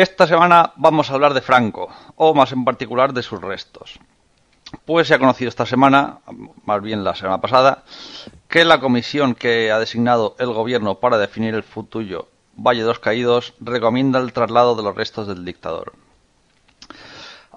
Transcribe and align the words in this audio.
Esta 0.00 0.26
semana 0.26 0.72
vamos 0.76 1.10
a 1.10 1.12
hablar 1.12 1.34
de 1.34 1.42
Franco, 1.42 1.90
o 2.16 2.32
más 2.32 2.52
en 2.52 2.64
particular 2.64 3.12
de 3.12 3.22
sus 3.22 3.38
restos. 3.38 3.98
Pues 4.86 5.08
se 5.08 5.12
ha 5.12 5.18
conocido 5.18 5.50
esta 5.50 5.66
semana, 5.66 6.20
más 6.64 6.80
bien 6.80 7.04
la 7.04 7.14
semana 7.14 7.42
pasada, 7.42 7.84
que 8.48 8.64
la 8.64 8.80
comisión 8.80 9.34
que 9.34 9.70
ha 9.70 9.78
designado 9.78 10.36
el 10.38 10.54
gobierno 10.54 10.94
para 10.94 11.18
definir 11.18 11.54
el 11.54 11.64
futuro 11.64 12.28
Valle 12.56 12.80
de 12.80 12.86
los 12.86 12.98
Caídos 12.98 13.52
recomienda 13.60 14.20
el 14.20 14.32
traslado 14.32 14.74
de 14.74 14.84
los 14.84 14.96
restos 14.96 15.26
del 15.26 15.44
dictador. 15.44 15.92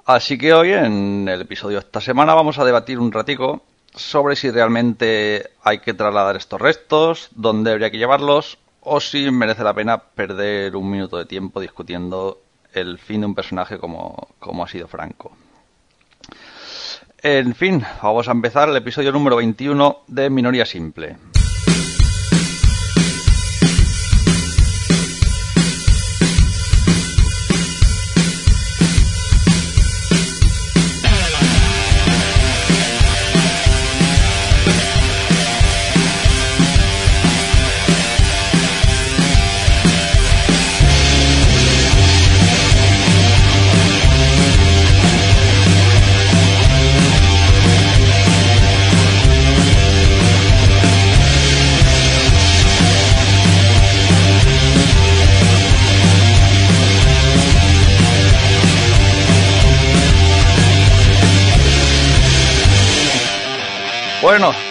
Así 0.04 0.38
que 0.38 0.54
hoy, 0.54 0.74
en 0.74 1.30
el 1.30 1.40
episodio 1.40 1.80
de 1.80 1.86
esta 1.86 2.02
semana, 2.02 2.36
vamos 2.36 2.60
a 2.60 2.66
debatir 2.66 3.00
un 3.00 3.14
ratico 3.14 3.62
sobre 3.96 4.36
si 4.36 4.52
realmente 4.52 5.52
hay 5.64 5.80
que 5.80 5.94
trasladar 5.94 6.36
estos 6.36 6.60
restos, 6.60 7.30
dónde 7.36 7.72
habría 7.72 7.90
que 7.90 8.00
llevarlos 8.00 8.58
o 8.86 9.00
si 9.00 9.30
merece 9.32 9.64
la 9.64 9.74
pena 9.74 9.98
perder 9.98 10.76
un 10.76 10.90
minuto 10.90 11.18
de 11.18 11.26
tiempo 11.26 11.60
discutiendo 11.60 12.42
el 12.74 12.98
fin 12.98 13.22
de 13.22 13.28
un 13.28 13.36
personaje 13.36 13.78
como, 13.78 14.30
como 14.40 14.64
ha 14.64 14.68
sido 14.68 14.88
Franco. 14.88 15.36
En 17.22 17.56
fin, 17.56 17.84
vamos 18.02 18.28
a 18.28 18.32
empezar 18.32 18.68
el 18.68 18.76
episodio 18.76 19.12
número 19.12 19.38
21 19.38 20.00
de 20.08 20.30
Minoría 20.30 20.66
Simple. 20.66 21.16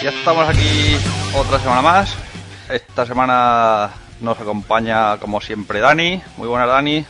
Ya 0.02 0.10
estamos 0.10 0.48
aquí 0.48 0.96
otra 1.32 1.60
semana 1.60 1.80
más. 1.80 2.16
Esta 2.68 3.06
semana 3.06 3.90
nos 4.20 4.40
acompaña, 4.40 5.16
como 5.18 5.40
siempre, 5.40 5.78
Dani. 5.78 6.20
Muy 6.36 6.48
buena, 6.48 6.66
Dani. 6.66 7.06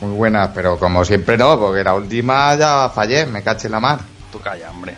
Muy 0.00 0.14
buena, 0.16 0.52
pero 0.52 0.78
como 0.78 1.04
siempre 1.04 1.36
no, 1.36 1.58
porque 1.58 1.82
la 1.82 1.94
última 1.94 2.54
ya 2.54 2.88
fallé, 2.90 3.26
me 3.26 3.42
caché 3.42 3.66
en 3.66 3.72
la 3.72 3.80
mar. 3.80 3.98
Tú 4.30 4.38
calla, 4.38 4.70
hombre. 4.70 4.94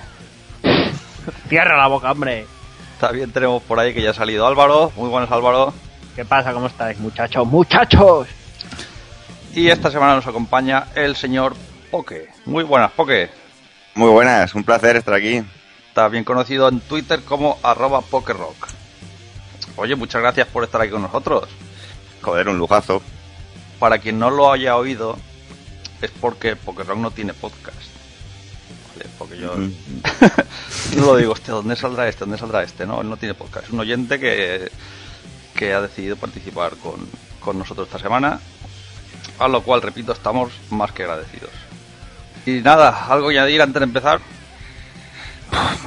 Cierra 1.48 1.78
la 1.78 1.86
boca, 1.86 2.12
hombre. 2.12 2.46
También 3.00 3.32
tenemos 3.32 3.62
por 3.62 3.78
ahí 3.78 3.94
que 3.94 4.02
ya 4.02 4.10
ha 4.10 4.14
salido 4.14 4.46
Álvaro. 4.46 4.92
Muy 4.96 5.08
buenas, 5.08 5.30
Álvaro. 5.30 5.72
¿Qué 6.14 6.26
pasa? 6.26 6.52
¿Cómo 6.52 6.66
estáis, 6.66 6.98
muchachos? 6.98 7.46
¡Muchachos! 7.46 8.28
Y 9.54 9.68
esta 9.68 9.90
semana 9.90 10.16
nos 10.16 10.26
acompaña 10.26 10.88
el 10.94 11.16
señor 11.16 11.56
Poke. 11.90 12.28
Muy 12.44 12.64
buenas, 12.64 12.90
Poke. 12.90 13.30
Muy 13.94 14.10
buenas, 14.10 14.54
un 14.54 14.64
placer 14.64 14.96
estar 14.96 15.14
aquí. 15.14 15.42
Bien 16.06 16.22
conocido 16.22 16.68
en 16.68 16.80
Twitter 16.80 17.22
como 17.22 17.58
arroba 17.62 18.02
Pokerrock. 18.02 18.68
Oye, 19.76 19.96
muchas 19.96 20.22
gracias 20.22 20.46
por 20.46 20.62
estar 20.62 20.80
aquí 20.80 20.92
con 20.92 21.02
nosotros. 21.02 21.48
Joder, 22.22 22.48
un 22.48 22.58
lujazo. 22.58 23.02
Para 23.80 23.98
quien 23.98 24.18
no 24.18 24.30
lo 24.30 24.52
haya 24.52 24.76
oído, 24.76 25.16
es 26.00 26.10
porque 26.20 26.54
Pokerrock 26.54 26.98
no 26.98 27.10
tiene 27.10 27.34
podcast. 27.34 27.76
Vale, 28.90 29.10
porque 29.18 29.38
yo 29.38 29.54
no 30.96 31.06
lo 31.06 31.16
digo, 31.16 31.34
¿dónde 31.46 31.74
saldrá 31.74 32.08
este? 32.08 32.20
¿Dónde 32.20 32.38
saldrá 32.38 32.62
este? 32.62 32.86
No, 32.86 33.00
él 33.00 33.08
no 33.08 33.16
tiene 33.16 33.34
podcast. 33.34 33.66
Es 33.66 33.72
un 33.72 33.80
oyente 33.80 34.20
que, 34.20 34.70
que 35.56 35.74
ha 35.74 35.80
decidido 35.80 36.16
participar 36.16 36.76
con, 36.76 37.08
con 37.40 37.58
nosotros 37.58 37.88
esta 37.88 37.98
semana. 37.98 38.40
A 39.38 39.48
lo 39.48 39.62
cual, 39.62 39.82
repito, 39.82 40.12
estamos 40.12 40.52
más 40.70 40.92
que 40.92 41.02
agradecidos. 41.02 41.50
Y 42.46 42.60
nada, 42.62 43.06
algo 43.08 43.28
que 43.28 43.38
añadir 43.38 43.62
antes 43.62 43.80
de 43.80 43.84
empezar. 43.84 44.20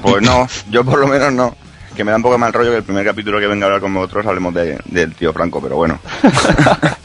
Pues 0.01 0.21
no, 0.23 0.47
yo 0.69 0.83
por 0.83 0.99
lo 0.99 1.07
menos 1.07 1.31
no. 1.33 1.55
Que 1.95 2.03
me 2.03 2.11
da 2.11 2.17
un 2.17 2.23
poco 2.23 2.37
mal 2.37 2.53
rollo 2.53 2.71
que 2.71 2.77
el 2.77 2.83
primer 2.83 3.05
capítulo 3.05 3.39
que 3.39 3.47
venga 3.47 3.65
a 3.65 3.67
hablar 3.67 3.81
con 3.81 3.93
vosotros 3.93 4.25
hablemos 4.25 4.53
de, 4.53 4.79
del 4.85 5.13
tío 5.13 5.33
Franco, 5.33 5.61
pero 5.61 5.75
bueno. 5.75 5.99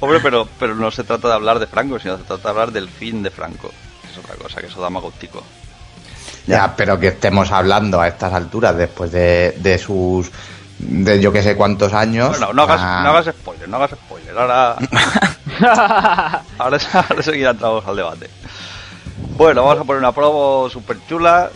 Hombre, 0.00 0.18
pero, 0.20 0.48
pero 0.58 0.74
no 0.74 0.90
se 0.90 1.04
trata 1.04 1.28
de 1.28 1.34
hablar 1.34 1.60
de 1.60 1.68
Franco, 1.68 2.00
sino 2.00 2.18
se 2.18 2.24
trata 2.24 2.42
de 2.42 2.48
hablar 2.48 2.72
del 2.72 2.88
fin 2.88 3.22
de 3.22 3.30
Franco. 3.30 3.70
Que 4.02 4.08
es 4.10 4.18
otra 4.18 4.34
cosa, 4.34 4.60
que 4.60 4.66
eso 4.66 4.80
da 4.80 4.90
más 4.90 5.02
gustico. 5.02 5.44
Ya, 6.46 6.74
pero 6.76 6.98
que 6.98 7.08
estemos 7.08 7.52
hablando 7.52 8.00
a 8.00 8.08
estas 8.08 8.32
alturas, 8.32 8.76
después 8.76 9.12
de, 9.12 9.54
de 9.58 9.78
sus. 9.78 10.28
de 10.78 11.20
yo 11.20 11.32
que 11.32 11.42
sé 11.42 11.54
cuántos 11.54 11.92
años. 11.94 12.30
Bueno, 12.30 12.52
no 12.52 12.62
hagas, 12.62 12.80
ah, 12.82 13.02
no 13.04 13.10
hagas 13.10 13.26
spoiler, 13.32 13.68
no 13.68 13.76
hagas 13.76 13.90
spoiler. 13.92 14.36
Ahora, 14.36 14.76
ahora, 16.58 16.78
ahora 16.92 17.22
seguirá 17.22 17.50
entramos 17.50 17.86
al 17.86 17.94
debate. 17.96 18.28
Bueno, 19.42 19.64
vamos 19.64 19.80
a 19.80 19.84
poner 19.84 19.98
una 19.98 20.12
promo 20.12 20.68
super 20.70 20.96
chula 21.08 21.50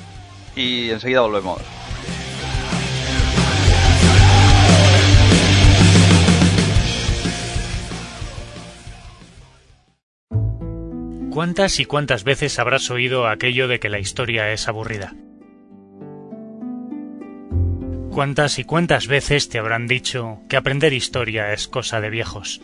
y 0.56 0.90
enseguida 0.90 1.20
volvemos. 1.20 1.62
¿Cuántas 11.30 11.78
y 11.78 11.84
cuántas 11.84 12.24
veces 12.24 12.58
habrás 12.58 12.90
oído 12.90 13.28
aquello 13.28 13.68
de 13.68 13.78
que 13.78 13.88
la 13.88 14.00
historia 14.00 14.50
es 14.50 14.66
aburrida? 14.66 15.14
¿Cuántas 18.10 18.58
y 18.58 18.64
cuántas 18.64 19.06
veces 19.06 19.48
te 19.48 19.60
habrán 19.60 19.86
dicho 19.86 20.40
que 20.48 20.56
aprender 20.56 20.92
historia 20.92 21.52
es 21.52 21.68
cosa 21.68 22.00
de 22.00 22.10
viejos? 22.10 22.60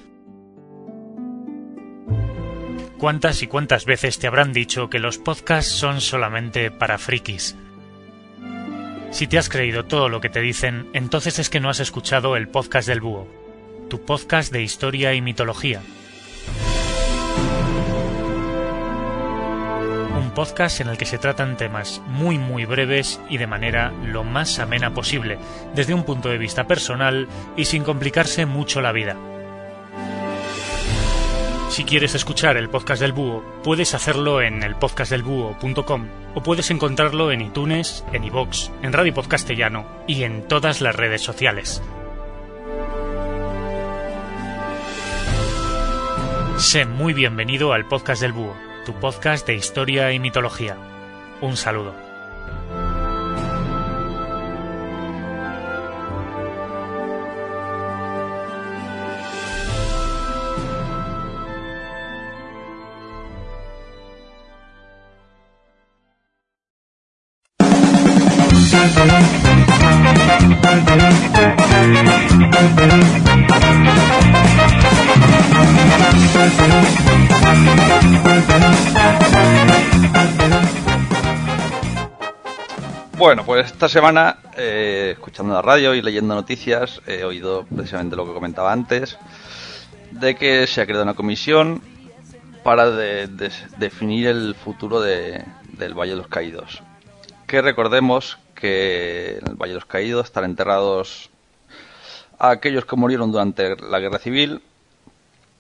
¿Cuántas 3.03 3.43
y 3.43 3.49
cuántas 3.49 3.85
veces 3.85 4.21
te 4.21 4.29
habrán 4.29 4.53
dicho 4.53 4.89
que 4.89 5.01
los 5.01 5.19
podcasts 5.19 5.73
son 5.73 6.01
solamente 6.01 6.71
para 6.71 6.99
frikis? 6.99 7.57
Si 9.11 9.27
te 9.27 9.39
has 9.39 9.49
creído 9.49 9.87
todo 9.87 10.09
lo 10.09 10.21
que 10.21 10.29
te 10.29 10.41
dicen, 10.41 10.89
entonces 10.93 11.41
es 11.41 11.51
que 11.51 11.59
no 11.59 11.69
has 11.69 11.81
escuchado 11.81 12.37
el 12.37 12.47
podcast 12.47 12.87
del 12.87 13.01
búho, 13.01 13.27
tu 13.91 14.05
podcast 14.05 14.53
de 14.53 14.63
historia 14.63 15.15
y 15.15 15.21
mitología. 15.21 15.83
Un 20.17 20.31
podcast 20.31 20.81
en 20.81 20.87
el 20.87 20.97
que 20.97 21.05
se 21.05 21.19
tratan 21.19 21.57
temas 21.57 22.01
muy 22.07 22.39
muy 22.39 22.67
breves 22.67 23.21
y 23.29 23.37
de 23.37 23.49
manera 23.49 23.93
lo 24.07 24.23
más 24.23 24.61
amena 24.61 24.95
posible, 24.95 25.39
desde 25.75 25.93
un 25.93 26.05
punto 26.05 26.29
de 26.29 26.39
vista 26.39 26.69
personal 26.69 27.27
y 27.57 27.65
sin 27.65 27.83
complicarse 27.83 28.47
mucho 28.47 28.81
la 28.81 28.93
vida. 28.93 29.17
Si 31.73 31.85
quieres 31.85 32.15
escuchar 32.15 32.59
el 32.59 32.69
podcast 32.69 33.01
del 33.01 33.15
búho, 33.15 33.43
puedes 33.65 33.95
hacerlo 33.95 34.43
en 34.43 34.63
elpodcastdelbúho.com 34.63 36.07
o 36.35 36.43
puedes 36.43 36.71
encontrarlo 36.71 37.33
en 37.33 37.41
iTunes, 37.41 38.05
en 38.13 38.25
iVoox, 38.25 38.69
en 38.83 38.93
Radio 38.93 39.15
Podcastellano 39.15 39.87
y 40.07 40.25
en 40.25 40.47
todas 40.47 40.83
las 40.83 40.95
redes 40.95 41.23
sociales. 41.23 41.83
Sé 46.59 46.85
muy 46.85 47.15
bienvenido 47.15 47.73
al 47.73 47.89
podcast 47.89 48.21
del 48.21 48.35
búho, 48.35 48.55
tu 48.85 48.93
podcast 48.93 49.47
de 49.47 49.55
historia 49.55 50.13
y 50.13 50.19
mitología. 50.19 50.77
Un 51.41 51.57
saludo. 51.57 52.12
Bueno, 83.33 83.47
pues 83.47 83.65
esta 83.73 83.89
semana, 83.89 84.41
eh, 84.59 85.13
escuchando 85.15 85.55
la 85.55 85.63
radio 85.63 85.95
y 85.95 86.03
leyendo 86.03 86.35
noticias, 86.35 87.01
he 87.07 87.25
oído 87.25 87.65
precisamente 87.65 88.15
lo 88.15 88.27
que 88.27 88.35
comentaba 88.35 88.71
antes, 88.75 89.17
de 90.11 90.35
que 90.35 90.67
se 90.67 90.83
ha 90.83 90.85
creado 90.85 91.03
una 91.05 91.15
comisión 91.15 91.81
para 92.63 92.91
de- 92.91 93.29
de- 93.29 93.51
definir 93.79 94.27
el 94.27 94.55
futuro 94.55 95.01
de- 95.01 95.43
del 95.79 95.95
Valle 95.95 96.11
de 96.11 96.19
los 96.19 96.27
Caídos. 96.27 96.83
Que 97.47 97.63
recordemos 97.63 98.37
que 98.55 99.39
en 99.41 99.49
el 99.53 99.55
Valle 99.55 99.71
de 99.73 99.77
los 99.77 99.87
Caídos 99.87 100.27
están 100.27 100.45
enterrados 100.45 101.31
aquellos 102.39 102.85
que 102.85 102.97
murieron 102.97 103.33
durante 103.33 103.77
la 103.77 103.99
Guerra 103.99 104.19
Civil 104.19 104.61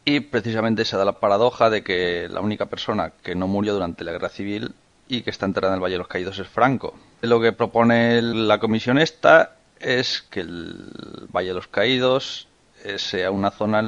y 0.05 0.21
precisamente 0.21 0.85
se 0.85 0.99
da 0.99 1.07
la 1.07 1.21
paradoja 1.21 1.71
de 1.71 1.83
que 1.83 2.29
la 2.31 2.43
única 2.43 2.67
persona 2.67 3.13
que 3.23 3.35
no 3.35 3.49
murió 3.49 3.73
durante 3.73 4.05
la 4.05 4.13
Guerra 4.13 4.29
Civil 4.29 4.75
y 5.13 5.21
que 5.21 5.29
está 5.31 5.45
enterrada 5.45 5.75
en 5.75 5.79
el 5.79 5.83
Valle 5.85 5.95
de 5.95 5.99
los 5.99 6.09
Caídos 6.09 6.39
es 6.39 6.49
Franco. 6.49 6.95
Lo 7.21 7.39
que 7.39 7.53
propone 7.53 8.23
la 8.23 8.59
comisión 8.59 8.97
esta 8.99 9.57
es 9.79 10.23
que 10.23 10.41
el 10.41 11.29
Valle 11.31 11.49
de 11.49 11.55
los 11.55 11.69
Caídos 11.69 12.49
eh, 12.83 12.99
sea 12.99 13.31
una 13.31 13.51
zona, 13.51 13.85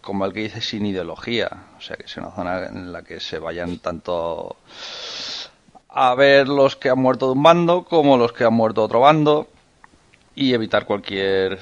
como 0.00 0.24
el 0.24 0.32
que 0.32 0.40
dice, 0.40 0.62
sin 0.62 0.86
ideología. 0.86 1.50
O 1.76 1.80
sea, 1.82 1.96
que 1.96 2.08
sea 2.08 2.22
una 2.22 2.32
zona 2.34 2.66
en 2.68 2.90
la 2.90 3.02
que 3.02 3.20
se 3.20 3.38
vayan 3.38 3.80
tanto 3.80 4.56
a 5.90 6.14
ver 6.14 6.48
los 6.48 6.74
que 6.76 6.88
han 6.88 6.98
muerto 6.98 7.26
de 7.26 7.32
un 7.32 7.42
bando 7.42 7.84
como 7.84 8.16
los 8.16 8.32
que 8.32 8.44
han 8.44 8.54
muerto 8.54 8.80
de 8.80 8.84
otro 8.86 9.00
bando 9.00 9.48
y 10.34 10.54
evitar 10.54 10.86
cualquier 10.86 11.58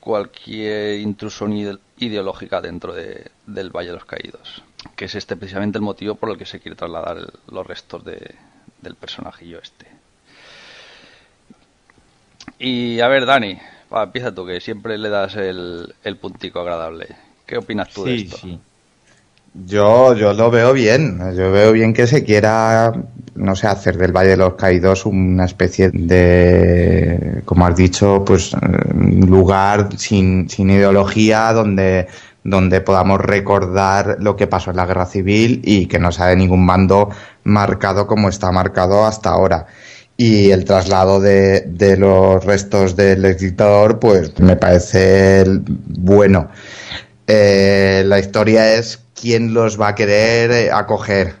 cualquier 0.00 0.98
intrusión 1.00 1.52
ide- 1.52 1.78
ideológica 1.98 2.60
dentro 2.62 2.94
de- 2.94 3.30
del 3.46 3.68
Valle 3.70 3.88
de 3.88 3.94
los 3.94 4.04
Caídos. 4.06 4.62
Que 4.96 5.06
es 5.06 5.14
este 5.14 5.36
precisamente 5.36 5.78
el 5.78 5.82
motivo 5.84 6.14
por 6.14 6.30
el 6.30 6.38
que 6.38 6.46
se 6.46 6.60
quiere 6.60 6.76
trasladar 6.76 7.18
el- 7.18 7.32
los 7.50 7.66
restos 7.66 8.04
de- 8.04 8.34
del 8.82 8.94
personajillo 8.94 9.58
este. 9.62 9.86
Y 12.58 13.00
a 13.00 13.08
ver, 13.08 13.26
Dani, 13.26 13.58
va, 13.92 14.04
empieza 14.04 14.34
tú, 14.34 14.46
que 14.46 14.60
siempre 14.60 14.98
le 14.98 15.08
das 15.08 15.34
el, 15.36 15.94
el 16.04 16.16
puntico 16.16 16.60
agradable. 16.60 17.08
¿Qué 17.46 17.58
opinas 17.58 17.90
tú 17.92 18.04
de 18.04 18.14
esto? 18.14 18.36
sí. 18.36 18.58
Yo, 19.66 20.14
yo 20.16 20.32
lo 20.32 20.50
veo 20.50 20.72
bien. 20.72 21.18
Yo 21.36 21.52
veo 21.52 21.70
bien 21.70 21.94
que 21.94 22.08
se 22.08 22.24
quiera, 22.24 22.92
no 23.36 23.54
sé, 23.54 23.68
hacer 23.68 23.96
del 23.96 24.10
Valle 24.10 24.30
de 24.30 24.36
los 24.36 24.54
Caídos 24.54 25.06
una 25.06 25.44
especie 25.44 25.90
de, 25.90 27.40
como 27.44 27.64
has 27.64 27.76
dicho, 27.76 28.24
pues 28.26 28.52
un 28.52 29.26
lugar 29.30 29.90
sin, 29.96 30.48
sin 30.50 30.70
ideología 30.70 31.52
donde, 31.52 32.08
donde 32.44 32.80
podamos 32.82 33.20
recordar 33.20 34.18
lo 34.20 34.36
que 34.36 34.46
pasó 34.46 34.70
en 34.70 34.76
la 34.76 34.86
guerra 34.86 35.06
civil 35.06 35.62
y 35.64 35.86
que 35.86 35.98
no 35.98 36.12
sea 36.12 36.26
de 36.26 36.36
ningún 36.36 36.66
bando 36.66 37.08
marcado 37.44 38.06
como 38.06 38.28
está 38.28 38.52
marcado 38.52 39.04
hasta 39.06 39.30
ahora. 39.30 39.66
Y 40.16 40.50
el 40.52 40.64
traslado 40.64 41.20
de, 41.20 41.62
de 41.62 41.96
los 41.96 42.44
restos 42.44 42.94
del 42.94 43.24
ex 43.24 43.40
dictador, 43.40 43.98
pues 43.98 44.38
me 44.38 44.54
parece 44.56 45.44
bueno. 45.66 46.48
Eh, 47.26 48.02
la 48.06 48.18
historia 48.18 48.74
es 48.74 49.00
quién 49.20 49.54
los 49.54 49.80
va 49.80 49.88
a 49.88 49.94
querer 49.94 50.50
eh, 50.52 50.70
acoger. 50.70 51.34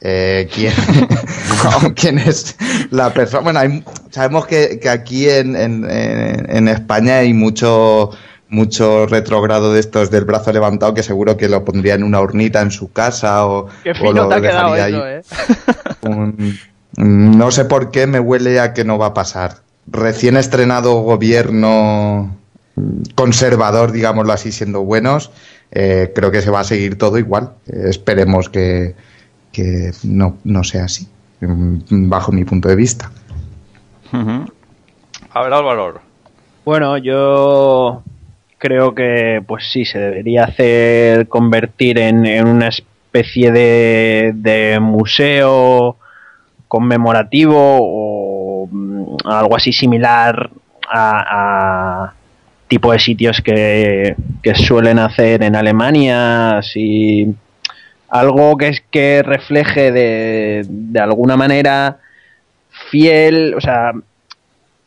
Eh, 0.00 0.48
¿quién, 0.54 0.72
quién 1.96 2.18
es 2.18 2.56
la 2.90 3.12
persona? 3.12 3.42
Bueno, 3.42 3.58
hay- 3.60 3.84
sabemos 4.10 4.46
que, 4.46 4.78
que 4.78 4.88
aquí 4.88 5.28
en, 5.28 5.56
en- 5.56 5.90
en- 5.90 6.46
en 6.56 6.68
España 6.68 7.18
hay 7.18 7.32
mucho 7.34 8.10
mucho 8.48 9.06
retrogrado 9.06 9.72
de 9.72 9.80
estos 9.80 10.10
del 10.10 10.24
brazo 10.24 10.52
levantado 10.52 10.94
que 10.94 11.02
seguro 11.02 11.36
que 11.36 11.48
lo 11.48 11.64
pondría 11.64 11.94
en 11.94 12.04
una 12.04 12.20
urnita 12.20 12.60
en 12.62 12.70
su 12.70 12.92
casa 12.92 13.46
o, 13.46 13.66
Qué 13.82 13.90
o 13.90 14.12
lo 14.12 14.28
te 14.28 14.34
ha 14.36 14.40
quedado 14.40 14.72
dejaría 14.74 14.88
eso, 14.88 15.04
ahí. 15.04 15.22
eh. 16.02 16.08
Un- 16.08 16.58
no 17.36 17.50
sé 17.50 17.64
por 17.66 17.90
qué 17.90 18.06
me 18.06 18.20
huele 18.20 18.58
a 18.60 18.72
que 18.72 18.84
no 18.84 18.96
va 18.98 19.06
a 19.06 19.14
pasar. 19.14 19.56
Recién 19.86 20.36
estrenado 20.36 20.94
gobierno 21.02 22.34
conservador, 23.14 23.92
digámoslo 23.92 24.32
así, 24.32 24.52
siendo 24.52 24.82
buenos, 24.82 25.30
eh, 25.72 26.12
creo 26.14 26.30
que 26.30 26.40
se 26.42 26.50
va 26.50 26.60
a 26.60 26.64
seguir 26.64 26.96
todo 26.98 27.18
igual. 27.18 27.50
Eh, 27.66 27.86
esperemos 27.90 28.48
que, 28.48 28.94
que 29.52 29.92
no, 30.04 30.36
no 30.44 30.64
sea 30.64 30.84
así, 30.84 31.06
mm, 31.40 32.08
bajo 32.08 32.32
mi 32.32 32.44
punto 32.44 32.68
de 32.68 32.76
vista. 32.76 33.10
A 34.12 35.42
ver, 35.42 35.52
Álvaro. 35.52 36.00
Bueno, 36.64 36.96
yo 36.98 38.02
creo 38.66 38.96
que 38.96 39.40
pues 39.46 39.70
sí, 39.70 39.84
se 39.84 40.00
debería 40.00 40.42
hacer 40.42 41.28
convertir 41.28 42.00
en, 42.00 42.26
en 42.26 42.48
una 42.48 42.66
especie 42.66 43.52
de, 43.52 44.32
de 44.34 44.80
museo 44.80 45.96
conmemorativo 46.66 47.54
o 47.56 48.68
mm, 48.68 49.18
algo 49.24 49.54
así 49.54 49.72
similar 49.72 50.50
a, 50.88 52.08
a 52.08 52.14
tipo 52.66 52.90
de 52.90 52.98
sitios 52.98 53.40
que, 53.40 54.16
que 54.42 54.54
suelen 54.56 54.98
hacer 54.98 55.44
en 55.44 55.54
Alemania, 55.54 56.58
así 56.58 57.32
algo 58.08 58.56
que 58.56 58.68
es 58.68 58.82
que 58.90 59.22
refleje 59.22 59.92
de, 59.92 60.66
de 60.68 61.00
alguna 61.00 61.36
manera 61.36 61.98
fiel, 62.90 63.54
o 63.54 63.60
sea, 63.60 63.92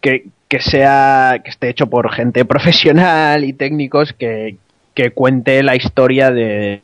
que, 0.01 0.25
que 0.49 0.59
sea 0.59 1.39
que 1.43 1.51
esté 1.51 1.69
hecho 1.69 1.87
por 1.87 2.11
gente 2.11 2.43
profesional 2.53 3.45
y 3.45 3.53
técnicos 3.53 4.11
que, 4.11 4.57
que 4.93 5.11
cuente 5.11 5.63
la 5.63 5.75
historia 5.77 6.31
de, 6.31 6.81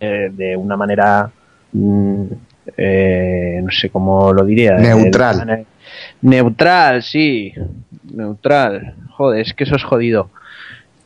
de, 0.00 0.30
de 0.30 0.56
una 0.56 0.76
manera 0.76 1.30
mm, 1.72 2.24
eh, 2.76 3.60
no 3.62 3.70
sé 3.70 3.90
cómo 3.90 4.32
lo 4.32 4.44
diría 4.44 4.72
Neutral. 4.74 5.46
De- 5.46 5.66
neutral 6.22 7.02
sí 7.02 7.52
neutral 8.12 8.94
joder 9.10 9.42
es 9.42 9.54
que 9.54 9.64
eso 9.64 9.76
es 9.76 9.84
jodido 9.84 10.30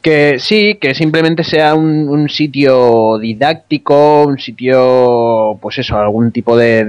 que 0.05 0.39
sí, 0.39 0.75
que 0.79 0.95
simplemente 0.95 1.43
sea 1.43 1.75
un, 1.75 2.11
un 2.11 2.29
sitio 2.29 3.17
didáctico, 3.19 4.25
un 4.27 4.39
sitio, 4.39 5.59
pues 5.63 5.79
eso, 5.79 5.97
algún 5.97 6.31
tipo 6.31 6.59
de, 6.59 6.85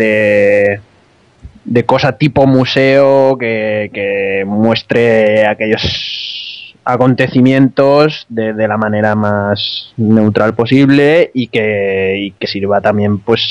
de, 1.65 1.85
cosa 1.85 2.17
tipo 2.17 2.47
museo 2.47 3.37
que, 3.37 3.89
que 3.93 4.43
muestre 4.45 5.45
aquellos 5.47 6.75
acontecimienos 6.83 8.25
de, 8.29 8.53
de 8.53 8.67
la 8.67 8.77
manera 8.77 9.15
más 9.15 9.93
neutral 9.97 10.53
posible 10.53 11.31
y 11.33 11.47
que, 11.47 12.17
y 12.19 12.31
que 12.31 12.47
sirva 12.47 12.79
también 12.79 13.17
pues 13.19 13.41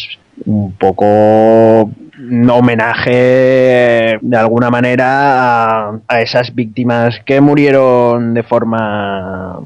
un 0.47 0.73
poco 0.73 1.91
un 2.17 2.51
homenaje 2.51 4.19
de 4.21 4.37
alguna 4.37 4.71
manera 4.71 5.89
a, 5.89 6.01
a 6.07 6.21
esas 6.21 6.55
víctimas 6.55 7.21
que 7.27 7.41
murieron 7.41 8.35
de 8.35 8.43
forma 8.45 9.61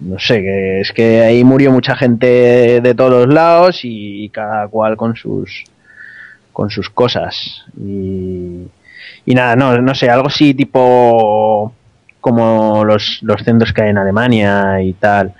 no 0.00 0.18
sé, 0.18 0.40
que 0.40 0.80
es 0.80 0.92
que 0.92 1.20
ahí 1.20 1.44
murió 1.44 1.70
mucha 1.70 1.94
gente 1.94 2.80
de 2.80 2.94
todos 2.94 3.28
lados 3.28 3.80
y, 3.82 4.28
cada 4.30 4.66
cual 4.68 4.96
con 4.96 5.14
sus 5.14 5.64
con 6.60 6.68
sus 6.68 6.90
cosas 6.90 7.64
y, 7.80 8.66
y 9.24 9.34
nada, 9.34 9.56
no, 9.56 9.80
no 9.80 9.94
sé, 9.94 10.10
algo 10.10 10.28
así 10.28 10.52
tipo 10.52 11.72
como 12.20 12.84
los, 12.84 13.20
los 13.22 13.42
centros 13.42 13.72
que 13.72 13.80
hay 13.80 13.88
en 13.90 13.96
Alemania 13.96 14.82
y 14.82 14.92
tal. 14.92 15.32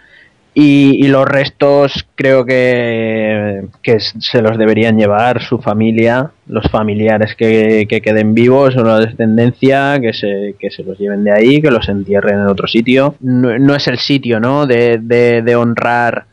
Y, 0.54 1.06
los 1.08 1.26
restos 1.26 2.06
creo 2.14 2.46
que, 2.46 3.66
que 3.82 4.00
se 4.00 4.40
los 4.40 4.56
deberían 4.56 4.96
llevar 4.98 5.42
su 5.42 5.58
familia, 5.58 6.30
los 6.46 6.64
familiares 6.70 7.34
que, 7.36 7.86
que 7.86 8.00
queden 8.00 8.32
vivos 8.34 8.74
o 8.76 8.82
la 8.82 8.98
descendencia, 8.98 10.00
que 10.00 10.14
se, 10.14 10.56
que 10.58 10.70
se 10.70 10.82
los 10.82 10.98
lleven 10.98 11.22
de 11.22 11.32
ahí, 11.32 11.60
que 11.60 11.70
los 11.70 11.86
entierren 11.90 12.40
en 12.40 12.46
otro 12.46 12.66
sitio. 12.66 13.14
No, 13.20 13.58
no 13.58 13.74
es 13.74 13.86
el 13.88 13.98
sitio, 13.98 14.40
¿no? 14.40 14.66
De, 14.66 14.98
de, 15.02 15.54
honrar 15.56 16.24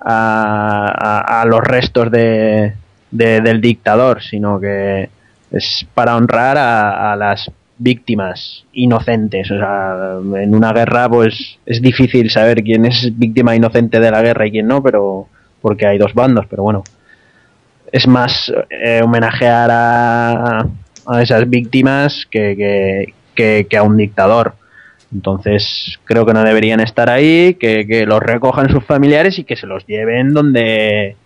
a- 0.00 1.40
a 1.42 1.44
los 1.46 1.60
restos 1.60 2.10
de, 2.10 2.74
de- 3.12 3.40
del 3.40 3.60
dictador, 3.60 4.20
sino 4.22 4.58
que 4.58 5.08
es 5.52 5.86
para 5.94 6.16
honrar 6.16 6.58
a, 6.58 7.14
las 7.14 7.48
víctimas 7.78 8.64
inocentes. 8.72 9.50
O 9.50 9.58
sea, 9.58 10.16
en 10.42 10.54
una 10.54 10.72
guerra, 10.72 11.08
pues 11.08 11.58
es 11.66 11.80
difícil 11.80 12.30
saber 12.30 12.62
quién 12.64 12.84
es 12.86 13.16
víctima 13.16 13.54
inocente 13.54 14.00
de 14.00 14.10
la 14.10 14.22
guerra 14.22 14.46
y 14.46 14.50
quién 14.50 14.66
no, 14.66 14.82
pero 14.82 15.28
porque 15.60 15.86
hay 15.86 15.98
dos 15.98 16.14
bandos, 16.14 16.46
pero 16.48 16.64
bueno. 16.64 16.82
Es 17.92 18.06
más 18.06 18.50
eh, 18.70 19.00
homenajear 19.04 19.68
a, 19.70 20.66
a 21.06 21.22
esas 21.22 21.48
víctimas 21.48 22.26
que, 22.30 22.56
que, 22.56 23.14
que- 23.34 23.66
que 23.68 23.76
a 23.76 23.82
un 23.82 23.96
dictador. 23.96 24.54
Entonces, 25.12 25.98
creo 26.04 26.24
que 26.24 26.32
no 26.32 26.42
deberían 26.42 26.80
estar 26.80 27.10
ahí, 27.10 27.54
que 27.60 28.04
los 28.06 28.20
recojan 28.20 28.70
sus 28.70 28.82
familiares 28.84 29.38
y 29.38 29.44
que 29.44 29.56
se 29.56 29.66
los 29.66 29.86
lleven 29.86 30.32
donde, 30.32 31.16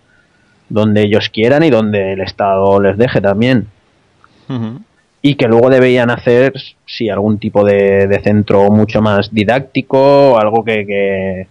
donde 0.68 1.02
ellos 1.02 1.28
quieran 1.30 1.62
y 1.62 1.70
donde 1.70 2.12
el 2.14 2.20
Estado 2.20 2.80
les 2.80 2.96
deje 2.98 3.20
también. 3.20 3.68
Y 5.22 5.34
que 5.34 5.48
luego 5.48 5.70
deberían 5.70 6.10
hacer, 6.10 6.52
sí, 6.86 7.08
algún 7.10 7.38
tipo 7.38 7.64
de, 7.64 8.06
de 8.06 8.20
centro 8.20 8.70
mucho 8.70 9.02
más 9.02 9.32
didáctico, 9.34 10.38
algo 10.38 10.64
que, 10.64 10.86
que, 10.86 11.46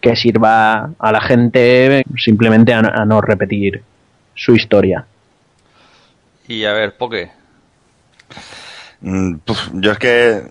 que 0.00 0.14
sirva 0.16 0.90
a 0.98 1.12
la 1.12 1.20
gente 1.20 2.04
simplemente 2.16 2.72
a, 2.72 2.78
a 2.80 3.04
no 3.04 3.20
repetir 3.20 3.82
su 4.34 4.54
historia. 4.54 5.04
Y 6.46 6.64
a 6.64 6.72
ver, 6.72 6.96
Poke. 6.96 7.30
Mm, 9.00 9.36
puf, 9.38 9.70
yo 9.74 9.92
es 9.92 9.98
que 9.98 10.42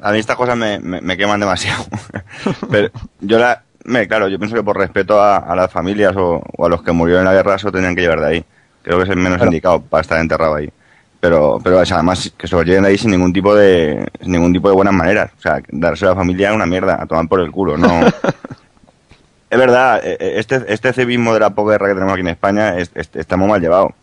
a 0.00 0.12
mí 0.12 0.18
estas 0.18 0.36
cosas 0.36 0.56
me, 0.56 0.80
me- 0.80 1.00
me 1.00 1.16
queman 1.16 1.40
demasiado. 1.40 1.84
Pero 2.70 2.90
yo 3.20 3.38
la, 3.38 3.62
me, 3.84 4.06
claro, 4.08 4.28
yo 4.28 4.38
pienso 4.38 4.56
que 4.56 4.62
por 4.62 4.76
respeto 4.76 5.20
a, 5.20 5.38
a 5.38 5.56
las 5.56 5.70
familias 5.70 6.14
o, 6.16 6.42
o 6.56 6.66
a 6.66 6.68
los 6.68 6.82
que 6.82 6.92
murieron 6.92 7.22
en 7.22 7.26
la 7.28 7.34
guerra, 7.34 7.56
eso 7.56 7.70
tenían 7.72 7.94
que 7.94 8.02
llevar 8.02 8.20
de 8.20 8.26
ahí. 8.26 8.44
Creo 8.82 8.98
que 8.98 9.04
es 9.04 9.10
el 9.10 9.16
menos 9.16 9.36
Claro. 9.38 9.50
indicado 9.50 9.80
para 9.82 10.00
estar 10.02 10.18
enterrado 10.20 10.54
ahí. 10.56 10.70
Pero, 11.20 11.60
pero 11.62 11.78
además 11.78 12.32
que 12.36 12.48
se 12.48 12.56
lo 12.56 12.62
lleven 12.64 12.82
de 12.82 12.88
ahí 12.90 12.98
sin 12.98 13.12
ningún 13.12 13.32
tipo 13.32 13.54
de, 13.54 14.08
sin 14.20 14.32
ningún 14.32 14.52
tipo 14.52 14.68
de 14.68 14.74
buenas 14.74 14.92
maneras. 14.94 15.30
O 15.38 15.40
sea, 15.40 15.60
darse 15.70 16.04
a 16.04 16.08
la 16.10 16.14
familia 16.16 16.50
es 16.50 16.54
una 16.56 16.66
mierda, 16.66 17.00
a 17.00 17.06
tomar 17.06 17.28
por 17.28 17.40
el 17.40 17.50
culo, 17.52 17.76
no. 17.78 18.00
es 19.50 19.58
verdad, 19.58 20.00
eh, 20.04 20.16
eh, 20.18 20.32
este, 20.36 20.64
este 20.66 20.92
civismo 20.92 21.32
de 21.34 21.40
la 21.40 21.50
posguerra 21.50 21.86
que 21.88 21.94
tenemos 21.94 22.12
aquí 22.12 22.22
en 22.22 22.28
España 22.28 22.76
es- 22.78 22.90
es- 22.94 23.10
está 23.14 23.36
muy 23.36 23.48
mal 23.48 23.60
llevado. 23.60 23.94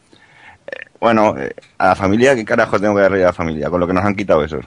Eh, 0.68 0.86
Bueno, 1.02 1.36
a 1.78 1.88
la 1.88 1.96
familia, 1.96 2.36
¿qué 2.36 2.46
carajo 2.46 2.80
tengo 2.80 2.96
que 2.96 3.02
darle 3.02 3.24
a 3.24 3.28
la 3.28 3.34
familia? 3.34 3.70
Con 3.70 3.80
lo 3.82 3.88
que 3.88 3.94
nos 3.94 4.06
han 4.06 4.16
quitado 4.16 4.44
esos. 4.44 4.66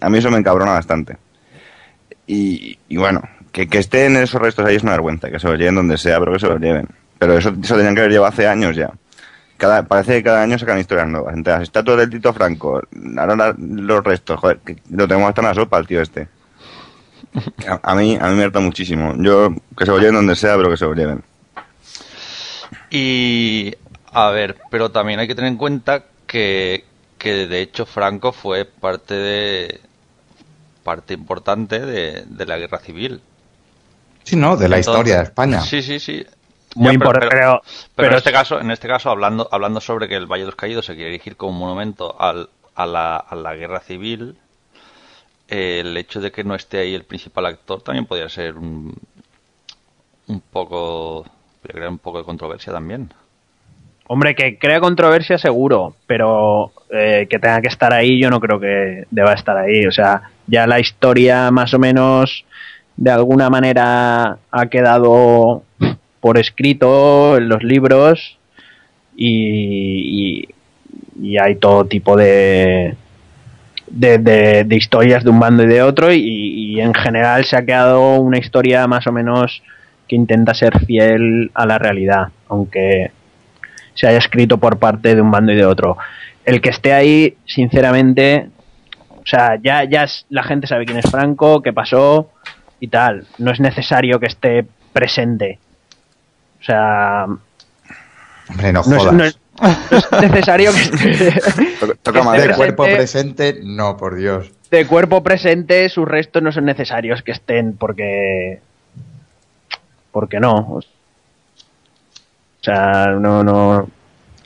A 0.00 0.08
mí 0.10 0.18
eso 0.18 0.30
me 0.30 0.38
encabrona 0.38 0.72
bastante. 0.72 1.16
Y, 2.26 2.78
y 2.88 2.96
bueno, 2.96 3.22
que, 3.54 3.78
estén 3.78 4.16
esos 4.16 4.40
restos 4.40 4.66
ahí 4.66 4.74
es 4.74 4.82
una 4.82 4.92
vergüenza, 4.92 5.30
que 5.30 5.38
se 5.38 5.46
los 5.46 5.56
lleven 5.56 5.76
donde 5.76 5.96
sea, 5.96 6.18
pero 6.18 6.32
que 6.32 6.40
se 6.40 6.48
los 6.48 6.60
lleven. 6.60 6.88
Pero 7.18 7.38
eso, 7.38 7.54
eso 7.62 7.76
tenían 7.76 7.94
que 7.94 8.00
haber 8.00 8.12
llevado 8.12 8.32
hace 8.32 8.48
años 8.48 8.74
ya. 8.74 8.92
Cada, 9.56 9.84
parece 9.84 10.14
que 10.14 10.24
cada 10.24 10.42
año 10.42 10.58
sacan 10.58 10.80
historias 10.80 11.06
nuevas. 11.06 11.34
Entre 11.34 11.52
las 11.52 11.62
estatuas 11.62 11.98
del 11.98 12.10
Tito 12.10 12.32
Franco, 12.32 12.82
ahora 13.16 13.54
los 13.56 14.04
restos, 14.04 14.40
joder, 14.40 14.58
lo 14.90 15.06
tenemos 15.06 15.28
hasta 15.28 15.40
en 15.40 15.46
la 15.46 15.54
sopa 15.54 15.78
el 15.78 15.86
tío 15.86 16.02
este. 16.02 16.26
A, 17.68 17.92
a 17.92 17.94
mí, 17.94 18.18
a 18.20 18.28
mí 18.28 18.34
me 18.34 18.42
harta 18.42 18.58
muchísimo. 18.58 19.14
Yo, 19.18 19.54
que 19.78 19.84
se 19.84 19.92
lo 19.92 19.98
lleven 19.98 20.14
donde 20.14 20.34
sea, 20.34 20.56
pero 20.56 20.70
que 20.70 20.76
se 20.76 20.84
lo 20.84 20.94
lleven. 20.94 21.22
Y 22.90 23.74
a 24.12 24.30
ver, 24.30 24.56
pero 24.68 24.90
también 24.90 25.20
hay 25.20 25.28
que 25.28 25.36
tener 25.36 25.50
en 25.50 25.58
cuenta 25.58 26.04
que, 26.26 26.84
que 27.18 27.46
de 27.46 27.60
hecho 27.60 27.86
Franco 27.86 28.32
fue 28.32 28.64
parte 28.64 29.14
de 29.14 29.80
parte 30.82 31.14
importante 31.14 31.80
de 31.80 32.46
la 32.46 32.58
guerra 32.58 32.78
civil. 32.78 33.22
Sí, 34.24 34.36
no, 34.36 34.56
de 34.56 34.68
la 34.68 34.76
Entonces- 34.78 34.86
historia 34.92 35.16
de 35.18 35.22
España. 35.24 35.60
Sí, 35.60 35.80
sí, 35.82 35.98
sí. 36.00 36.26
Muy 36.76 36.88
Ya, 36.88 36.94
importante, 36.94 37.28
pero- 37.30 37.40
pero, 37.40 37.60
Pero, 37.62 37.92
pero 37.94 38.08
en 38.10 38.16
este 38.16 38.32
caso, 38.32 38.60
en 38.60 38.70
este 38.72 38.88
caso 38.88 39.08
hablando, 39.10 39.48
hablando 39.52 39.80
sobre 39.80 40.08
que 40.08 40.16
el 40.16 40.26
Valle 40.26 40.42
de 40.42 40.46
los 40.46 40.56
Caídos 40.56 40.86
se 40.86 40.94
quiere 40.96 41.10
erigir 41.10 41.36
como 41.36 41.52
un 41.52 41.58
monumento 41.60 42.20
al, 42.20 42.48
a, 42.74 42.84
la, 42.86 43.16
a 43.16 43.34
la 43.36 43.54
guerra 43.54 43.78
civil, 43.80 44.36
eh, 45.48 45.80
el 45.84 45.96
hecho 45.96 46.20
de 46.20 46.32
que 46.32 46.42
no 46.42 46.54
esté 46.56 46.78
ahí 46.78 46.94
el 46.94 47.04
principal 47.04 47.46
actor 47.46 47.80
también 47.82 48.06
podría 48.06 48.28
ser 48.28 48.56
un, 48.56 48.92
un 50.26 50.40
poco, 50.40 51.22
podría 51.62 51.74
crear 51.76 51.90
un 51.90 51.98
poco 51.98 52.18
de 52.18 52.24
controversia 52.24 52.72
también. 52.72 53.12
Hombre, 54.06 54.34
que 54.34 54.58
crea 54.58 54.80
controversia 54.80 55.38
seguro, 55.38 55.94
pero 56.06 56.72
eh, 56.90 57.26
que 57.30 57.38
tenga 57.38 57.60
que 57.62 57.68
estar 57.68 57.92
ahí 57.92 58.20
yo 58.20 58.30
no 58.30 58.40
creo 58.40 58.58
que 58.60 59.04
deba 59.10 59.32
estar 59.32 59.56
ahí. 59.56 59.86
O 59.86 59.92
sea, 59.92 60.22
ya 60.46 60.66
la 60.66 60.78
historia 60.80 61.50
más 61.50 61.72
o 61.72 61.78
menos 61.78 62.44
de 62.96 63.10
alguna 63.10 63.50
manera 63.50 64.38
ha 64.50 64.66
quedado 64.66 65.62
por 66.20 66.38
escrito 66.38 67.36
en 67.36 67.48
los 67.48 67.62
libros 67.62 68.38
y, 69.16 70.46
y- 71.20 71.38
hay 71.38 71.56
todo 71.56 71.84
tipo 71.86 72.16
de, 72.16 72.96
de, 73.88 74.66
historias 74.70 75.24
de 75.24 75.30
un 75.30 75.40
bando 75.40 75.62
y 75.62 75.66
de 75.66 75.82
otro 75.82 76.12
y, 76.12 76.18
y 76.20 76.80
en 76.80 76.92
general 76.94 77.44
se 77.44 77.56
ha 77.56 77.64
quedado 77.64 78.16
una 78.16 78.38
historia 78.38 78.86
más 78.86 79.06
o 79.06 79.12
menos 79.12 79.62
que 80.08 80.16
intenta 80.16 80.54
ser 80.54 80.78
fiel 80.84 81.50
a 81.54 81.66
la 81.66 81.78
realidad, 81.78 82.28
aunque 82.48 83.10
se 83.94 84.06
haya 84.06 84.18
escrito 84.18 84.58
por 84.58 84.78
parte 84.78 85.14
de 85.14 85.22
un 85.22 85.30
bando 85.30 85.52
y 85.52 85.56
de 85.56 85.66
otro. 85.66 85.96
El 86.44 86.60
que 86.60 86.68
esté 86.70 86.92
ahí, 86.92 87.36
sinceramente, 87.46 88.48
o 89.10 89.26
sea, 89.26 89.58
ya, 89.62 89.84
ya 89.84 90.06
la 90.28 90.42
gente 90.42 90.66
sabe 90.66 90.84
quién 90.84 90.98
es 90.98 91.10
Franco, 91.10 91.62
qué 91.62 91.72
pasó 91.72 92.30
y 92.84 92.88
tal. 92.88 93.26
No 93.38 93.50
es 93.50 93.60
necesario 93.60 94.20
que 94.20 94.26
esté 94.26 94.66
presente. 94.92 95.58
O 96.60 96.64
sea, 96.64 97.24
Hombre, 98.50 98.72
no 98.72 98.82
no 98.86 98.96
es, 98.96 99.02
jodas. 99.02 99.12
no 99.14 99.24
es- 99.24 99.38
no 99.60 99.98
es 99.98 100.30
necesario 100.30 100.72
que 100.72 100.80
esté, 100.80 101.40
Toca, 102.02 102.20
que 102.22 102.36
esté 102.36 102.48
de 102.48 102.54
cuerpo 102.54 102.82
presente. 102.84 102.96
presente, 103.52 103.60
no, 103.64 103.96
por 103.96 104.16
Dios. 104.16 104.50
de 104.70 104.86
cuerpo 104.86 105.22
presente, 105.22 105.88
sus 105.88 106.06
restos 106.08 106.42
no 106.42 106.50
son 106.52 106.64
necesarios 106.64 107.22
que 107.22 107.32
estén 107.32 107.76
porque. 107.76 108.60
Porque 110.12 110.40
no. 110.40 110.54
O 110.56 110.82
sea, 112.62 113.08
no, 113.18 113.42
no. 113.44 113.88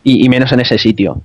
Y, 0.05 0.25
y 0.25 0.29
menos 0.29 0.53
en 0.53 0.61
ese 0.61 0.79
sitio. 0.79 1.23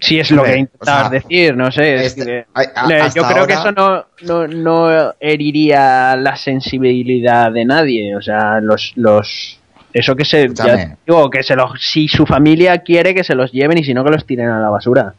Si 0.00 0.20
es 0.20 0.30
lo 0.30 0.44
que 0.44 0.68
o 0.78 0.84
sea, 0.84 1.08
decir, 1.08 1.56
no 1.56 1.70
sé. 1.70 1.96
es 1.96 2.02
este- 2.16 2.24
que- 2.24 2.46
a- 2.54 3.04
a- 3.04 3.08
yo 3.14 3.22
creo 3.24 3.46
que 3.46 3.52
eso 3.54 3.72
no, 3.72 4.04
no, 4.22 4.46
no 4.46 5.14
heriría 5.20 6.16
la 6.16 6.36
sensibilidad 6.36 7.50
de 7.52 7.64
nadie. 7.64 8.16
O 8.16 8.22
sea, 8.22 8.60
los. 8.60 8.92
los 8.96 9.58
eso 9.92 10.14
que 10.14 10.24
se. 10.24 10.48
ya 10.52 10.96
digo, 11.06 11.30
que 11.30 11.42
se 11.42 11.56
los. 11.56 11.72
Si 11.80 12.08
su 12.08 12.26
familia 12.26 12.78
quiere 12.78 13.14
que 13.14 13.24
se 13.24 13.34
los 13.34 13.52
lleven 13.52 13.78
y 13.78 13.84
si 13.84 13.94
no, 13.94 14.04
que 14.04 14.10
los 14.10 14.26
tiren 14.26 14.48
a 14.48 14.60
la 14.60 14.68
basura. 14.70 15.14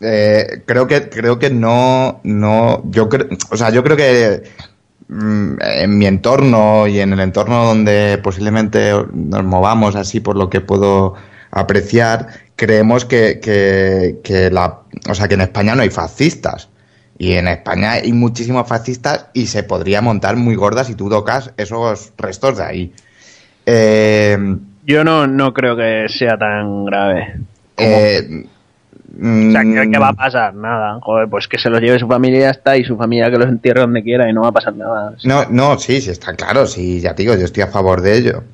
Eh, 0.00 0.62
creo 0.66 0.86
que 0.86 1.08
creo 1.08 1.38
que 1.38 1.48
no 1.48 2.20
no 2.22 2.82
yo 2.90 3.08
creo 3.08 3.28
o 3.50 3.56
sea 3.56 3.70
yo 3.70 3.82
creo 3.82 3.96
que 3.96 4.42
mm, 5.08 5.54
en 5.62 5.96
mi 5.96 6.06
entorno 6.06 6.86
y 6.86 7.00
en 7.00 7.14
el 7.14 7.20
entorno 7.20 7.64
donde 7.64 8.18
posiblemente 8.22 8.92
nos 9.14 9.42
movamos 9.44 9.96
así 9.96 10.20
por 10.20 10.36
lo 10.36 10.50
que 10.50 10.60
puedo 10.60 11.14
apreciar 11.50 12.28
creemos 12.56 13.04
que, 13.04 13.38
que, 13.40 14.16
que 14.24 14.50
la 14.50 14.80
o 15.08 15.14
sea 15.14 15.28
que 15.28 15.34
en 15.34 15.42
España 15.42 15.74
no 15.74 15.82
hay 15.82 15.90
fascistas 15.90 16.68
y 17.18 17.32
en 17.34 17.48
España 17.48 17.92
hay 17.92 18.12
muchísimos 18.12 18.66
fascistas 18.68 19.26
y 19.32 19.46
se 19.46 19.62
podría 19.62 20.00
montar 20.02 20.36
muy 20.36 20.54
gorda 20.54 20.84
si 20.84 20.94
tú 20.94 21.08
tocas 21.08 21.52
esos 21.56 22.12
restos 22.18 22.58
de 22.58 22.64
ahí 22.64 22.92
eh, 23.66 24.36
Yo 24.86 25.04
no, 25.04 25.26
no 25.26 25.52
creo 25.52 25.76
que 25.76 26.06
sea 26.08 26.36
tan 26.38 26.84
grave. 26.84 27.34
eh, 27.76 28.44
O 29.18 29.50
sea, 29.50 29.62
¿qué, 29.62 29.98
mm, 29.98 30.00
va 30.00 30.08
a 30.08 30.12
pasar? 30.12 30.54
Nada. 30.54 30.98
Joder, 31.02 31.28
pues 31.28 31.48
que 31.48 31.58
se 31.58 31.70
los 31.70 31.80
lleve 31.80 31.98
su 31.98 32.06
familia 32.06 32.38
y 32.38 32.42
ya 32.42 32.50
está, 32.50 32.76
y 32.76 32.84
su 32.84 32.96
familia 32.96 33.30
que 33.30 33.38
los 33.38 33.48
entierre 33.48 33.80
donde 33.80 34.02
quiera 34.02 34.28
y 34.28 34.32
no 34.32 34.42
va 34.42 34.48
a 34.48 34.52
pasar 34.52 34.76
nada. 34.76 35.14
No, 35.24 35.46
no, 35.50 35.78
sí, 35.78 36.00
sí, 36.00 36.10
está 36.10 36.34
claro, 36.34 36.66
sí, 36.66 37.00
ya 37.00 37.14
te 37.14 37.22
digo, 37.22 37.34
yo 37.34 37.44
estoy 37.44 37.62
a 37.62 37.68
favor 37.68 38.02
de 38.02 38.16
ello. 38.18 38.44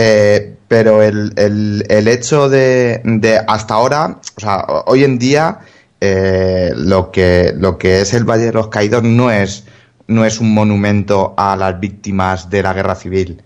Eh, 0.00 0.54
pero 0.68 1.02
el, 1.02 1.32
el, 1.36 1.84
el 1.88 2.06
hecho 2.08 2.48
de, 2.48 3.00
de 3.04 3.40
hasta 3.48 3.74
ahora, 3.74 4.18
o 4.36 4.40
sea, 4.40 4.58
ho- 4.68 4.84
hoy 4.86 5.02
en 5.02 5.18
día, 5.18 5.58
eh, 6.00 6.70
lo, 6.76 7.10
que, 7.10 7.52
lo 7.56 7.78
que 7.78 8.00
es 8.02 8.14
el 8.14 8.24
Valle 8.24 8.44
de 8.44 8.52
los 8.52 8.68
Caídos 8.68 9.02
no 9.02 9.30
es, 9.32 9.64
no 10.06 10.24
es 10.24 10.38
un 10.40 10.54
monumento 10.54 11.34
a 11.36 11.56
las 11.56 11.80
víctimas 11.80 12.48
de 12.48 12.62
la 12.62 12.74
guerra 12.74 12.94
civil. 12.94 13.42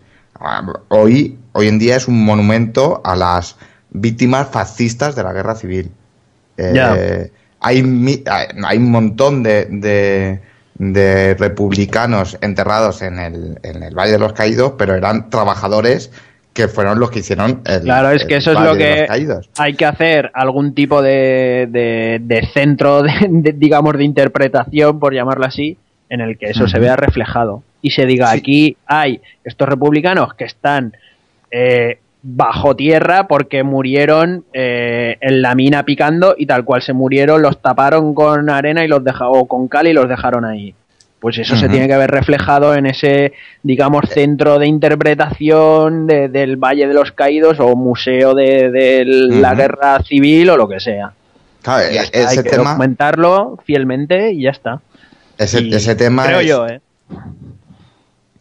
Hoy, 0.89 1.39
hoy 1.53 1.69
en 1.69 1.79
día 1.79 1.97
es 1.97 2.09
un 2.09 2.23
monumento 2.25 3.01
a 3.05 3.15
las 3.17 3.57
víctimas 3.91 4.49
fascistas 4.51 5.15
de 5.15 5.23
la 5.23 5.33
guerra 5.33 5.55
civil. 5.55 5.91
Eh, 6.59 6.73
Ya. 6.75 6.97
hay, 7.61 7.83
mi- 7.83 8.23
hay 8.29 8.47
hay 8.65 8.77
un 8.79 8.91
montón 8.91 9.43
de, 9.43 9.67
de, 9.71 10.41
de 10.75 11.35
republicanos 11.35 12.37
enterrados 12.43 13.01
en 13.03 13.19
el, 13.19 13.59
en 13.63 13.83
el 13.85 13.95
Valle 13.95 14.13
de 14.13 14.19
los 14.19 14.33
Caídos, 14.35 14.73
pero 14.77 14.95
eran 14.95 15.31
trabajadores 15.31 16.11
que 16.53 16.69
fueron 16.69 17.01
los 17.01 17.11
que 17.11 17.21
hicieron 17.21 17.63
el 17.65 17.81
Claro, 17.83 18.11
es 18.11 18.25
que 18.25 18.37
eso 18.37 18.53
es 18.53 18.61
lo 18.61 18.75
que 18.77 19.07
hay 19.59 19.75
que 19.75 19.87
hacer 19.87 20.31
algún 20.35 20.75
tipo 20.75 21.01
de, 21.03 21.67
de, 21.71 22.19
de 22.23 22.47
centro, 22.53 23.03
de, 23.03 23.13
de, 23.29 23.53
digamos, 23.53 23.97
de 23.97 24.05
interpretación, 24.05 25.01
por 25.01 25.15
llamarlo 25.15 25.47
así, 25.47 25.79
en 26.09 26.21
el 26.21 26.37
que 26.37 26.51
eso 26.51 26.69
se 26.69 26.79
vea 26.79 26.95
reflejado 26.97 27.63
y 27.81 27.91
se 27.91 28.05
diga, 28.07 28.29
Sí. 28.33 28.39
aquí 28.39 28.77
hay 28.87 29.21
estos 29.45 29.69
republicanos 29.69 30.35
que 30.35 30.45
están 30.45 30.93
eh, 31.51 31.99
bajo 32.23 32.77
tierra 32.77 33.27
porque 33.27 33.63
murieron 33.63 34.45
eh, 34.53 35.17
en 35.21 35.43
la 35.43 35.55
mina 35.55 35.85
picando 35.85 36.35
y 36.39 36.47
tal 36.47 36.65
cual 36.65 36.83
se 36.83 36.93
murieron, 36.93 37.43
los 37.43 37.61
taparon 37.61 38.15
con 38.15 38.49
arena 38.51 38.85
y 38.85 38.89
los 38.89 39.03
dejaron, 39.03 39.33
o 39.37 39.47
con 39.47 39.69
cal 39.69 39.89
y 39.89 39.93
los 39.93 40.09
dejaron 40.09 40.45
ahí. 40.45 40.75
Pues 41.23 41.39
eso 41.39 41.55
se 41.57 41.69
tiene 41.69 41.87
que 41.87 41.97
ver 41.97 42.11
reflejado 42.11 42.75
en 42.75 42.85
ese, 42.87 43.33
digamos, 43.63 44.11
centro 44.11 44.59
de 44.59 44.67
interpretación 44.67 46.07
de- 46.09 46.29
del 46.29 46.57
Valle 46.57 46.89
de 46.89 46.95
los 46.95 47.13
Caídos 47.13 47.61
o 47.61 47.77
museo 47.77 48.35
de, 48.35 48.71
de 48.73 49.05
la 49.07 49.55
guerra 49.55 50.03
civil 50.03 50.51
o 50.51 50.57
lo 50.57 50.69
que 50.69 50.81
sea. 50.81 51.13
Claro, 51.63 51.85
e- 51.87 51.97
está, 51.97 52.19
hay 52.19 52.25
ese 52.35 52.43
que 52.43 52.51
tema, 52.51 52.71
documentarlo 52.71 53.57
fielmente 53.65 54.33
y 54.33 54.43
ya 54.43 54.51
está. 54.51 54.81
ese, 55.39 55.61
Y 55.63 55.73
ese 55.73 55.95
tema 55.95 56.27
creo 56.27 56.41
es- 56.41 56.47
yo, 56.49 56.67
¿eh? 56.67 56.81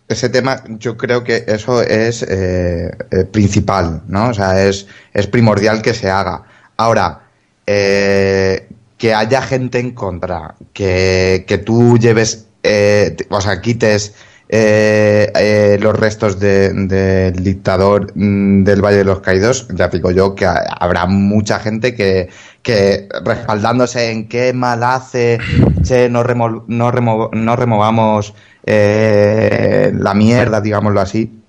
ese 0.07 0.29
tema 0.29 0.61
yo 0.79 0.97
creo 0.97 1.23
que 1.23 1.43
eso 1.47 1.81
es 1.83 2.23
eh, 2.23 2.91
eh, 3.11 3.25
principal, 3.25 4.01
¿no? 4.07 4.29
O 4.29 4.33
sea, 4.33 4.65
es, 4.65 4.87
es 5.13 5.27
primordial 5.27 5.81
que 5.83 5.93
se 5.93 6.09
haga. 6.09 6.41
Ahora, 6.77 7.19
eh, 7.67 8.67
que 8.97 9.13
haya 9.13 9.41
gente 9.41 9.79
en 9.79 9.91
contra, 9.91 10.55
que, 10.73 11.45
que 11.47 11.57
tú 11.59 11.97
lleves, 11.97 12.47
eh, 12.63 13.15
o 13.29 13.41
sea, 13.41 13.61
quites 13.61 14.13
eh, 14.53 15.31
eh, 15.33 15.77
los 15.79 15.97
restos 15.97 16.37
del 16.37 17.31
dictador 17.41 18.11
mm, 18.13 18.65
del 18.65 18.81
Valle 18.81 18.97
de 18.97 19.05
los 19.05 19.21
Caídos, 19.21 19.65
ya 19.73 19.87
digo 19.87 20.11
yo 20.11 20.35
que 20.35 20.45
habrá 20.45 21.05
mucha 21.05 21.57
gente 21.59 21.95
que, 21.95 22.27
que 22.61 23.07
respaldándose 23.23 24.11
en 24.11 24.27
qué 24.27 24.51
mal 24.51 24.83
hace, 24.83 25.39
che, 25.83 26.09
no, 26.09 26.21
remo, 26.23 26.65
no, 26.67 26.91
no 27.31 27.55
removamos 27.55 28.33
eh, 28.65 29.93
la 29.95 30.13
mierda, 30.13 30.59
digámoslo 30.59 30.99
así. 30.99 31.41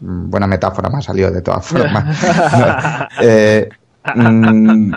Buena 0.00 0.48
metáfora 0.48 0.90
me 0.90 0.98
ha 0.98 1.02
salido 1.02 1.30
de 1.30 1.42
todas 1.42 1.64
formas. 1.64 2.18
mm, 4.16 4.94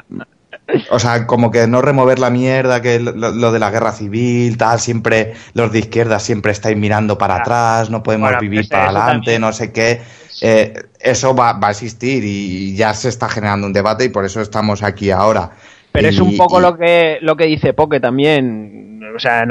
o 0.90 1.00
sea, 1.00 1.28
como 1.28 1.52
que 1.52 1.68
no 1.68 1.82
remover 1.82 2.20
la 2.20 2.30
mierda, 2.30 2.82
que 2.82 3.00
lo, 3.00 3.52
de 3.52 3.60
la 3.60 3.70
guerra 3.70 3.92
civil, 3.92 4.58
tal, 4.58 4.80
siempre 4.80 5.34
los 5.54 5.72
de 5.72 5.80
izquierda 5.80 6.20
siempre 6.20 6.52
estáis 6.52 6.78
mirando 6.78 7.18
para 7.18 7.38
atrás, 7.38 7.90
no 7.90 8.04
podemos 8.04 8.32
vivir 8.40 8.68
para 8.70 8.86
adelante, 8.86 9.40
no 9.40 9.52
sé 9.52 9.72
qué. 9.72 10.02
Eh, 10.42 10.74
eso 11.00 11.36
va, 11.36 11.60
a 11.62 11.72
existir 11.72 12.24
y 12.24 12.76
ya 12.76 12.94
se 12.94 13.10
está 13.10 13.30
generando 13.30 13.68
un 13.68 13.74
debate 13.74 14.06
y 14.06 14.10
por 14.10 14.26
eso 14.26 14.42
estamos 14.42 14.84
aquí 14.84 15.12
ahora. 15.12 15.52
Pero 15.94 16.08
es 16.08 16.20
un 16.20 16.36
poco 16.36 16.60
lo 16.60 16.76
que 16.76 17.20
lo 17.22 17.38
que 17.38 17.46
dice 17.46 17.74
Poke 17.74 18.00
también, 18.00 19.00
o 19.16 19.20
sea, 19.20 19.46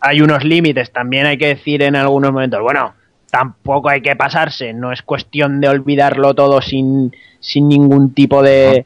hay 0.00 0.20
unos 0.20 0.44
límites, 0.44 0.90
también 0.90 1.26
hay 1.26 1.38
que 1.38 1.46
decir 1.46 1.82
en 1.82 1.94
algunos 1.94 2.32
momentos, 2.32 2.60
bueno, 2.60 2.94
tampoco 3.30 3.88
hay 3.88 4.02
que 4.02 4.16
pasarse, 4.16 4.72
no 4.72 4.92
es 4.92 5.02
cuestión 5.02 5.60
de 5.60 5.68
olvidarlo 5.68 6.34
todo 6.34 6.60
sin, 6.60 7.14
sin 7.38 7.68
ningún 7.68 8.12
tipo 8.14 8.42
de 8.42 8.84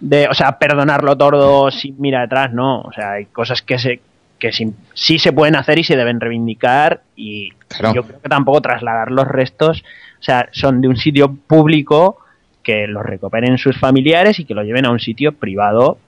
de, 0.00 0.28
o 0.28 0.34
sea, 0.34 0.58
perdonarlo 0.58 1.16
todo 1.16 1.70
sin 1.70 2.00
mirar 2.00 2.24
atrás, 2.24 2.52
no. 2.52 2.80
O 2.80 2.92
sea, 2.92 3.12
hay 3.12 3.26
cosas 3.26 3.62
que 3.62 3.78
se 3.78 4.00
que 4.38 4.52
sí, 4.52 5.18
se 5.18 5.32
pueden 5.32 5.56
hacer 5.56 5.78
y 5.78 5.84
se 5.84 5.96
deben 5.96 6.20
reivindicar 6.20 7.00
y 7.16 7.50
yo 7.94 8.02
creo 8.02 8.20
que 8.20 8.28
tampoco 8.28 8.60
trasladar 8.60 9.10
los 9.10 9.26
restos, 9.26 9.82
o 10.20 10.22
sea, 10.22 10.48
son 10.52 10.82
de 10.82 10.88
un 10.88 10.96
sitio 10.96 11.34
público 11.34 12.18
que 12.62 12.86
los 12.86 13.04
recuperen 13.04 13.56
sus 13.56 13.78
familiares 13.78 14.38
y 14.38 14.44
que 14.44 14.54
lo 14.54 14.62
lleven 14.62 14.84
a 14.84 14.90
un 14.90 15.00
sitio 15.00 15.32
privado 15.32 15.98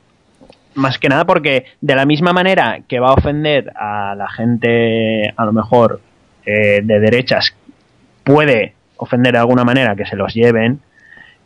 más 0.75 0.99
que 0.99 1.09
nada 1.09 1.25
porque 1.25 1.65
de 1.81 1.95
la 1.95 2.05
misma 2.05 2.33
manera 2.33 2.81
que 2.87 3.01
va 3.01 3.09
a 3.09 3.15
ofender 3.15 3.73
a 3.75 4.15
la 4.15 4.29
gente 4.29 5.33
a 5.35 5.45
lo 5.45 5.53
mejor 5.53 6.01
eh, 6.45 6.81
de 6.83 7.01
derechas 7.01 7.55
puede 8.23 8.75
ofender 8.99 9.33
de 9.33 9.39
alguna 9.39 9.65
manera 9.65 9.97
que 9.97 10.05
se 10.05 10.17
los 10.17 10.35
lleven 10.35 10.81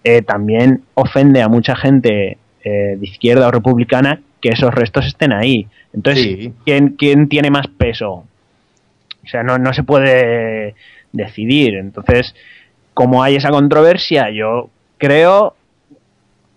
eh, 0.05 0.23
también 0.23 0.83
ofende 0.95 1.43
a 1.43 1.49
mucha 1.49 1.77
gente 1.77 2.39
eh, 2.65 2.97
de 2.99 3.07
izquierda 3.07 3.49
o 3.49 3.51
republicana 3.51 4.21
que 4.41 4.51
esos 4.51 4.75
restos 4.75 5.07
estén 5.07 5.33
ahí. 5.33 5.67
Entonces, 5.93 6.51
¿quién, 6.65 6.91
¿quién, 6.91 7.29
tiene 7.29 7.51
más 7.51 7.67
peso? 7.67 8.25
O 9.25 9.27
sea, 9.31 9.43
no, 9.43 9.59
no 9.59 9.73
se 9.75 9.83
puede 9.83 10.75
decidir. 11.13 11.75
Entonces, 11.75 12.35
como 12.95 13.23
hay 13.23 13.37
esa 13.37 13.51
controversia, 13.51 14.31
yo 14.31 14.71
creo 14.99 15.55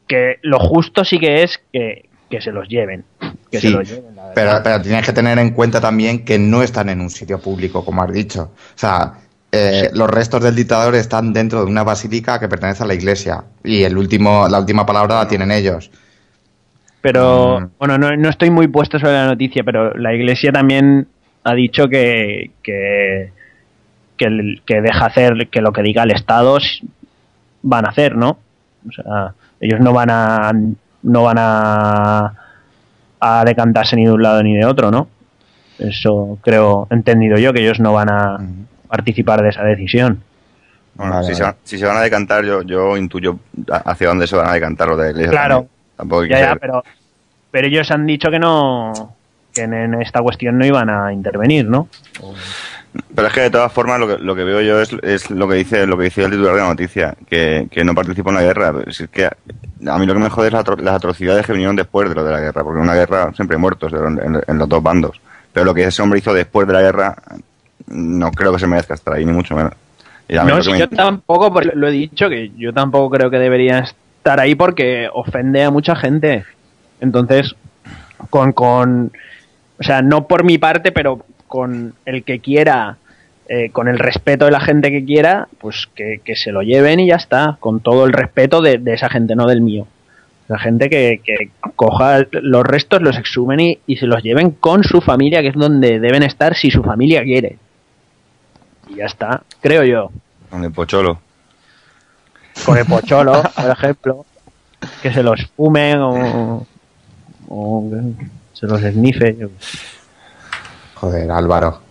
que 0.07 0.39
lo 0.41 0.59
justo 0.59 1.03
sí 1.03 1.19
que 1.19 1.43
es 1.43 1.61
que, 1.71 2.05
se 2.39 2.51
los 2.51 2.67
lleven. 2.67 3.03
Que 3.51 3.59
se 3.59 3.69
los 3.69 3.87
lleven 3.87 4.13
pero, 4.33 4.61
pero 4.63 4.81
tienes 4.81 5.05
que 5.05 5.13
tener 5.13 5.37
en 5.37 5.51
cuenta 5.51 5.79
también 5.79 6.25
que 6.25 6.39
no 6.39 6.63
están 6.63 6.89
en 6.89 7.01
un 7.01 7.09
sitio 7.09 7.39
público, 7.39 7.85
como 7.85 8.03
has 8.03 8.11
dicho. 8.11 8.51
O 8.53 8.77
sea, 8.77 9.13
eh, 9.55 9.91
los 9.93 10.09
restos 10.09 10.41
del 10.41 10.55
dictador 10.55 10.95
están 10.95 11.31
dentro 11.31 11.63
de 11.63 11.69
una 11.69 11.83
basílica 11.83 12.39
que 12.39 12.47
pertenece 12.49 12.81
a 12.81 12.87
la 12.87 12.95
iglesia 12.95 13.43
y 13.63 13.83
el 13.83 13.95
último, 13.99 14.47
la 14.49 14.59
última 14.59 14.83
palabra 14.83 15.19
la 15.19 15.27
tienen 15.27 15.51
ellos. 15.51 15.91
Pero, 17.01 17.59
mm. 17.59 17.69
bueno, 17.77 17.99
no, 17.99 18.29
estoy 18.29 18.49
muy 18.49 18.67
puesto 18.67 18.97
sobre 18.97 19.13
la 19.13 19.27
noticia, 19.27 19.63
pero 19.63 19.93
la 19.93 20.11
iglesia 20.11 20.51
también 20.51 21.05
ha 21.43 21.53
dicho 21.53 21.87
que, 21.87 22.49
que, 22.63 23.31
que, 24.17 24.81
deja 24.81 25.05
hacer 25.05 25.47
que 25.51 25.61
lo 25.61 25.71
que 25.71 25.83
diga 25.83 26.01
el 26.01 26.11
Estado 26.13 26.57
van 27.61 27.85
a 27.85 27.89
hacer, 27.89 28.15
¿no? 28.15 28.39
O 28.89 28.91
sea, 28.91 29.35
ellos 29.59 29.79
no 29.81 29.93
van 29.93 30.09
a 30.09 30.51
no 31.03 31.23
van 31.23 31.37
a, 31.37 32.33
a 33.19 33.45
decantarse 33.45 33.95
ni 33.97 34.05
de 34.05 34.13
un 34.13 34.23
lado 34.23 34.41
ni 34.41 34.55
de 34.55 34.65
otro, 34.65 34.89
¿no? 34.89 35.09
Eso 35.77 36.39
creo, 36.41 36.87
entendido 36.89 37.37
yo, 37.37 37.53
que 37.53 37.61
ellos 37.61 37.79
no 37.79 37.93
van 37.93 38.09
a, 38.09 38.39
participar 38.93 39.41
de 39.41 39.49
esa 39.49 39.63
decisión. 39.63 40.21
Bueno, 40.93 41.23
si, 41.23 41.33
se 41.33 41.85
van, 41.87 41.97
a 41.97 42.01
decantar, 42.01 42.45
yo, 42.45 42.61
yo 42.61 42.95
intuyo 42.95 43.39
hacia 43.67 44.09
dónde 44.09 44.27
se 44.27 44.35
van 44.35 44.47
a 44.47 44.53
decantar 44.53 44.87
los 44.89 44.99
de 44.99 45.27
Claro. 45.27 45.67
Tampoco 45.97 46.25
ya, 46.25 46.55
pero, 46.61 46.83
pero 47.49 47.67
ellos 47.67 47.89
han 47.89 48.05
dicho 48.05 48.29
que 48.29 48.37
no, 48.37 48.93
que 49.51 49.63
en, 49.63 49.95
esta 49.95 50.21
cuestión 50.21 50.59
no 50.59 50.65
iban 50.65 50.91
a 50.91 51.11
intervenir, 51.11 51.65
¿no? 51.65 51.87
Pero 53.15 53.27
es 53.27 53.33
que 53.33 53.41
de 53.41 53.49
todas 53.49 53.71
formas 53.71 53.99
lo 53.99 54.07
que, 54.07 54.23
lo 54.23 54.35
que 54.35 54.43
veo 54.43 54.61
yo 54.61 54.79
es, 54.79 54.95
es, 55.01 55.31
lo 55.31 55.47
que 55.47 55.55
dice 55.55 55.87
lo 55.87 55.97
que 55.97 56.03
dice 56.05 56.23
el 56.23 56.29
titular 56.29 56.53
de 56.53 56.61
la 56.61 56.67
noticia, 56.67 57.15
que, 57.27 57.67
que 57.71 57.83
no 57.83 57.95
participa 57.95 58.29
en 58.29 58.35
la 58.35 58.43
guerra. 58.43 58.73
Es 58.85 59.03
que 59.11 59.25
a 59.25 59.97
mí 59.97 60.05
lo 60.05 60.13
que 60.13 60.19
me 60.19 60.29
jode 60.29 60.49
es 60.49 60.53
las 60.53 60.95
atrocidades 60.95 61.47
que 61.47 61.53
vinieron 61.53 61.75
después 61.75 62.07
de 62.07 62.13
lo 62.13 62.23
de 62.23 62.31
la 62.31 62.39
guerra, 62.39 62.63
porque 62.63 62.77
en 62.77 62.83
una 62.83 62.95
guerra 62.95 63.31
siempre 63.35 63.55
hay 63.55 63.61
muertos 63.61 63.91
en 63.91 64.57
los 64.59 64.69
dos 64.69 64.83
bandos. 64.83 65.19
Pero 65.51 65.65
lo 65.65 65.73
que 65.73 65.85
ese 65.85 66.01
hombre 66.03 66.19
hizo 66.19 66.33
después 66.33 66.67
de 66.67 66.73
la 66.73 66.81
guerra 66.81 67.15
no 67.87 68.31
creo 68.31 68.53
que 68.53 68.59
se 68.59 68.67
merezca 68.67 68.93
estar 68.93 69.13
ahí, 69.13 69.25
ni 69.25 69.31
mucho 69.31 69.55
menos. 69.55 69.73
no, 70.29 70.59
yo 70.61 70.89
tampoco, 70.89 71.61
lo 71.61 71.87
he 71.87 71.91
dicho, 71.91 72.29
que 72.29 72.51
yo 72.57 72.73
tampoco 72.73 73.15
creo 73.15 73.29
que 73.29 73.39
debería 73.39 73.79
estar 73.79 74.39
ahí 74.39 74.55
porque 74.55 75.09
ofende 75.11 75.63
a 75.63 75.71
mucha 75.71 75.95
gente. 75.95 76.45
Entonces, 77.01 77.55
con, 78.29 78.53
con, 78.53 79.11
o 79.79 79.83
sea, 79.83 80.01
no 80.01 80.27
por 80.27 80.43
mi 80.43 80.57
parte, 80.57 80.91
pero 80.91 81.25
con 81.47 81.93
el 82.05 82.23
que 82.23 82.39
quiera, 82.39 82.97
eh, 83.49 83.69
con 83.71 83.87
el 83.87 83.99
respeto 83.99 84.45
de 84.45 84.51
la 84.51 84.61
gente 84.61 84.89
que 84.91 85.03
quiera, 85.03 85.47
pues 85.59 85.89
que, 85.93 86.21
se 86.35 86.51
lo 86.51 86.61
lleven 86.61 86.99
y 86.99 87.07
ya 87.07 87.15
está, 87.15 87.57
con 87.59 87.81
todo 87.81 88.05
el 88.05 88.13
respeto 88.13 88.61
de, 88.61 88.81
esa 88.87 89.09
gente, 89.09 89.35
no 89.35 89.45
del 89.45 89.61
mío. 89.61 89.85
La 90.47 90.59
gente 90.59 90.89
que, 90.89 91.21
que 91.23 91.49
coja 91.75 92.25
los 92.31 92.63
restos, 92.63 93.01
los 93.01 93.17
exhumen 93.17 93.59
y, 93.59 93.79
y, 93.87 93.97
se 93.97 94.07
los 94.07 94.23
lleven 94.23 94.51
con 94.51 94.83
su 94.83 95.01
familia, 95.01 95.41
que 95.41 95.49
es 95.49 95.55
donde 95.55 95.99
deben 95.99 96.23
estar 96.23 96.55
si 96.55 96.71
su 96.71 96.83
familia 96.83 97.23
quiere. 97.23 97.57
Y 98.93 98.97
ya 98.97 99.05
está, 99.05 99.43
creo 99.61 99.83
yo. 99.83 100.11
Con 100.49 100.63
el 100.63 100.71
pocholo. 100.71 101.19
Con 102.65 102.77
el 102.77 102.85
pocholo, 102.85 103.41
por 103.55 103.69
ejemplo. 103.71 104.25
Que 105.01 105.13
se 105.13 105.23
los 105.23 105.45
fumen 105.55 105.99
o, 105.99 106.67
o 107.47 107.91
se 108.53 108.67
los 108.67 108.81
esnife. 108.83 109.49
Joder, 110.95 111.31
Álvaro. 111.31 111.81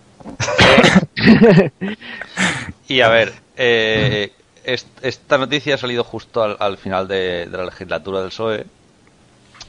y 2.87 3.01
a 3.01 3.09
ver, 3.09 3.33
eh, 3.57 4.31
esta 4.63 5.37
noticia 5.37 5.75
ha 5.75 5.77
salido 5.77 6.03
justo 6.03 6.43
al, 6.59 6.77
final 6.77 7.07
de, 7.07 7.47
de, 7.47 7.57
la 7.57 7.65
legislatura 7.65 8.19
del 8.19 8.29
PSOE. 8.29 8.65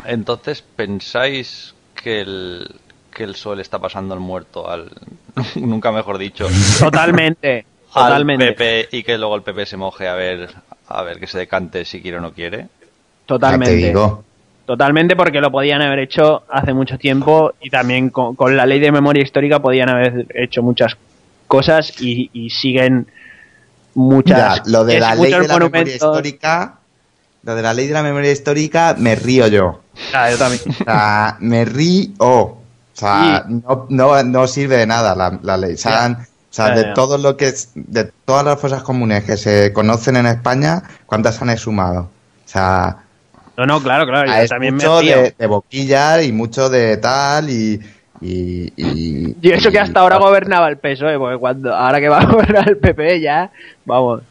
Entonces, 0.04 0.62
¿pensáis 0.62 1.74
que 1.94 2.20
el, 2.20 2.80
que 3.14 3.24
el 3.24 3.36
sol 3.36 3.60
está 3.60 3.78
pasando 3.78 4.14
el 4.14 4.20
muerto 4.20 4.68
al. 4.68 4.90
nunca 5.54 5.92
mejor 5.92 6.18
dicho. 6.18 6.46
Totalmente. 6.78 7.64
totalmente. 7.94 8.52
PP 8.52 8.88
y 8.96 9.02
que 9.02 9.16
luego 9.16 9.36
el 9.36 9.42
PP 9.42 9.64
se 9.66 9.76
moje 9.76 10.08
a 10.08 10.14
ver, 10.14 10.50
a 10.88 11.02
ver 11.02 11.18
que 11.18 11.26
se 11.26 11.38
decante 11.38 11.84
si 11.84 12.02
quiere 12.02 12.18
o 12.18 12.20
no 12.20 12.32
quiere. 12.32 12.66
Totalmente. 13.24 13.94
Totalmente 14.66 15.14
porque 15.14 15.40
lo 15.40 15.50
podían 15.50 15.82
haber 15.82 15.98
hecho 15.98 16.44
hace 16.48 16.72
mucho 16.72 16.96
tiempo 16.96 17.52
y 17.60 17.68
también 17.68 18.08
con, 18.08 18.56
la 18.56 18.64
ley 18.64 18.80
de 18.80 18.90
memoria 18.90 19.22
histórica 19.22 19.60
podían 19.60 19.90
haber 19.90 20.26
hecho 20.34 20.62
muchas 20.62 20.96
cosas 21.46 22.00
y, 22.00 22.48
siguen 22.48 23.06
muchas. 23.94 24.66
lo 24.66 24.84
de 24.86 25.00
la 25.00 25.14
ley 25.14 25.32
de 25.32 25.48
la 25.48 25.58
memoria 25.58 25.94
histórica, 25.94 26.78
lo 27.42 27.54
de 27.54 27.62
la 27.62 27.74
ley 27.74 27.88
de 27.88 27.92
la 27.92 28.02
memoria 28.02 28.32
histórica 28.32 28.96
me 28.98 29.14
río 29.16 29.48
yo. 29.48 29.82
Ah, 30.14 30.30
yo 30.30 30.38
también. 30.38 30.62
O 30.66 30.84
sea, 30.84 31.36
me 31.40 31.66
río. 31.66 32.63
O 32.94 32.96
sea, 32.96 33.44
no, 33.48 33.86
no, 33.88 34.22
no, 34.22 34.46
sirve 34.46 34.76
de 34.76 34.86
nada 34.86 35.16
la, 35.16 35.38
la 35.42 35.56
ley. 35.56 35.74
O 35.74 35.76
sea, 35.76 36.70
de 36.74 36.84
todo 36.94 37.18
lo 37.18 37.36
que 37.36 37.48
es, 37.48 37.72
de 37.74 38.04
todas 38.24 38.44
las 38.44 38.60
fosas 38.60 38.84
comunes 38.84 39.24
que 39.24 39.36
se 39.36 39.72
conocen 39.72 40.16
en 40.16 40.26
España, 40.26 40.84
¿cuántas 41.06 41.42
han 41.42 41.50
exhumado? 41.50 42.02
O 42.02 42.48
sea, 42.48 42.98
no, 43.56 43.66
no, 43.66 43.82
claro, 43.82 44.06
claro. 44.06 44.30
Yo 44.30 44.48
también 44.48 44.74
mucho 44.74 45.00
de, 45.00 45.34
de, 45.36 45.46
boquilla 45.46 46.22
y 46.22 46.32
mucho 46.32 46.68
de 46.68 46.96
tal 46.96 47.50
y 47.50 47.80
y, 48.20 48.72
y, 48.76 49.36
y 49.40 49.50
eso 49.50 49.70
que 49.70 49.78
hasta 49.78 50.00
ahora 50.00 50.16
gobernaba 50.16 50.68
el 50.68 50.78
PSOE, 50.78 51.18
porque 51.18 51.36
cuando 51.36 51.74
ahora 51.74 52.00
que 52.00 52.08
va 52.08 52.20
a 52.20 52.26
gobernar 52.26 52.68
el 52.68 52.78
PP 52.78 53.20
ya, 53.20 53.50
vamos. 53.84 54.22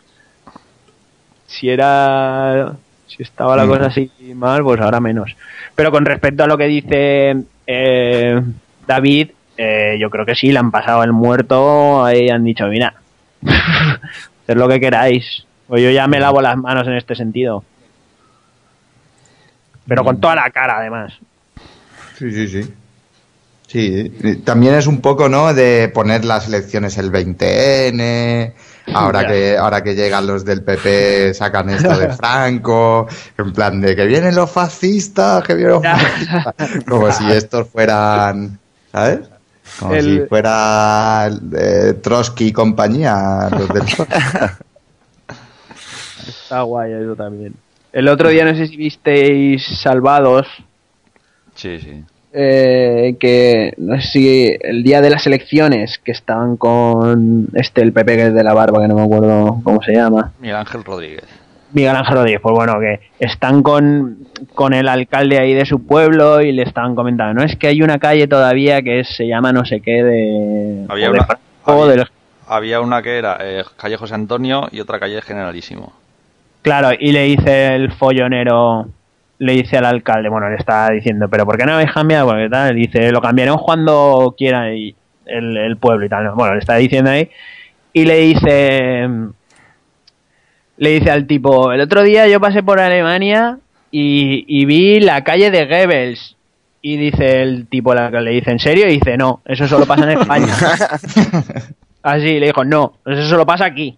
Si 1.47 1.69
era 1.69 2.73
si 3.07 3.21
estaba 3.21 3.55
la 3.55 3.65
mm. 3.65 3.69
cosa 3.69 3.85
así 3.85 4.11
mal, 4.33 4.63
pues 4.63 4.81
ahora 4.81 4.99
menos. 4.99 5.35
Pero 5.75 5.91
con 5.91 6.05
respecto 6.05 6.43
a 6.43 6.47
lo 6.47 6.57
que 6.57 6.65
dice 6.65 7.43
eh, 7.67 8.41
David, 8.87 9.31
eh, 9.57 9.97
yo 9.99 10.09
creo 10.09 10.25
que 10.25 10.35
sí, 10.35 10.51
le 10.51 10.59
han 10.59 10.71
pasado 10.71 11.03
el 11.03 11.13
muerto 11.13 12.05
y 12.11 12.29
han 12.29 12.43
dicho, 12.43 12.67
mira, 12.67 12.95
es 14.47 14.55
lo 14.55 14.67
que 14.67 14.79
queráis. 14.79 15.45
Pues 15.67 15.81
yo 15.81 15.89
ya 15.91 16.07
me 16.07 16.19
lavo 16.19 16.41
las 16.41 16.57
manos 16.57 16.87
en 16.87 16.93
este 16.93 17.15
sentido. 17.15 17.63
Pero 19.87 20.03
con 20.03 20.19
toda 20.19 20.35
la 20.35 20.49
cara, 20.49 20.77
además. 20.77 21.13
Sí, 22.17 22.31
sí, 22.31 22.47
sí. 22.47 22.73
Sí, 23.73 24.11
también 24.45 24.75
es 24.75 24.85
un 24.85 25.01
poco, 25.01 25.27
¿no? 25.29 25.51
De 25.51 25.89
poner 25.91 26.25
las 26.25 26.47
elecciones 26.47 26.95
el 26.99 27.11
20N, 27.11 28.53
ahora 28.93 29.25
que, 29.25 29.57
ahora 29.57 29.81
que 29.83 29.95
llegan 29.95 30.27
los 30.27 30.45
del 30.45 30.61
PP 30.61 31.33
sacan 31.33 31.71
esto 31.71 31.97
de 31.97 32.09
Franco, 32.15 33.07
en 33.35 33.51
plan 33.51 33.81
de 33.81 33.95
que 33.95 34.05
vienen 34.05 34.35
los 34.35 34.51
fascistas, 34.51 35.43
que 35.43 35.55
vienen 35.55 35.73
los 35.73 35.83
fascistas. 35.83 36.53
Como 36.87 37.11
si 37.11 37.31
estos 37.31 37.67
fueran, 37.67 38.59
¿sabes? 38.91 39.21
Como 39.79 39.95
El- 39.95 40.21
si 40.21 40.27
fuera 40.27 41.31
eh, 41.57 41.95
Trotsky 41.99 42.49
y 42.49 42.53
compañía. 42.53 43.49
Los 43.49 43.69
del... 43.69 43.83
Está 46.27 46.61
guay 46.61 46.93
eso 46.93 47.15
también. 47.15 47.55
El 47.91 48.07
otro 48.07 48.29
día 48.29 48.45
no 48.45 48.55
sé 48.55 48.67
si 48.67 48.77
visteis 48.77 49.65
Salvados, 49.81 50.45
Sí, 51.55 51.79
sí. 51.79 52.03
Eh, 52.35 53.15
que 53.19 53.73
no 53.77 53.95
sé 54.01 54.07
si 54.07 54.57
el 54.61 54.83
día 54.83 55.01
de 55.01 55.09
las 55.11 55.27
elecciones 55.27 55.99
que 56.03 56.11
estaban 56.11 56.57
con 56.57 57.47
este 57.53 57.81
el 57.81 57.93
PP 57.93 58.15
que 58.15 58.25
es 58.27 58.33
de 58.33 58.43
la 58.43 58.53
barba 58.53 58.81
que 58.81 58.87
no 58.87 58.95
me 58.95 59.03
acuerdo 59.03 59.59
cómo 59.63 59.81
se 59.83 59.93
llama 59.93 60.31
Miguel 60.39 60.55
Ángel 60.57 60.83
Rodríguez. 60.83 61.23
Miguel 61.73 61.95
Ángel 61.95 62.15
Rodríguez 62.15 62.41
pues 62.41 62.55
bueno 62.55 62.79
que 62.79 62.99
están 63.19 63.61
con, 63.63 64.17
con 64.55 64.73
el 64.73 64.87
alcalde 64.87 65.39
ahí 65.39 65.53
de 65.53 65.65
su 65.65 65.85
pueblo 65.85 66.41
y 66.41 66.51
le 66.51 66.63
estaban 66.63 66.95
comentando 66.95 67.33
no 67.35 67.43
es 67.43 67.55
que 67.55 67.67
hay 67.67 67.81
una 67.83 67.99
calle 67.99 68.27
todavía 68.27 68.81
que 68.81 69.01
es- 69.01 69.15
se 69.15 69.27
llama 69.27 69.53
no 69.53 69.63
sé 69.65 69.79
qué 69.81 70.03
de 70.03 70.85
Había 70.89 71.09
o 71.09 71.13
de 71.13 71.17
una- 71.19 71.25
Franco, 71.25 71.41
o 71.65 71.71
había- 71.83 71.85
de 71.91 71.97
los- 71.97 72.11
Había 72.47 72.81
una 72.81 73.01
que 73.01 73.17
era 73.17 73.37
eh, 73.41 73.63
calle 73.77 73.95
José 73.97 74.15
Antonio 74.15 74.67
y 74.71 74.79
otra 74.81 74.99
calle 74.99 75.21
Generalísimo. 75.21 75.93
Claro, 76.61 76.89
y 76.99 77.11
le 77.13 77.23
dice 77.23 77.73
el 77.75 77.91
follonero, 77.93 78.87
le 79.43 79.53
dice 79.53 79.77
al 79.77 79.85
alcalde, 79.85 80.29
bueno, 80.29 80.49
le 80.49 80.55
está 80.55 80.89
diciendo, 80.89 81.27
pero 81.29 81.45
¿por 81.45 81.57
qué 81.57 81.65
no 81.65 81.73
habéis 81.73 81.91
cambiado? 81.91 82.27
Porque 82.27 82.49
tal, 82.49 82.75
dice, 82.75 83.11
lo 83.11 83.21
cambiaremos 83.21 83.61
cuando 83.61 84.33
quiera 84.37 84.73
y 84.73 84.95
el, 85.25 85.57
el 85.57 85.77
pueblo 85.77 86.05
y 86.05 86.09
tal. 86.09 86.31
Bueno, 86.31 86.53
le 86.53 86.59
está 86.59 86.75
diciendo 86.75 87.11
ahí. 87.11 87.29
Y 87.91 88.05
le 88.05 88.17
dice, 88.19 89.09
le 90.77 90.89
dice 90.89 91.11
al 91.11 91.27
tipo, 91.27 91.73
el 91.73 91.81
otro 91.81 92.03
día 92.03 92.27
yo 92.27 92.39
pasé 92.39 92.63
por 92.63 92.79
Alemania 92.79 93.57
y, 93.91 94.45
y 94.47 94.65
vi 94.65 95.01
la 95.01 95.23
calle 95.23 95.51
de 95.51 95.65
Goebbels. 95.65 96.37
Y 96.81 96.97
dice 96.97 97.41
el 97.41 97.67
tipo, 97.67 97.93
la 97.93 98.09
le 98.09 98.31
dice, 98.31 98.51
¿en 98.51 98.59
serio? 98.59 98.87
Y 98.87 98.93
dice, 98.93 99.17
no, 99.17 99.41
eso 99.45 99.67
solo 99.67 99.85
pasa 99.85 100.03
en 100.11 100.19
España. 100.19 100.53
Así, 102.03 102.39
le 102.39 102.47
dijo, 102.47 102.65
no, 102.65 102.93
eso 103.05 103.25
solo 103.27 103.45
pasa 103.45 103.65
aquí. 103.65 103.97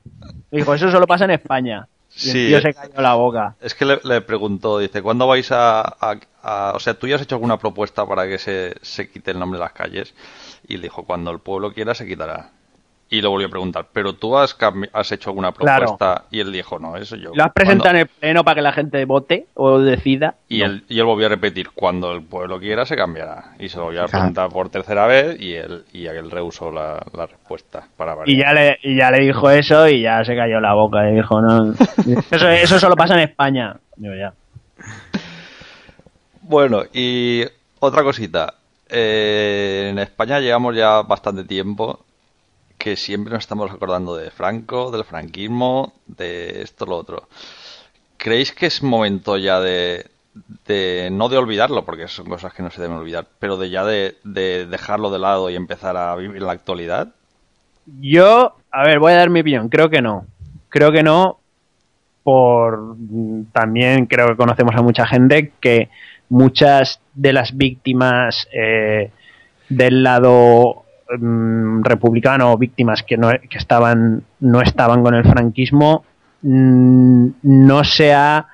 Le 0.52 0.60
dijo, 0.60 0.74
eso 0.74 0.92
solo 0.92 1.08
pasa 1.08 1.26
en 1.26 1.32
España. 1.32 1.88
Y 2.16 2.20
Sí. 2.20 2.54
el 2.54 2.62
tío 2.62 2.62
se 2.62 2.74
cayó 2.74 3.02
la 3.02 3.14
boca. 3.16 3.56
Es 3.60 3.76
que 3.76 3.86
le, 3.86 4.00
le 4.04 4.22
preguntó, 4.22 4.80
dice, 4.80 5.02
¿cuándo 5.02 5.28
vais 5.28 5.52
a, 5.52 5.82
a- 5.82 6.20
a- 6.44 6.72
O 6.76 6.80
sea, 6.80 6.94
¿tú 6.94 7.08
ya 7.08 7.16
has 7.16 7.22
hecho 7.22 7.36
alguna 7.36 7.58
propuesta 7.60 8.06
para 8.06 8.26
que 8.28 8.38
se, 8.38 8.76
se 8.82 9.10
quite 9.10 9.32
el 9.32 9.40
nombre 9.40 9.60
de 9.60 9.66
las 9.66 9.74
calles? 9.74 10.14
Y 10.68 10.78
le 10.78 10.84
dijo, 10.84 11.04
cuando 11.06 11.32
el 11.32 11.40
pueblo 11.40 11.74
quiera, 11.74 11.94
se 11.94 12.06
quitará. 12.08 12.52
Y 13.08 13.22
le 13.22 13.28
volvió 13.28 13.46
a 13.48 13.52
preguntar, 13.52 13.86
¿pero 13.94 14.14
tú 14.14 14.36
has, 14.36 14.58
has 14.92 15.12
hecho 15.12 15.30
alguna 15.30 15.52
Claro. 15.52 15.82
propuesta? 15.86 16.26
Y 16.32 16.40
él 16.40 16.52
dijo, 16.52 16.80
no, 16.80 16.98
eso 16.98 17.16
yo. 17.16 17.32
¿Lo 17.36 17.44
has 17.44 17.54
presentado 17.54 17.92
Cuando- 17.92 18.00
en 18.00 18.02
el 18.02 18.08
pleno 18.08 18.44
para 18.44 18.56
que 18.56 18.62
la 18.64 18.74
gente 18.74 19.06
vote 19.06 19.46
o 19.54 19.78
decida? 19.80 20.36
Y, 20.50 20.60
No. 20.60 20.66
él, 20.66 20.84
y 20.90 20.98
él 21.00 21.06
volvió 21.06 21.28
a 21.28 21.30
repetir, 21.30 21.70
cuando 21.70 22.12
el 22.14 22.24
pueblo 22.24 22.60
quiera, 22.60 22.84
se 22.86 22.96
cambiará. 22.96 23.54
Y 23.60 23.70
se 23.70 23.78
lo 23.78 23.86
volvió 23.86 24.04
a 24.04 24.08
preguntar 24.08 24.50
por 24.50 24.70
tercera 24.70 25.06
vez 25.06 25.40
y 25.40 25.54
él, 25.54 25.86
y 25.94 26.08
él 26.08 26.32
rehusó 26.32 26.72
la, 26.72 27.00
la 27.16 27.28
respuesta. 27.28 27.88
Para 27.96 28.14
Y 28.14 28.18
variar. 28.18 28.40
ya, 28.40 28.54
le, 28.54 28.80
y 28.82 28.98
ya 28.98 29.12
le 29.12 29.20
dijo 29.24 29.50
eso 29.52 29.88
y 29.88 30.02
ya 30.02 30.26
se 30.26 30.36
cayó 30.36 30.60
la 30.60 30.74
boca. 30.74 31.08
Y 31.08 31.16
dijo, 31.16 31.40
no. 31.42 31.74
Eso, 32.32 32.50
eso 32.50 32.80
solo 32.80 32.96
pasa 32.96 33.14
en 33.14 33.20
España. 33.30 33.76
Digo, 33.98 34.16
ya. 34.16 34.34
Bueno, 36.42 36.84
y 36.94 37.44
otra 37.80 38.04
cosita. 38.04 38.56
Eh, 38.90 39.90
en 39.92 40.00
España 40.00 40.40
llevamos 40.40 40.76
ya 40.76 41.02
bastante 41.02 41.44
tiempo 41.44 42.06
que 42.78 42.96
siempre 42.96 43.34
nos 43.34 43.44
estamos 43.44 43.72
acordando 43.72 44.16
de 44.16 44.32
Franco, 44.32 44.92
del 44.92 45.04
franquismo, 45.04 45.94
de 46.08 46.62
esto, 46.62 46.86
lo 46.86 46.98
otro. 46.98 47.28
¿Creéis 48.18 48.52
que 48.52 48.66
es 48.66 48.84
momento 48.84 49.38
ya 49.38 49.60
de, 49.60 50.06
de 50.68 51.10
no 51.12 51.30
de 51.30 51.38
olvidarlo, 51.38 51.86
porque 51.86 52.08
son 52.08 52.28
cosas 52.28 52.54
que 52.54 52.64
no 52.64 52.72
se 52.72 52.82
deben 52.82 52.98
olvidar, 52.98 53.28
pero 53.40 53.58
de 53.58 53.70
ya 53.70 53.86
de, 53.86 54.18
de 54.24 54.66
dejarlo 54.66 55.10
de 55.10 55.20
lado 55.20 55.50
y 55.50 55.56
empezar 55.56 55.98
a 55.98 56.16
vivir 56.16 56.42
la 56.42 56.52
actualidad? 56.52 57.10
Yo, 58.02 58.56
a 58.72 58.84
ver, 58.84 59.00
voy 59.00 59.14
a 59.14 59.18
dar 59.18 59.30
mi 59.30 59.42
opinión. 59.42 59.70
Creo 59.70 59.90
que 59.90 60.02
no. 60.02 60.26
Creo 60.70 60.92
que 60.92 61.04
no. 61.04 61.40
Por 62.24 62.96
mm, 62.98 63.46
también 63.52 64.08
creo 64.08 64.28
que 64.28 64.36
conocemos 64.36 64.76
a 64.76 64.82
mucha 64.82 65.06
gente 65.06 65.52
que 65.60 65.90
muchas 66.30 67.00
de 67.14 67.34
las 67.34 67.56
víctimas 67.56 68.48
eh, 68.52 69.12
del 69.70 70.04
lado 70.04 70.85
mm, 71.20 71.84
republicano, 71.84 72.58
víctimas 72.58 73.04
que 73.04 73.18
no 73.18 73.30
que 73.50 73.58
estaban 73.58 74.24
no 74.40 74.62
estaban 74.62 75.04
con 75.04 75.16
el 75.16 75.24
franquismo, 75.24 76.04
mm, 76.42 77.28
no 77.44 77.84
se 77.84 78.14
ha 78.14 78.48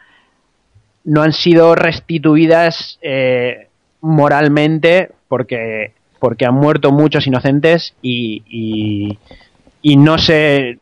no 1.04 1.22
han 1.22 1.34
sido 1.34 1.76
restituidas 1.76 3.00
eh, 3.02 3.68
moralmente 4.02 5.12
porque 5.28 5.94
porque 6.20 6.46
han 6.46 6.54
muerto 6.54 6.92
muchos 6.92 7.26
inocentes 7.26 7.96
y, 8.04 9.18
y, 9.82 9.98
no 9.98 10.20
se 10.20 10.78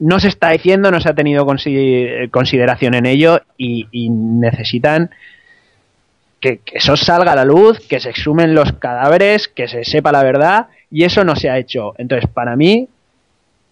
no 0.00 0.18
se 0.18 0.26
está 0.26 0.50
diciendo, 0.50 0.90
no 0.90 1.00
se 1.00 1.08
ha 1.08 1.14
tenido 1.14 1.46
consi- 1.46 2.28
consideración 2.30 2.94
en 2.94 3.06
ello 3.06 3.40
y 3.56 4.10
necesitan 4.10 5.10
que, 6.44 6.58
que 6.58 6.76
eso 6.76 6.94
salga 6.94 7.32
a 7.32 7.36
la 7.36 7.46
luz, 7.46 7.80
que 7.88 8.00
se 8.00 8.10
exhumen 8.10 8.54
los 8.54 8.74
cadáveres, 8.74 9.48
que 9.48 9.66
se 9.66 9.82
sepa 9.82 10.12
la 10.12 10.22
verdad 10.22 10.66
y 10.90 11.04
eso 11.04 11.24
no 11.24 11.36
se 11.36 11.48
ha 11.48 11.56
hecho. 11.56 11.94
Entonces, 11.96 12.28
para 12.28 12.54
mí, 12.54 12.86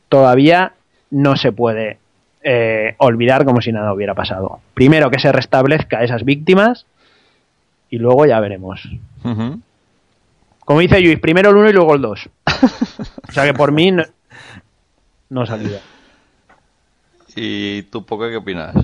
todavía 0.08 0.72
no 1.10 1.36
se 1.36 1.52
puede 1.52 1.98
eh, 2.42 2.94
olvidar 2.96 3.44
como 3.44 3.60
si 3.60 3.72
nada 3.72 3.92
hubiera 3.92 4.14
pasado. 4.14 4.60
Primero 4.72 5.10
que 5.10 5.18
se 5.18 5.30
restablezca 5.32 5.98
a 5.98 6.04
esas 6.04 6.24
víctimas 6.24 6.86
y 7.90 7.98
luego 7.98 8.24
ya 8.24 8.40
veremos. 8.40 8.88
Como 10.64 10.80
dice 10.80 10.98
Luis, 11.02 11.18
primero 11.18 11.50
el 11.50 11.56
1 11.56 11.68
y 11.68 11.72
luego 11.74 11.94
el 11.94 12.00
2. 12.00 12.30
o 13.28 13.32
sea 13.32 13.44
que 13.44 13.52
por 13.52 13.70
mí 13.70 13.90
no, 13.90 14.04
no 15.28 15.44
salía. 15.44 15.80
¿Y 17.36 17.82
tú, 17.82 18.06
Poco, 18.06 18.30
qué 18.30 18.36
opinas? 18.36 18.74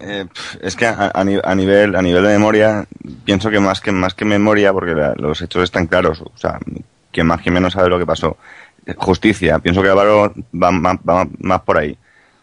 Eh, 0.00 0.26
es 0.60 0.74
que 0.74 0.86
a, 0.86 1.12
a 1.14 1.24
ni- 1.24 1.38
a 1.42 1.54
nivel 1.54 1.94
a 1.94 2.02
nivel 2.02 2.22
de 2.24 2.30
memoria 2.30 2.86
pienso 3.24 3.50
que 3.50 3.60
más 3.60 3.80
que 3.80 3.92
más 3.92 4.14
que 4.14 4.24
memoria 4.24 4.72
porque 4.72 4.94
la- 4.94 5.14
los 5.16 5.40
hechos 5.42 5.62
están 5.62 5.86
claros 5.86 6.20
o 6.22 6.32
sea 6.34 6.58
que 7.12 7.22
más 7.22 7.40
que 7.42 7.50
menos 7.50 7.74
sabe 7.74 7.88
lo 7.90 7.98
que 7.98 8.06
pasó. 8.06 8.36
Eh, 8.86 8.94
justicia 8.96 9.58
pienso 9.58 9.82
que 9.82 9.90
Álvaro 9.90 10.32
va, 10.60 10.70
más- 10.72 10.96
va 11.08 11.26
más 11.40 11.60
por 11.60 11.78
ahí. 11.78 11.96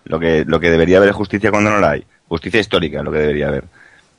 Lo 0.05 0.19
que 0.19 0.45
lo 0.45 0.59
que 0.59 0.69
debería 0.71 0.97
haber 0.97 1.09
es 1.09 1.15
justicia 1.15 1.51
cuando 1.51 1.71
no 1.71 1.79
la 1.79 1.91
hay 1.91 2.05
justicia 2.27 2.59
histórica 2.59 3.01
lo 3.03 3.11
que 3.11 3.17
debería 3.17 3.47
haber 3.47 3.63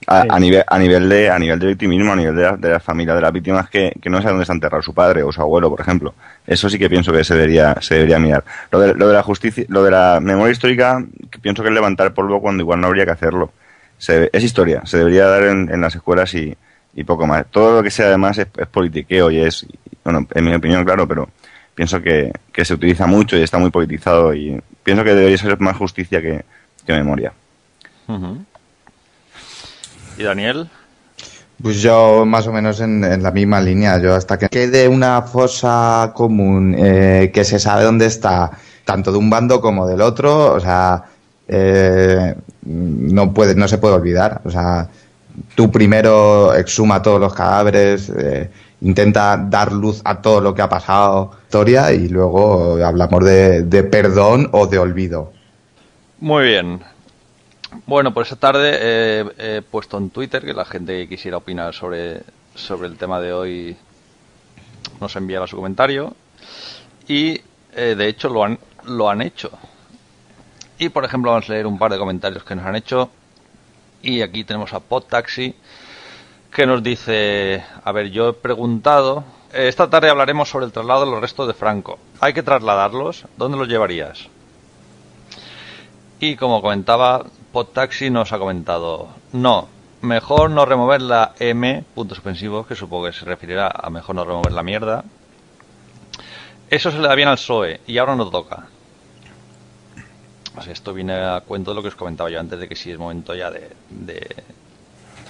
a, 0.06 0.22
Sí. 0.22 0.28
a 0.30 0.38
nivel 0.40 0.64
a 0.66 0.78
nivel 0.78 1.08
de 1.08 1.30
a 1.30 1.38
nivel 1.38 1.58
de 1.58 1.66
victimismo 1.66 2.12
a 2.12 2.16
nivel 2.16 2.34
de 2.34 2.42
la, 2.42 2.56
de 2.56 2.70
la 2.70 2.80
familia 2.80 3.14
de 3.14 3.20
las 3.20 3.32
víctimas 3.32 3.68
que, 3.68 3.92
que 4.00 4.08
no 4.10 4.18
sabe 4.18 4.30
dónde 4.30 4.42
está 4.44 4.54
enterrado 4.54 4.82
su 4.82 4.94
padre 4.94 5.22
o 5.22 5.30
su 5.30 5.40
abuelo 5.40 5.68
por 5.70 5.80
ejemplo. 5.80 6.14
Eso 6.46 6.68
sí 6.70 6.78
que 6.78 6.88
pienso 6.88 7.12
que 7.12 7.22
se 7.22 7.34
debería 7.34 7.76
se 7.80 7.94
debería 7.96 8.18
mirar. 8.18 8.42
Lo 8.72 8.80
de, 8.80 8.94
lo 8.94 9.08
de 9.08 9.14
la 9.14 9.22
justicia 9.22 9.64
lo 9.68 9.82
de 9.84 9.90
la 9.90 10.18
memoria 10.22 10.52
histórica 10.52 11.04
que 11.30 11.38
pienso 11.38 11.62
que 11.62 11.68
es 11.68 11.74
levantar 11.74 12.12
polvo 12.14 12.40
cuando 12.40 12.62
igual 12.62 12.80
no 12.80 12.86
habría 12.86 13.04
que 13.04 13.10
hacerlo. 13.12 13.52
Se- 13.98 14.30
es 14.32 14.42
historia 14.42 14.82
se 14.86 14.96
debería 14.98 15.26
dar 15.26 15.42
en, 15.44 15.70
en 15.70 15.80
las 15.80 15.94
escuelas 15.94 16.32
y, 16.34 16.56
y 16.94 17.04
poco 17.04 17.26
más. 17.26 17.46
Todo 17.50 17.76
lo 17.76 17.82
que 17.82 17.90
sea 17.90 18.06
además 18.06 18.38
es, 18.38 18.46
es 18.56 18.66
politiqueo 18.68 19.30
y 19.30 19.40
es 19.40 19.66
bueno 20.02 20.26
en 20.34 20.44
mi 20.44 20.54
opinión 20.54 20.82
claro 20.84 21.06
pero 21.06 21.28
pienso 21.74 22.00
que, 22.02 22.32
que 22.52 22.64
se 22.64 22.74
utiliza 22.74 23.06
mucho 23.06 23.36
y 23.36 23.42
está 23.42 23.58
muy 23.58 23.70
politizado 23.70 24.32
y 24.34 24.60
pienso 24.82 25.04
que 25.04 25.14
debería 25.14 25.36
ser 25.38 25.60
más 25.60 25.76
justicia 25.76 26.20
que, 26.22 26.42
que 26.86 26.92
memoria. 26.94 27.32
¿Y 30.20 30.22
Daniel? 30.22 30.68
Pues 31.62 31.80
yo 31.80 32.26
más 32.26 32.46
o 32.46 32.52
menos 32.52 32.78
en, 32.80 33.02
en 33.04 33.22
la 33.22 33.30
misma 33.30 33.59
línea. 33.59 33.98
Yo 33.98 34.14
hasta 34.14 34.38
que 34.38 34.50
quede 34.50 34.87
una 34.87 35.22
fosa 35.22 36.12
común 36.14 36.74
eh, 36.78 37.30
que 37.33 37.42
se 37.42 37.59
sabe 37.59 37.85
dónde 37.85 38.04
está, 38.04 38.50
tanto 38.85 39.12
de 39.12 39.16
un 39.16 39.30
bando 39.30 39.62
como 39.62 39.87
del 39.87 40.02
otro, 40.02 40.52
o 40.52 40.61
sea, 40.61 41.04
eh, 41.48 42.35
no 42.66 43.33
puede, 43.33 43.54
no 43.54 43.66
se 43.66 43.78
puede 43.78 43.94
olvidar. 43.94 44.42
O 44.44 44.50
sea, 44.50 44.88
tú 45.54 45.70
primero 45.70 46.52
exhuma 46.52 47.00
todos 47.00 47.18
los 47.18 47.33
cadáveres, 47.33 48.12
eh, 48.14 48.50
intenta 48.83 49.38
dar 49.38 49.72
luz 49.72 50.02
a 50.04 50.20
todo 50.20 50.42
lo 50.42 50.54
que 50.54 50.61
ha 50.61 50.68
pasado, 50.68 51.30
historia, 51.44 51.92
y 51.92 52.09
luego 52.09 52.76
hablamos 52.85 53.24
de, 53.24 53.62
de 53.62 53.85
perdón 53.85 54.50
o 54.52 54.66
de 54.66 54.78
olvido. 54.78 55.33
Muy 56.18 56.44
bien. 56.44 56.89
Bueno, 57.87 58.12
pues 58.12 58.33
esta 58.33 58.52
tarde 58.52 58.78
eh, 58.80 59.24
he 59.38 59.62
puesto 59.62 59.96
en 59.96 60.11
Twitter 60.11 60.44
que 60.44 60.52
la 60.52 60.64
gente 60.64 60.92
que 60.92 61.09
quisiera 61.09 61.37
opinar 61.37 61.72
sobre, 61.72 62.22
sobre 62.54 62.88
el 62.88 62.96
tema 62.96 63.20
de 63.20 63.33
hoy 63.33 63.76
nos 65.00 65.14
enviara 65.14 65.46
su 65.46 65.56
comentario. 65.56 66.14
Y 67.06 67.40
eh, 67.74 67.94
de 67.96 68.09
hecho 68.09 68.28
lo 68.28 68.44
han, 68.44 68.59
lo 68.85 69.09
han 69.09 69.22
hecho. 69.22 69.50
Y 70.78 70.88
por 70.88 71.04
ejemplo, 71.04 71.30
vamos 71.30 71.48
a 71.48 71.52
leer 71.52 71.66
un 71.66 71.78
par 71.78 71.92
de 71.92 71.98
comentarios 71.98 72.42
que 72.42 72.56
nos 72.56 72.66
han 72.66 72.74
hecho. 72.74 73.11
Y 74.02 74.22
aquí 74.22 74.42
tenemos 74.42 74.72
a 74.72 74.80
PodTaxi 74.80 75.54
que 76.52 76.66
nos 76.66 76.83
dice, 76.83 77.62
a 77.85 77.92
ver, 77.92 78.11
yo 78.11 78.30
he 78.30 78.33
preguntado, 78.33 79.22
esta 79.52 79.88
tarde 79.88 80.11
hablaremos 80.11 80.48
sobre 80.48 80.66
el 80.66 80.72
traslado 80.72 81.04
de 81.04 81.11
los 81.12 81.20
restos 81.20 81.46
de 81.46 81.54
Franco. 81.54 81.98
¿Hay 82.20 82.33
que 82.33 82.42
trasladarlos? 82.42 83.26
¿Dónde 83.37 83.59
los 83.59 83.68
llevarías? 83.68 84.28
Y 86.18 86.37
como 86.37 86.61
comentaba, 86.61 87.24
Podtaxi 87.52 88.10
nos 88.10 88.32
ha 88.32 88.38
comentado, 88.38 89.08
no, 89.32 89.68
mejor 90.02 90.50
no 90.50 90.64
remover 90.64 91.02
la 91.02 91.34
M, 91.40 91.84
puntos 91.94 92.16
suspensivos, 92.16 92.66
que 92.66 92.76
supongo 92.76 93.06
que 93.06 93.12
se 93.12 93.24
referirá 93.24 93.68
a 93.74 93.90
mejor 93.90 94.14
no 94.14 94.24
remover 94.24 94.52
la 94.52 94.62
mierda. 94.62 95.04
Eso 96.68 96.92
se 96.92 96.98
le 96.98 97.08
da 97.08 97.14
bien 97.16 97.28
al 97.28 97.36
PSOE 97.36 97.80
y 97.88 97.98
ahora 97.98 98.14
no 98.14 98.30
toca. 98.30 98.68
O 100.56 100.70
esto 100.70 100.94
viene 100.94 101.14
a 101.14 101.40
cuento 101.40 101.72
de 101.72 101.74
lo 101.74 101.82
que 101.82 101.88
os 101.88 101.96
comentaba 101.96 102.30
yo 102.30 102.38
antes 102.38 102.58
de 102.58 102.68
que 102.68 102.76
sí 102.76 102.90
es 102.92 102.98
momento 102.98 103.34
ya 103.34 103.50
de, 103.50 103.70
de, 103.88 104.36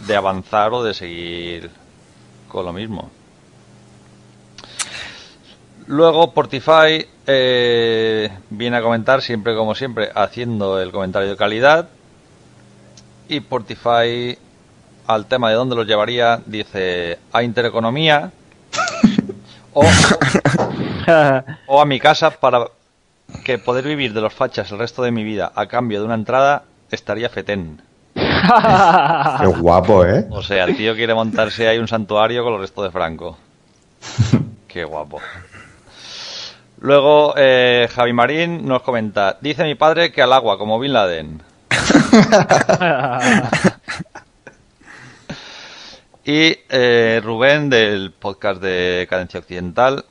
de 0.06 0.16
avanzar 0.16 0.72
o 0.72 0.82
de 0.82 0.92
seguir 0.92 1.70
con 2.48 2.66
lo 2.66 2.72
mismo. 2.72 3.10
Luego 5.86 6.32
Portify 6.32 7.06
eh, 7.26 8.30
viene 8.50 8.76
a 8.76 8.82
comentar 8.82 9.22
siempre 9.22 9.56
como 9.56 9.74
siempre 9.74 10.10
haciendo 10.14 10.80
el 10.80 10.92
comentario 10.92 11.30
de 11.30 11.36
calidad 11.36 11.88
y 13.30 13.40
Portify 13.40 14.36
al 15.06 15.26
tema 15.26 15.48
de 15.48 15.54
dónde 15.54 15.76
los 15.76 15.86
llevaría 15.86 16.40
dice 16.44 17.18
a 17.32 17.44
Intereconomía 17.44 18.32
o, 19.72 19.84
o 21.66 21.80
a 21.80 21.84
mi 21.86 22.00
casa 22.00 22.32
para 22.32 22.66
que 23.44 23.58
poder 23.58 23.84
vivir 23.84 24.12
de 24.12 24.20
los 24.20 24.34
fachas 24.34 24.72
el 24.72 24.78
resto 24.78 25.02
de 25.02 25.12
mi 25.12 25.22
vida 25.22 25.52
a 25.54 25.66
cambio 25.66 26.00
de 26.00 26.06
una 26.06 26.14
entrada 26.14 26.64
estaría 26.90 27.28
fetén. 27.28 27.80
Qué 28.14 29.46
guapo, 29.46 30.04
¿eh? 30.04 30.26
O 30.30 30.42
sea, 30.42 30.64
el 30.64 30.76
tío 30.76 30.96
quiere 30.96 31.14
montarse 31.14 31.68
ahí 31.68 31.78
un 31.78 31.86
santuario 31.86 32.42
con 32.42 32.52
los 32.52 32.60
restos 32.60 32.84
de 32.84 32.90
Franco. 32.90 33.38
Qué 34.66 34.82
guapo. 34.84 35.20
Luego, 36.80 37.34
eh, 37.36 37.88
Javi 37.94 38.12
Marín 38.12 38.66
nos 38.66 38.82
comenta, 38.82 39.38
dice 39.40 39.62
mi 39.62 39.76
padre 39.76 40.10
que 40.10 40.22
al 40.22 40.32
agua, 40.32 40.58
como 40.58 40.80
Bin 40.80 40.92
Laden. 40.92 41.49
Y 46.24 46.56
eh, 46.68 47.20
Rubén, 47.22 47.70
del 47.70 48.12
podcast 48.12 48.60
de 48.62 49.06
Cadencia 49.08 49.40
Occidental, 49.40 50.04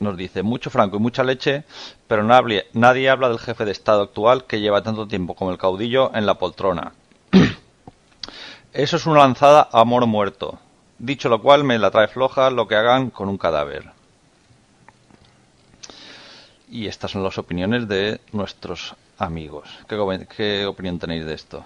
nos 0.00 0.16
dice, 0.16 0.42
mucho 0.42 0.70
Franco 0.70 0.96
y 0.96 1.00
mucha 1.00 1.24
leche, 1.24 1.64
pero 2.06 2.22
nadie, 2.22 2.66
nadie 2.72 3.10
habla 3.10 3.28
del 3.28 3.38
jefe 3.38 3.64
de 3.64 3.72
Estado 3.72 4.02
actual 4.02 4.44
que 4.46 4.60
lleva 4.60 4.82
tanto 4.82 5.08
tiempo 5.08 5.34
como 5.34 5.50
el 5.50 5.58
caudillo 5.58 6.14
en 6.14 6.26
la 6.26 6.34
poltrona. 6.34 6.92
Eso 8.72 8.96
es 8.96 9.06
una 9.06 9.20
lanzada 9.20 9.68
a 9.72 9.80
amor 9.80 10.06
muerto. 10.06 10.58
Dicho 10.98 11.28
lo 11.28 11.40
cual, 11.40 11.64
me 11.64 11.78
la 11.78 11.90
trae 11.90 12.08
floja 12.08 12.50
lo 12.50 12.68
que 12.68 12.76
hagan 12.76 13.10
con 13.10 13.28
un 13.28 13.38
cadáver. 13.38 13.90
Y 16.70 16.86
estas 16.86 17.12
son 17.12 17.22
las 17.22 17.38
opiniones 17.38 17.88
de 17.88 18.20
nuestros 18.32 18.94
amigos. 19.18 19.68
¿Qué, 19.88 19.96
qué 20.36 20.66
opinión 20.66 20.98
tenéis 20.98 21.26
de 21.26 21.34
esto? 21.34 21.64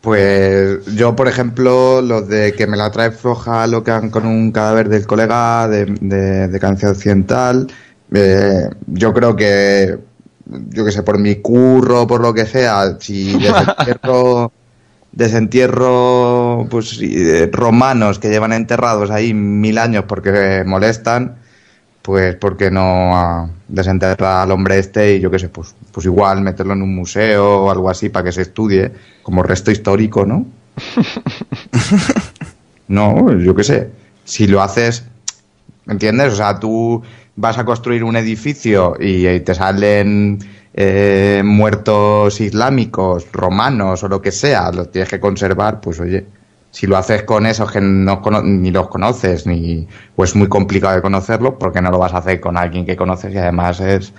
Pues 0.00 0.86
yo, 0.94 1.14
por 1.14 1.28
ejemplo, 1.28 2.00
lo 2.00 2.22
de 2.22 2.54
que 2.54 2.66
me 2.66 2.76
la 2.78 2.90
trae 2.90 3.10
floja 3.10 3.66
lo 3.66 3.84
que 3.84 3.90
hagan 3.90 4.10
con 4.10 4.26
un 4.26 4.50
cadáver 4.50 4.88
del 4.88 5.06
colega 5.06 5.68
de, 5.68 5.84
de, 5.84 6.88
Occidental, 6.88 7.66
eh, 8.14 8.70
yo 8.86 9.12
creo 9.12 9.36
que, 9.36 9.98
yo 10.46 10.84
que 10.86 10.92
sé, 10.92 11.02
por 11.02 11.18
mi 11.18 11.36
curro, 11.36 12.06
por 12.06 12.22
lo 12.22 12.32
que 12.32 12.46
sea, 12.46 12.96
si 12.98 13.38
desentierro, 13.38 14.52
desentierro 15.12 16.66
pues, 16.70 16.98
romanos 17.52 18.18
que 18.18 18.30
llevan 18.30 18.54
enterrados 18.54 19.10
ahí 19.10 19.34
mil 19.34 19.76
años 19.76 20.04
porque 20.08 20.62
molestan, 20.64 21.36
pues 22.02 22.34
porque 22.36 22.70
no 22.70 23.50
desenterrar 23.68 24.42
al 24.42 24.50
hombre 24.50 24.78
este 24.78 25.16
y 25.16 25.20
yo 25.20 25.30
qué 25.30 25.38
sé, 25.38 25.48
pues, 25.48 25.74
pues 25.92 26.06
igual 26.06 26.40
meterlo 26.40 26.72
en 26.72 26.82
un 26.82 26.94
museo 26.94 27.64
o 27.64 27.70
algo 27.70 27.90
así 27.90 28.08
para 28.08 28.24
que 28.24 28.32
se 28.32 28.42
estudie 28.42 28.92
como 29.22 29.42
resto 29.42 29.70
histórico, 29.70 30.24
¿no? 30.24 30.46
no, 32.88 33.38
yo 33.38 33.54
qué 33.54 33.64
sé. 33.64 33.90
Si 34.24 34.46
lo 34.46 34.62
haces, 34.62 35.04
¿entiendes? 35.86 36.32
O 36.32 36.36
sea, 36.36 36.58
tú 36.58 37.02
vas 37.36 37.58
a 37.58 37.64
construir 37.64 38.04
un 38.04 38.16
edificio 38.16 38.96
y 38.98 39.40
te 39.40 39.54
salen 39.54 40.38
eh, 40.72 41.42
muertos 41.44 42.40
islámicos, 42.40 43.26
romanos 43.32 44.02
o 44.04 44.08
lo 44.08 44.22
que 44.22 44.30
sea, 44.30 44.70
los 44.72 44.90
tienes 44.90 45.08
que 45.08 45.20
conservar, 45.20 45.80
pues 45.80 46.00
oye, 46.00 46.26
si 46.70 46.86
lo 46.86 46.96
haces 46.96 47.24
con 47.24 47.46
esos 47.46 47.70
que 47.70 47.80
no 47.80 48.20
ni 48.42 48.70
los 48.70 48.88
conoces, 48.88 49.46
ni 49.46 49.86
pues 50.14 50.30
es 50.30 50.36
muy 50.36 50.48
complicado 50.48 50.94
de 50.94 51.02
conocerlo, 51.02 51.58
porque 51.58 51.80
no 51.80 51.90
lo 51.90 51.98
vas 51.98 52.14
a 52.14 52.18
hacer 52.18 52.40
con 52.40 52.56
alguien 52.56 52.86
que 52.86 52.96
conoces 52.96 53.34
y 53.34 53.38
además 53.38 53.80
es, 53.80 54.12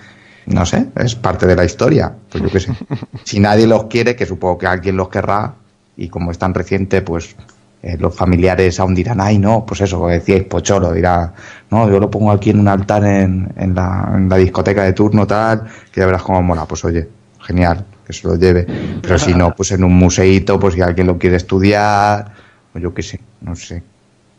no 0.46 0.66
sé, 0.66 0.88
es 0.96 1.14
parte 1.14 1.46
de 1.46 1.56
la 1.56 1.64
historia. 1.64 2.14
Pues 2.30 2.44
yo 2.44 2.50
qué 2.50 2.60
sé. 2.60 2.72
Si 3.24 3.40
nadie 3.40 3.66
los 3.66 3.84
quiere, 3.84 4.16
que 4.16 4.26
supongo 4.26 4.58
que 4.58 4.66
alguien 4.66 4.96
los 4.96 5.08
querrá, 5.08 5.54
y 5.96 6.08
como 6.08 6.30
es 6.30 6.38
tan 6.38 6.54
reciente, 6.54 7.02
pues 7.02 7.36
eh, 7.82 7.96
los 7.98 8.14
familiares 8.14 8.78
aún 8.80 8.94
dirán, 8.94 9.20
ay, 9.20 9.38
no, 9.38 9.64
pues 9.66 9.80
eso, 9.80 9.96
como 9.98 10.10
decíais, 10.10 10.44
Pocholo 10.44 10.92
dirá, 10.92 11.34
no, 11.70 11.90
yo 11.90 11.98
lo 11.98 12.10
pongo 12.10 12.30
aquí 12.30 12.50
en 12.50 12.60
un 12.60 12.68
altar 12.68 13.04
en, 13.04 13.52
en, 13.56 13.74
la, 13.74 14.12
en 14.14 14.28
la 14.28 14.36
discoteca 14.36 14.84
de 14.84 14.92
turno, 14.92 15.26
tal, 15.26 15.64
que 15.90 16.00
ya 16.00 16.06
verás 16.06 16.22
cómo 16.22 16.42
mola. 16.42 16.66
Pues 16.66 16.84
oye, 16.84 17.08
genial, 17.40 17.84
que 18.06 18.12
se 18.12 18.26
lo 18.26 18.36
lleve. 18.36 18.66
Pero 19.02 19.18
si 19.18 19.34
no, 19.34 19.54
pues 19.54 19.72
en 19.72 19.84
un 19.84 19.94
museíto, 19.94 20.58
pues 20.58 20.74
si 20.74 20.80
alguien 20.80 21.06
lo 21.06 21.18
quiere 21.18 21.36
estudiar, 21.36 22.32
o 22.74 22.78
yo 22.78 22.92
qué 22.94 23.02
sé, 23.02 23.20
no 23.40 23.54
sé. 23.56 23.82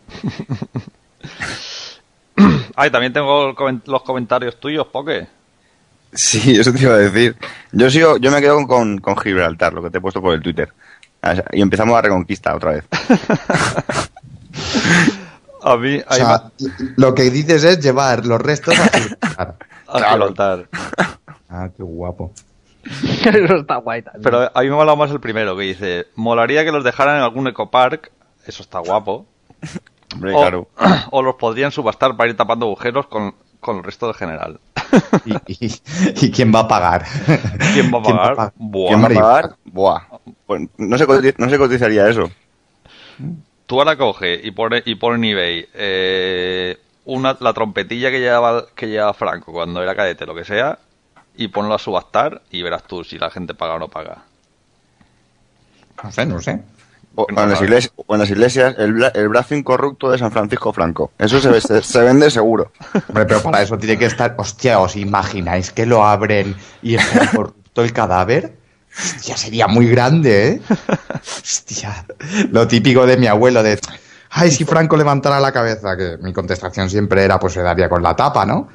Ay, 2.75 2.89
también 2.89 3.13
tengo 3.13 3.53
los 3.85 4.03
comentarios 4.03 4.59
tuyos, 4.59 4.87
Poke. 4.87 5.27
Sí, 6.13 6.55
eso 6.59 6.73
te 6.73 6.81
iba 6.81 6.93
a 6.93 6.97
decir. 6.97 7.35
Yo 7.71 7.89
sigo, 7.89 8.17
yo 8.17 8.31
me 8.31 8.41
quedo 8.41 8.65
con, 8.67 8.99
con 8.99 9.17
Gibraltar, 9.17 9.73
lo 9.73 9.83
que 9.83 9.89
te 9.89 9.97
he 9.97 10.01
puesto 10.01 10.21
por 10.21 10.33
el 10.33 10.41
Twitter. 10.41 10.71
Y 11.53 11.61
empezamos 11.61 11.93
la 11.93 12.01
reconquista 12.01 12.53
otra 12.53 12.71
vez. 12.71 12.83
a 15.63 15.77
mí, 15.77 16.01
o 16.05 16.13
sea, 16.13 16.51
lo 16.97 17.15
que 17.15 17.29
dices 17.29 17.63
es 17.63 17.79
llevar 17.79 18.25
los 18.25 18.41
restos 18.41 18.77
a 18.77 18.89
Gibraltar. 18.99 19.55
a 19.87 20.09
Gibraltar. 20.11 20.67
Ah, 21.49 21.69
qué 21.75 21.83
guapo. 21.83 22.33
Eso 23.23 23.55
está 23.55 23.77
guay 23.77 24.01
también. 24.01 24.23
Pero 24.23 24.51
a 24.53 24.61
mí 24.61 24.69
me 24.69 24.75
mola 24.75 24.95
más 24.95 25.11
el 25.11 25.19
primero, 25.19 25.55
que 25.55 25.63
dice, 25.63 26.07
molaría 26.15 26.65
que 26.65 26.71
los 26.71 26.83
dejaran 26.83 27.17
en 27.17 27.23
algún 27.23 27.47
ecopark, 27.47 28.11
eso 28.45 28.61
está 28.61 28.79
guapo. 28.79 29.25
Hombre, 30.13 30.33
o, 30.33 30.37
claro. 30.37 30.67
o 31.11 31.21
los 31.21 31.35
podrían 31.35 31.71
subastar 31.71 32.15
para 32.17 32.29
ir 32.29 32.37
tapando 32.37 32.65
agujeros 32.65 33.07
con, 33.07 33.35
con 33.59 33.77
el 33.77 33.83
resto 33.83 34.07
del 34.07 34.15
general. 34.15 34.59
¿Y, 35.25 35.65
y, 35.65 35.81
y 36.21 36.31
quién 36.31 36.53
va 36.53 36.59
a 36.59 36.67
pagar? 36.67 37.05
¿Quién 37.73 37.91
va 37.91 37.99
a 37.99 38.03
pagar? 38.35 38.53
Buah. 38.57 38.89
¿Quién 38.89 39.03
va 39.03 39.07
a 39.07 39.09
pagar? 39.09 39.55
Buah. 39.65 40.01
Pues 40.45 40.61
no, 40.77 40.97
se, 40.97 41.33
no 41.37 41.49
se 41.49 41.57
cotizaría 41.57 42.07
eso. 42.09 42.29
Tú 43.65 43.79
ahora 43.79 43.95
coge 43.95 44.39
y 44.43 44.51
pone, 44.51 44.83
y 44.85 44.95
pone 44.95 45.15
en 45.15 45.23
eBay 45.23 45.69
eh, 45.73 46.77
una, 47.05 47.37
la 47.39 47.53
trompetilla 47.53 48.11
que 48.11 48.19
llevaba, 48.19 48.65
que 48.75 48.87
llevaba 48.87 49.13
Franco 49.13 49.51
cuando 49.51 49.81
era 49.81 49.95
cadete, 49.95 50.25
lo 50.25 50.35
que 50.35 50.45
sea, 50.45 50.77
y 51.35 51.47
ponlo 51.49 51.73
a 51.73 51.79
subastar 51.79 52.41
y 52.51 52.61
verás 52.61 52.83
tú 52.83 53.03
si 53.03 53.17
la 53.17 53.29
gente 53.29 53.53
paga 53.53 53.75
o 53.75 53.79
no 53.79 53.87
paga. 53.87 54.23
No 56.03 56.11
sé, 56.11 56.25
no 56.25 56.41
sé. 56.41 56.61
O, 57.15 57.23
o 57.23 57.41
en 57.41 57.49
las 57.49 57.61
iglesias, 57.61 57.93
o 57.95 58.13
en 58.15 58.19
las 58.21 58.29
iglesias 58.31 58.75
el, 58.79 58.95
bra- 58.95 59.11
el 59.13 59.29
brazo 59.29 59.53
incorrupto 59.55 60.09
de 60.09 60.17
San 60.17 60.31
Francisco 60.31 60.73
Franco. 60.73 61.11
Eso 61.19 61.39
se, 61.39 61.49
ve- 61.49 61.61
se, 61.61 61.83
se 61.83 62.01
vende 62.01 62.31
seguro. 62.31 62.71
Hombre, 63.07 63.25
pero 63.25 63.41
para 63.43 63.61
eso 63.61 63.77
tiene 63.77 63.97
que 63.99 64.05
estar. 64.05 64.33
Hostia, 64.37 64.79
¿os 64.79 64.95
imagináis 64.95 65.71
que 65.71 65.85
lo 65.85 66.03
abren 66.03 66.55
y 66.81 66.95
está 66.95 67.29
corrupto 67.31 67.83
el 67.83 67.93
cadáver? 67.93 68.57
Hostia, 68.97 69.37
sería 69.37 69.67
muy 69.67 69.87
grande, 69.87 70.47
¿eh? 70.47 70.61
Hostia. 71.21 72.05
Lo 72.51 72.67
típico 72.67 73.05
de 73.05 73.17
mi 73.17 73.27
abuelo 73.27 73.61
de. 73.61 73.79
Ay, 74.31 74.49
si 74.49 74.65
Franco 74.65 74.97
levantara 74.97 75.39
la 75.39 75.51
cabeza, 75.51 75.95
que 75.95 76.17
mi 76.19 76.33
contestación 76.33 76.89
siempre 76.89 77.23
era, 77.23 77.39
pues 77.39 77.53
se 77.53 77.61
daría 77.61 77.87
con 77.89 78.01
la 78.01 78.15
tapa, 78.15 78.45
¿no? 78.47 78.69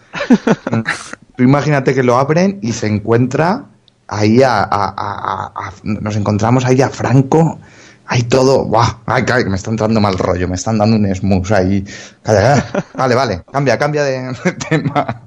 Tú 1.39 1.45
imagínate 1.45 1.95
que 1.95 2.03
lo 2.03 2.17
abren 2.19 2.59
y 2.63 2.73
se 2.73 2.89
encuentra 2.89 3.67
ahí 4.09 4.43
a, 4.43 4.59
a- 4.61 4.65
a- 4.65 5.53
a- 5.55 5.69
a- 5.69 5.73
nos 5.85 6.17
encontramos 6.17 6.65
ahí 6.65 6.83
a 6.83 6.89
Franco, 6.91 7.61
ahí 8.07 8.25
todo, 8.25 8.65
¡buah! 8.65 9.03
Ay, 9.07 9.23
ay, 9.33 9.45
que 9.45 9.49
me 9.51 9.55
está 9.55 9.71
entrando 9.71 10.01
mal 10.01 10.19
rollo, 10.19 10.49
me 10.49 10.57
están 10.57 10.79
dando 10.79 10.97
un 10.97 11.15
smooth 11.15 11.53
ahí. 11.53 11.85
Vale, 12.95 13.15
vale, 13.15 13.43
cambia, 13.53 13.79
cambia 13.79 14.03
de 14.05 14.35
tema. 14.69 15.23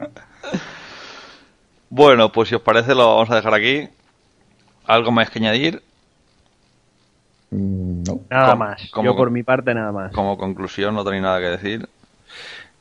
Bueno, 1.89 2.29
pues 2.29 2.49
si 2.49 2.55
os 2.55 2.61
parece 2.61 2.93
lo 2.93 3.07
vamos 3.15 3.29
a 3.31 3.35
dejar 3.35 3.53
aquí. 3.53 3.87
¿Algo 4.87 5.11
más 5.13 5.29
que 5.29 5.39
añadir? 5.39 5.81
Mm, 7.51 8.03
No. 8.05 8.19
Nada 8.29 8.45
¿Cómo- 8.51 8.57
más. 8.65 8.81
cómo- 8.91 9.05
Yo 9.05 9.15
por 9.15 9.31
mi 9.31 9.43
parte 9.43 9.73
nada 9.73 9.93
más. 9.93 10.11
Como 10.11 10.37
conclusión 10.37 10.93
no 10.93 11.05
tenéis 11.05 11.23
nada 11.23 11.39
que 11.39 11.45
decir. 11.45 11.87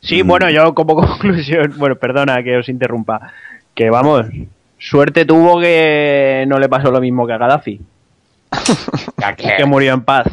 Sí, 0.00 0.22
bueno, 0.22 0.50
yo 0.50 0.74
como 0.74 0.96
conclusión, 0.96 1.74
bueno, 1.76 1.96
perdona 1.96 2.42
que 2.42 2.56
os 2.56 2.68
interrumpa, 2.68 3.32
que 3.74 3.90
vamos, 3.90 4.26
suerte 4.78 5.24
tuvo 5.24 5.60
que 5.60 6.44
no 6.48 6.58
le 6.58 6.68
pasó 6.68 6.90
lo 6.90 7.00
mismo 7.00 7.26
que 7.26 7.32
a 7.32 7.38
Gaddafi. 7.38 7.80
que 9.56 9.64
murió 9.64 9.92
en 9.92 10.02
paz. 10.02 10.26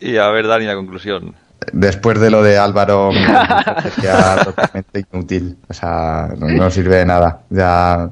Y 0.00 0.16
a 0.16 0.28
ver, 0.28 0.46
Dani, 0.46 0.64
la 0.64 0.74
conclusión. 0.74 1.34
Después 1.72 2.18
de 2.20 2.30
lo 2.30 2.42
de 2.42 2.56
Álvaro, 2.56 3.12
me 3.12 4.44
totalmente 4.44 5.04
inútil. 5.12 5.58
O 5.68 5.74
sea, 5.74 6.30
no, 6.38 6.48
no 6.48 6.70
sirve 6.70 6.96
de 6.96 7.06
nada. 7.06 7.42
Ya 7.50 8.10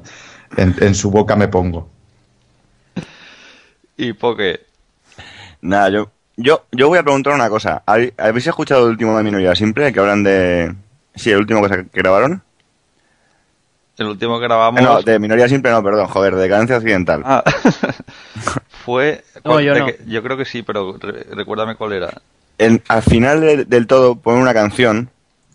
en, 0.55 0.75
en 0.79 0.93
su 0.93 1.09
boca 1.09 1.35
me 1.35 1.47
pongo. 1.47 1.89
Y 3.97 4.13
Poke, 4.13 4.68
Nada, 5.61 5.89
yo, 5.89 6.09
yo, 6.37 6.63
yo 6.71 6.87
voy 6.87 6.97
a 6.99 7.03
preguntar 7.03 7.33
una 7.33 7.49
cosa. 7.49 7.83
¿Habéis 7.85 8.47
escuchado 8.47 8.85
el 8.85 8.91
último 8.91 9.17
de 9.17 9.23
Minoría 9.23 9.55
Simple? 9.55 9.91
Que 9.93 9.99
hablan 9.99 10.23
de... 10.23 10.73
Sí, 11.15 11.31
el 11.31 11.37
último 11.39 11.61
que, 11.67 11.85
grabaron. 11.93 12.41
el 13.97 14.07
último 14.07 14.39
que 14.39 14.45
grabamos... 14.45 14.79
Eh, 14.79 14.83
No, 14.83 15.01
de 15.01 15.19
Minoría 15.19 15.49
Simple 15.49 15.71
no, 15.71 15.83
perdón, 15.83 16.07
joder, 16.07 16.35
de 16.35 16.41
Decadencia 16.43 16.77
Occidental. 16.77 17.21
Ah, 17.25 17.43
fue... 18.85 19.23
No, 19.43 19.59
yo 19.59 19.73
de 19.73 19.79
no. 19.79 19.85
que- 19.87 19.99
yo 20.07 20.23
creo 20.23 20.37
que 20.37 20.45
sí, 20.45 20.63
pero 20.63 20.95
re- 20.97 21.25
recuérdame 21.31 21.75
cuál 21.75 21.93
era. 21.93 22.09
En- 22.57 22.81
al 22.87 23.01
final 23.03 23.41
de- 23.41 23.65
del 23.65 23.87
todo 23.87 24.15
ponen 24.15 24.41
una 24.41 24.53
canción. 24.53 25.09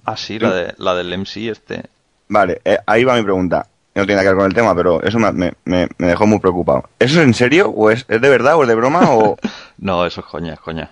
Ah, 0.04 0.16
sí, 0.16 0.38
la, 0.38 0.52
de, 0.54 0.74
la 0.78 0.94
del 0.94 1.16
MC 1.18 1.48
este. 1.50 1.84
Vale, 2.28 2.60
eh, 2.64 2.78
ahí 2.86 3.04
va 3.04 3.16
mi 3.16 3.22
pregunta. 3.22 3.66
No 3.94 4.04
tiene 4.06 4.14
nada 4.14 4.22
que 4.24 4.28
ver 4.30 4.36
con 4.38 4.46
el 4.46 4.54
tema, 4.54 4.74
pero 4.74 5.02
eso 5.02 5.18
me, 5.18 5.30
me- 5.32 5.52
me- 5.64 5.88
dejó 5.98 6.26
muy 6.26 6.40
preocupado. 6.40 6.88
¿Eso 6.98 7.20
es 7.20 7.26
en 7.26 7.34
serio? 7.34 7.68
¿O 7.70 7.90
es, 7.90 8.04
es 8.08 8.20
de 8.20 8.28
verdad? 8.28 8.56
¿O 8.56 8.62
es 8.62 8.68
de 8.68 8.74
broma? 8.74 9.10
¿O 9.14 9.36
No, 9.78 10.04
eso 10.04 10.20
es 10.20 10.26
coña, 10.26 10.54
es 10.54 10.60
coña. 10.60 10.90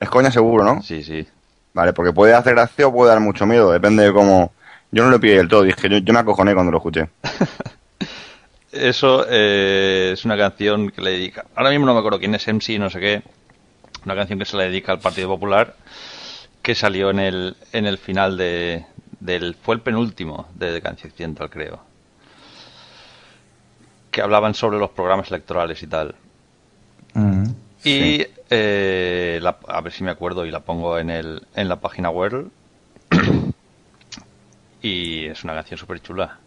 es 0.00 0.08
coña 0.08 0.30
seguro, 0.32 0.64
no? 0.64 0.82
Sí, 0.82 1.02
sí. 1.04 1.26
Vale, 1.74 1.92
porque 1.92 2.12
puede 2.12 2.34
hacer 2.34 2.54
gracia 2.54 2.86
o 2.88 2.92
puede 2.92 3.10
dar 3.10 3.20
mucho 3.20 3.46
miedo, 3.46 3.70
depende 3.72 4.02
de 4.04 4.12
cómo... 4.12 4.52
Yo 4.90 5.04
no 5.04 5.10
lo 5.10 5.18
pillé 5.20 5.36
del 5.38 5.48
todo, 5.48 5.62
dije, 5.62 5.88
yo, 5.88 5.98
yo 5.98 6.12
me 6.12 6.18
acojoné 6.20 6.52
cuando 6.52 6.70
lo 6.72 6.78
escuché. 6.78 7.08
Eso 8.72 9.26
eh, 9.28 10.10
es 10.14 10.24
una 10.24 10.36
canción 10.36 10.90
que 10.90 11.02
le 11.02 11.10
dedica. 11.12 11.44
Ahora 11.54 11.70
mismo 11.70 11.84
no 11.86 11.92
me 11.92 11.98
acuerdo 11.98 12.18
quién 12.18 12.34
es 12.34 12.46
MC, 12.48 12.78
no 12.78 12.88
sé 12.90 13.00
qué. 13.00 13.22
Una 14.04 14.14
canción 14.14 14.38
que 14.38 14.44
se 14.46 14.56
le 14.56 14.64
dedica 14.64 14.92
al 14.92 14.98
Partido 15.00 15.28
Popular, 15.28 15.76
que 16.62 16.74
salió 16.74 17.10
en 17.10 17.18
el, 17.20 17.56
en 17.72 17.86
el 17.86 17.98
final 17.98 18.36
de, 18.36 18.84
del. 19.20 19.54
Fue 19.62 19.74
el 19.74 19.82
penúltimo 19.82 20.48
de 20.54 20.72
Decadencia 20.72 21.08
Occidental, 21.10 21.50
creo. 21.50 21.80
Que 24.12 24.22
hablaban 24.22 24.54
sobre 24.54 24.78
los 24.78 24.90
programas 24.90 25.28
electorales 25.30 25.82
y 25.82 25.86
tal. 25.88 26.14
Mm. 27.14 27.44
Y 27.84 28.24
eh, 28.50 29.40
la- 29.42 29.58
a 29.66 29.80
ver 29.80 29.92
si 29.92 30.04
me 30.04 30.12
acuerdo 30.12 30.46
y 30.46 30.50
la 30.52 30.60
pongo 30.60 30.98
en, 30.98 31.10
el, 31.10 31.42
en 31.56 31.68
la 31.68 31.80
página 31.80 32.10
web. 32.10 32.48
y 34.82 35.26
es 35.26 35.42
una 35.44 35.54
canción 35.54 35.78
súper 35.78 36.00
chula. 36.00 36.38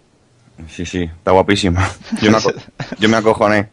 Sí, 0.69 0.85
sí, 0.85 1.03
está 1.03 1.31
guapísima. 1.31 1.89
Yo 2.21 2.31
me, 2.31 2.37
yo 2.99 3.09
me 3.09 3.17
acojoné. 3.17 3.69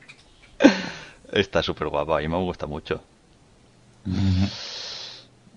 Está 1.32 1.62
súper 1.62 1.86
guapa 1.88 2.20
y 2.22 2.28
me 2.28 2.36
gusta 2.38 2.66
mucho. 2.66 3.00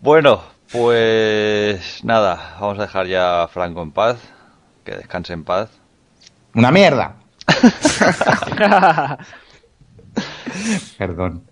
Bueno, 0.02 0.42
pues 0.72 2.04
nada, 2.04 2.58
vamos 2.60 2.78
a 2.80 2.84
dejar 2.84 3.08
ya 3.08 3.44
a 3.44 3.48
Franco 3.48 3.82
en 3.82 3.92
paz, 3.92 4.18
que 4.84 4.96
descanse 4.96 5.34
en 5.34 5.44
paz. 5.44 5.70
¡Una 6.54 6.72
mierda! 6.72 7.16
Perdón. 10.98 11.44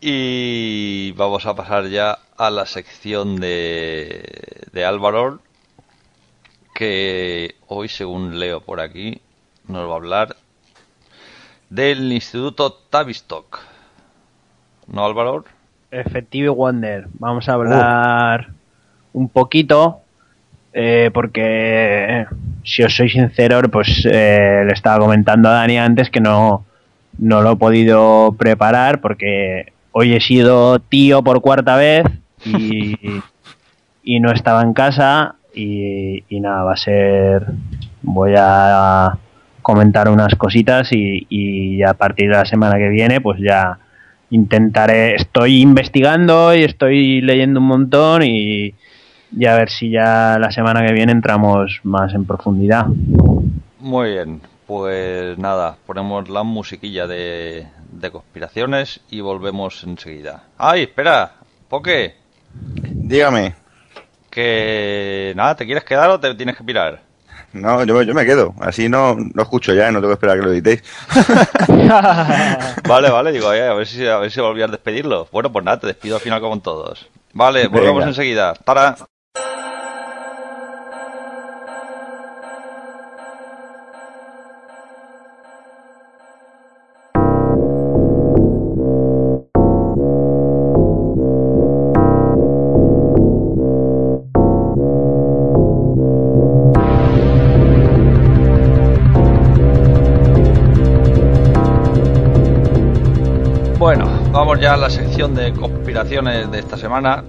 Y 0.00 1.12
vamos 1.12 1.46
a 1.46 1.54
pasar 1.54 1.88
ya 1.88 2.18
a 2.36 2.50
la 2.50 2.66
sección 2.66 3.36
de, 3.36 4.66
de 4.72 4.84
Álvaro, 4.84 5.40
que 6.74 7.54
hoy, 7.68 7.88
según 7.88 8.38
leo 8.38 8.60
por 8.60 8.80
aquí, 8.80 9.20
nos 9.66 9.88
va 9.88 9.92
a 9.92 9.96
hablar 9.96 10.36
del 11.70 12.12
Instituto 12.12 12.72
Tavistock. 12.72 13.60
¿No, 14.86 15.04
Álvaro? 15.04 15.44
Effective 15.90 16.48
Wonder. 16.48 17.06
Vamos 17.14 17.48
a 17.48 17.54
hablar 17.54 18.52
un 19.12 19.28
poquito, 19.28 20.02
eh, 20.76 21.10
porque 21.14 22.26
si 22.64 22.82
os 22.82 22.94
soy 22.94 23.08
sincero, 23.08 23.62
pues 23.70 24.04
eh, 24.10 24.64
le 24.66 24.72
estaba 24.72 24.98
comentando 24.98 25.48
a 25.48 25.52
Dani 25.52 25.78
antes 25.78 26.10
que 26.10 26.20
no, 26.20 26.66
no 27.18 27.42
lo 27.42 27.52
he 27.52 27.56
podido 27.56 28.34
preparar 28.36 29.00
porque 29.00 29.72
hoy 29.92 30.14
he 30.14 30.20
sido 30.20 30.80
tío 30.80 31.22
por 31.22 31.40
cuarta 31.40 31.76
vez 31.76 32.04
y, 32.44 32.98
y 34.02 34.18
no 34.18 34.32
estaba 34.32 34.62
en 34.62 34.74
casa 34.74 35.36
y, 35.54 36.24
y 36.28 36.40
nada, 36.40 36.64
va 36.64 36.72
a 36.72 36.76
ser... 36.76 37.46
Voy 38.02 38.34
a 38.36 39.16
comentar 39.62 40.10
unas 40.10 40.34
cositas 40.34 40.92
y, 40.92 41.26
y 41.30 41.82
a 41.82 41.94
partir 41.94 42.28
de 42.28 42.36
la 42.36 42.44
semana 42.44 42.76
que 42.76 42.88
viene 42.88 43.22
pues 43.22 43.40
ya 43.40 43.78
intentaré, 44.28 45.14
estoy 45.14 45.62
investigando 45.62 46.54
y 46.54 46.64
estoy 46.64 47.22
leyendo 47.22 47.60
un 47.60 47.66
montón 47.66 48.22
y, 48.24 48.74
y 49.36 49.46
a 49.46 49.54
ver 49.56 49.70
si 49.70 49.90
ya 49.90 50.36
la 50.38 50.50
semana 50.50 50.84
que 50.86 50.92
viene 50.92 51.12
entramos 51.12 51.80
más 51.84 52.14
en 52.14 52.24
profundidad. 52.24 52.86
Muy 53.80 54.12
bien, 54.12 54.40
pues 54.66 55.36
nada, 55.38 55.76
ponemos 55.86 56.28
la 56.28 56.42
musiquilla 56.42 57.06
de, 57.06 57.66
de 57.92 58.10
conspiraciones 58.10 59.00
y 59.10 59.20
volvemos 59.20 59.82
enseguida. 59.84 60.44
¡Ay, 60.58 60.82
espera! 60.82 61.32
¿Poke? 61.68 62.14
Dígame. 62.54 63.54
Que 64.30 65.32
nada, 65.36 65.54
¿te 65.54 65.64
quieres 65.66 65.84
quedar 65.84 66.10
o 66.10 66.18
te 66.20 66.34
tienes 66.34 66.56
que 66.56 66.64
pirar? 66.64 67.00
No, 67.52 67.84
yo, 67.84 67.94
me- 67.94 68.04
yo 68.06 68.14
me 68.14 68.24
quedo. 68.26 68.52
Así 68.60 68.88
no, 68.88 69.14
no 69.16 69.42
escucho 69.42 69.72
ya, 69.74 69.92
no 69.92 70.00
tengo 70.00 70.08
que 70.08 70.14
esperar 70.14 70.36
a 70.36 70.40
que 70.40 70.46
lo 70.46 70.52
editéis. 70.52 70.82
Vale, 72.88 73.10
vale, 73.10 73.32
digo, 73.32 73.52
eh, 73.52 73.66
a 73.68 73.74
ver 73.74 73.86
si 73.86 74.06
a 74.06 74.18
ver 74.18 74.30
si 74.30 74.40
a 74.40 74.66
despedirlo. 74.66 75.28
Bueno, 75.32 75.52
pues 75.52 75.64
nada, 75.64 75.78
te 75.80 75.86
despido 75.86 76.16
al 76.16 76.20
final 76.22 76.40
con 76.40 76.60
todos. 76.60 77.06
Vale, 77.32 77.68
volvemos 77.68 77.98
Venga. 78.00 78.08
enseguida. 78.08 78.54
Para. 78.54 78.96
Conspiraciones 105.58 106.50
de 106.50 106.58
esta 106.58 106.76
semana. 106.76 107.24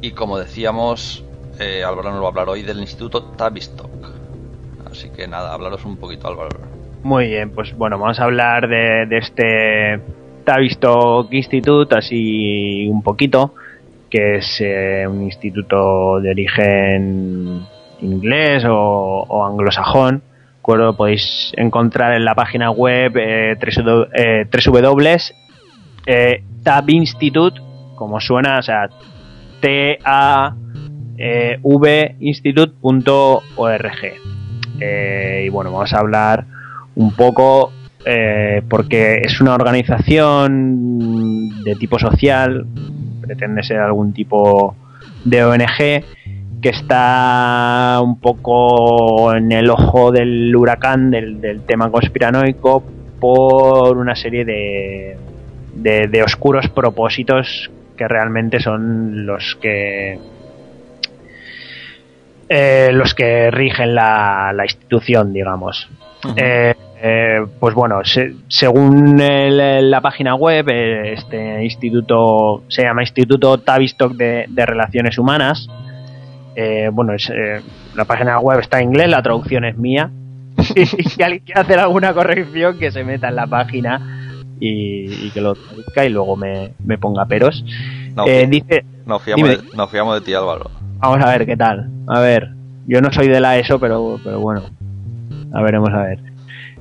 Y 0.00 0.12
como 0.12 0.38
decíamos, 0.38 1.24
eh, 1.60 1.84
Álvaro 1.84 2.10
nos 2.10 2.20
va 2.20 2.26
a 2.26 2.28
hablar 2.28 2.48
hoy 2.48 2.62
del 2.62 2.80
Instituto 2.80 3.22
Tavistock. 3.36 3.90
Así 4.90 5.10
que 5.10 5.26
nada, 5.26 5.52
hablaros 5.52 5.84
un 5.84 5.96
poquito, 5.96 6.28
Álvaro. 6.28 6.50
Muy 7.02 7.28
bien, 7.28 7.50
pues 7.50 7.76
bueno, 7.76 7.98
vamos 7.98 8.20
a 8.20 8.24
hablar 8.24 8.68
de, 8.68 9.06
este 9.16 10.00
Tavistock 10.44 11.32
Institute 11.32 11.96
así 11.96 12.88
un 12.88 13.02
poquito, 13.02 13.54
que 14.10 14.36
es 14.36 14.60
eh, 14.60 15.06
un 15.08 15.22
instituto 15.22 16.20
de 16.20 16.30
origen 16.30 17.66
inglés 18.00 18.64
o, 18.68 19.24
o 19.28 19.44
anglosajón. 19.44 20.22
Podéis 20.62 21.52
encontrar 21.56 22.14
en 22.14 22.24
la 22.24 22.34
página 22.34 22.70
web 22.70 23.12
eh, 23.16 23.56
www, 23.56 25.16
eh, 26.06 26.42
Tab 26.62 26.88
Institute, 26.90 27.60
como 27.94 28.20
suena, 28.20 28.58
o 28.58 28.62
sea, 28.62 28.88
t 29.60 29.98
a 30.04 30.54
eh, 34.80 35.44
y 35.46 35.48
bueno, 35.50 35.70
vamos 35.70 35.92
a 35.92 35.98
hablar 35.98 36.46
un 36.96 37.14
poco 37.14 37.70
eh, 38.04 38.62
porque 38.68 39.20
es 39.22 39.40
una 39.40 39.54
organización 39.54 41.62
de 41.62 41.76
tipo 41.76 41.96
social, 41.98 42.66
pretende 43.20 43.62
ser 43.62 43.78
algún 43.78 44.12
tipo 44.12 44.74
de 45.24 45.44
ONG 45.44 46.02
que 46.60 46.68
está 46.68 48.00
un 48.02 48.18
poco 48.18 49.32
en 49.34 49.52
el 49.52 49.70
ojo 49.70 50.10
del 50.10 50.54
huracán 50.56 51.12
del 51.12 51.62
tema 51.66 51.88
conspiranoico 51.90 52.82
por 53.20 53.96
una 53.96 54.16
serie 54.16 54.44
de, 54.44 55.16
de, 55.72 56.06
de 56.08 56.22
oscuros 56.22 56.68
propósitos 56.68 57.70
que 57.96 58.08
realmente 58.08 58.60
son 58.60 59.26
los 59.26 59.56
que 59.60 60.18
eh, 62.48 62.90
los 62.92 63.14
que 63.14 63.50
rigen 63.50 63.94
la, 63.94 64.52
la 64.54 64.64
institución, 64.64 65.32
digamos. 65.32 65.88
Eh, 66.36 66.74
eh, 67.04 67.46
pues 67.58 67.74
bueno, 67.74 68.04
se- 68.04 68.34
según 68.48 69.20
el- 69.20 69.90
la 69.90 70.00
página 70.00 70.34
web, 70.34 70.68
eh, 70.68 71.14
este 71.14 71.64
instituto 71.64 72.62
se 72.68 72.82
llama 72.82 73.02
Instituto 73.02 73.58
Tavistock 73.58 74.12
de, 74.12 74.44
de 74.48 74.66
Relaciones 74.66 75.18
Humanas. 75.18 75.66
Eh, 76.54 76.90
bueno, 76.92 77.14
es, 77.14 77.28
eh, 77.30 77.60
la 77.94 78.04
página 78.04 78.38
web 78.38 78.60
está 78.60 78.80
en 78.80 78.90
inglés, 78.90 79.08
la 79.08 79.22
traducción 79.22 79.64
es 79.64 79.76
mía. 79.78 80.10
y 80.76 80.84
si 80.86 81.22
alguien 81.22 81.42
quiere 81.44 81.60
hacer 81.60 81.78
alguna 81.78 82.12
corrección, 82.12 82.78
que 82.78 82.90
se 82.92 83.02
meta 83.04 83.28
en 83.30 83.36
la 83.36 83.46
página 83.46 84.21
y, 84.64 85.30
que 85.30 85.40
lo 85.40 85.54
traduzca 85.54 86.04
y 86.04 86.10
luego 86.10 86.36
me, 86.36 86.98
ponga 86.98 87.26
peros. 87.26 87.64
No, 88.14 88.26
eh, 88.26 88.46
dice, 88.48 88.84
nos 89.06 89.22
fiamos, 89.22 89.48
de, 89.48 89.58
nos 89.74 89.90
fiamos 89.90 90.14
de 90.14 90.20
ti, 90.20 90.34
Álvaro. 90.34 90.70
Vamos 90.98 91.24
a 91.24 91.30
ver 91.30 91.46
qué 91.46 91.56
tal. 91.56 91.90
A 92.06 92.20
ver, 92.20 92.50
yo 92.86 93.00
no 93.00 93.12
soy 93.12 93.28
de 93.28 93.40
la 93.40 93.58
ESO, 93.58 93.78
pero, 93.80 94.20
pero 94.22 94.40
bueno, 94.40 94.62
a 95.52 95.62
veremos 95.62 95.90
a 95.90 96.02
ver. 96.02 96.32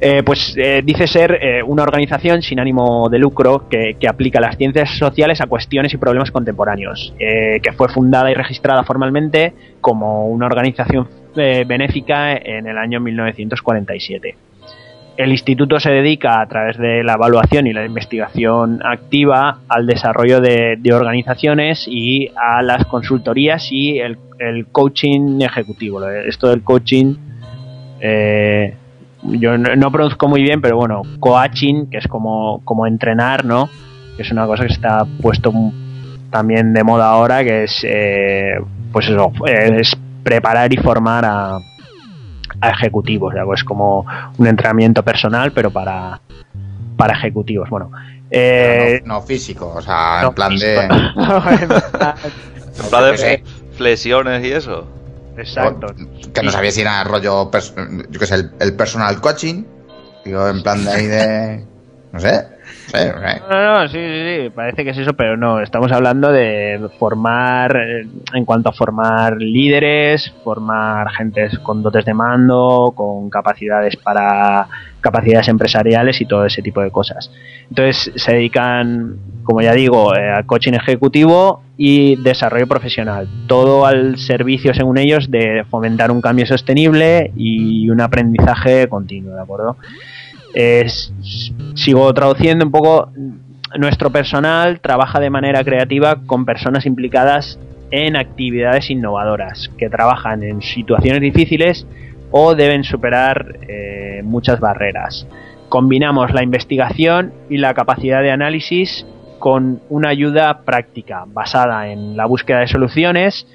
Eh, 0.04 0.24
pues 0.24 0.56
eh, 0.58 0.82
dice 0.84 1.06
ser 1.06 1.38
eh, 1.40 1.62
una 1.62 1.84
organización 1.84 2.42
sin 2.42 2.60
ánimo 2.60 3.08
de 3.08 3.20
lucro 3.20 3.70
que, 3.70 3.96
aplica 4.10 4.40
las 4.40 4.58
ciencias 4.58 4.98
sociales 4.98 5.42
a 5.42 5.46
cuestiones 5.46 5.94
y 5.94 5.98
problemas 5.98 6.32
contemporáneos, 6.32 7.14
que 7.20 7.72
fue 7.78 7.88
fundada 7.88 8.32
y 8.32 8.34
registrada 8.34 8.84
formalmente 8.84 9.54
como 9.80 10.28
una 10.28 10.48
organización 10.48 11.08
benéfica 11.36 12.34
en 12.36 12.68
el 12.68 12.78
año 12.80 13.00
1947. 13.00 14.36
El 15.18 15.32
instituto 15.32 15.80
se 15.80 15.92
dedica 15.92 16.42
a 16.42 16.48
través 16.48 16.78
de 16.78 17.04
la 17.04 17.14
evaluación 17.14 17.68
y 17.68 17.74
la 17.74 17.86
investigación 17.86 18.80
activa 18.84 19.60
al 19.68 19.86
desarrollo 19.86 20.42
de, 20.42 20.80
organizaciones 20.94 21.86
y 21.88 22.30
a 22.36 22.62
las 22.62 22.86
consultorías 22.86 23.72
y 23.72 24.00
el, 24.00 24.18
coaching 24.72 25.42
ejecutivo. 25.42 26.04
Esto 26.10 26.50
del 26.50 26.64
coaching 26.64 27.16
yo 29.24 29.58
no, 29.58 29.92
produzco 29.92 30.28
muy 30.28 30.42
bien, 30.42 30.62
pero 30.62 30.78
bueno, 30.78 31.04
coaching, 31.20 31.88
que 31.88 31.98
es 31.98 32.08
como, 32.08 32.62
como 32.64 32.88
entrenar, 32.88 33.46
¿no? 33.46 33.70
Que 34.16 34.24
es 34.24 34.32
una 34.32 34.46
cosa 34.46 34.66
que 34.66 34.74
está 34.74 35.06
puesto 35.22 35.54
también 36.30 36.74
de 36.74 36.84
moda 36.84 37.10
ahora, 37.10 37.44
que 37.44 37.64
es, 37.64 37.86
eh, 37.88 38.56
pues 38.92 39.08
eso, 39.10 39.32
es 39.46 39.96
preparar 40.24 40.74
y 40.74 40.78
formar 40.78 41.26
a, 41.26 41.60
a 42.62 42.70
ejecutivos, 42.70 43.34
es 43.56 43.64
como 43.64 44.06
un 44.38 44.48
entrenamiento 44.48 45.04
personal, 45.04 45.52
pero 45.52 45.72
para, 45.72 46.22
para 46.96 47.14
ejecutivos. 47.14 47.70
Bueno, 47.70 47.92
eh, 48.30 49.02
no, 49.06 49.22
físico, 49.22 49.74
o 49.76 49.82
sea, 49.82 50.22
en 50.24 50.34
plan 50.34 50.56
de... 50.58 50.76
en 50.84 50.90
plan 52.90 53.16
de 53.16 53.44
flexiones 53.76 54.46
y 54.46 54.52
eso. 54.52 54.88
Exacto. 55.38 55.88
que 56.34 56.44
no 56.44 56.52
sabía 56.52 56.72
si 56.72 56.82
era 56.82 57.04
rollo, 57.04 57.50
yo 57.52 58.20
que 58.20 58.26
sé, 58.26 58.50
el, 58.60 58.76
personal 58.76 59.20
coaching. 59.22 59.64
Digo, 60.26 60.48
en 60.48 60.62
plan 60.62 60.84
de 60.84 60.92
ahí 60.92 61.08
de. 61.08 61.66
No 62.12 62.20
sé. 62.20 62.48
No, 63.50 63.80
no, 63.80 63.88
sí, 63.88 63.98
sí, 63.98 64.44
sí, 64.44 64.50
parece 64.50 64.84
que 64.84 64.92
es 64.92 64.98
eso, 64.98 65.14
pero 65.14 65.38
no, 65.38 65.62
estamos 65.62 65.92
hablando 65.92 66.32
de 66.32 66.90
formar, 67.00 67.76
eh, 67.76 68.08
en 68.34 68.46
cuanto 68.46 68.70
a 68.70 68.74
formar 68.74 69.38
líderes, 69.38 70.34
formar 70.44 71.10
gentes 71.12 71.58
con 71.60 71.82
dotes 71.82 72.06
de 72.06 72.14
mando, 72.14 72.94
con 72.96 73.30
capacidades 73.30 73.96
para 73.98 74.68
capacidades 75.02 75.48
empresariales 75.48 76.22
y 76.22 76.26
todo 76.26 76.46
ese 76.46 76.62
tipo 76.62 76.82
de 76.82 76.92
cosas. 76.92 77.32
Entonces 77.70 78.12
se 78.16 78.34
dedican, 78.34 79.16
como 79.44 79.62
ya 79.62 79.74
digo, 79.74 80.16
eh, 80.16 80.32
a 80.32 80.44
coaching 80.44 80.74
ejecutivo 80.74 81.64
y 81.78 82.16
desarrollo 82.18 82.68
profesional, 82.68 83.28
todo 83.48 83.86
al 83.86 84.18
servicio, 84.18 84.74
según 84.74 84.98
ellos, 84.98 85.32
de 85.32 85.66
fomentar 85.70 86.12
un 86.12 86.22
cambio 86.22 86.46
sostenible 86.46 87.32
y 87.36 87.90
un 87.90 88.02
aprendizaje 88.02 88.88
continuo, 88.88 89.36
¿de 89.36 89.42
acuerdo? 89.42 89.78
Sigo 91.76 92.14
traduciendo 92.14 92.66
un 92.66 92.72
poco, 92.72 93.12
nuestro 93.78 94.10
personal 94.10 94.80
trabaja 94.80 95.20
de 95.20 95.30
manera 95.30 95.64
creativa 95.64 96.22
con 96.26 96.46
personas 96.46 96.86
implicadas 96.86 97.60
en 97.92 98.16
actividades 98.16 98.90
innovadoras, 98.90 99.70
que 99.78 99.90
trabajan 99.90 100.44
en 100.44 100.62
situaciones 100.62 101.22
difíciles 101.22 101.86
o 102.32 102.56
deben 102.56 102.84
superar 102.84 103.60
eh, 103.68 104.22
muchas 104.24 104.60
barreras. 104.60 105.28
Combinamos 105.70 106.34
la 106.34 106.44
investigación 106.44 107.34
y 107.50 107.58
la 107.58 107.74
capacidad 107.74 108.22
de 108.22 108.32
análisis 108.32 109.06
con 109.40 109.82
una 109.90 110.10
ayuda 110.10 110.62
práctica 110.62 111.26
basada 111.28 111.92
en 111.92 112.16
la 112.16 112.26
búsqueda 112.26 112.60
de 112.60 112.68
soluciones 112.68 113.48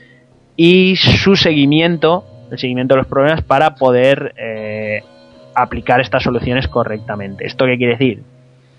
y 0.57 0.97
su 0.97 1.37
seguimiento, 1.37 2.25
el 2.51 2.59
seguimiento 2.59 2.95
de 2.95 2.99
los 2.99 3.07
problemas 3.07 3.43
para 3.43 3.75
poder 3.77 4.35
eh, 4.37 5.03
aplicar 5.57 6.01
estas 6.01 6.23
soluciones 6.23 6.69
correctamente. 6.69 7.47
¿Esto 7.47 7.65
qué 7.65 7.77
quiere 7.77 7.93
decir? 7.93 8.23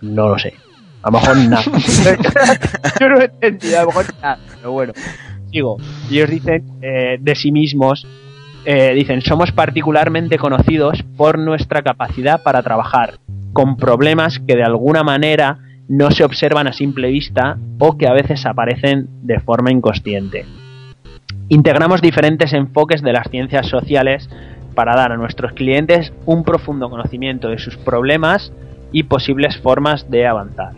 No 0.02 0.30
lo 0.30 0.38
sé. 0.38 0.54
A 1.02 1.10
lo 1.10 1.20
mejor 1.20 1.38
nada. 1.38 1.64
Yo 3.00 3.10
no 3.10 3.20
he 3.20 3.26
entendido, 3.26 3.80
a 3.80 3.82
lo 3.82 3.88
mejor 3.88 4.06
nada. 4.22 4.40
Pero 4.56 4.72
bueno, 4.72 4.94
sigo. 5.52 5.78
Ellos 6.10 6.30
dicen 6.30 6.64
eh, 6.82 7.18
de 7.20 7.36
sí 7.36 7.52
mismos, 7.52 8.06
eh, 8.66 8.94
dicen, 8.94 9.22
somos 9.22 9.52
particularmente 9.52 10.38
conocidos 10.38 11.04
por 11.16 11.40
nuestra 11.40 11.82
capacidad 11.82 12.44
para 12.44 12.62
trabajar 12.62 13.20
con 13.54 13.78
problemas 13.78 14.40
que 14.40 14.56
de 14.56 14.64
alguna 14.64 15.04
manera 15.04 15.60
no 15.88 16.12
se 16.12 16.24
observan 16.24 16.68
a 16.68 16.74
simple 16.74 17.10
vista 17.10 17.58
o 17.80 17.98
que 17.98 18.08
a 18.08 18.14
veces 18.14 18.46
aparecen 18.46 19.08
de 19.24 19.40
forma 19.40 19.72
inconsciente. 19.72 20.46
Integramos 21.50 22.02
diferentes 22.02 22.52
enfoques 22.54 23.02
de 23.02 23.14
las 23.14 23.30
ciencias 23.30 23.68
sociales 23.68 24.30
para 24.78 24.96
dar 24.96 25.12
a 25.12 25.18
nuestros 25.18 25.54
clientes 25.54 26.14
un 26.28 26.44
profundo 26.44 26.88
conocimiento 26.92 27.48
de 27.48 27.58
sus 27.58 27.78
problemas 27.78 28.54
y 28.92 29.02
posibles 29.04 29.58
formas 29.58 30.12
de 30.12 30.28
avanzar. 30.28 30.74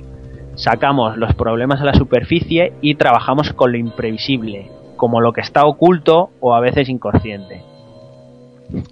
Sacamos 0.55 1.17
los 1.17 1.35
problemas 1.35 1.81
a 1.81 1.83
la 1.83 1.93
superficie 1.93 2.71
y 2.79 2.95
trabajamos 2.95 3.51
con 3.51 3.73
lo 3.73 3.77
imprevisible, 3.77 4.71
como 4.95 5.19
lo 5.19 5.33
que 5.33 5.41
está 5.41 5.65
oculto 5.65 6.29
o 6.39 6.55
a 6.55 6.61
veces 6.61 6.87
inconsciente. 6.87 7.61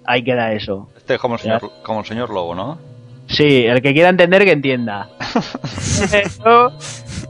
Ahí 0.04 0.22
queda 0.22 0.52
eso. 0.52 0.90
Este 0.94 1.14
es 1.14 1.20
como 1.20 1.36
el 1.36 1.40
señor, 1.40 1.62
como 1.82 2.00
el 2.00 2.06
señor 2.06 2.28
Lobo, 2.28 2.54
¿no? 2.54 2.76
Sí, 3.28 3.64
el 3.64 3.80
que 3.80 3.94
quiera 3.94 4.10
entender 4.10 4.44
que 4.44 4.52
entienda. 4.52 5.08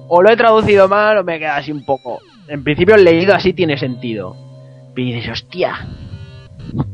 o 0.09 0.21
lo 0.21 0.31
he 0.31 0.37
traducido 0.37 0.89
mal 0.89 1.19
o 1.19 1.23
me 1.23 1.39
queda 1.39 1.59
así 1.59 1.71
un 1.71 1.85
poco. 1.85 2.19
En 2.49 2.65
principio 2.65 2.97
leído 2.97 3.37
así 3.37 3.53
tiene 3.53 3.79
sentido. 3.79 4.35
Y 4.97 5.13
dices, 5.13 5.31
hostia, 5.31 5.87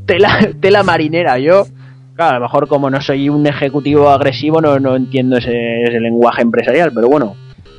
tela, 0.06 0.38
tela 0.60 0.82
marinera. 0.82 1.38
Yo, 1.38 1.66
claro, 2.14 2.36
a 2.36 2.38
lo 2.38 2.44
mejor 2.44 2.68
como 2.68 2.90
no 2.90 3.00
soy 3.00 3.28
un 3.28 3.46
ejecutivo 3.46 4.10
agresivo, 4.10 4.60
no, 4.60 4.78
no 4.78 4.96
entiendo 4.96 5.36
ese, 5.36 5.52
lenguaje 6.00 6.42
empresarial, 6.42 6.92
pero 6.94 7.08
bueno, 7.08 7.36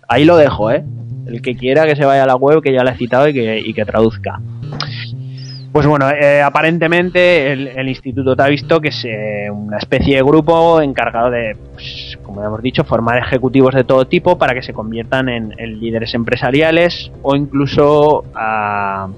ahí 0.07 0.25
lo 0.25 0.37
dejo, 0.37 0.71
¿eh? 0.71 0.83
El 1.27 1.41
que 1.41 1.55
quiera 1.55 1.85
que 1.85 1.95
se 1.95 2.05
vaya 2.05 2.23
a 2.23 2.27
la 2.27 2.35
web, 2.35 2.61
que 2.61 2.73
ya 2.73 2.83
la 2.83 2.91
he 2.91 2.97
citado 2.97 3.27
y 3.27 3.33
que, 3.33 3.59
y 3.59 3.73
que 3.73 3.85
traduzca. 3.85 4.39
Pues 5.75 5.87
bueno, 5.87 6.09
eh, 6.09 6.41
aparentemente 6.41 7.51
el, 7.51 7.89
instituto 7.89 8.33
te 8.33 8.43
ha 8.43 8.47
visto 8.47 8.79
que 8.79 8.87
es 8.87 9.03
eh, 9.03 9.49
una 9.51 9.77
especie 9.77 10.15
de 10.15 10.23
grupo 10.23 10.79
encargado 10.79 11.29
de, 11.29 11.57
pues, 11.73 12.17
como 12.23 12.41
hemos 12.41 12.61
dicho, 12.61 12.85
formar 12.85 13.17
ejecutivos 13.17 13.75
de 13.75 13.83
todo 13.83 14.07
tipo 14.07 14.37
para 14.37 14.53
que 14.53 14.63
se 14.63 14.71
conviertan 14.71 15.27
en, 15.27 15.49
líderes 15.81 16.13
empresariales 16.13 17.11
o 17.23 17.35
incluso 17.35 18.23
a, 18.33 19.09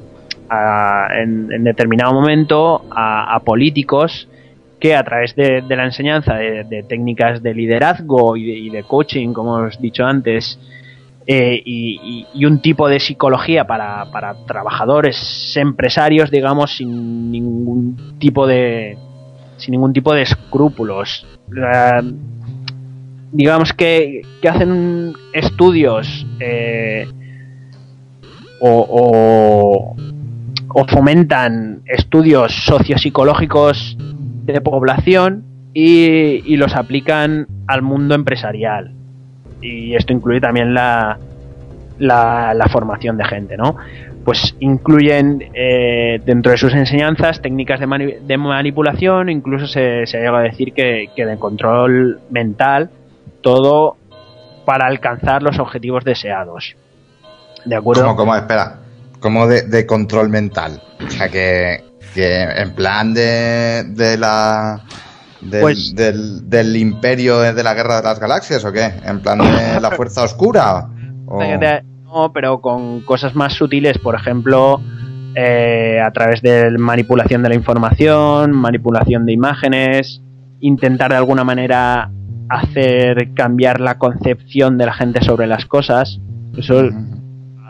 en, 0.49 1.63
determinado 1.63 2.13
momento 2.13 2.85
a, 2.91 3.39
políticos 3.45 4.27
que 4.79 4.95
a 4.95 5.03
través 5.03 5.35
de, 5.35 5.63
la 5.67 5.85
enseñanza 5.85 6.35
de, 6.35 6.85
técnicas 6.87 7.41
de 7.41 7.53
liderazgo 7.53 8.37
y 8.37 8.69
de, 8.69 8.83
coaching, 8.83 9.33
como 9.33 9.53
os 9.53 9.77
he 9.77 9.81
dicho 9.81 10.05
antes, 10.05 10.59
eh, 11.25 11.61
y, 11.65 12.45
un 12.45 12.61
tipo 12.61 12.87
de 12.87 12.99
psicología 12.99 13.65
para, 13.65 14.05
trabajadores 14.47 15.55
empresarios, 15.57 16.31
digamos, 16.31 16.77
sin 16.77 17.31
ningún 17.31 18.17
tipo 18.19 18.47
de 18.47 18.97
sin 19.57 19.71
ningún 19.71 19.91
tipo 19.91 20.13
de 20.13 20.21
escrúpulos. 20.21 21.25
digamos 23.31 23.73
que, 23.73 24.21
hacen 24.47 25.13
estudios 25.33 26.25
eh, 26.39 27.07
o 28.61 29.95
fomentan 30.85 31.81
estudios 31.85 32.53
sociopsicológicos 32.65 33.97
de 34.45 34.61
población 34.61 35.43
y, 35.73 36.55
los 36.57 36.75
aplican 36.75 37.47
al 37.67 37.81
mundo 37.81 38.15
empresarial. 38.15 38.93
Y 39.61 39.95
esto 39.95 40.13
incluye 40.13 40.39
también 40.39 40.73
la, 40.73 41.17
la, 41.97 42.67
formación 42.71 43.17
de 43.17 43.25
gente, 43.25 43.57
¿no? 43.57 43.75
Pues 44.23 44.55
incluyen 44.59 45.49
eh, 45.53 46.21
dentro 46.25 46.51
de 46.51 46.57
sus 46.57 46.73
enseñanzas 46.73 47.41
técnicas 47.41 47.79
de, 47.79 48.19
de 48.21 48.37
manipulación, 48.37 49.29
incluso 49.29 49.67
se, 49.67 50.05
se 50.05 50.17
llega 50.17 50.37
a 50.37 50.41
decir 50.41 50.73
que, 50.73 51.09
que 51.15 51.25
de 51.25 51.37
control 51.37 52.19
mental, 52.29 52.89
todo 53.41 53.97
para 54.65 54.87
alcanzar 54.87 55.41
los 55.41 55.59
objetivos 55.59 56.03
deseados. 56.03 56.75
¿De 57.65 57.75
acuerdo? 57.75 58.03
¿Cómo, 58.03 58.15
cómo? 58.15 58.35
Espera 58.35 58.86
como 59.19 59.47
de, 59.47 59.85
control 59.85 60.29
mental. 60.29 60.81
O 61.05 61.09
sea, 61.09 61.29
que, 61.29 61.83
en 62.15 62.73
plan 62.73 63.13
de, 63.13 63.83
de 63.89 64.17
la... 64.17 64.83
Pues- 65.61 65.95
del, 65.95 66.49
del, 66.49 66.75
imperio 66.75 67.39
de 67.39 67.63
la 67.63 67.75
guerra 67.75 67.97
de 67.97 68.03
las 68.03 68.19
galaxias 68.19 68.65
o 68.65 68.71
qué? 68.71 68.91
¿En 69.05 69.21
plan 69.21 69.37
de 69.37 69.79
la 69.79 69.91
fuerza 69.91 70.23
oscura? 70.23 70.89
No, 72.03 72.31
pero 72.33 72.59
con 72.61 73.01
cosas 73.01 73.35
más 73.35 73.53
sutiles, 73.53 73.97
por 73.99 74.15
ejemplo, 74.15 74.81
eh, 75.35 75.99
a 76.03 76.11
través 76.11 76.41
de 76.41 76.71
manipulación 76.77 77.43
de 77.43 77.49
la 77.49 77.55
información, 77.55 78.51
manipulación 78.51 79.25
de 79.25 79.33
imágenes, 79.33 80.21
intentar 80.59 81.11
de 81.11 81.17
alguna 81.17 81.43
manera 81.43 82.09
hacer 82.49 83.33
cambiar 83.35 83.79
la 83.81 83.99
concepción 83.99 84.77
de 84.77 84.85
la 84.85 84.93
gente 84.93 85.21
sobre 85.23 85.45
las 85.45 85.65
cosas. 85.65 86.19
Eso 86.57 86.89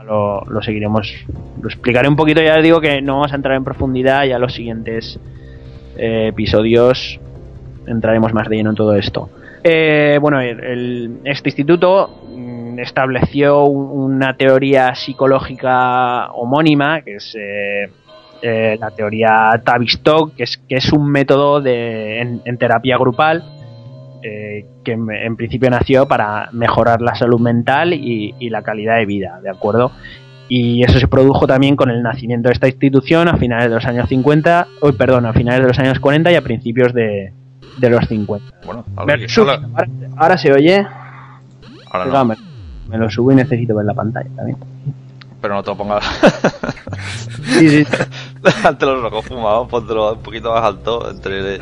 lo, 0.07 0.41
lo 0.45 0.61
seguiremos. 0.61 1.13
Lo 1.61 1.67
explicaré 1.67 2.07
un 2.07 2.15
poquito, 2.15 2.41
ya 2.41 2.57
digo 2.61 2.79
que 2.81 3.01
no 3.01 3.15
vamos 3.17 3.33
a 3.33 3.35
entrar 3.35 3.55
en 3.57 3.63
profundidad, 3.63 4.23
ya 4.25 4.39
los 4.39 4.53
siguientes 4.53 5.19
eh, 5.97 6.27
episodios 6.29 7.19
entraremos 7.85 8.33
más 8.33 8.47
de 8.49 8.55
lleno 8.57 8.69
en 8.71 8.75
todo 8.75 8.95
esto. 8.95 9.29
Eh, 9.63 10.17
bueno, 10.21 10.39
el- 10.41 11.19
este 11.25 11.49
instituto 11.49 12.21
mm, 12.35 12.79
estableció 12.79 13.63
un- 13.65 14.13
una 14.13 14.35
teoría 14.37 14.93
psicológica 14.95 16.31
homónima, 16.31 17.01
que 17.01 17.15
es 17.15 17.35
eh, 17.39 17.89
eh, 18.41 18.77
la 18.79 18.91
teoría 18.91 19.59
Tavistock, 19.63 20.35
que 20.35 20.43
es, 20.43 20.57
que 20.57 20.75
es 20.75 20.91
un 20.93 21.09
método 21.09 21.59
de, 21.61 22.19
en 22.21 22.57
terapia 22.57 22.97
grupal 22.97 23.43
eh, 24.24 24.65
que 24.84 24.91
en, 24.93 25.36
principio 25.36 25.70
nació 25.70 26.07
para 26.07 26.49
mejorar 26.51 27.01
la 27.01 27.15
salud 27.15 27.39
mental 27.39 27.93
y, 27.93 28.36
y 28.39 28.49
la 28.49 28.61
calidad 28.61 28.97
de 28.97 29.05
vida, 29.05 29.39
¿de 29.41 29.49
acuerdo? 29.49 29.91
Y 30.49 30.84
eso 30.84 30.97
se 30.99 31.07
produjo 31.07 31.45
también 31.45 31.76
con 31.76 31.89
el 31.89 32.01
nacimiento 32.01 32.47
de 32.49 32.53
esta 32.53 32.68
institución 32.68 33.28
a 33.28 33.38
finales 33.38 33.70
de 33.70 33.76
los 33.76 33.86
años 33.86 34.07
50, 34.07 34.68
uy, 34.82 34.93
perdón, 34.93 35.26
a 35.26 35.34
finales 35.34 35.61
de 35.61 35.68
los 35.68 35.80
años 35.80 35.99
40 35.99 36.32
y 36.32 36.36
a 36.36 36.41
principios 36.41 36.93
de, 36.93 37.34
de 37.78 37.89
los 37.89 38.07
50. 38.07 38.45
Bueno, 38.65 38.86
ahora, 38.95 39.15
ahora- 39.38 39.53
ahora, 39.76 39.88
ahora 40.15 40.38
se 40.38 40.53
oye. 40.53 40.86
ahora 41.91 42.05
no, 42.05 42.26
me, 42.26 42.36
me 42.89 42.97
lo 42.97 43.09
subo 43.09 43.32
y 43.34 43.36
necesito 43.36 43.76
ver 43.76 43.86
la 43.86 43.93
pantalla 43.93 44.30
también. 44.36 44.57
pero 45.41 45.53
no 45.55 45.63
te 45.63 45.72
lo 45.72 45.78
pongas. 45.78 46.03
Sí, 47.43 47.70
sí. 47.70 47.86
Déjate 48.43 48.86
los 48.86 49.05
ojos 49.05 49.26
fumados, 49.26 49.68
póntelo 49.70 50.13
un 50.13 50.20
poquito 50.20 50.51
más 50.53 50.63
alto. 50.63 51.09
Entre... 51.09 51.57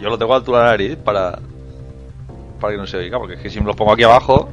Yo 0.00 0.08
lo 0.10 0.18
tengo 0.18 0.34
a 0.34 0.36
altura 0.38 0.58
de 0.58 0.64
la 0.64 0.70
nariz 0.72 0.96
para, 0.96 1.38
para 2.60 2.72
que 2.72 2.78
no 2.78 2.86
se 2.86 2.96
oiga, 2.96 3.18
porque 3.18 3.34
es 3.34 3.40
que 3.40 3.50
si 3.50 3.60
me 3.60 3.66
lo 3.66 3.74
pongo 3.74 3.92
aquí 3.92 4.02
abajo, 4.02 4.48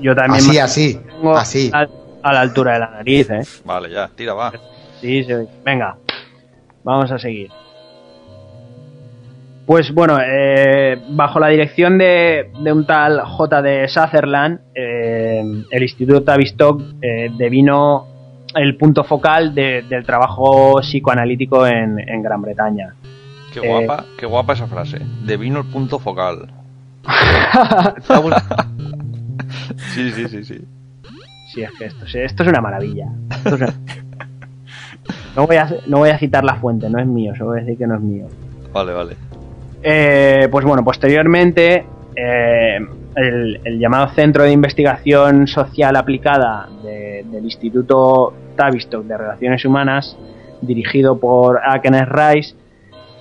Yo 0.00 0.14
también 0.14 0.40
Así, 0.40 0.50
me 0.52 0.60
así, 0.60 1.00
pongo 1.20 1.36
así. 1.36 1.70
A, 1.72 1.86
a 2.22 2.32
la 2.32 2.40
altura 2.40 2.74
de 2.74 2.78
la 2.80 2.90
nariz, 2.90 3.30
¿eh? 3.30 3.40
vale, 3.64 3.90
ya, 3.90 4.08
tira, 4.14 4.34
va. 4.34 4.52
Sí, 5.00 5.24
se 5.24 5.34
oye. 5.34 5.48
Venga, 5.64 5.96
vamos 6.82 7.10
a 7.10 7.18
seguir. 7.18 7.50
Pues 9.66 9.94
bueno, 9.94 10.18
eh, 10.22 11.00
bajo 11.10 11.40
la 11.40 11.48
dirección 11.48 11.96
de, 11.96 12.50
de 12.62 12.72
un 12.72 12.84
tal 12.86 13.20
J.D. 13.22 13.88
Sutherland, 13.88 14.60
eh, 14.74 15.42
el 15.70 15.82
Instituto 15.82 16.22
Tavistock 16.22 16.82
eh, 17.00 17.30
devino 17.38 18.06
el 18.54 18.76
punto 18.76 19.04
focal 19.04 19.54
de- 19.54 19.82
del 19.88 20.04
trabajo 20.04 20.80
psicoanalítico 20.82 21.66
en, 21.66 21.98
en 21.98 22.22
Gran 22.22 22.42
Bretaña. 22.42 22.94
Qué 23.54 23.60
Eh. 23.60 23.68
guapa, 23.68 24.04
qué 24.18 24.26
guapa 24.26 24.52
esa 24.52 24.66
frase. 24.66 24.98
Devino 25.24 25.60
el 25.60 25.66
punto 25.66 25.98
focal. 25.98 26.50
Sí, 29.94 30.10
sí, 30.12 30.28
sí, 30.28 30.44
sí. 30.44 30.60
Sí, 31.52 31.62
es 31.62 31.70
que 31.78 31.84
esto, 31.86 32.04
es- 32.04 32.14
esto 32.16 32.42
es 32.42 32.48
una 32.48 32.60
maravilla. 32.60 33.06
Esto 33.30 33.48
es 33.54 33.60
una- 33.62 33.74
No, 35.36 35.46
voy 35.46 35.56
a, 35.56 35.68
no 35.86 35.98
voy 35.98 36.10
a 36.10 36.18
citar 36.18 36.44
la 36.44 36.56
fuente, 36.56 36.88
no 36.90 36.98
es 36.98 37.06
mío, 37.06 37.32
solo 37.36 37.50
voy 37.50 37.58
a 37.60 37.62
decir 37.62 37.78
que 37.78 37.86
no 37.86 37.94
es 37.96 38.00
mío. 38.00 38.26
Vale, 38.72 38.92
vale. 38.92 39.16
Eh, 39.82 40.48
pues 40.50 40.64
bueno, 40.64 40.82
posteriormente 40.84 41.86
eh, 42.16 42.78
el, 43.16 43.60
el 43.64 43.78
llamado 43.78 44.08
Centro 44.14 44.42
de 44.44 44.52
Investigación 44.52 45.46
Social 45.46 45.94
Aplicada 45.96 46.68
de- 46.82 47.24
del 47.30 47.44
Instituto 47.44 48.32
Tavistock 48.56 49.04
de 49.04 49.16
Relaciones 49.18 49.64
Humanas, 49.64 50.16
dirigido 50.62 51.18
por 51.18 51.60
A. 51.64 51.80
Kenneth 51.80 52.08
Rice, 52.08 52.54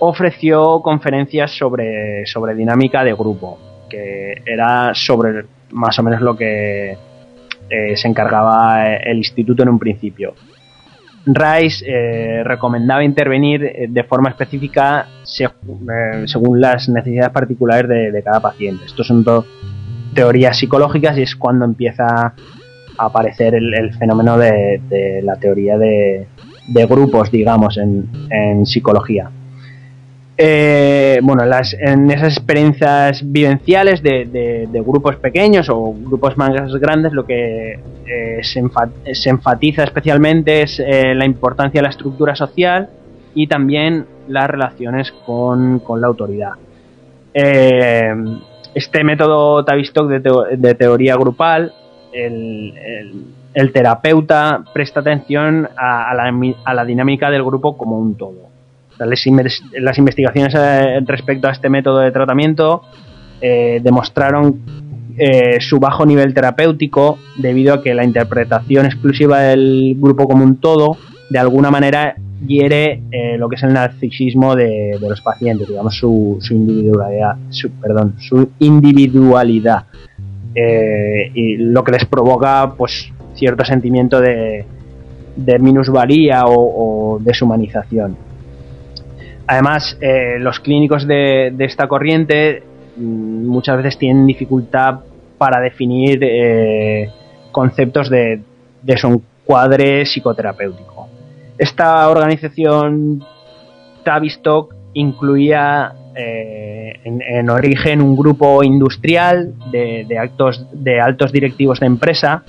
ofreció 0.05 0.81
conferencias 0.81 1.51
sobre, 1.51 2.25
sobre 2.25 2.55
dinámica 2.55 3.03
de 3.03 3.13
grupo, 3.13 3.57
que 3.89 4.41
era 4.45 4.93
sobre 4.93 5.45
más 5.71 5.97
o 5.99 6.03
menos 6.03 6.21
lo 6.21 6.35
que 6.35 6.97
eh, 7.69 7.95
se 7.95 8.07
encargaba 8.07 8.95
el 8.95 9.17
instituto 9.17 9.63
en 9.63 9.69
un 9.69 9.79
principio. 9.79 10.33
Rice 11.25 11.85
eh, 11.87 12.43
recomendaba 12.43 13.03
intervenir 13.03 13.63
eh, 13.63 13.87
de 13.89 14.03
forma 14.03 14.29
específica 14.29 15.07
se- 15.23 15.49
según 16.25 16.59
las 16.59 16.89
necesidades 16.89 17.31
particulares 17.31 17.87
de, 18.11 18.23
cada 18.23 18.41
paciente. 18.41 18.85
Estos 18.85 19.07
son 19.07 19.23
todo 19.23 19.45
teorías 20.13 20.57
psicológicas 20.57 21.17
y 21.17 21.21
es 21.21 21.35
cuando 21.35 21.65
empieza 21.65 22.05
a 22.05 22.33
aparecer 22.97 23.55
el, 23.55 23.93
fenómeno 23.95 24.37
de, 24.37 25.21
la 25.23 25.37
teoría 25.37 25.77
de, 25.77 26.27
grupos, 26.87 27.31
digamos, 27.31 27.77
en 27.77 28.65
psicología. 28.65 29.31
Eh, 30.35 31.19
bueno, 31.21 31.45
las, 31.45 31.75
en 31.75 32.09
esas 32.09 32.35
experiencias 32.37 33.21
vivenciales 33.23 34.01
de, 34.01 34.67
grupos 34.85 35.17
pequeños 35.17 35.69
o 35.69 35.93
grupos 35.93 36.35
más 36.37 36.73
grandes, 36.79 37.13
lo 37.13 37.25
que 37.25 37.73
eh, 37.73 38.39
se, 38.41 38.63
enfa- 38.63 38.91
se 39.13 39.29
enfatiza 39.29 39.83
especialmente 39.83 40.63
es 40.63 40.79
eh, 40.79 41.13
la 41.13 41.25
importancia 41.25 41.79
de 41.79 41.83
la 41.83 41.89
estructura 41.89 42.35
social 42.35 42.89
y 43.35 43.47
también 43.47 44.07
las 44.27 44.49
relaciones 44.49 45.11
con, 45.25 45.81
la 45.99 46.07
autoridad. 46.07 46.53
Eh, 47.33 48.13
este 48.73 49.03
método 49.03 49.63
Tavistock 49.63 50.07
de, 50.09 50.19
teo- 50.19 50.47
de 50.57 50.73
teoría 50.73 51.15
grupal, 51.15 51.73
el, 52.11 52.73
terapeuta 53.71 54.63
presta 54.73 55.01
atención 55.01 55.69
a, 55.77 56.13
la, 56.15 56.33
a 56.65 56.73
la 56.73 56.85
dinámica 56.85 57.29
del 57.29 57.43
grupo 57.43 57.77
como 57.77 57.99
un 57.99 58.15
todo. 58.15 58.52
Las 58.99 59.97
investigaciones 59.97 60.53
eh, 60.55 60.99
respecto 61.05 61.47
a 61.47 61.51
este 61.51 61.69
método 61.69 61.99
de 61.99 62.11
tratamiento 62.11 62.83
eh, 63.41 63.79
demostraron 63.83 64.61
eh, 65.17 65.57
su 65.59 65.79
bajo 65.79 66.05
nivel 66.05 66.33
terapéutico 66.33 67.17
debido 67.37 67.73
a 67.73 67.83
que 67.83 67.93
la 67.93 68.03
interpretación 68.03 68.85
exclusiva 68.85 69.41
del 69.41 69.95
grupo 69.97 70.27
como 70.27 70.43
un 70.43 70.57
todo 70.57 70.97
de 71.29 71.39
alguna 71.39 71.71
manera 71.71 72.15
hiere 72.45 73.01
lo 73.37 73.47
que 73.47 73.55
es 73.55 73.63
el 73.63 73.71
narcisismo 73.71 74.53
de, 74.53 74.97
los 74.99 75.21
pacientes, 75.21 75.67
digamos 75.67 75.95
su, 75.95 76.37
su 76.41 76.53
individualidad, 76.53 77.37
su, 77.49 77.71
perdón, 77.71 78.15
su 78.19 78.49
individualidad 78.59 79.85
y 80.53 81.55
lo 81.57 81.83
que 81.85 81.93
les 81.93 82.05
provoca 82.05 82.73
pues 82.77 83.09
cierto 83.33 83.63
sentimiento 83.63 84.19
de, 84.19 84.65
de 85.35 85.59
minusvalía 85.59 86.45
o, 86.45 87.15
o 87.15 87.19
deshumanización. 87.19 88.17
Además, 89.47 89.97
eh, 89.99 90.37
los 90.39 90.59
clínicos 90.59 91.05
de, 91.05 91.53
esta 91.59 91.87
corriente 91.87 92.63
mm, 92.95 93.45
muchas 93.45 93.77
veces 93.77 93.97
tienen 93.97 94.25
dificultad 94.25 95.01
para 95.37 95.59
definir 95.59 96.19
eh, 96.21 97.09
conceptos 97.51 98.09
de, 98.09 98.41
su 98.95 99.07
encuadre 99.07 100.05
psicoterapéutico. 100.05 101.07
Esta 101.57 102.09
organización 102.09 103.23
Tavistock 104.03 104.73
incluía 104.93 105.93
eh, 106.15 106.99
en, 107.03 107.21
en 107.21 107.49
origen 107.49 108.01
un 108.01 108.15
grupo 108.15 108.63
industrial 108.63 109.53
de, 109.71 110.05
de 110.07 110.17
actos, 110.17 110.65
de 110.71 111.01
altos 111.01 111.31
directivos 111.31 111.79
de 111.79 111.87
empresa 111.87 112.43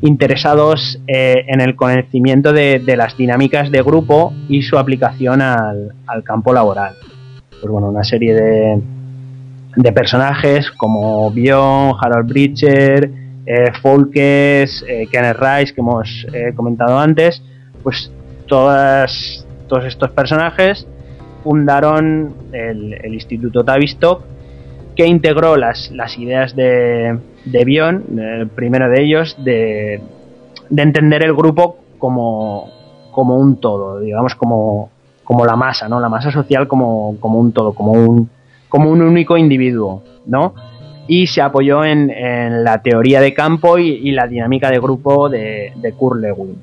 interesados 0.00 1.00
eh, 1.06 1.44
en 1.48 1.60
el 1.60 1.74
conocimiento 1.76 2.52
de, 2.52 2.82
las 2.96 3.16
dinámicas 3.16 3.70
de 3.70 3.82
grupo 3.82 4.32
y 4.48 4.62
su 4.62 4.78
aplicación 4.78 5.42
al, 5.42 5.92
campo 6.24 6.52
laboral. 6.52 6.94
Pues 7.50 7.70
bueno, 7.70 7.88
una 7.88 8.04
serie 8.04 8.34
de, 8.34 8.80
de 9.76 9.92
personajes 9.92 10.70
como 10.72 11.30
Bion, 11.30 11.94
Harold 12.00 12.28
Bridger, 12.28 13.10
eh, 13.50 13.72
Folkes, 13.80 14.84
eh, 14.86 15.08
Kenneth 15.10 15.38
Rice, 15.38 15.72
que 15.72 15.80
hemos 15.80 16.26
eh, 16.34 16.52
comentado 16.54 16.98
antes, 16.98 17.42
pues 17.82 18.12
todos 18.46 19.84
estos 19.86 20.10
personajes 20.10 20.86
fundaron 21.42 22.34
el 22.52 23.14
Instituto 23.14 23.64
Tavistock, 23.64 24.22
que 24.98 25.06
integró 25.06 25.56
las, 25.56 25.92
las 25.92 26.18
ideas 26.18 26.56
de, 26.56 27.16
de 27.44 27.64
Bion, 27.64 28.18
el 28.18 28.48
primero 28.48 28.90
de 28.90 29.04
ellos, 29.04 29.36
de, 29.38 30.00
de 30.68 30.82
entender 30.82 31.24
el 31.24 31.34
grupo 31.34 31.76
como, 31.98 32.68
como 33.12 33.36
un 33.36 33.60
todo, 33.60 34.00
digamos, 34.00 34.34
como, 34.34 34.90
como 35.22 35.46
la 35.46 35.54
masa, 35.54 35.88
¿no? 35.88 36.00
La 36.00 36.08
masa 36.08 36.32
social 36.32 36.66
como, 36.66 37.16
como 37.20 37.38
un 37.38 37.52
todo, 37.52 37.74
como 37.74 37.92
un, 37.92 38.28
como 38.68 38.90
un 38.90 39.00
único 39.00 39.36
individuo, 39.36 40.02
¿no? 40.26 40.54
Y 41.06 41.28
se 41.28 41.42
apoyó 41.42 41.84
en, 41.84 42.10
en 42.10 42.64
la 42.64 42.82
teoría 42.82 43.20
de 43.20 43.32
campo 43.34 43.78
y, 43.78 43.90
y 43.90 44.10
la 44.10 44.26
dinámica 44.26 44.68
de 44.68 44.80
grupo 44.80 45.28
de, 45.28 45.74
de 45.76 45.92
Kurt 45.92 46.20
Lewin. 46.20 46.56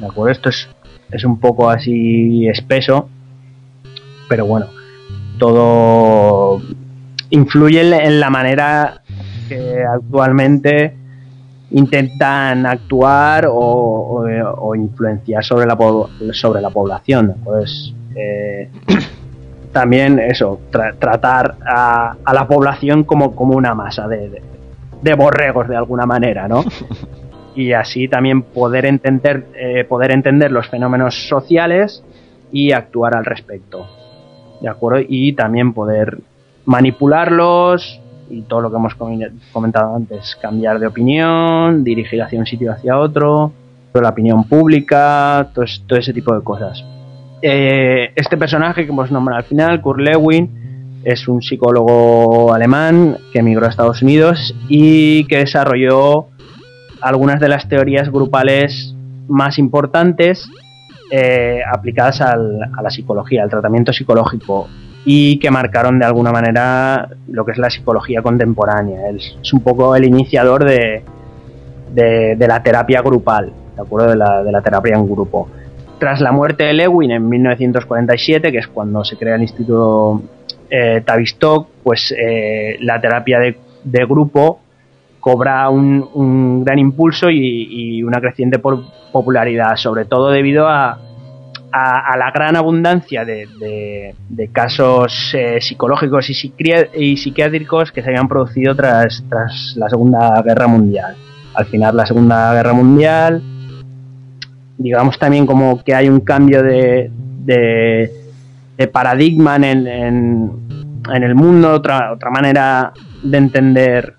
¿De 0.00 0.06
acuerdo? 0.06 0.32
Esto 0.32 0.48
es, 0.48 0.66
es 1.12 1.24
un 1.26 1.38
poco 1.38 1.68
así 1.68 2.48
espeso, 2.48 3.10
pero 4.30 4.46
bueno, 4.46 4.64
todo 5.38 6.62
influye 7.30 7.80
en, 7.80 8.20
la 8.20 8.30
manera 8.30 9.02
que 9.48 9.82
actualmente 9.84 10.94
intentan 11.70 12.66
actuar 12.66 13.46
o, 13.46 13.52
o- 13.54 14.54
o 14.58 14.74
influenciar 14.74 15.44
sobre 15.44 15.66
la, 15.66 15.76
sobre 16.32 16.60
la 16.60 16.70
población. 16.70 17.34
Pues, 17.44 17.92
eh, 18.14 18.68
también 19.72 20.18
eso, 20.18 20.60
tratar 20.70 21.56
a, 21.66 22.16
la 22.32 22.46
población 22.48 23.04
como, 23.04 23.34
como 23.34 23.56
una 23.56 23.74
masa 23.74 24.08
de, 24.08 24.42
de, 25.02 25.14
borregos 25.14 25.68
de 25.68 25.76
alguna 25.76 26.06
manera, 26.06 26.48
¿no? 26.48 26.64
y 27.54 27.72
así 27.72 28.08
también 28.08 28.42
poder 28.42 28.86
entender, 28.86 29.46
eh, 29.54 29.84
poder 29.84 30.12
entender 30.12 30.52
los 30.52 30.68
fenómenos 30.68 31.28
sociales 31.28 32.02
y 32.52 32.72
actuar 32.72 33.16
al 33.16 33.24
respecto. 33.24 33.86
¿De 34.60 34.68
acuerdo? 34.68 35.04
Y 35.06 35.34
también 35.34 35.74
poder 35.74 36.18
manipularlos 36.66 38.00
y 38.28 38.42
todo 38.42 38.60
lo 38.60 38.70
que 38.70 38.76
hemos 38.76 38.94
comentado 39.52 39.96
antes, 39.96 40.36
cambiar 40.40 40.78
de 40.78 40.88
opinión, 40.88 41.84
dirigir 41.84 42.20
hacia 42.22 42.38
un 42.38 42.46
sitio 42.46 42.72
hacia 42.72 42.98
otro, 42.98 43.52
la 43.94 44.10
opinión 44.10 44.44
pública, 44.44 45.48
todo, 45.54 45.64
ese 45.64 46.12
tipo 46.12 46.34
de 46.34 46.42
cosas. 46.42 46.84
Eh, 47.40 48.10
este 48.14 48.36
personaje 48.36 48.84
que 48.84 48.92
hemos 48.92 49.10
nombrado 49.10 49.38
al 49.38 49.44
final, 49.44 49.80
Kurt 49.80 50.00
Lewin, 50.00 51.00
es 51.04 51.28
un 51.28 51.40
psicólogo 51.40 52.52
alemán 52.52 53.16
que 53.32 53.38
emigró 53.38 53.66
a 53.66 53.70
Estados 53.70 54.02
Unidos 54.02 54.54
y 54.68 55.24
que 55.26 55.38
desarrolló 55.38 56.26
algunas 57.00 57.40
de 57.40 57.48
las 57.48 57.68
teorías 57.68 58.10
grupales 58.10 58.94
más 59.28 59.58
importantes 59.58 60.48
eh, 61.12 61.60
aplicadas 61.72 62.20
a 62.20 62.36
la 62.36 62.90
psicología, 62.90 63.44
al 63.44 63.50
tratamiento 63.50 63.92
psicológico 63.92 64.68
y 65.08 65.38
que 65.38 65.50
marcaron 65.50 65.98
de 66.00 66.04
alguna 66.04 66.32
manera 66.32 67.08
lo 67.28 67.44
que 67.44 67.52
es 67.52 67.58
la 67.58 67.70
psicología 67.70 68.20
contemporánea. 68.22 69.08
es 69.10 69.52
un 69.52 69.60
poco 69.60 69.94
el 69.94 70.04
iniciador 70.04 70.64
de, 70.64 71.04
de, 71.96 72.46
la 72.46 72.62
terapia 72.62 73.00
grupal, 73.02 73.52
¿de 73.74 73.82
acuerdo? 73.82 74.08
De 74.10 74.16
la, 74.16 74.42
de 74.42 74.52
la, 74.52 74.60
terapia 74.60 74.96
en 74.96 75.08
grupo. 75.08 75.48
Tras 75.98 76.20
la 76.20 76.32
muerte 76.32 76.64
de 76.64 76.74
Lewin 76.74 77.10
en 77.10 77.28
1947, 77.28 78.52
que 78.52 78.58
es 78.58 78.68
cuando 78.68 79.04
se 79.04 79.16
crea 79.16 79.36
el 79.36 79.42
Instituto 79.42 80.22
eh, 80.68 81.02
Tavistock, 81.04 81.68
pues 81.82 82.14
eh, 82.16 82.76
la 82.80 83.00
terapia 83.00 83.38
de, 83.38 84.04
grupo 84.06 84.60
cobra 85.20 85.70
un, 85.70 86.64
gran 86.64 86.78
impulso 86.78 87.30
y, 87.30 88.02
una 88.02 88.20
creciente 88.20 88.58
popularidad, 88.58 89.76
sobre 89.76 90.04
todo 90.04 90.30
debido 90.30 90.68
a, 90.68 90.98
la 92.16 92.30
gran 92.32 92.56
abundancia 92.56 93.24
de, 93.24 94.14
casos 94.52 95.32
eh, 95.34 95.58
psicológicos 95.60 96.30
y, 96.30 97.16
psiquiátricos 97.16 97.92
que 97.92 98.02
se 98.02 98.08
habían 98.08 98.28
producido 98.28 98.74
tras, 98.74 99.24
tras 99.28 99.74
la 99.76 99.88
Segunda 99.88 100.42
Guerra 100.42 100.66
Mundial. 100.66 101.16
Al 101.54 101.66
final 101.66 101.96
la 101.96 102.06
Segunda 102.06 102.52
Guerra 102.54 102.72
Mundial, 102.72 103.42
digamos 104.78 105.18
también 105.18 105.46
como 105.46 105.82
que 105.82 105.94
hay 105.94 106.08
un 106.08 106.20
cambio 106.20 106.62
de, 106.62 107.10
paradigma 108.92 109.56
en, 109.56 109.86
en, 109.86 111.22
el 111.22 111.34
mundo, 111.34 111.72
otra, 111.72 112.12
otra 112.12 112.30
manera 112.30 112.92
de 113.22 113.38
entender 113.38 114.14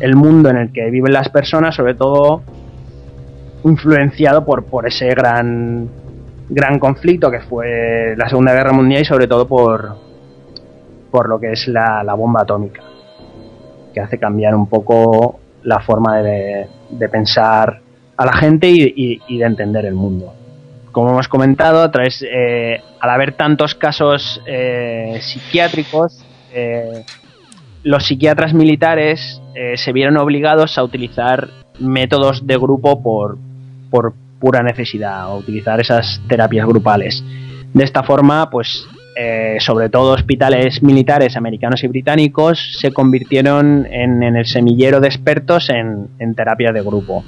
el 0.00 0.16
mundo 0.16 0.50
en 0.50 0.56
el 0.56 0.72
que 0.72 0.90
viven 0.90 1.12
las 1.12 1.28
personas, 1.28 1.74
sobre 1.74 1.94
todo 1.94 2.42
influenciado 3.64 4.44
por, 4.44 4.64
por 4.64 4.88
ese 4.88 5.08
gran, 5.10 5.88
gran 6.54 6.78
conflicto 6.78 7.30
que 7.30 7.40
fue 7.40 8.14
la 8.16 8.28
Segunda 8.28 8.52
Guerra 8.52 8.72
Mundial 8.72 9.02
y 9.02 9.04
sobre 9.04 9.26
todo 9.26 9.48
por, 9.48 9.96
por 11.10 11.28
lo 11.28 11.40
que 11.40 11.52
es 11.52 11.66
la, 11.68 12.02
bomba 12.14 12.42
atómica, 12.42 12.82
que 13.94 14.00
hace 14.00 14.18
cambiar 14.18 14.54
un 14.54 14.68
poco 14.68 15.40
la 15.62 15.80
forma 15.80 16.18
de, 16.18 16.68
pensar 17.10 17.80
a 18.16 18.26
la 18.26 18.32
gente 18.34 18.68
y, 18.70 19.38
de 19.38 19.44
entender 19.44 19.86
el 19.86 19.94
mundo. 19.94 20.34
Como 20.92 21.10
hemos 21.10 21.26
comentado, 21.26 21.82
a 21.82 21.90
través, 21.90 22.22
eh, 22.22 22.80
al 23.00 23.10
haber 23.10 23.32
tantos 23.32 23.74
casos 23.74 24.42
eh, 24.46 25.18
psiquiátricos, 25.22 26.22
eh, 26.52 27.04
los 27.82 28.06
psiquiatras 28.06 28.52
militares 28.52 29.40
eh, 29.54 29.76
se 29.76 29.92
vieron 29.92 30.16
obligados 30.18 30.78
a 30.78 30.84
utilizar 30.84 31.48
métodos 31.78 32.46
de 32.46 32.56
grupo 32.56 33.02
por, 33.02 33.38
por 33.90 34.14
pura 34.42 34.60
necesidad, 34.60 35.20
a 35.20 35.34
utilizar 35.36 35.80
esas 35.80 36.20
terapias 36.28 36.66
grupales. 36.66 37.22
De 37.72 37.84
esta 37.84 38.02
forma, 38.02 38.50
pues 38.50 38.84
eh, 39.14 39.58
sobre 39.60 39.88
todo 39.88 40.14
hospitales 40.14 40.82
militares 40.82 41.36
americanos 41.36 41.84
y 41.84 41.86
británicos 41.86 42.58
se 42.80 42.92
convirtieron 42.92 43.86
en, 43.88 44.24
el 44.24 44.44
semillero 44.46 44.98
de 44.98 45.06
expertos 45.06 45.70
en, 45.70 46.08
en 46.18 46.34
terapia 46.34 46.72
de 46.72 46.82
grupo. 46.82 47.24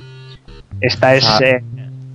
Esta 0.81 1.15
es... 1.15 1.25
Eh, 1.41 1.63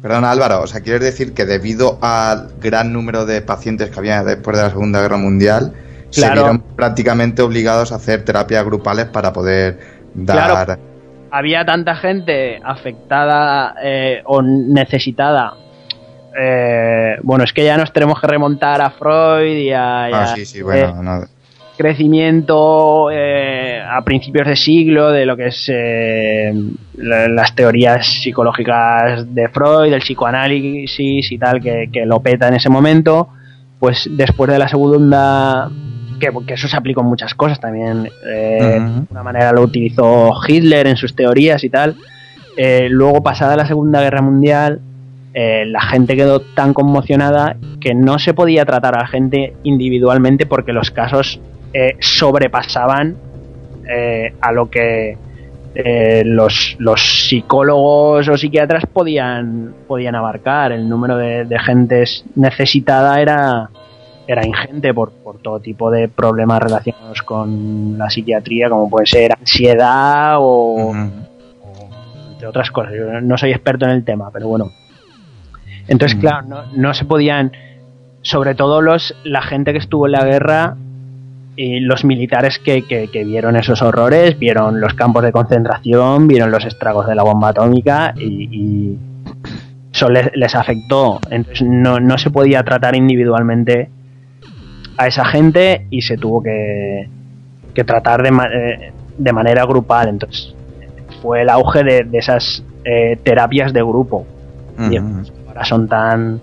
perdona 0.02 0.32
Álvaro, 0.32 0.64
o 0.64 0.68
sea, 0.68 0.82
¿quieres 0.82 1.02
decir 1.02 1.34
que 1.34 1.46
debido 1.46 1.98
al 2.02 2.50
gran 2.60 2.92
número 2.92 3.26
de 3.26 3.42
pacientes 3.42 3.92
que 3.92 4.00
había 4.00 4.22
después 4.26 4.58
de 4.58 4.64
la 4.64 4.70
Segunda 4.70 5.02
Guerra 5.02 5.18
Mundial, 5.18 5.72
se 6.10 6.30
vieron 6.30 6.60
prácticamente 6.76 7.42
obligados 7.42 7.94
a 7.94 7.96
hacer 7.96 8.26
terapias 8.26 8.66
grupales 8.66 9.06
para 9.06 9.32
poder 9.32 9.80
dar... 10.14 10.66
Claro, 10.66 10.82
había 11.32 11.66
tanta 11.66 11.96
gente 11.96 12.60
afectada 12.64 13.76
eh, 13.82 14.22
o 14.26 14.42
necesitada. 14.42 15.54
Eh, 16.40 17.18
bueno, 17.24 17.44
es 17.44 17.54
que 17.54 17.66
ya 17.66 17.78
nos 17.78 17.92
tenemos 17.92 18.20
que 18.20 18.28
remontar 18.28 18.82
a 18.82 18.90
Freud 18.92 19.58
y 19.58 19.72
a... 19.72 20.06
ah, 20.06 20.28
sí, 20.36 20.46
sí, 20.46 20.62
bueno, 20.62 21.24
eh, 21.24 21.28
Crecimiento 21.78 23.08
a 23.10 24.02
principios 24.04 24.48
de 24.48 24.58
siglo 24.58 25.12
de 25.12 25.26
lo 25.26 25.38
que 25.38 25.48
es 25.48 25.72
las 26.98 27.56
teorías 27.56 28.06
psicológicas 28.06 29.34
de 29.34 29.48
Freud, 29.48 29.90
del 29.90 30.02
psicoanálisis 30.02 31.32
y 31.32 31.38
tal, 31.38 31.62
que, 31.62 31.90
que 31.92 32.06
lo 32.06 32.20
peta 32.20 32.50
en 32.50 32.56
ese 32.56 32.70
momento. 32.70 33.30
Pues 33.80 34.10
después 34.12 34.52
de 34.52 34.60
la 34.60 34.68
segunda 34.68 35.70
que, 36.20 36.54
eso 36.54 36.68
se 36.68 36.78
aplicó 36.78 37.02
en 37.02 37.08
muchas 37.08 37.34
cosas 37.34 37.60
también. 37.60 38.10
Eh, 38.26 38.80
de 38.80 39.06
una 39.10 39.24
manera 39.24 39.52
lo 39.52 39.62
utilizó 39.62 40.32
Hitler 40.48 40.88
en 40.88 40.96
sus 40.96 41.16
teorías 41.16 41.64
y 41.64 41.70
tal. 41.70 41.96
Eh, 42.58 42.88
luego, 42.90 43.24
pasada 43.24 43.56
la 43.56 43.66
Segunda 43.66 44.02
Guerra 44.02 44.22
Mundial, 44.22 44.82
eh, 45.34 45.66
la 45.66 45.82
gente 45.82 46.16
quedó 46.16 46.42
tan 46.42 46.74
conmocionada 46.74 47.56
que 47.80 47.94
no 47.96 48.20
se 48.20 48.34
podía 48.34 48.66
tratar 48.66 48.96
a 48.96 49.02
la 49.02 49.08
gente 49.08 49.54
individualmente 49.64 50.46
porque 50.46 50.74
los 50.74 50.92
casos 50.92 51.40
sobrepasaban 52.00 53.16
a 54.42 54.52
lo 54.52 54.72
que 54.72 55.18
los, 56.26 56.76
los, 56.80 57.28
psicólogos 57.28 58.28
o 58.28 58.38
psiquiatras 58.38 58.86
podían, 58.92 59.76
podían 59.88 60.16
abarcar. 60.16 60.72
El 60.72 60.90
número 60.90 61.16
de, 61.16 61.46
de 61.46 61.60
gentes 61.60 62.26
necesitada 62.36 63.22
era, 63.22 63.70
era 64.32 64.46
ingente 64.46 64.94
por, 64.94 65.12
por 65.12 65.40
todo 65.40 65.60
tipo 65.60 65.90
de 65.90 66.08
problemas 66.08 66.62
relacionados 66.62 67.24
con 67.24 67.98
la 67.98 68.12
psiquiatría, 68.12 68.70
como 68.70 68.88
puede 68.88 69.08
ser 69.08 69.32
ansiedad 69.34 70.36
o, 70.40 70.94
entre 72.34 72.48
otras 72.48 72.70
cosas. 72.70 72.94
Yo 72.96 73.22
no 73.22 73.38
soy 73.40 73.50
experto 73.50 73.86
en 73.86 73.92
el 73.92 74.06
tema, 74.06 74.30
pero 74.32 74.48
bueno. 74.48 74.72
Entonces, 75.88 76.20
claro, 76.20 76.46
no, 76.48 76.64
no, 76.76 76.94
se 76.94 77.06
podían, 77.06 77.54
sobre 78.22 78.54
todo 78.54 78.84
los 78.84 79.16
la 79.24 79.42
gente 79.42 79.72
que 79.72 79.80
estuvo 79.80 80.06
en 80.06 80.12
la 80.12 80.24
guerra 80.24 80.78
y 81.56 81.80
los 81.80 82.06
militares 82.06 82.60
que, 82.60 82.84
que, 82.84 83.26
vieron 83.26 83.56
esos 83.56 83.82
horrores, 83.82 84.38
vieron 84.38 84.80
los 84.80 84.94
campos 84.94 85.24
de 85.24 85.32
concentración, 85.32 86.28
vieron 86.28 86.52
los 86.52 86.66
estragos 86.66 87.08
de 87.08 87.16
la 87.16 87.24
bomba 87.24 87.50
atómica 87.50 88.14
y, 88.16 88.96
eso 89.92 90.08
les, 90.08 90.30
les, 90.36 90.54
afectó. 90.54 91.20
Entonces 91.32 91.68
no, 91.68 92.00
no 92.00 92.20
se 92.20 92.30
podía 92.30 92.62
tratar 92.62 92.96
individualmente 92.96 93.90
a 95.00 95.08
esa 95.08 95.24
gente 95.24 95.88
y 95.90 96.02
se 96.02 96.18
tuvo 96.18 96.44
que, 96.44 97.08
tratar 97.86 98.22
de, 98.22 98.30
eh, 98.30 98.92
de, 99.18 99.34
manera 99.34 99.66
grupal. 99.66 100.10
Entonces 100.10 100.54
fue 101.22 101.44
el 101.44 101.50
auge 101.50 101.84
de, 101.86 102.10
esas 102.12 102.62
eh, 102.84 103.18
terapias 103.24 103.72
de 103.72 103.82
grupo. 103.82 104.26
y 104.92 104.98
ahora 104.98 105.64
son 105.64 105.88
tan 105.88 106.42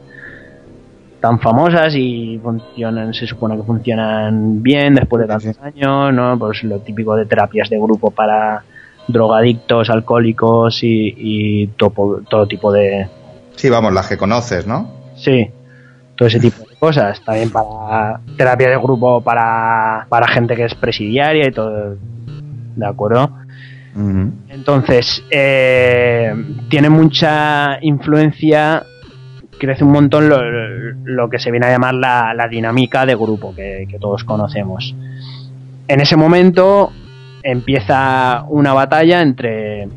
tan 1.21 1.41
famosas 1.41 1.95
y 1.95 2.39
funcionan, 2.43 3.13
se 3.13 3.27
supone 3.27 3.57
que 3.57 3.63
funcionan 3.63 4.63
bien 4.63 4.95
después 4.95 5.21
de 5.23 5.29
tantos 5.29 5.59
años, 5.61 6.13
¿no? 6.15 6.39
Pues 6.39 6.63
lo 6.65 6.79
típico 6.81 7.15
de 7.15 7.27
terapias 7.27 7.69
de 7.69 7.79
grupo 7.79 8.11
para 8.11 8.63
drogadictos, 9.09 9.91
alcohólicos 9.91 10.79
y, 10.83 11.69
todo 11.77 12.47
tipo 12.47 12.73
de... 12.73 13.09
Sí, 13.55 13.69
vamos, 13.69 13.93
las 13.93 14.09
que 14.09 14.17
conoces, 14.17 14.67
¿no? 14.67 14.91
Sí, 15.17 15.51
todo 16.17 16.29
ese 16.29 16.41
tipo 16.41 16.69
de 16.69 16.77
cosas. 16.77 17.23
También 17.25 17.51
para 17.51 18.21
terapia 18.37 18.71
de 18.71 18.79
grupo 18.79 19.21
para, 19.21 20.07
para 20.09 20.27
gente 20.27 20.57
que 20.57 20.65
es 20.65 20.75
presidiaria 20.75 21.47
y 21.47 21.53
todo. 21.53 21.97
¿De 22.75 22.87
acuerdo? 22.87 23.31
Entonces, 24.49 25.25
eh, 25.31 26.35
tiene 26.69 26.91
mucha 26.91 27.79
influencia, 27.81 28.83
crece 29.59 29.85
un 29.85 29.93
montón 29.93 30.29
lo, 30.29 31.31
que 31.31 31.39
se 31.39 31.51
viene 31.51 31.67
a 31.67 31.71
llamar 31.71 31.95
la, 31.95 32.47
dinámica 32.51 33.07
de 33.07 33.15
grupo 33.15 33.55
que, 33.55 33.87
que, 33.89 33.99
todos 33.99 34.23
conocemos. 34.25 34.95
En 35.89 36.01
ese 36.01 36.15
momento 36.17 36.93
empieza 37.43 38.45
una 38.51 38.75
batalla 38.75 39.23
entre 39.23 39.89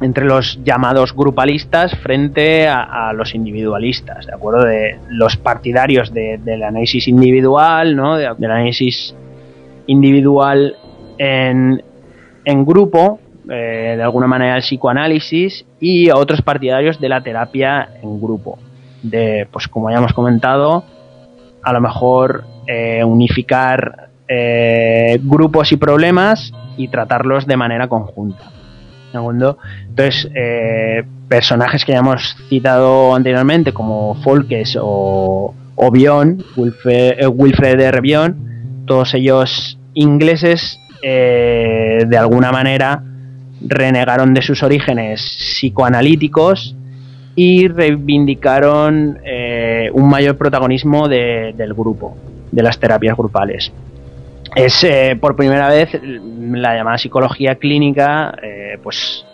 entre 0.00 0.24
los 0.24 0.60
llamados 0.64 1.14
grupalistas 1.14 1.96
frente 1.98 2.68
a, 2.68 3.12
los 3.12 3.34
individualistas, 3.34 4.26
¿de 4.26 4.34
acuerdo? 4.34 4.64
De 4.64 4.98
los 5.08 5.36
partidarios 5.36 6.12
del 6.12 6.62
análisis 6.62 7.08
individual, 7.08 7.96
¿no? 7.96 8.16
del 8.16 8.50
análisis 8.50 9.14
individual 9.86 10.76
en, 11.18 11.82
en 12.44 12.64
grupo, 12.64 13.18
eh, 13.48 13.94
de 13.96 14.02
alguna 14.02 14.26
manera 14.26 14.56
el 14.56 14.62
psicoanálisis, 14.62 15.64
y 15.80 16.10
a 16.10 16.16
otros 16.16 16.42
partidarios 16.42 17.00
de 17.00 17.08
la 17.08 17.22
terapia 17.22 17.88
en 18.02 18.20
grupo. 18.20 18.58
De, 19.02 19.48
pues 19.50 19.68
como 19.68 19.90
ya 19.90 19.96
hemos 19.96 20.12
comentado, 20.12 20.84
a 21.62 21.72
lo 21.72 21.80
mejor 21.80 22.44
eh, 22.66 23.02
unificar 23.02 24.10
eh, 24.28 25.18
grupos 25.22 25.72
y 25.72 25.76
problemas 25.76 26.52
y 26.76 26.88
tratarlos 26.88 27.46
de 27.46 27.56
manera 27.56 27.88
conjunta. 27.88 28.57
Segundo, 29.12 29.58
entonces, 29.88 30.30
eh, 30.34 31.02
personajes 31.28 31.84
que 31.84 31.92
ya 31.92 31.98
hemos 31.98 32.36
citado 32.48 33.14
anteriormente, 33.14 33.72
como 33.72 34.14
Folkes 34.22 34.76
o, 34.80 35.54
o 35.74 35.88
Wilfred, 35.88 37.26
Wilfred 37.28 37.80
R. 37.80 38.00
Bion, 38.00 38.84
todos 38.86 39.14
ellos 39.14 39.78
ingleses, 39.94 40.78
de 41.00 42.16
alguna 42.18 42.50
manera 42.50 43.02
renegaron 43.60 44.34
de 44.34 44.42
sus 44.42 44.62
orígenes 44.64 45.20
psicoanalíticos 45.20 46.74
y 47.36 47.68
reivindicaron 47.68 49.18
un 49.92 50.08
mayor 50.08 50.36
protagonismo 50.36 51.08
del 51.08 51.74
grupo, 51.74 52.16
de 52.50 52.62
las 52.62 52.78
terapias 52.78 53.16
grupales 53.16 53.72
es 54.54 54.84
eh, 54.84 55.16
por 55.20 55.36
primera 55.36 55.68
vez 55.68 55.90
la 56.02 56.74
llamada 56.74 56.98
psicología 56.98 57.56
clínica 57.56 58.34
eh, 58.42 58.78
pues 58.82 59.24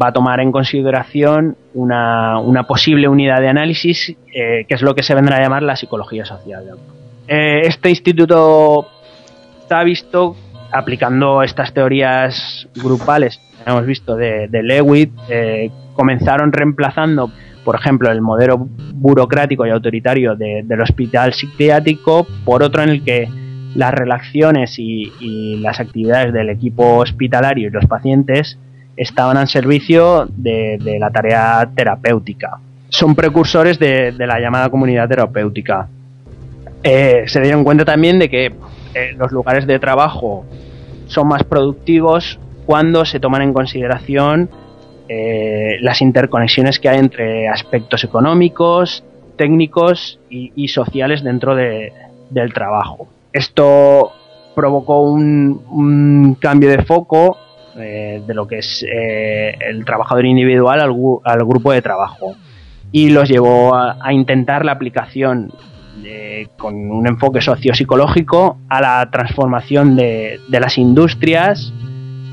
va 0.00 0.08
a 0.08 0.12
tomar 0.12 0.40
en 0.40 0.52
consideración 0.52 1.56
una, 1.74 2.64
posible 2.68 3.08
unidad 3.08 3.40
de 3.40 3.48
análisis 3.48 4.10
eh, 4.34 4.64
que 4.68 4.74
es 4.74 4.82
lo 4.82 4.94
que 4.94 5.02
se 5.02 5.14
vendrá 5.14 5.36
a 5.36 5.40
llamar 5.40 5.62
la 5.62 5.76
psicología 5.76 6.24
social. 6.24 6.64
Este 7.26 7.90
instituto 7.90 8.88
está 9.60 9.82
visto 9.82 10.36
aplicando 10.72 11.42
estas 11.42 11.72
teorías 11.72 12.68
grupales 12.74 13.40
hemos 13.66 13.86
visto 13.86 14.16
de, 14.16 14.48
de 14.48 14.62
Lewitt 14.62 15.12
comenzaron 15.94 16.52
reemplazando 16.52 17.30
por 17.68 17.76
ejemplo, 17.76 18.10
el 18.10 18.22
modelo 18.22 18.66
burocrático 18.94 19.66
y 19.66 19.70
autoritario 19.70 20.34
del 20.36 20.80
hospital 20.80 21.34
psiquiátrico 21.34 22.26
por 22.46 22.62
otro 22.62 22.82
en 22.82 22.88
el 22.88 23.04
que 23.04 23.28
las 23.74 23.92
relaciones 23.92 24.78
y, 24.78 25.56
las 25.60 25.80
actividades 25.80 26.32
del 26.32 26.50
equipo 26.50 26.96
hospitalario 26.96 27.68
y 27.68 27.70
los 27.70 27.86
pacientes 27.86 28.58
estaban 28.96 29.36
al 29.36 29.48
servicio 29.48 30.26
de, 30.36 30.78
la 30.98 31.10
tarea 31.10 31.68
terapéutica. 31.74 32.58
Son 32.88 33.14
precursores 33.14 33.78
de, 33.78 34.12
la 34.18 34.40
llamada 34.40 34.68
comunidad 34.70 35.08
terapéutica. 35.08 35.88
Eh, 36.82 37.24
se 37.26 37.40
dieron 37.40 37.64
cuenta 37.64 37.84
también 37.84 38.18
de 38.18 38.28
que 38.28 38.46
eh, 38.46 39.12
los 39.16 39.32
lugares 39.32 39.66
de 39.66 39.78
trabajo 39.78 40.44
son 41.06 41.28
más 41.28 41.42
productivos 41.42 42.38
cuando 42.66 43.04
se 43.04 43.18
toman 43.18 43.42
en 43.42 43.52
consideración 43.52 44.48
eh, 45.08 45.78
las 45.80 46.02
interconexiones 46.02 46.78
que 46.78 46.88
hay 46.88 46.98
entre 46.98 47.48
aspectos 47.48 48.04
económicos, 48.04 49.02
técnicos 49.36 50.20
y, 50.28 50.68
sociales 50.68 51.22
dentro 51.22 51.54
del 51.56 52.52
trabajo. 52.52 53.08
Esto 53.32 54.12
provocó 54.54 55.02
un, 55.02 56.36
cambio 56.40 56.70
de 56.70 56.82
foco 56.82 57.36
eh, 57.76 58.22
de 58.26 58.34
lo 58.34 58.46
que 58.46 58.58
es 58.58 58.84
eh, 58.84 59.54
el 59.60 59.84
trabajador 59.84 60.26
individual 60.26 60.80
al, 60.80 61.44
grupo 61.44 61.72
de 61.72 61.80
trabajo 61.80 62.34
y 62.90 63.10
los 63.10 63.28
llevó 63.28 63.74
a, 63.74 64.12
intentar 64.12 64.64
la 64.64 64.72
aplicación 64.72 65.52
con 66.56 66.90
un 66.90 67.06
enfoque 67.06 67.40
sociopsicológico 67.40 68.58
a 68.68 68.80
la 68.80 69.08
transformación 69.10 69.96
de, 69.96 70.40
las 70.48 70.78
industrias, 70.78 71.72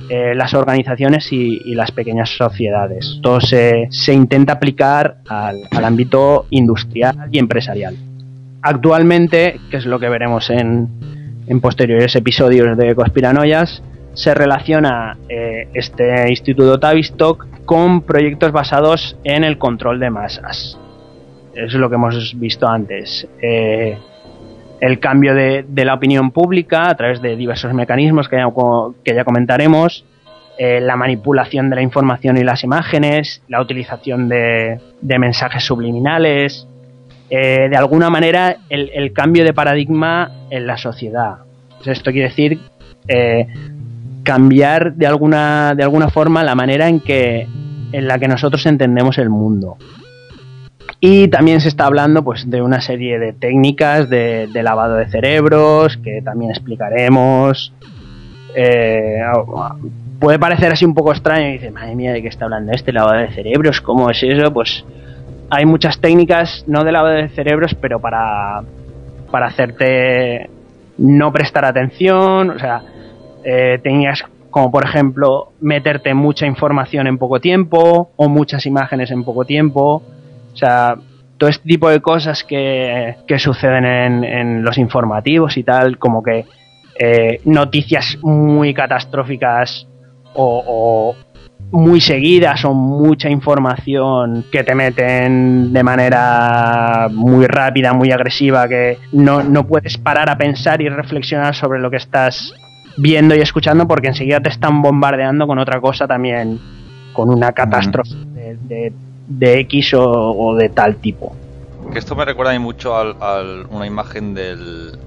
eh, 0.09 0.33
las 0.35 0.53
organizaciones 0.53 1.31
y, 1.31 1.73
las 1.75 1.91
pequeñas 1.91 2.29
sociedades. 2.29 3.19
Todo 3.21 3.41
se, 3.41 3.89
intenta 4.07 4.53
aplicar 4.53 5.17
al 5.27 5.83
ámbito 5.83 6.45
industrial 6.51 7.27
y 7.31 7.39
empresarial. 7.39 7.95
Actualmente, 8.67 9.59
que 9.69 9.77
es 9.77 9.85
lo 9.85 9.99
que 9.99 10.09
veremos 10.09 10.49
en, 10.49 10.89
posteriores 11.61 12.15
episodios 12.15 12.75
de 12.75 12.95
Conspiranoias, 12.95 13.83
se 14.15 14.33
relaciona 14.33 15.19
eh, 15.29 15.67
este 15.75 16.27
Instituto 16.31 16.79
Tavistock 16.79 17.45
con 17.65 18.01
proyectos 18.01 18.51
basados 18.51 19.19
en 19.23 19.43
el 19.43 19.59
control 19.59 19.99
de 19.99 20.09
masas. 20.09 20.79
Es 21.53 21.75
lo 21.75 21.89
que 21.89 21.95
hemos 21.95 22.33
visto 22.39 22.67
antes. 22.67 23.27
Eh, 23.39 23.99
el 24.81 24.99
cambio 24.99 25.35
de, 25.35 25.63
la 25.85 25.93
opinión 25.93 26.31
pública 26.31 26.89
a 26.89 26.95
través 26.95 27.21
de 27.21 27.35
diversos 27.35 27.71
mecanismos 27.71 28.27
que 28.27 28.37
ya, 28.37 29.23
comentaremos, 29.25 30.05
eh, 30.57 30.81
la 30.81 30.95
manipulación 30.95 31.69
de 31.69 31.75
la 31.75 31.81
información 31.83 32.35
y 32.37 32.43
las 32.43 32.63
imágenes, 32.63 33.43
la 33.47 33.61
utilización 33.61 34.27
de 34.27 34.79
mensajes 35.03 35.63
subliminales, 35.63 36.67
eh, 37.29 37.67
de 37.69 37.75
alguna 37.75 38.09
manera 38.09 38.57
el, 38.69 39.11
cambio 39.13 39.43
de 39.43 39.53
paradigma 39.53 40.31
en 40.49 40.67
la 40.67 40.77
sociedad. 40.77 41.37
esto 41.85 42.11
quiere 42.11 42.29
decir 42.29 42.59
eh, 43.07 43.47
cambiar 44.23 44.93
de 44.93 45.07
alguna, 45.07 45.73
de 45.75 45.83
alguna 45.83 46.09
forma 46.09 46.43
la 46.43 46.55
manera 46.55 46.87
en, 46.87 46.99
que, 46.99 47.47
en 47.91 48.07
la 48.07 48.19
que 48.19 48.27
nosotros 48.27 48.65
entendemos 48.65 49.17
el 49.17 49.29
mundo. 49.29 49.77
Y 50.99 51.27
también 51.27 51.61
se 51.61 51.67
está 51.67 51.85
hablando 51.85 52.23
pues, 52.23 52.49
de 52.49 52.61
una 52.61 52.81
serie 52.81 53.19
de 53.19 53.33
técnicas 53.33 54.09
de, 54.09 54.49
lavado 54.53 54.95
de 54.95 55.07
cerebros 55.07 55.97
que 55.97 56.21
también 56.21 56.51
explicaremos. 56.51 57.73
Eh, 58.55 59.19
puede 60.19 60.39
parecer 60.39 60.71
así 60.71 60.85
un 60.85 60.93
poco 60.93 61.11
extraño 61.11 61.49
y 61.49 61.53
dice, 61.53 61.71
madre 61.71 61.95
mía, 61.95 62.13
¿de 62.13 62.21
qué 62.21 62.27
está 62.27 62.45
hablando 62.45 62.71
este 62.71 62.93
lavado 62.93 63.19
de 63.19 63.31
cerebros? 63.33 63.81
¿Cómo 63.81 64.09
es 64.09 64.23
eso? 64.23 64.51
Pues 64.53 64.85
hay 65.49 65.65
muchas 65.65 65.99
técnicas, 65.99 66.63
no 66.67 66.83
de 66.83 66.91
lavado 66.91 67.15
de 67.15 67.29
cerebros, 67.29 67.75
pero 67.79 67.99
para, 67.99 68.63
para 69.31 69.47
hacerte 69.47 70.49
no 70.97 71.31
prestar 71.31 71.65
atención, 71.65 72.51
o 72.51 72.59
sea, 72.59 72.81
eh, 73.43 73.79
técnicas 73.83 74.23
como 74.49 74.71
por 74.71 74.85
ejemplo 74.85 75.51
meterte 75.59 76.13
mucha 76.13 76.45
información 76.45 77.07
en 77.07 77.17
poco 77.17 77.41
tiempo 77.41 78.11
o 78.15 78.29
muchas 78.29 78.65
imágenes 78.65 79.11
en 79.11 79.25
poco 79.25 79.43
tiempo, 79.43 80.01
o 80.53 80.55
sea, 80.55 80.95
todo 81.37 81.49
este 81.49 81.67
tipo 81.67 81.89
de 81.89 81.99
cosas 81.99 82.43
que, 82.45 83.17
que 83.27 83.37
suceden 83.37 83.83
en, 83.83 84.23
en, 84.23 84.63
los 84.63 84.77
informativos 84.77 85.57
y 85.57 85.63
tal, 85.63 85.97
como 85.97 86.23
que 86.23 86.45
eh, 86.97 87.41
noticias 87.43 88.17
muy 88.21 88.73
catastróficas 88.73 89.87
o, 90.33 91.15
muy 91.75 91.99
seguidas 91.99 92.63
o 92.65 92.73
mucha 92.73 93.29
información 93.29 94.45
que 94.51 94.63
te 94.63 94.73
meten 94.73 95.73
de 95.73 95.83
manera 95.83 97.09
muy 97.11 97.45
rápida, 97.47 97.93
muy 97.93 98.11
agresiva, 98.11 98.67
que 98.67 98.97
no, 99.11 99.43
no 99.43 99.67
puedes 99.67 99.97
parar 99.97 100.29
a 100.29 100.37
pensar 100.37 100.81
y 100.81 100.89
reflexionar 100.89 101.53
sobre 101.53 101.79
lo 101.79 101.91
que 101.91 101.97
estás 101.97 102.53
viendo 102.97 103.35
y 103.35 103.41
escuchando 103.41 103.87
porque 103.87 104.07
enseguida 104.07 104.39
te 104.39 104.49
están 104.49 104.81
bombardeando 104.81 105.47
con 105.47 105.59
otra 105.59 105.81
cosa 105.81 106.07
también, 106.07 106.59
con 107.13 107.29
una 107.29 107.51
catástrofe 107.51 108.15
de, 108.33 108.93
de, 109.27 109.59
X 109.59 109.93
o, 109.95 110.55
de 110.55 110.69
tal 110.69 110.95
tipo. 110.97 111.35
Que 111.91 111.99
esto 111.99 112.15
me 112.15 112.25
recuerda 112.25 112.51
a 112.51 112.53
mí 112.53 112.59
mucho 112.59 112.95
a 112.95 113.43
una 113.69 113.85
imagen 113.85 114.33
del, 114.33 114.97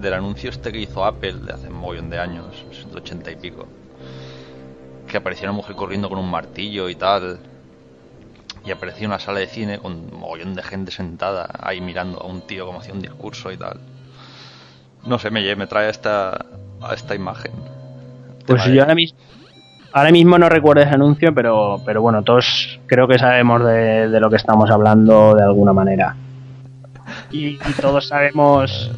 del 0.00 0.14
anuncio 0.14 0.50
este 0.50 0.72
que 0.72 0.80
hizo 0.80 1.04
Apple 1.04 1.34
de 1.44 1.52
hace 1.52 1.68
un 1.68 1.80
millón 1.80 2.08
de 2.08 2.18
años, 2.18 2.64
80 2.94 3.32
y 3.32 3.36
pico 3.36 3.66
que 5.06 5.16
aparecía 5.16 5.48
una 5.48 5.56
mujer 5.56 5.76
corriendo 5.76 6.08
con 6.08 6.18
un 6.18 6.30
martillo 6.30 6.88
y 6.88 6.94
tal. 6.94 7.38
Y 8.64 8.72
aparecía 8.72 9.06
una 9.06 9.18
sala 9.18 9.40
de 9.40 9.46
cine 9.46 9.78
con 9.78 9.92
un 9.92 10.20
mogollón 10.20 10.54
de 10.54 10.62
gente 10.62 10.90
sentada 10.90 11.48
ahí 11.60 11.80
mirando 11.80 12.20
a 12.20 12.26
un 12.26 12.40
tío 12.42 12.66
como 12.66 12.80
hacía 12.80 12.94
un 12.94 13.00
discurso 13.00 13.52
y 13.52 13.56
tal. 13.56 13.78
No 15.04 15.18
sé, 15.18 15.30
me, 15.30 15.54
me 15.54 15.66
trae 15.68 15.88
esta, 15.88 16.44
a 16.82 16.94
esta 16.94 17.14
imagen. 17.14 17.52
Pues 18.46 18.64
yo 18.64 18.82
ahora 18.82 18.94
mismo, 18.94 19.18
ahora 19.92 20.10
mismo 20.10 20.38
no 20.38 20.48
recuerdo 20.48 20.82
ese 20.82 20.94
anuncio, 20.94 21.32
pero, 21.32 21.80
pero 21.84 22.02
bueno, 22.02 22.22
todos 22.22 22.80
creo 22.86 23.06
que 23.06 23.18
sabemos 23.18 23.64
de, 23.64 24.08
de 24.08 24.20
lo 24.20 24.28
que 24.30 24.36
estamos 24.36 24.68
hablando 24.70 25.34
de 25.34 25.44
alguna 25.44 25.72
manera. 25.72 26.16
Y, 27.30 27.50
y 27.50 27.72
todos 27.80 28.08
sabemos 28.08 28.90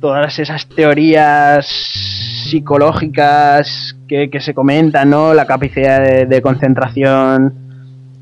todas 0.00 0.38
esas 0.38 0.66
teorías 0.68 2.15
psicológicas 2.46 3.96
que, 4.08 4.30
se 4.40 4.54
comentan, 4.54 5.10
¿no? 5.10 5.34
La 5.34 5.46
capacidad 5.46 6.26
de, 6.26 6.42
concentración 6.42 7.54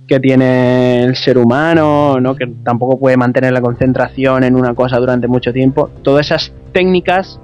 que 0.07 0.21
tiene 0.21 1.03
el 1.03 1.17
ser 1.17 1.39
humano, 1.39 2.21
¿no? 2.21 2.35
Que 2.35 2.47
tampoco 2.63 2.99
puede 2.99 3.17
mantener 3.17 3.53
la 3.53 3.61
concentración 3.61 4.45
en 4.45 4.57
una 4.57 4.75
cosa 4.75 4.99
durante 4.99 5.29
mucho 5.29 5.53
tiempo. 5.53 5.91
Todas 6.03 6.27
esas 6.27 6.53
técnicas, 6.73 7.41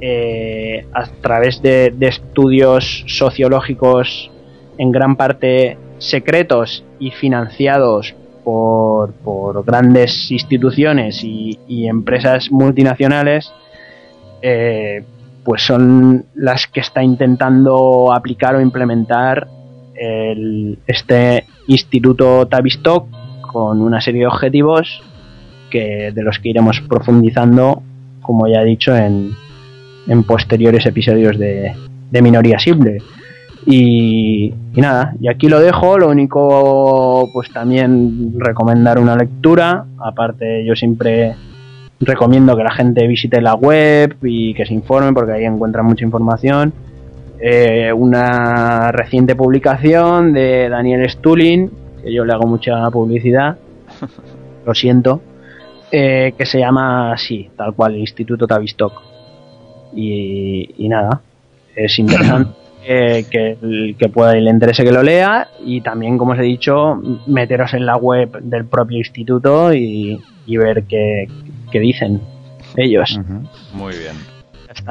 eh, 0.00 0.86
a 0.94 1.06
través 1.20 1.60
de, 1.62 1.94
estudios 2.00 3.04
sociológicos 3.06 4.30
en 4.78 4.92
gran 4.92 5.16
parte 5.16 5.76
secretos 5.98 6.84
y 6.98 7.10
financiados 7.10 8.14
por, 8.44 9.12
por 9.12 9.64
grandes 9.64 10.30
instituciones 10.30 11.22
y, 11.22 11.58
empresas 11.86 12.50
multinacionales, 12.50 13.52
eh, 14.42 15.02
pues 15.44 15.62
son 15.62 16.26
las 16.34 16.66
que 16.66 16.80
está 16.80 17.02
intentando 17.02 18.12
aplicar 18.12 18.54
o 18.54 18.60
implementar 18.60 19.48
el, 19.94 20.78
este 20.86 21.44
Instituto 21.66 22.46
Tavistock 22.46 23.06
con 23.42 23.80
una 23.80 24.00
serie 24.00 24.22
de 24.22 24.26
objetivos 24.26 25.02
que, 25.70 26.12
de 26.14 26.22
los 26.22 26.38
que 26.38 26.50
iremos 26.50 26.80
profundizando, 26.80 27.82
como 28.20 28.46
ya 28.46 28.62
he 28.62 28.64
dicho, 28.64 28.94
en, 28.94 29.32
en 30.06 30.22
posteriores 30.24 30.86
episodios 30.86 31.38
de, 31.38 31.72
de 32.10 32.22
Minoría 32.22 32.58
Simple. 32.58 32.98
Y, 33.66 34.54
y 34.74 34.80
nada, 34.80 35.14
y 35.20 35.28
aquí 35.28 35.48
lo 35.48 35.60
dejo, 35.60 35.98
lo 35.98 36.08
único 36.08 37.28
pues 37.32 37.52
también 37.52 38.32
recomendar 38.38 38.98
una 38.98 39.16
lectura, 39.16 39.84
aparte 39.98 40.64
yo 40.64 40.74
siempre 40.74 41.34
recomiendo 42.00 42.56
que 42.56 42.64
la 42.64 42.72
gente 42.72 43.06
visite 43.06 43.40
la 43.40 43.54
web 43.54 44.16
y 44.22 44.54
que 44.54 44.64
se 44.64 44.74
informen 44.74 45.14
porque 45.14 45.32
ahí 45.32 45.44
encuentran 45.44 45.84
mucha 45.84 46.04
información. 46.04 46.72
Eh, 47.38 47.92
una 47.92 48.90
reciente 48.92 49.34
publicación 49.34 50.32
de 50.32 50.68
Daniel 50.68 51.08
Stulin, 51.08 51.70
que 52.02 52.12
yo 52.12 52.24
le 52.24 52.32
hago 52.32 52.46
mucha 52.46 52.90
publicidad, 52.90 53.56
lo 54.66 54.74
siento, 54.74 55.22
eh, 55.90 56.34
que 56.36 56.46
se 56.46 56.58
llama 56.58 57.12
así, 57.12 57.50
tal 57.56 57.74
cual, 57.74 57.96
Instituto 57.96 58.46
Tavistock. 58.46 59.02
Y, 59.94 60.84
y 60.84 60.88
nada, 60.88 61.20
es 61.74 61.98
interesante 61.98 62.50
eh, 62.84 63.26
que 63.98 64.08
pueda 64.08 64.36
y 64.36 64.40
le 64.40 64.50
interese 64.50 64.84
que 64.84 64.92
lo 64.92 65.02
lea 65.02 65.48
y 65.64 65.80
también, 65.80 66.16
como 66.18 66.32
os 66.32 66.38
he 66.38 66.42
dicho, 66.42 67.00
meteros 67.26 67.74
en 67.74 67.86
la 67.86 67.96
web 67.96 68.40
del 68.42 68.64
propio 68.66 68.98
instituto 68.98 69.72
y, 69.74 70.18
y 70.46 70.56
ver 70.56 70.84
qué, 70.84 71.28
qué 71.70 71.78
dicen 71.80 72.20
ellos. 72.76 73.18
Muy 73.72 73.94
bien. 73.96 74.16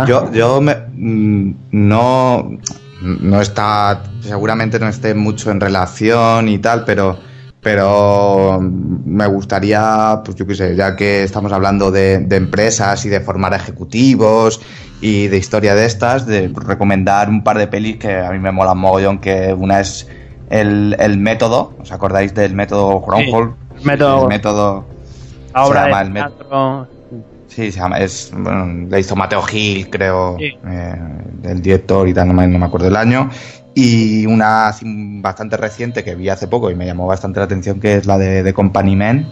Yo, 0.07 0.31
yo 0.33 0.59
me- 0.61 0.75
mm, 0.93 1.55
no, 1.71 2.57
no 3.01 3.41
está, 3.41 4.03
seguramente 4.19 4.77
no 4.79 4.87
esté 4.87 5.13
mucho 5.13 5.51
en 5.51 5.59
relación 5.59 6.49
y 6.49 6.57
tal, 6.59 6.83
pero, 6.85 7.17
pero 7.61 8.59
me 8.61 9.27
gustaría, 9.27 10.21
pues 10.23 10.35
yo 10.37 10.47
qué 10.47 10.55
sé, 10.55 10.75
ya 10.75 10.95
que 10.95 11.23
estamos 11.23 11.51
hablando 11.51 11.91
de, 11.91 12.19
de 12.19 12.35
empresas 12.37 13.05
y 13.05 13.09
de 13.09 13.19
formar 13.19 13.53
ejecutivos 13.53 14.61
y 15.01 15.27
de 15.27 15.37
historia 15.37 15.75
de 15.75 15.85
estas, 15.85 16.25
de 16.25 16.51
recomendar 16.55 17.29
un 17.29 17.43
par 17.43 17.57
de 17.57 17.67
pelis 17.67 17.97
que 17.97 18.15
a 18.17 18.31
mí 18.31 18.39
me 18.39 18.51
molan 18.51 18.77
mogollón, 18.77 19.19
que 19.19 19.53
una 19.53 19.79
es 19.81 20.07
el, 20.49 20.95
el 20.99 21.17
método, 21.17 21.73
¿os 21.79 21.91
acordáis 21.91 22.33
del 22.33 22.53
método 22.55 23.01
Groundhog? 23.01 23.53
el 23.77 23.83
método- 23.85 24.21
El 24.23 24.27
método 24.29 24.85
se 25.47 25.53
llama 25.53 25.99
de 26.03 26.07
el 26.07 26.13
teatro, 26.13 26.87
Sí, 27.47 27.71
se 27.71 27.79
llama, 27.79 27.97
es, 27.97 28.31
bueno, 28.31 28.87
la 28.89 28.99
hizo 28.99 29.15
Mateo 29.15 29.41
Gil, 29.41 29.89
creo, 29.89 30.37
Sí. 30.37 30.45
eh, 30.45 30.95
el 31.43 31.61
director 31.63 32.07
y 32.07 32.13
tal, 32.13 32.27
no 32.27 32.33
me, 32.35 32.45
no 32.47 32.59
me 32.59 32.65
acuerdo 32.65 32.87
el 32.87 32.95
año. 32.95 33.27
Y 33.75 34.25
una 34.25 34.71
bastante 35.21 35.57
reciente 35.57 36.03
que 36.03 36.15
vi 36.15 36.29
hace 36.29 36.47
poco 36.47 36.69
y 36.71 36.75
me 36.75 36.85
llamó 36.85 37.07
bastante 37.07 37.39
la 37.39 37.45
atención, 37.45 37.79
que 37.79 37.95
es 37.95 38.05
la 38.05 38.17
de, 38.17 38.43
de 38.43 38.53
Company 38.53 38.95
Men, 38.95 39.27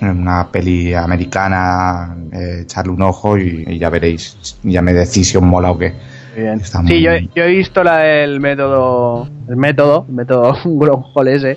una 0.00 0.48
peli 0.50 0.94
americana, 0.94 2.16
eh, 2.32 2.60
echarle 2.62 2.92
un 2.92 3.02
ojo 3.02 3.38
y, 3.38 3.64
y 3.68 3.78
ya 3.78 3.90
veréis, 3.90 4.58
ya 4.62 4.82
me 4.82 4.92
decís 4.92 5.28
si 5.28 5.36
os 5.36 5.42
mola 5.42 5.70
o 5.70 5.78
qué. 5.78 5.92
Bien. 6.36 6.60
Está 6.60 6.82
Sí, 6.86 7.02
yo, 7.02 7.10
he 7.12 7.48
visto 7.48 7.84
la 7.84 7.98
del 7.98 8.40
método, 8.40 9.28
el 9.48 9.56
método, 9.56 10.06
el 10.08 10.14
método 10.14 10.56
Groundhog 10.64 11.28
ese, 11.28 11.56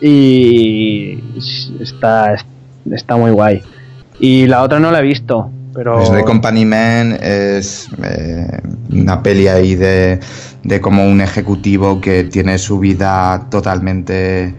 y 0.00 1.18
está, 1.80 2.36
está 2.90 3.16
muy 3.16 3.32
guay. 3.32 3.62
Y 4.18 4.46
la 4.46 4.62
otra 4.62 4.78
no 4.78 4.90
la 4.90 5.00
he 5.00 5.02
visto, 5.02 5.50
pero 5.76 5.96
Pues 5.96 6.10
de 6.10 6.24
Company 6.24 6.64
Men 6.64 7.18
es 7.20 7.88
eh, 8.02 8.60
una 8.90 9.22
peli 9.22 9.46
ahí 9.46 9.74
de, 9.74 10.18
de 10.64 10.80
como 10.80 11.06
un 11.06 11.20
ejecutivo 11.20 12.00
que 12.00 12.24
tiene 12.24 12.56
su 12.56 12.78
vida 12.78 13.46
totalmente 13.50 14.54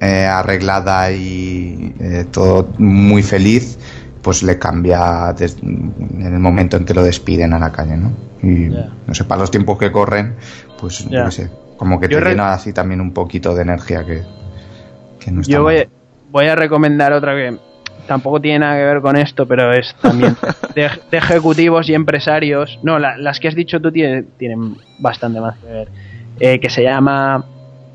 eh, 0.00 0.24
arreglada 0.24 1.10
y 1.10 1.92
eh, 1.98 2.24
todo 2.30 2.68
muy 2.78 3.24
feliz, 3.24 3.78
pues 4.22 4.44
le 4.44 4.58
cambia 4.60 5.34
en 5.60 6.22
el 6.22 6.38
momento 6.38 6.76
en 6.76 6.84
que 6.84 6.94
lo 6.94 7.02
despiden 7.02 7.52
a 7.52 7.58
la 7.58 7.72
calle, 7.72 7.96
¿no? 7.96 8.12
Y 8.42 8.68
no 9.06 9.12
sé, 9.12 9.24
para 9.24 9.40
los 9.40 9.50
tiempos 9.50 9.76
que 9.76 9.90
corren, 9.90 10.36
pues 10.80 11.04
qué 11.10 11.30
sé, 11.32 11.50
como 11.76 11.98
que 11.98 12.08
Yo 12.08 12.20
te 12.20 12.30
llena 12.30 12.52
así 12.52 12.72
también 12.72 13.00
un 13.00 13.12
poquito 13.12 13.54
de 13.56 13.62
energía 13.62 14.06
que, 14.06 14.22
que 15.18 15.32
no 15.32 15.40
está 15.40 15.52
yo 15.52 15.64
voy 16.30 16.46
a 16.46 16.54
recomendar 16.54 17.12
otra 17.12 17.34
que 17.34 17.58
tampoco 18.10 18.40
tiene 18.40 18.58
nada 18.58 18.74
que 18.76 18.84
ver 18.86 19.00
con 19.00 19.16
esto, 19.16 19.46
pero 19.46 19.72
es 19.72 19.94
también 20.02 20.34
de, 20.74 20.90
de 21.12 21.16
ejecutivos 21.16 21.88
y 21.88 21.94
empresarios. 21.94 22.76
No, 22.82 22.98
la- 22.98 23.16
las 23.16 23.38
que 23.38 23.46
has 23.46 23.54
dicho 23.54 23.80
tú 23.80 23.92
tienen, 23.92 24.26
tienen 24.36 24.74
bastante 24.98 25.40
más 25.40 25.56
que 25.58 25.66
ver. 25.72 25.88
Eh, 26.40 26.58
que 26.58 26.68
se 26.70 26.82
llama 26.82 27.44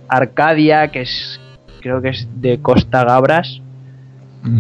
Arcadia, 0.08 0.88
que 0.88 1.02
es 1.02 1.42
creo 1.82 2.02
que 2.02 2.10
es 2.10 2.28
de 2.38 2.60
Costa 2.62 3.04
Gabras. 3.04 3.62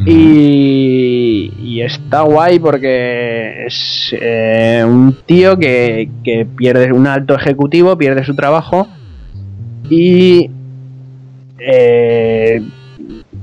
Y, 0.05 1.53
y 1.61 1.81
está 1.81 2.21
guay 2.21 2.57
porque 2.59 3.65
es 3.67 4.13
eh, 4.19 4.83
un 4.85 5.15
tío 5.25 5.57
que, 5.57 6.09
que 6.23 6.45
pierde 6.45 6.91
un 6.91 7.05
alto 7.07 7.35
ejecutivo, 7.35 7.95
pierde 7.97 8.23
su 8.25 8.35
trabajo 8.35 8.87
y 9.89 10.49
eh, 11.59 12.61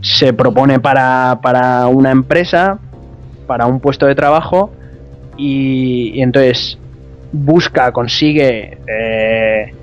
se 0.02 0.32
propone 0.32 0.80
para, 0.80 1.38
para 1.42 1.86
una 1.86 2.10
empresa, 2.10 2.78
para 3.46 3.66
un 3.66 3.80
puesto 3.80 4.06
de 4.06 4.14
trabajo 4.14 4.72
y, 5.36 6.12
y 6.14 6.22
entonces 6.22 6.78
busca, 7.32 7.92
consigue 7.92 8.78
eh, 8.86 9.74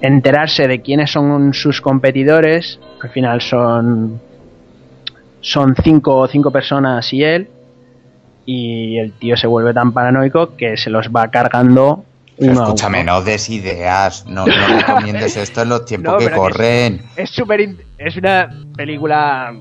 enterarse 0.00 0.66
de 0.66 0.80
quiénes 0.80 1.10
son 1.10 1.52
sus 1.52 1.80
competidores, 1.80 2.80
al 3.02 3.10
final 3.10 3.40
son 3.40 4.20
son 5.40 5.74
cinco, 5.82 6.26
cinco 6.28 6.50
personas 6.50 7.12
y 7.12 7.22
él 7.22 7.48
y 8.44 8.98
el 8.98 9.12
tío 9.12 9.36
se 9.36 9.46
vuelve 9.46 9.74
tan 9.74 9.92
paranoico 9.92 10.56
que 10.56 10.76
se 10.76 10.90
los 10.90 11.08
va 11.08 11.28
cargando 11.28 12.04
uno 12.40 12.60
a 12.60 12.64
Escúchame, 12.64 13.04
no 13.04 13.22
des 13.22 13.48
ideas, 13.50 14.24
no, 14.26 14.46
no 14.46 14.66
recomiendes 14.78 15.36
esto 15.36 15.62
en 15.62 15.68
los 15.70 15.84
tiempos 15.84 16.14
No, 16.14 16.18
que 16.18 16.30
corren. 16.30 17.02
es 17.16 17.30
súper 17.30 17.68
es 17.98 18.16
una 18.16 18.48
película 18.76 19.52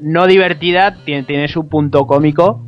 no 0.00 0.26
divertida 0.26 0.96
tiene, 1.04 1.24
tiene 1.24 1.48
su 1.48 1.68
punto 1.68 2.06
cómico 2.06 2.64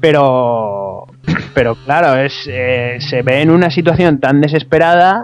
pero 0.00 1.06
pero 1.54 1.74
claro 1.74 2.16
es 2.20 2.34
eh, 2.48 2.98
se 3.00 3.22
ve 3.22 3.40
en 3.40 3.50
una 3.50 3.70
situación 3.70 4.20
tan 4.20 4.40
desesperada 4.40 5.22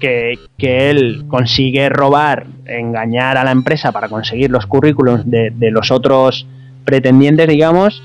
que, 0.00 0.34
que 0.56 0.90
él 0.90 1.24
consigue 1.28 1.88
robar 1.88 2.46
engañar 2.66 3.36
a 3.36 3.44
la 3.44 3.50
empresa 3.50 3.92
para 3.92 4.08
conseguir 4.08 4.50
los 4.50 4.66
currículums 4.66 5.28
de, 5.28 5.50
de 5.50 5.70
los 5.70 5.90
otros 5.90 6.46
pretendientes 6.84 7.48
digamos 7.48 8.00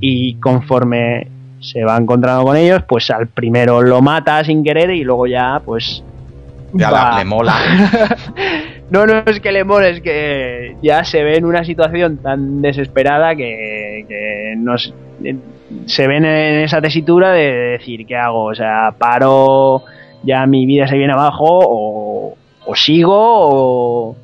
y 0.00 0.34
conforme 0.34 1.28
se 1.62 1.82
va 1.84 1.96
encontrando 1.96 2.44
con 2.44 2.56
ellos 2.56 2.82
pues 2.86 3.08
al 3.10 3.28
primero 3.28 3.80
lo 3.82 4.02
mata 4.02 4.44
sin 4.44 4.62
querer 4.62 4.90
y 4.90 5.04
luego 5.04 5.26
ya 5.26 5.62
pues 5.64 6.02
Ya 6.74 6.90
la- 6.90 7.18
le 7.18 7.24
mola. 7.24 7.54
no, 8.90 9.06
no 9.06 9.22
es 9.26 9.40
que 9.40 9.52
le 9.52 9.64
mole, 9.64 9.90
es 9.90 10.00
que 10.00 10.76
ya 10.82 11.04
se 11.04 11.22
ve 11.22 11.36
en 11.36 11.44
una 11.44 11.64
situación 11.64 12.18
tan 12.18 12.60
desesperada 12.62 13.34
que, 13.36 14.04
que 14.08 14.54
nos, 14.58 14.92
se 15.86 16.06
ven 16.06 16.24
en 16.24 16.64
esa 16.64 16.80
tesitura 16.80 17.32
de 17.32 17.52
decir, 17.78 18.06
¿qué 18.06 18.16
hago? 18.16 18.44
O 18.46 18.54
sea, 18.54 18.92
paro, 18.98 19.82
ya 20.22 20.46
mi 20.46 20.66
vida 20.66 20.86
se 20.88 20.96
viene 20.96 21.12
abajo, 21.12 21.46
o, 21.48 22.36
o 22.66 22.74
sigo, 22.74 23.14
o, 23.16 24.16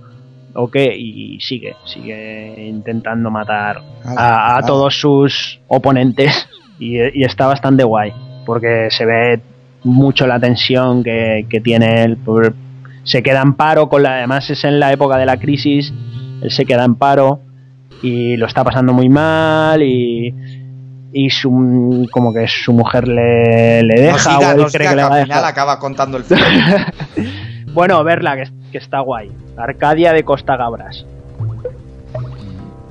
o 0.55 0.71
qué, 0.71 0.95
y 0.97 1.41
sigue, 1.41 1.77
sigue 1.85 2.55
intentando 2.67 3.31
matar 3.31 3.81
a, 4.05 4.57
a 4.59 4.63
todos 4.63 4.99
sus 4.99 5.61
oponentes, 5.69 6.49
y, 6.79 6.99
y 7.21 7.25
está 7.25 7.47
bastante 7.47 7.85
guay, 7.85 8.13
porque 8.47 8.89
se 8.91 9.05
ve 9.05 9.41
mucho 9.85 10.27
la 10.27 10.39
tensión 10.41 11.03
que, 11.05 11.47
que 11.49 11.61
tiene 11.61 12.03
él 12.05 12.17
por, 12.17 12.55
se 13.05 13.23
queda 13.23 13.43
en 13.43 13.55
paro 13.55 13.89
con 13.89 14.03
la 14.03 14.17
además 14.19 14.51
es 14.51 14.65
en 14.65 14.81
la 14.81 14.93
época 14.93 15.17
de 15.17 15.25
la 15.25 15.39
crisis 15.39 15.93
él 16.43 16.51
se 16.51 16.65
queda 16.67 16.85
en 16.85 16.97
paro 16.97 17.41
y 18.03 18.37
lo 18.37 18.47
está 18.47 18.65
pasando 18.65 18.93
muy 18.93 19.09
mal 19.09 19.83
y 19.83 20.35
y 21.13 21.31
su 21.31 22.07
como 22.13 22.35
que 22.35 22.47
su 22.49 22.73
mujer 22.73 23.09
le, 23.09 23.83
le 23.83 23.95
No 23.95 24.03
deja 24.03 24.19
siga, 24.19 24.49
o 24.51 24.53
él 24.53 24.57
no 24.59 24.67
cree 24.67 24.89
siga, 24.89 24.91
que 24.91 24.97
le 24.97 25.03
que 25.03 25.09
va 25.09 25.15
a 25.15 25.19
al 25.21 25.23
final 25.25 25.29
dejar 25.39 25.45
acaba 25.45 25.79
contando 25.79 26.17
el 26.19 26.25
final. 26.25 26.93
bueno 27.73 28.03
verla 28.05 28.37
que, 28.37 28.51
que 28.73 28.79
está 28.79 29.01
guay 29.01 29.31
Arcadia 29.57 30.13
de 30.13 30.23
Costa 30.25 30.57
Gabras 30.57 31.07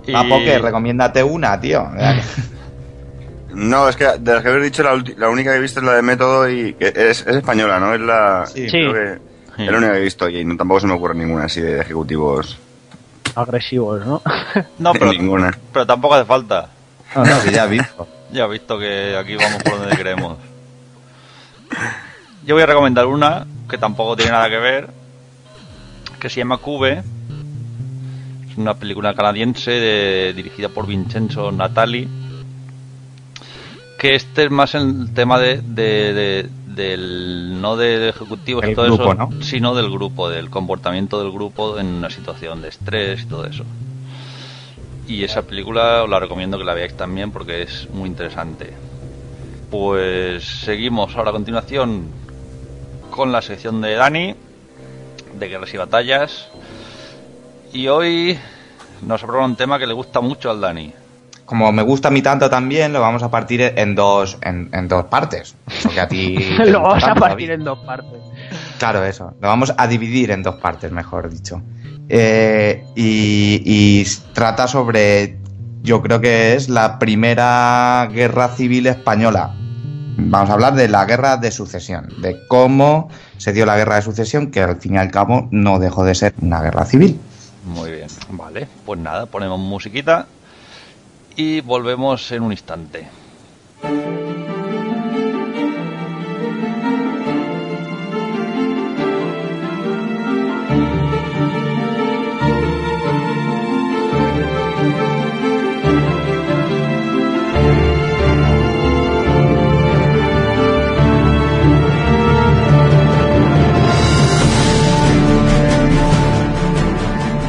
Y- 0.08 0.12
Papo, 0.14 0.38
que 0.40 0.58
recomiéndate 0.58 1.22
una, 1.22 1.60
tío. 1.60 1.86
No, 3.58 3.90
es 3.90 3.96
que 3.96 4.06
de 4.20 4.34
las 4.34 4.44
que 4.44 4.50
habéis 4.50 4.66
dicho, 4.66 4.84
la, 4.84 5.04
la 5.18 5.30
única 5.30 5.52
que 5.52 5.58
he 5.58 5.62
visto 5.62 5.80
es 5.80 5.86
la 5.86 5.94
de 5.94 6.02
Método 6.04 6.48
y 6.50 6.74
que 6.76 6.88
es, 6.96 7.26
es 7.26 7.36
española, 7.38 7.80
¿no? 7.80 7.94
Es 7.94 8.00
la. 8.02 8.46
Sí. 8.46 8.70
Sí. 8.70 8.70
creo 8.90 8.94
que- 8.94 9.64
Es 9.64 9.72
lo 9.72 9.78
único 9.80 9.94
que 9.94 9.98
he 9.98 10.04
visto 10.04 10.30
y 10.30 10.46
no, 10.46 10.56
tampoco 10.56 10.80
se 10.82 10.88
me 10.88 10.94
ocurre 10.94 11.16
ninguna 11.16 11.46
así 11.46 11.60
de 11.62 11.82
ejecutivos. 11.82 12.58
Agresivos, 13.36 14.06
¿no? 14.06 14.22
No, 14.80 14.94
pero, 14.94 15.12
ninguna. 15.12 15.52
pero 15.74 15.86
tampoco 15.88 16.14
hace 16.16 16.26
falta. 16.26 16.70
No, 17.16 17.26
no, 17.26 17.42
que 17.42 17.52
ya 17.52 17.66
he 17.66 17.70
visto. 17.70 18.08
Ya 18.32 18.44
he 18.44 18.50
visto 18.50 18.78
que 18.78 19.16
aquí 19.18 19.38
vamos 19.38 19.64
por 19.64 19.80
donde 19.80 19.96
queremos. 19.96 20.38
Yo 22.46 22.56
voy 22.56 22.64
a 22.64 22.66
recomendar 22.66 23.06
una 23.06 23.46
que 23.70 23.78
tampoco 23.78 24.16
tiene 24.18 24.32
nada 24.34 24.50
que 24.50 24.58
ver, 24.58 24.90
que 26.20 26.30
se 26.30 26.42
llama 26.42 26.58
Cube. 26.58 27.04
Es 28.52 28.58
una 28.58 28.74
película 28.74 29.14
canadiense 29.16 29.72
de- 29.72 30.34
dirigida 30.34 30.70
por 30.70 30.88
Vincenzo 30.88 31.52
Natali. 31.52 32.08
Que 33.98 34.16
este 34.16 34.46
es 34.46 34.52
más 34.52 34.76
el 34.76 35.14
tema 35.14 35.40
de, 35.40 35.62
de- 35.62 36.14
de- 36.14 36.50
del 36.68 37.60
no 37.60 37.76
del 37.76 38.10
ejecutivo 38.10 38.60
y 38.64 38.76
todo 38.76 38.86
grupo, 38.86 39.04
eso, 39.04 39.14
¿no? 39.16 39.42
sino 39.42 39.74
del 39.74 39.90
grupo, 39.90 40.30
del 40.30 40.50
comportamiento 40.52 41.20
del 41.24 41.32
grupo 41.32 41.80
en 41.80 41.88
una 41.88 42.10
situación 42.12 42.62
de 42.62 42.68
estrés 42.70 43.24
y 43.24 43.26
todo 43.26 43.46
eso. 43.46 43.64
Y 45.08 45.24
esa 45.24 45.42
película 45.42 46.04
os 46.04 46.10
la 46.10 46.20
recomiendo 46.20 46.58
que 46.60 46.64
la 46.66 46.76
veáis 46.76 46.96
también 46.96 47.32
porque 47.32 47.64
es 47.64 47.88
muy 47.92 48.08
interesante. 48.10 48.74
Pues 49.72 50.44
seguimos 50.44 51.16
ahora 51.16 51.32
a 51.32 51.34
continuación 51.34 52.06
con 53.10 53.32
la 53.32 53.42
sección 53.42 53.82
de 53.82 53.96
Dani, 53.96 54.36
de 55.40 55.48
guerras 55.50 55.74
y 55.74 55.78
batallas. 55.78 56.50
Y 57.74 57.88
hoy 57.88 58.38
nos 59.02 59.24
ha 59.24 59.28
un 59.46 59.56
tema 59.56 59.80
que 59.80 59.88
le 59.88 59.94
gusta 59.94 60.22
mucho 60.22 60.52
al 60.52 60.62
Dani. 60.62 60.94
Como 61.48 61.72
me 61.72 61.82
gusta 61.82 62.10
a 62.10 62.12
mí 62.12 62.22
tanto 62.22 62.50
también, 62.50 62.92
lo 62.92 63.00
vamos 63.00 63.24
a 63.24 63.32
partir 63.32 63.62
en 63.62 63.96
dos, 63.96 64.38
en, 64.42 64.70
en 64.74 64.90
dos 64.90 65.06
partes. 65.06 65.56
Eso 65.66 65.90
que 65.90 66.02
a 66.02 66.08
ti. 66.08 66.38
Lo 66.66 66.82
vamos 66.82 67.06
a 67.06 67.16
partir 67.16 67.48
David. 67.48 67.52
en 67.62 67.64
dos 67.64 67.80
partes. 67.86 68.20
Claro, 68.78 69.06
eso. 69.06 69.34
Lo 69.42 69.48
vamos 69.48 69.74
a 69.78 69.88
dividir 69.88 70.32
en 70.32 70.44
dos 70.44 70.56
partes, 70.56 70.92
mejor 70.92 71.30
dicho. 71.30 71.62
Eh, 72.10 72.84
y, 72.98 73.62
y 73.64 74.06
trata 74.34 74.68
sobre, 74.68 75.38
yo 75.84 76.02
creo 76.02 76.20
que 76.20 76.54
es 76.56 76.68
la 76.68 77.00
primera 77.00 78.10
guerra 78.12 78.50
civil 78.50 78.86
española. 78.88 79.56
Vamos 80.18 80.50
a 80.50 80.54
hablar 80.54 80.76
de 80.76 80.90
la 80.90 81.06
guerra 81.06 81.38
de 81.38 81.52
sucesión, 81.52 82.10
de 82.22 82.46
cómo 82.50 83.08
se 83.38 83.54
dio 83.54 83.66
la 83.66 83.78
guerra 83.78 83.96
de 83.96 84.02
sucesión, 84.02 84.52
que 84.52 84.62
al 84.62 84.82
fin 84.82 84.96
y 84.96 84.98
al 84.98 85.12
cabo 85.12 85.48
no 85.52 85.80
dejó 85.80 86.04
de 86.04 86.14
ser 86.14 86.34
una 86.42 86.62
guerra 86.62 86.84
civil. 86.84 87.18
Muy 87.66 87.92
bien, 87.92 88.08
vale. 88.32 88.68
Pues 88.86 89.00
nada, 89.00 89.28
ponemos 89.28 89.60
musiquita 89.60 90.28
y 91.38 91.62
volvemos 91.62 92.32
en 92.32 92.42
un 92.42 92.52
instante. 92.52 93.08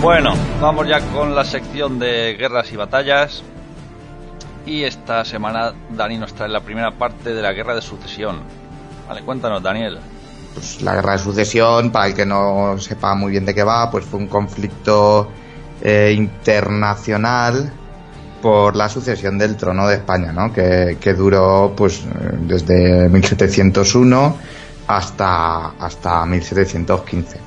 Bueno, 0.03 0.35
vamos 0.61 0.87
ya 0.87 1.01
con 1.01 1.35
la 1.35 1.45
sección 1.45 1.99
de 1.99 2.37
guerras 2.39 2.71
y 2.73 2.77
batallas. 2.77 3.43
Y 4.67 4.85
esta 4.85 5.25
semana 5.25 5.73
Dani 5.91 6.19
nos 6.19 6.35
trae 6.35 6.49
la 6.49 6.61
primera 6.61 6.91
parte 6.91 7.33
de 7.33 7.43
la 7.43 7.53
guerra 7.53 7.75
de 7.75 7.83
sucesión. 7.83 8.41
Vale, 9.09 9.23
cuéntanos, 9.23 9.63
Daniel. 9.63 9.99
Pues 10.55 10.83
la 10.83 10.95
guerra 10.95 11.13
de 11.13 11.19
sucesión, 11.19 11.91
para 11.91 12.09
el 12.09 12.15
que 12.15 12.27
no 12.27 12.77
sepa 12.79 13.15
muy 13.15 13.31
bien 13.31 13.47
de 13.47 13.55
qué 13.55 13.63
va, 13.63 13.91
pues 13.91 14.05
fue 14.05 14.21
un 14.21 14.27
conflicto 14.27 15.29
eh, 15.81 16.13
internacional 16.17 17.73
por 18.43 18.77
la 18.77 18.89
sucesión 18.89 19.39
del 19.39 19.57
trono 19.57 19.89
de 19.89 19.97
España, 19.97 20.33
¿no? 20.33 20.53
que, 20.53 20.99
que 21.01 21.15
duró 21.15 21.73
pues 21.77 22.03
desde 22.41 23.09
1701 23.09 24.37
hasta, 24.87 25.69
hasta 25.79 26.27
1715. 26.27 27.39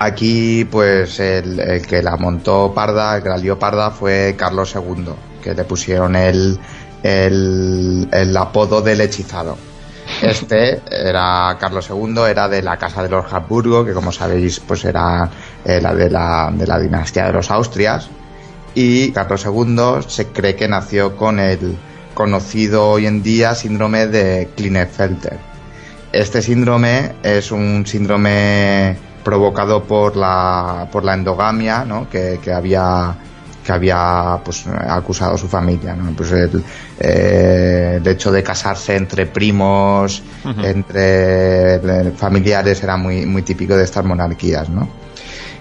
Aquí, 0.00 0.64
pues, 0.64 1.18
el, 1.18 1.58
el 1.58 1.86
que 1.86 2.02
la 2.02 2.16
montó 2.16 2.72
parda, 2.72 3.16
el 3.16 3.22
que 3.22 3.28
la 3.30 3.36
lió 3.36 3.58
parda 3.58 3.90
fue 3.90 4.36
Carlos 4.38 4.72
II, 4.76 5.12
que 5.48 5.54
le 5.54 5.64
pusieron 5.64 6.14
el, 6.14 6.58
el, 7.02 8.06
el 8.12 8.36
apodo 8.36 8.82
del 8.82 9.00
hechizado. 9.00 9.56
Este 10.20 10.82
era 10.90 11.56
Carlos 11.58 11.88
II, 11.88 12.22
era 12.28 12.48
de 12.48 12.62
la 12.62 12.76
casa 12.76 13.02
de 13.02 13.08
los 13.08 13.32
Habsburgo, 13.32 13.84
que 13.84 13.92
como 13.92 14.12
sabéis, 14.12 14.60
pues 14.60 14.84
era 14.84 15.30
eh, 15.64 15.80
la 15.80 15.94
de 15.94 16.10
la, 16.10 16.50
de 16.52 16.66
la 16.66 16.78
dinastía 16.78 17.26
de 17.26 17.32
los 17.32 17.50
Austrias. 17.50 18.10
Y 18.74 19.10
Carlos 19.12 19.46
II 19.46 20.02
se 20.06 20.26
cree 20.26 20.54
que 20.54 20.68
nació 20.68 21.16
con 21.16 21.38
el 21.38 21.78
conocido 22.12 22.90
hoy 22.90 23.06
en 23.06 23.22
día 23.22 23.54
síndrome 23.54 24.06
de 24.06 24.50
Klinefelter. 24.54 25.38
Este 26.12 26.42
síndrome 26.42 27.12
es 27.22 27.52
un 27.52 27.86
síndrome 27.86 28.96
provocado 29.24 29.84
por 29.84 30.16
la, 30.16 30.88
por 30.92 31.04
la 31.04 31.14
endogamia 31.14 31.84
¿no? 31.84 32.08
que, 32.08 32.38
que 32.42 32.52
había 32.52 33.14
que 33.68 33.72
había 33.74 34.40
pues 34.42 34.66
acusado 34.66 35.34
a 35.34 35.38
su 35.38 35.46
familia 35.46 35.94
¿no? 35.94 36.16
pues 36.16 36.32
el, 36.32 36.64
eh, 36.98 37.98
el 38.00 38.08
hecho 38.08 38.32
de 38.32 38.42
casarse 38.42 38.96
entre 38.96 39.26
primos 39.26 40.22
entre 40.64 41.78
familiares 42.16 42.82
era 42.82 42.96
muy 42.96 43.26
muy 43.26 43.42
típico 43.42 43.76
de 43.76 43.84
estas 43.84 44.06
monarquías 44.06 44.70
¿no? 44.70 44.88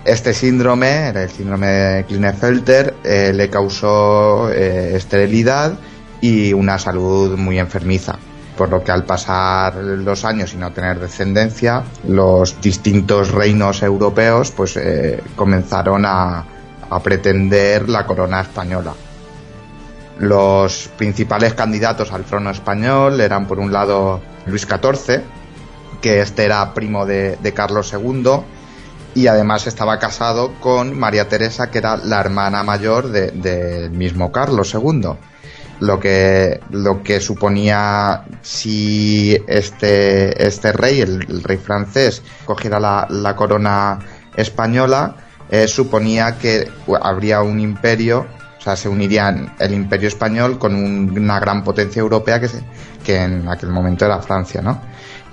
este 0.05 0.34
síndrome 0.34 1.10
el 1.10 1.30
síndrome 1.30 1.68
de 1.68 2.05
Klinefelter 2.05 2.95
eh, 3.03 3.34
le 3.36 3.49
causó 3.49 4.49
eh, 4.53 4.95
esterilidad 4.95 5.74
y 6.22 6.53
una 6.53 6.80
salud 6.80 7.38
muy 7.38 7.60
enfermiza 7.60 8.18
por 8.55 8.70
lo 8.70 8.82
que 8.86 8.91
al 8.93 9.03
pasar 9.03 9.76
los 9.76 10.26
años 10.26 10.51
y 10.55 10.58
no 10.58 10.72
tener 10.72 10.99
descendencia, 10.99 11.84
los 12.08 12.60
distintos 12.60 13.30
reinos 13.30 13.84
europeos 13.84 14.49
pues 14.49 14.76
eh, 14.78 15.22
comenzaron 15.36 16.05
a, 16.08 16.43
a 16.90 17.00
pretender 17.02 17.90
la 17.90 18.06
corona 18.06 18.42
española. 18.42 18.94
Los 20.20 20.90
principales 20.98 21.54
candidatos 21.54 22.12
al 22.12 22.24
trono 22.24 22.50
español 22.50 23.22
eran 23.22 23.46
por 23.48 23.60
un 23.60 23.72
lado 23.72 24.20
Luis 24.46 24.64
XIV, 24.68 25.22
que 26.02 26.22
este 26.22 26.46
era 26.46 26.74
primo 26.74 27.06
de, 27.06 27.38
Carlos 27.54 27.94
II, 27.94 28.42
y 29.14 29.28
además 29.28 29.68
estaba 29.68 30.00
casado 30.00 30.54
con 30.60 30.98
María 30.98 31.28
Teresa, 31.28 31.70
que 31.70 31.78
era 31.80 31.98
la 31.98 32.20
hermana 32.20 32.64
mayor 32.64 33.10
de- 33.10 33.32
del 33.32 33.92
mismo 33.92 34.32
Carlos 34.32 34.74
II 34.74 35.10
lo 35.80 36.00
que 36.00 36.60
lo 36.72 37.04
que 37.04 37.20
suponía 37.20 38.24
si 38.42 39.38
este 39.46 40.48
este 40.48 40.72
rey 40.72 41.02
el, 41.02 41.44
rey 41.44 41.58
francés 41.58 42.24
cogiera 42.46 42.80
la 42.80 43.36
corona 43.36 44.00
española 44.36 45.26
eh, 45.50 45.68
suponía 45.68 46.38
que 46.38 46.70
habría 47.02 47.41
un 47.41 47.60
imperio 47.60 48.26
o 48.58 48.62
sea 48.62 48.76
se 48.76 48.89
unirían 48.89 49.54
el 49.60 49.74
imperio 49.74 50.08
español 50.08 50.58
con 50.60 50.76
un- 50.76 51.14
una 51.18 51.39
gran 51.39 51.64
potencia 51.64 52.00
europea 52.02 52.39
que 52.39 52.48
se- 52.48 52.64
que 53.06 53.16
en 53.22 53.48
aquel 53.48 53.70
momento 53.70 54.06
era 54.06 54.20
Francia 54.22 54.62
no 54.62 54.82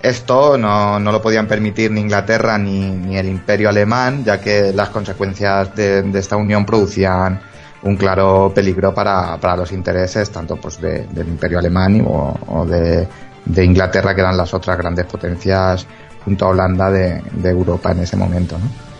esto 0.02 0.58
no, 0.58 1.00
no 1.00 1.10
lo 1.12 1.22
podían 1.22 1.46
permitir 1.48 1.90
ni 1.90 2.00
Inglaterra 2.02 2.58
ni, 2.58 2.90
ni 2.90 3.16
el 3.16 3.26
imperio 3.26 3.68
alemán 3.70 4.22
ya 4.24 4.40
que 4.40 4.72
las 4.72 4.90
consecuencias 4.90 5.74
de, 5.74 6.02
de 6.02 6.18
esta 6.18 6.36
unión 6.36 6.64
producían 6.66 7.40
un 7.82 7.96
claro 7.96 8.52
peligro 8.54 8.94
para, 8.94 9.36
para 9.38 9.56
los 9.56 9.72
intereses 9.72 10.30
tanto 10.30 10.56
pues 10.56 10.80
de- 10.80 11.06
del 11.06 11.28
imperio 11.28 11.58
alemán 11.58 12.02
o, 12.06 12.38
o 12.48 12.64
de, 12.66 13.08
de 13.46 13.64
Inglaterra 13.64 14.14
que 14.14 14.20
eran 14.20 14.36
las 14.36 14.52
otras 14.54 14.76
grandes 14.78 15.06
potencias 15.06 15.86
junto 16.24 16.44
a 16.46 16.48
Holanda 16.48 16.90
de, 16.90 17.22
de 17.32 17.50
Europa 17.50 17.90
en 17.92 18.00
ese 18.00 18.16
momento 18.16 18.56
¿no? 18.58 18.93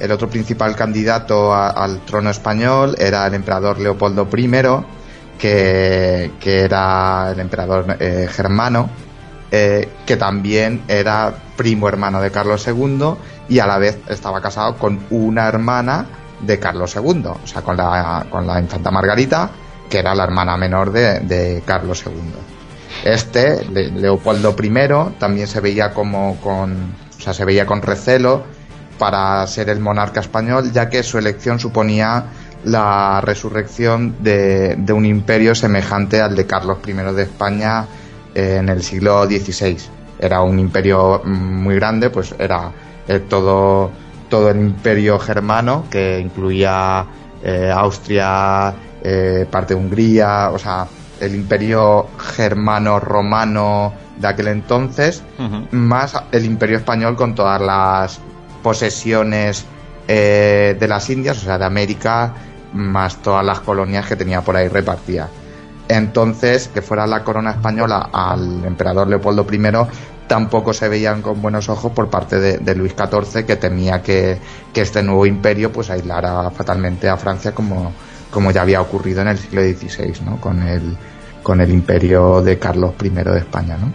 El 0.00 0.10
otro 0.12 0.28
principal 0.28 0.74
candidato 0.76 1.54
al 1.54 2.00
trono 2.04 2.30
español 2.30 2.96
era 2.98 3.26
el 3.26 3.34
emperador 3.34 3.78
Leopoldo 3.78 4.28
I 4.36 4.50
que, 5.38 6.30
era 6.44 7.30
el 7.32 7.40
emperador 7.40 7.96
eh, 7.98 8.28
germano 8.30 8.90
eh, 9.50 9.88
que 10.06 10.16
también 10.16 10.82
era 10.86 11.32
primo 11.56 11.88
hermano 11.88 12.20
de 12.20 12.30
Carlos 12.30 12.66
II 12.66 13.14
y 13.48 13.58
a 13.58 13.66
la 13.66 13.78
vez 13.78 13.98
estaba 14.08 14.40
casado 14.40 14.76
con 14.76 15.00
una 15.10 15.48
hermana 15.48 16.06
de 16.40 16.58
Carlos 16.58 16.94
II, 16.96 17.24
o 17.26 17.46
sea, 17.46 17.62
con 17.62 17.76
la, 17.76 18.26
con 18.30 18.46
la 18.46 18.60
infanta 18.60 18.90
Margarita, 18.90 19.50
que 19.90 19.98
era 19.98 20.14
la 20.14 20.24
hermana 20.24 20.56
menor 20.56 20.92
de, 20.92 21.62
Carlos 21.66 22.02
II. 22.06 22.12
Este, 23.04 23.64
Le- 23.66 23.90
Leopoldo 23.90 24.54
I, 24.62 25.18
también 25.18 25.46
se 25.48 25.60
veía 25.60 25.92
como 25.92 26.36
con, 26.40 26.94
o 27.18 27.20
sea, 27.20 27.34
se 27.34 27.44
veía 27.44 27.66
con 27.66 27.82
recelo 27.82 28.44
para 29.00 29.46
ser 29.46 29.70
el 29.70 29.80
monarca 29.80 30.20
español, 30.20 30.70
ya 30.72 30.90
que 30.90 31.02
su 31.02 31.16
elección 31.16 31.58
suponía 31.58 32.26
la 32.64 33.22
resurrección 33.22 34.16
de, 34.20 34.76
de 34.76 34.92
un 34.92 35.06
imperio 35.06 35.54
semejante 35.54 36.20
al 36.20 36.36
de 36.36 36.46
Carlos 36.46 36.76
I 36.86 36.92
de 36.92 37.22
España 37.22 37.86
en 38.34 38.68
el 38.68 38.82
siglo 38.82 39.24
XVI. 39.24 39.78
era 40.18 40.42
un 40.42 40.58
imperio 40.58 41.22
muy 41.24 41.76
grande, 41.76 42.10
pues 42.10 42.34
era 42.38 42.70
todo, 43.30 43.90
todo 44.28 44.50
el 44.50 44.60
imperio 44.60 45.18
germano 45.18 45.86
que 45.90 46.20
incluía 46.20 47.06
Austria, 47.74 48.74
parte 49.50 49.74
de 49.74 49.80
Hungría, 49.80 50.50
o 50.52 50.58
sea, 50.58 50.86
el 51.20 51.34
imperio 51.34 52.08
germano-romano 52.18 53.94
de 54.18 54.28
aquel 54.28 54.48
entonces, 54.48 55.22
más 55.70 56.22
el 56.32 56.44
imperio 56.44 56.76
español 56.76 57.16
con 57.16 57.34
todas 57.34 57.60
las 57.62 58.20
posesiones 58.62 59.64
eh, 60.08 60.76
de 60.78 60.88
las 60.88 61.08
Indias, 61.10 61.38
o 61.38 61.40
sea, 61.42 61.58
de 61.58 61.64
América, 61.64 62.34
más 62.72 63.16
todas 63.22 63.44
las 63.44 63.60
colonias 63.60 64.06
que 64.06 64.16
tenía 64.16 64.42
por 64.42 64.56
ahí 64.56 64.68
repartidas. 64.68 65.30
Entonces, 65.88 66.68
que 66.68 66.82
fuera 66.82 67.06
la 67.06 67.24
corona 67.24 67.50
española 67.50 68.10
al 68.12 68.64
emperador 68.64 69.08
Leopoldo 69.08 69.46
I 69.50 69.58
tampoco 70.28 70.72
se 70.72 70.88
veían 70.88 71.22
con 71.22 71.42
buenos 71.42 71.68
ojos 71.68 71.90
por 71.90 72.08
parte 72.08 72.38
de, 72.38 72.74
Luis 72.76 72.94
XIV, 72.96 73.44
que 73.44 73.56
temía 73.56 74.00
que, 74.00 74.38
este 74.72 75.02
nuevo 75.02 75.26
imperio 75.26 75.72
pues 75.72 75.90
aislara 75.90 76.48
fatalmente 76.52 77.08
a 77.08 77.16
Francia 77.16 77.52
como, 77.52 77.92
como 78.30 78.52
ya 78.52 78.62
había 78.62 78.80
ocurrido 78.80 79.22
en 79.22 79.28
el 79.28 79.38
siglo 79.38 79.60
XVI, 79.62 80.24
¿no? 80.24 80.40
Con 80.40 80.62
el, 80.62 80.96
con 81.42 81.60
el 81.60 81.72
imperio 81.72 82.42
de 82.42 82.60
Carlos 82.60 82.94
I 83.02 83.08
de 83.08 83.38
España, 83.38 83.76
¿no? 83.76 83.92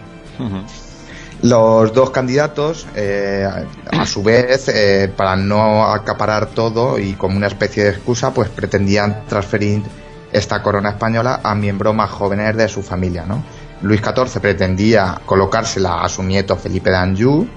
Los 1.42 1.94
dos 1.94 2.10
candidatos, 2.10 2.88
eh, 2.96 3.48
a 3.92 4.06
su 4.06 4.24
vez, 4.24 4.68
eh, 4.68 5.12
para 5.16 5.36
no 5.36 5.86
acaparar 5.86 6.48
todo 6.48 6.98
y 6.98 7.14
como 7.14 7.38
una 7.38 7.48
especie 7.48 7.84
de 7.84 7.90
excusa, 7.92 8.34
pues 8.34 8.50
pretendían 8.50 9.26
transferir 9.28 9.84
esta 10.32 10.62
corona 10.64 10.90
española 10.90 11.42
a 11.44 11.54
miembros 11.54 11.94
más 11.94 12.10
jóvenes 12.10 12.56
de 12.58 12.68
su 12.68 12.82
familia, 12.82 13.26
¿no? 13.28 13.44
Luis 13.82 14.02
XIV 14.02 14.42
pretendía 14.42 15.22
colocársela 15.26 16.04
a 16.04 16.10
su 16.10 16.24
nieto 16.24 16.56
Felipe 16.56 16.90
de 16.90 16.96
Anjou 16.96 17.48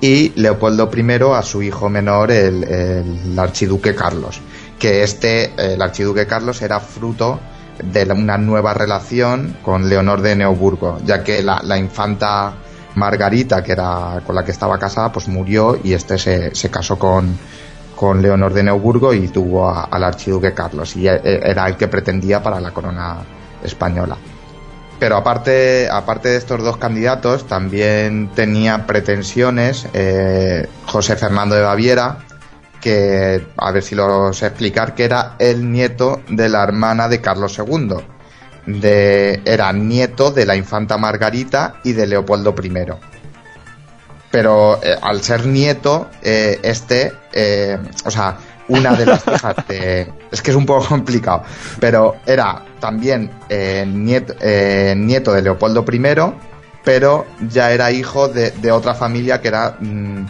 y 0.00 0.32
Leopoldo 0.36 0.90
I 0.94 1.22
a 1.34 1.42
su 1.42 1.62
hijo 1.62 1.88
menor, 1.88 2.30
el, 2.30 3.38
archiduque 3.38 3.94
Carlos. 3.94 4.40
Que 4.78 5.02
este, 5.02 5.52
el 5.56 5.80
archiduque 5.80 6.26
Carlos, 6.26 6.60
era 6.60 6.80
fruto 6.80 7.40
de 7.82 8.04
una 8.12 8.36
nueva 8.36 8.74
relación 8.74 9.56
con 9.62 9.88
Leonor 9.88 10.20
de 10.20 10.36
Neoburgo, 10.36 10.98
ya 11.04 11.24
que 11.24 11.42
la 11.42 11.78
infanta 11.78 12.54
Margarita, 12.94 13.62
que 13.62 13.72
era 13.72 14.22
con 14.26 14.34
la 14.34 14.44
que 14.44 14.52
estaba 14.52 14.78
casada, 14.78 15.12
pues 15.12 15.28
murió 15.28 15.78
y 15.82 15.92
este 15.92 16.18
se, 16.18 16.54
se 16.54 16.70
casó 16.70 16.98
con, 16.98 17.38
con 17.96 18.22
Leonor 18.22 18.52
de 18.52 18.62
Neuburgo 18.62 19.12
y 19.12 19.28
tuvo 19.28 19.68
al 19.68 20.04
archiduque 20.04 20.52
Carlos 20.52 20.96
y 20.96 21.08
e, 21.08 21.14
e, 21.14 21.50
era 21.50 21.66
el 21.66 21.76
que 21.76 21.88
pretendía 21.88 22.42
para 22.42 22.60
la 22.60 22.70
corona 22.70 23.18
española. 23.62 24.16
Pero 24.98 25.16
aparte, 25.16 25.88
aparte 25.90 26.28
de 26.28 26.36
estos 26.36 26.62
dos 26.62 26.76
candidatos, 26.76 27.46
también 27.46 28.30
tenía 28.34 28.86
pretensiones 28.86 29.88
eh, 29.92 30.68
José 30.86 31.16
Fernando 31.16 31.56
de 31.56 31.62
Baviera, 31.62 32.18
que 32.80 33.44
a 33.56 33.72
ver 33.72 33.82
si 33.82 33.94
lo 33.94 34.32
sé 34.32 34.46
explicar, 34.46 34.94
que 34.94 35.04
era 35.04 35.34
el 35.38 35.70
nieto 35.70 36.20
de 36.28 36.48
la 36.48 36.62
hermana 36.62 37.08
de 37.08 37.20
Carlos 37.20 37.58
II 37.58 38.13
de, 38.66 39.40
era 39.44 39.72
nieto 39.72 40.30
de 40.30 40.46
la 40.46 40.56
infanta 40.56 40.96
Margarita 40.98 41.76
y 41.84 41.92
de 41.92 42.06
Leopoldo 42.06 42.54
I. 42.62 42.72
Pero 44.30 44.80
eh, 44.82 44.96
al 45.00 45.22
ser 45.22 45.46
nieto, 45.46 46.08
eh, 46.22 46.58
este, 46.62 47.12
eh, 47.32 47.78
o 48.04 48.10
sea, 48.10 48.36
una 48.68 48.94
de 48.94 49.06
las 49.06 49.26
hijas 49.28 49.56
de... 49.68 50.12
Es 50.32 50.42
que 50.42 50.50
es 50.50 50.56
un 50.56 50.66
poco 50.66 50.86
complicado, 50.88 51.44
pero 51.78 52.16
era 52.26 52.64
también 52.80 53.30
nieto, 53.86 54.34
nieto, 54.96 55.32
de 55.32 55.42
Leopoldo 55.42 55.84
I, 55.90 56.00
pero 56.82 57.26
ya 57.48 57.70
era 57.70 57.92
hijo 57.92 58.28
de, 58.28 58.72
otra 58.72 58.94
familia 58.94 59.40
que 59.40 59.48
era 59.48 59.76
mm, 59.78 60.26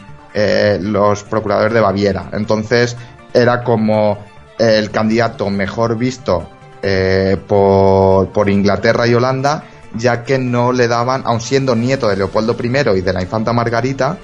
los 0.81 1.23
procuradores 1.25 1.73
de 1.73 1.81
Baviera. 1.81 2.29
Entonces 2.33 2.97
era 3.33 3.65
como 3.65 4.19
el 4.59 4.91
candidato 4.91 5.49
mejor 5.49 5.97
visto 5.97 6.49
eh, 6.87 7.39
por, 7.49 8.51
Inglaterra 8.51 9.07
y 9.07 9.15
Holanda, 9.15 9.65
ya 9.95 10.23
que 10.23 10.39
no 10.39 10.71
le 10.71 10.87
daban, 10.87 11.23
aun 11.25 11.41
siendo 11.41 11.75
nieto 11.75 12.09
de 12.09 12.17
Leopoldo 12.17 12.55
I 12.63 12.99
y 12.99 13.01
de 13.01 13.13
la 13.15 13.23
infanta 13.23 13.55
Margarita, 13.55 14.19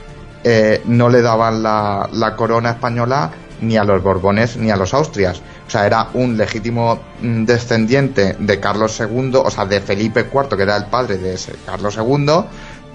eh, 0.45 0.83
no 0.85 1.09
le 1.09 1.23
daban 1.23 1.63
la, 1.63 2.35
corona 2.37 2.73
española 2.73 3.31
ni 3.63 3.79
a 3.79 3.85
los 3.85 4.03
Borbones 4.03 4.59
ni 4.59 4.71
a 4.71 4.77
los 4.77 4.93
Austrias. 4.93 5.41
O 5.67 5.71
sea, 5.71 5.87
era 5.87 6.09
un 6.13 6.37
legítimo 6.37 7.01
mm, 7.23 7.45
descendiente 7.45 8.37
de 8.39 8.61
Carlos 8.61 9.01
II, 9.01 9.37
o 9.37 9.51
sea, 9.51 9.65
de 9.65 9.81
Felipe 9.81 10.27
IV, 10.31 10.55
que 10.55 10.63
era 10.63 10.77
el 10.77 10.85
padre 10.85 11.17
de 11.17 11.35
ese 11.35 11.55
Carlos 11.65 11.97
II, 11.97 12.45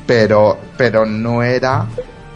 pero, 0.05 0.59
pero 0.77 1.07
no 1.07 1.41
era 1.41 1.87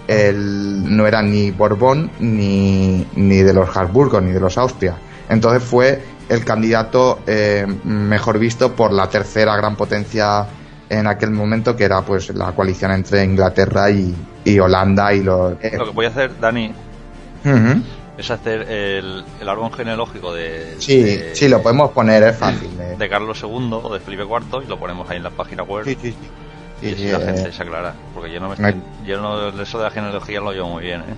el, 0.08 0.96
no 0.98 1.06
era 1.06 1.22
ni 1.22 1.52
Borbón 1.52 2.10
ni, 2.20 3.06
ni 3.16 3.38
de 3.44 3.54
los 3.54 3.78
Habsburgos 3.78 4.24
ni 4.24 4.32
de 4.32 4.40
los 4.40 4.58
Austrias. 4.58 4.96
Entonces 5.30 5.64
fue 5.64 6.02
el 6.30 6.46
candidato 6.46 7.20
eh, 7.28 7.66
mejor 7.84 8.40
visto 8.40 8.74
por 8.74 8.94
la 8.94 9.10
tercera 9.10 9.56
gran 9.58 9.76
potencia 9.76 10.46
en 10.90 11.08
aquel 11.08 11.32
momento, 11.32 11.76
que 11.76 11.84
era 11.84 12.02
pues 12.02 12.30
la 12.30 12.52
coalición 12.54 12.92
entre 12.92 13.24
Inglaterra 13.24 13.90
y, 13.92 14.16
Holanda 14.60 15.14
y 15.14 15.22
los... 15.22 15.54
Eh, 15.62 15.78
lo 15.78 15.86
que 15.86 15.92
voy 15.92 16.06
a 16.06 16.10
hacer, 16.10 16.40
Dani, 16.40 16.74
es 18.18 18.32
hacer 18.32 18.62
el, 18.62 19.24
el, 19.40 19.50
árbol 19.50 19.72
genealógico 19.72 20.34
de... 20.34 20.76
Sí, 20.80 21.22
sí, 21.34 21.48
lo 21.48 21.62
podemos 21.62 21.92
poner, 21.92 22.24
es 22.24 22.38
fácil. 22.38 22.70
De 22.98 23.10
Carlos 23.10 23.40
II 23.44 23.70
o 23.72 23.94
de 23.94 24.00
Felipe 24.00 24.24
IV 24.24 24.64
y 24.64 24.68
lo 24.68 24.80
ponemos 24.80 25.08
ahí 25.10 25.18
en 25.18 25.24
la 25.24 25.30
página 25.30 25.64
web. 25.64 25.86
Sí, 25.86 25.96
sí, 26.02 26.12
sí. 26.12 26.18
Y 26.82 27.12
la 27.12 27.20
gente 27.20 27.52
se 27.52 27.62
aclara, 27.62 27.94
porque 28.14 28.32
yo 28.32 28.40
no, 28.40 28.50
me 28.50 28.76
yo 29.06 29.22
no 29.22 29.50
eso 29.62 29.78
de 29.78 29.84
la 29.84 29.92
genealogía 29.92 30.40
lo 30.40 30.54
llevo 30.54 30.70
muy 30.70 30.84
bien, 30.84 31.02
¿eh? 31.02 31.16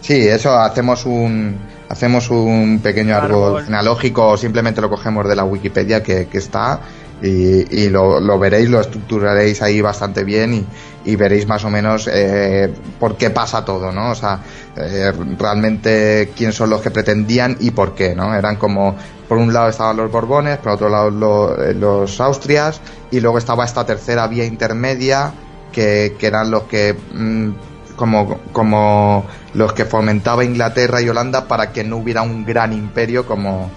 Sí, 0.00 0.26
eso 0.28 0.58
hacemos 0.58 1.06
un 1.06 1.58
hacemos 1.88 2.30
un 2.30 2.80
pequeño 2.82 3.16
árbol 3.16 3.64
genealógico 3.64 4.28
o 4.28 4.36
simplemente 4.36 4.80
lo 4.80 4.88
cogemos 4.88 5.28
de 5.28 5.36
la 5.36 5.44
Wikipedia 5.44 6.02
que, 6.02 6.28
está 6.32 6.80
y, 7.22 7.88
lo, 7.88 8.38
veréis, 8.38 8.68
lo 8.68 8.80
estructuraréis 8.80 9.62
ahí 9.62 9.80
bastante 9.80 10.24
bien 10.24 10.66
y, 11.04 11.16
veréis 11.16 11.46
más 11.46 11.64
o 11.64 11.70
menos 11.70 12.08
eh, 12.12 12.72
por 12.98 13.16
qué 13.16 13.30
pasa 13.30 13.64
todo, 13.64 13.92
¿no? 13.92 14.10
O 14.10 14.14
sea, 14.14 14.40
eh, 14.76 15.12
realmente 15.38 16.32
quién 16.36 16.52
son 16.52 16.70
los 16.70 16.80
que 16.80 16.90
pretendían 16.90 17.56
y 17.60 17.70
por 17.70 17.94
qué, 17.94 18.14
¿no? 18.14 18.34
Eran 18.34 18.56
como, 18.56 18.96
por 19.28 19.38
un 19.38 19.52
lado 19.52 19.68
estaban 19.68 19.96
los 19.96 20.10
Borbones, 20.10 20.58
por 20.58 20.72
otro 20.72 20.88
lado 20.88 21.62
eh, 21.62 21.74
los 21.74 22.20
Austrias 22.20 22.80
y 23.10 23.20
luego 23.20 23.38
estaba 23.38 23.64
esta 23.64 23.86
tercera 23.86 24.26
vía 24.26 24.44
intermedia 24.44 25.32
que, 25.72 26.16
eran 26.20 26.50
los 26.50 26.64
que... 26.64 26.96
Mm, 27.14 27.50
como, 27.96 28.38
como 28.52 29.26
los 29.54 29.72
que 29.72 29.84
fomentaba 29.84 30.44
Inglaterra 30.44 31.00
y 31.00 31.08
Holanda 31.08 31.48
para 31.48 31.72
que 31.72 31.82
no 31.82 31.96
hubiera 31.96 32.22
un 32.22 32.44
gran 32.44 32.72
imperio 32.72 33.26
como, 33.26 33.68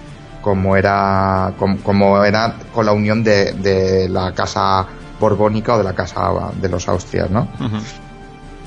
como 0.42 0.76
era 0.76 1.54
como, 1.58 2.24
era 2.24 2.54
con 2.72 2.86
la 2.86 2.92
unión 2.92 3.24
de, 3.24 4.06
la 4.08 4.32
casa 4.32 4.86
borbónica 5.18 5.74
o 5.74 5.78
de 5.78 5.84
la 5.84 5.94
casa 5.94 6.30
de 6.60 6.68
los 6.68 6.88
Austrias, 6.88 7.28
¿no? 7.30 7.48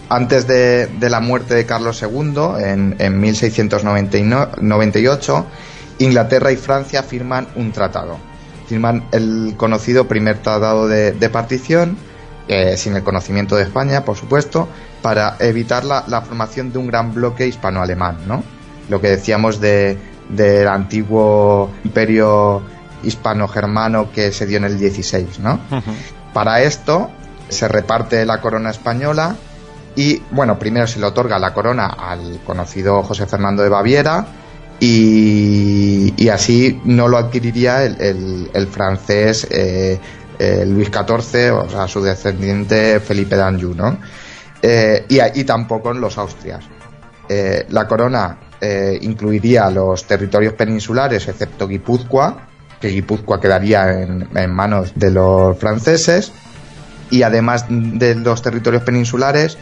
Antes 0.09 0.45
de, 0.47 0.89
la 0.99 1.21
muerte 1.21 1.55
de 1.55 1.65
Carlos 1.65 2.03
II, 2.03 2.34
en, 2.59 2.97
en 2.99 3.19
1698, 3.19 5.45
Inglaterra 5.99 6.51
y 6.51 6.57
Francia 6.57 7.03
firman 7.03 7.47
un 7.55 7.71
tratado. 7.71 8.17
Firman 8.67 9.05
el 9.11 9.53
conocido 9.57 10.07
primer 10.07 10.39
tratado 10.39 10.88
de, 10.88 11.30
partición, 11.30 11.95
eh, 12.47 12.75
sin 12.77 12.95
el 12.95 13.03
conocimiento 13.03 13.55
de 13.55 13.61
España, 13.63 14.05
por 14.05 14.17
supuesto, 14.17 14.67
para 15.03 15.35
evitar 15.39 15.84
la, 15.84 16.21
formación 16.21 16.71
de 16.71 16.80
un 16.80 16.88
gran 16.88 17.13
bloque 17.13 17.45
hispano-alemán, 17.45 18.19
¿no? 18.25 18.41
Lo 18.89 19.01
que 19.01 19.09
decíamos 19.09 19.59
de, 19.59 19.97
del 20.30 20.67
antiguo 20.67 21.69
imperio 21.84 22.63
hispano-germano 23.03 24.11
que 24.13 24.31
se 24.31 24.45
dio 24.45 24.57
en 24.57 24.63
el 24.63 24.80
16, 24.80 25.39
¿no? 25.39 25.59
Para 26.34 26.63
esto 26.63 27.11
se 27.49 27.67
reparte 27.67 28.25
la 28.25 28.39
corona 28.39 28.71
española 28.71 29.35
y, 29.95 30.23
bueno, 30.31 30.57
primero 30.57 30.88
se 30.88 30.99
le 30.99 31.05
otorga 31.05 31.38
la 31.38 31.53
corona 31.53 31.88
al 31.88 32.39
conocido 32.45 33.03
José 33.03 33.27
Fernando 33.27 33.61
de 33.61 33.69
Baviera 33.69 34.25
y, 34.80 36.30
así 36.30 36.81
no 36.85 37.09
lo 37.09 37.17
adquiriría 37.17 37.84
el, 37.84 38.67
francés 38.71 39.45
eh, 39.51 39.99
eh, 40.39 40.65
Luis 40.65 40.88
XIV, 40.88 41.53
o 41.53 41.69
sea, 41.69 41.89
su 41.89 42.01
descendiente 42.01 43.01
Felipe 43.01 43.35
d'Anjou, 43.35 43.75
¿no? 43.75 43.97
Eh, 44.65 45.06
y, 45.10 45.44
tampoco 45.44 45.91
en 45.91 45.99
los 45.99 46.18
Austrias. 46.18 46.64
Eh, 47.27 47.65
la 47.69 47.85
corona 47.85 48.38
eh, 48.61 48.98
incluiría 49.02 49.69
los 49.69 50.06
territorios 50.07 50.53
peninsulares, 50.53 51.27
excepto 51.27 51.68
Guipúzcoa, 51.68 52.48
que 52.80 52.88
Guipúzcoa 52.88 53.41
quedaría 53.41 54.03
en, 54.03 54.53
manos 54.53 54.94
de 54.95 55.11
los 55.11 55.57
franceses, 55.57 56.31
y 57.10 57.23
además 57.23 57.65
de 57.68 58.15
los 58.15 58.41
territorios 58.41 58.84
peninsulares, 58.84 59.57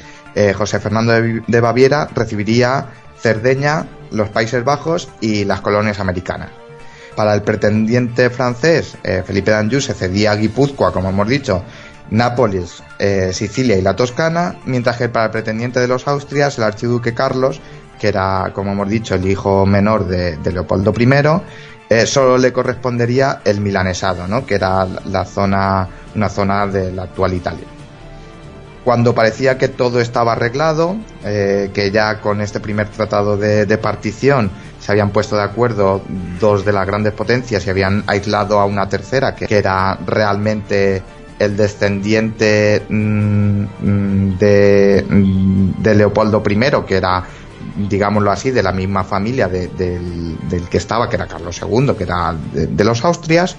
José 0.56 0.80
Fernando 0.80 1.12
de, 1.12 1.60
Baviera 1.60 2.08
recibiría 2.14 2.86
Cerdeña, 3.20 3.88
los 4.12 4.30
Países 4.30 4.64
Bajos 4.64 5.10
y 5.20 5.44
las 5.44 5.60
colonias 5.62 6.00
americanas. 6.00 6.52
Para 7.16 7.34
el 7.34 7.42
pretendiente 7.42 8.30
francés, 8.30 8.96
Felipe 9.26 9.52
d'Anjou 9.52 9.82
se 9.82 9.94
cedía 9.94 10.32
a 10.32 10.36
Guipúzcoa, 10.36 10.94
como 10.94 11.10
hemos 11.10 11.28
dicho, 11.28 11.64
Nápoles, 12.12 12.84
eh, 13.00 13.32
Sicilia 13.34 13.78
y 13.78 13.82
la 13.82 13.96
Toscana, 13.96 14.56
mientras 14.66 14.98
que 14.98 15.10
para 15.10 15.26
el 15.26 15.32
pretendiente 15.32 15.80
de 15.80 15.88
los 15.88 16.08
Austrias, 16.08 16.58
el 16.58 16.66
archiduque 16.66 17.14
Carlos, 17.14 17.62
que 18.00 18.10
era, 18.10 18.52
como 18.54 18.74
hemos 18.74 18.90
dicho, 18.90 19.16
el 19.16 19.26
hijo 19.28 19.66
menor 19.66 20.08
de, 20.08 20.38
Leopoldo 20.52 20.94
I, 20.98 21.08
eh, 21.90 22.06
solo 22.06 22.38
le 22.38 22.52
correspondería 22.52 23.42
el 23.46 23.62
milanesado, 23.62 24.28
¿no? 24.28 24.46
que 24.46 24.56
era 24.56 24.86
la 24.86 25.26
zona, 25.26 25.88
una 26.16 26.30
zona 26.30 26.68
de 26.68 26.92
la 26.92 27.04
actual 27.04 27.34
Italia. 27.34 27.66
Cuando 28.84 29.14
parecía 29.14 29.58
que 29.60 29.68
todo 29.68 30.00
estaba 30.00 30.32
arreglado, 30.32 30.96
eh, 31.24 31.70
que 31.74 31.92
ya 31.92 32.20
con 32.20 32.42
este 32.42 32.60
primer 32.60 32.88
tratado 32.88 33.38
de, 33.38 33.78
partición 33.78 34.50
se 34.80 34.92
habían 34.92 35.12
puesto 35.12 35.36
de 35.36 35.44
acuerdo 35.44 36.02
dos 36.40 36.66
de 36.66 36.74
las 36.74 36.88
grandes 36.88 37.14
potencias 37.14 37.68
y 37.68 37.70
habían 37.70 38.04
aislado 38.08 38.60
a 38.60 38.66
una 38.66 38.90
tercera, 38.90 39.36
que, 39.36 39.46
era 39.56 40.00
realmente 40.08 41.04
el 41.42 41.58
descendiente 41.58 42.84
mm, 42.88 43.64
mm, 43.82 44.38
de, 44.38 45.06
de, 45.80 45.96
Leopoldo 45.96 46.44
I, 46.48 46.86
que 46.86 46.98
era, 46.98 47.24
digámoslo 47.90 48.32
así, 48.32 48.52
de 48.52 48.62
la 48.62 48.72
misma 48.72 49.04
familia 49.04 49.48
del, 49.48 50.38
que 50.70 50.78
estaba, 50.78 51.10
que 51.10 51.16
era 51.16 51.28
Carlos 51.28 51.60
II, 51.60 51.94
que 51.98 52.04
era 52.04 52.36
de, 52.54 52.68
de, 52.68 52.84
los 52.84 53.04
Austrias, 53.04 53.56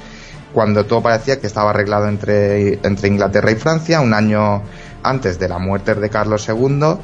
cuando 0.53 0.87
todo 0.87 1.03
parecía 1.03 1.41
que 1.41 1.49
estaba 1.49 1.71
arreglado 1.71 2.09
entre, 2.09 2.79
Inglaterra 3.05 3.51
y 3.51 3.57
Francia, 3.57 4.01
un 4.01 4.15
año 4.15 4.63
antes 5.03 5.41
de 5.41 5.49
la 5.49 5.59
muerte 5.59 5.95
de 5.97 6.09
Carlos 6.09 6.49
II, 6.49 6.99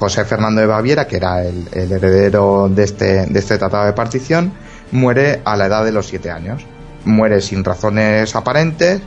José 0.00 0.24
Fernando 0.24 0.60
de 0.60 0.66
Baviera, 0.66 1.06
que 1.06 1.16
era 1.16 1.44
el, 1.44 1.68
heredero 1.72 2.68
de 2.68 2.82
este, 2.82 3.26
de 3.26 3.38
este 3.38 3.56
tratado 3.58 3.84
de 3.86 3.92
partición, 3.92 4.52
muere 4.90 5.42
a 5.44 5.56
la 5.56 5.66
edad 5.66 5.84
de 5.84 5.92
los 5.92 6.06
siete 6.06 6.32
años. 6.32 6.66
Muere 7.04 7.40
sin 7.40 7.62
razones 7.62 8.34
aparentes 8.34 9.02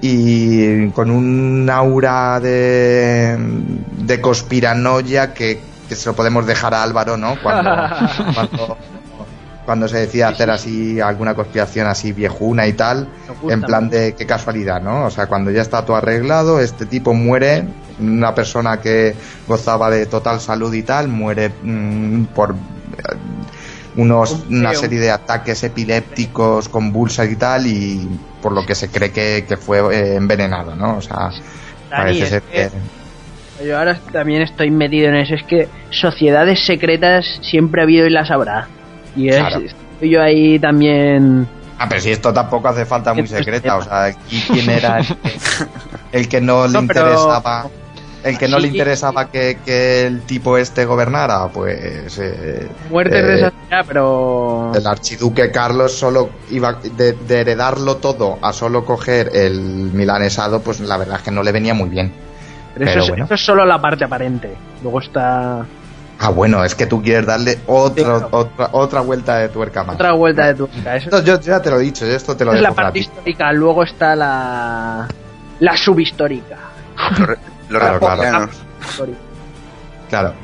y 0.00 0.88
con 0.90 1.10
un 1.10 1.68
aura 1.70 2.40
de, 2.40 3.36
de 3.98 4.20
conspiranoia 4.20 5.34
que, 5.34 5.60
se 5.88 6.08
lo 6.08 6.14
podemos 6.14 6.46
dejar 6.46 6.72
a 6.72 6.82
Álvaro, 6.82 7.16
¿no? 7.16 7.34
Cuando, 7.42 7.70
cuando, 9.66 9.88
se 9.88 9.98
decía 9.98 10.28
hacer 10.28 10.50
así 10.50 11.00
alguna 11.00 11.34
conspiración 11.34 11.88
así 11.88 12.12
viejuna 12.12 12.66
y 12.66 12.74
tal, 12.74 13.08
en 13.48 13.60
plan 13.60 13.90
de 13.90 14.14
qué 14.14 14.24
casualidad, 14.24 14.80
¿no? 14.80 15.06
O 15.06 15.10
sea, 15.10 15.26
cuando 15.26 15.50
ya 15.50 15.62
está 15.62 15.84
todo 15.84 15.96
arreglado, 15.96 16.60
este 16.60 16.86
tipo 16.86 17.12
muere, 17.12 17.64
una 17.98 18.34
persona 18.34 18.80
que 18.80 19.14
gozaba 19.48 19.90
de 19.90 20.06
total 20.06 20.40
salud 20.40 20.72
y 20.72 20.82
tal, 20.82 21.08
muere 21.08 21.50
mm, 21.62 22.26
por 22.26 22.54
unos, 23.96 24.44
una 24.48 24.74
serie 24.74 25.00
de 25.00 25.10
ataques 25.10 25.64
epilépticos, 25.64 26.68
convulsas 26.68 27.28
y 27.28 27.36
tal, 27.36 27.66
y 27.66 28.08
por 28.40 28.52
lo 28.52 28.64
que 28.64 28.74
se 28.74 28.88
cree 28.88 29.12
que, 29.12 29.56
fue 29.56 29.78
eh, 29.94 30.16
envenenado, 30.16 30.74
¿no? 30.74 30.98
O 30.98 31.00
sea, 31.00 31.30
parece 31.90 32.26
ser 32.26 32.42
que... 32.42 32.70
Yo 33.64 33.78
ahora 33.78 33.98
también 34.10 34.40
estoy 34.42 34.70
metido 34.70 35.08
en 35.08 35.16
eso, 35.16 35.34
es 35.34 35.42
que 35.42 35.68
sociedades 35.90 36.64
secretas 36.64 37.26
siempre 37.42 37.82
ha 37.82 37.84
habido 37.84 38.06
y 38.06 38.10
las 38.10 38.30
habrá. 38.30 38.68
Y 39.14 39.28
es, 39.28 39.42
yo 40.00 40.22
ahí 40.22 40.58
también... 40.58 41.46
Ah, 41.78 41.86
pero 41.88 42.00
si 42.00 42.10
esto 42.10 42.32
tampoco 42.32 42.68
hace 42.68 42.84
falta 42.84 43.12
muy 43.14 43.26
secreta, 43.26 43.76
o 43.76 43.82
sea, 43.82 44.14
¿quién 44.52 44.68
era 44.68 45.00
el 46.12 46.28
que, 46.28 46.40
no 46.40 46.66
le 46.66 46.78
interesaba 46.78 47.64
el 48.22 48.38
que 48.38 48.48
no 48.48 48.58
le 48.58 48.68
interesaba 48.68 49.30
que, 49.30 49.56
el 50.06 50.22
tipo 50.22 50.58
este 50.58 50.84
gobernara, 50.84 51.48
pues... 51.48 52.18
Eh, 52.18 52.68
Muerte 52.90 53.46
eh, 53.46 53.50
pero... 53.86 54.72
El 54.74 54.86
archiduque 54.86 55.50
Carlos 55.50 55.92
solo 55.92 56.30
iba 56.50 56.74
de, 56.74 57.16
heredarlo 57.28 57.96
todo 57.96 58.38
a 58.42 58.52
solo 58.52 58.84
coger 58.84 59.30
el 59.34 59.60
milanesado, 59.60 60.60
pues 60.60 60.80
la 60.80 60.96
verdad 60.96 61.16
es 61.16 61.22
que 61.22 61.30
no 61.30 61.42
le 61.42 61.52
venía 61.52 61.74
muy 61.74 61.88
bien. 61.88 62.12
Pero, 62.74 62.90
eso, 62.90 63.14
es, 63.14 63.40
solo 63.40 63.64
la 63.64 63.80
parte 63.80 64.04
aparente. 64.04 64.54
Luego 64.82 65.00
está... 65.00 65.64
Ah, 66.18 66.28
bueno, 66.28 66.62
es 66.62 66.74
que 66.74 66.86
tú 66.86 67.02
quieres 67.02 67.24
darle 67.24 67.60
otra, 67.66 68.28
otra, 68.30 69.00
vuelta 69.00 69.38
de 69.38 69.48
tuerca 69.48 69.82
más. 69.84 69.94
Otra 69.94 70.12
vuelta 70.12 70.48
de 70.48 70.54
tuerca. 70.54 70.96
Esto 70.96 71.24
yo 71.24 71.40
ya 71.40 71.62
te 71.62 71.70
lo 71.70 71.80
he 71.80 71.84
dicho, 71.84 72.04
esto 72.04 72.36
te 72.36 72.44
lo 72.44 72.52
Es 72.52 72.60
la 72.60 72.72
parte 72.72 72.98
histórica, 72.98 73.50
luego 73.52 73.84
está 73.84 74.14
la, 74.14 75.08
la 75.60 75.76
subhistórica. 75.78 76.58
Claro, 77.70 78.48
claro. 80.08 80.34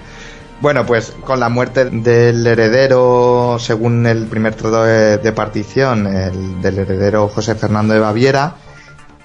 Bueno, 0.61 0.87
pues 0.87 1.15
con 1.25 1.39
la 1.39 1.51
muerte 1.51 1.85
del 1.85 2.47
heredero, 2.47 3.59
según 3.61 4.07
el 4.07 4.27
primer 4.27 4.55
tratado 4.55 4.85
de, 4.85 5.33
partición, 5.33 6.07
el 6.07 6.63
del 6.63 6.79
heredero 6.79 7.29
José 7.29 7.55
Fernando 7.55 7.93
de 7.93 8.01
Baviera, 8.01 8.55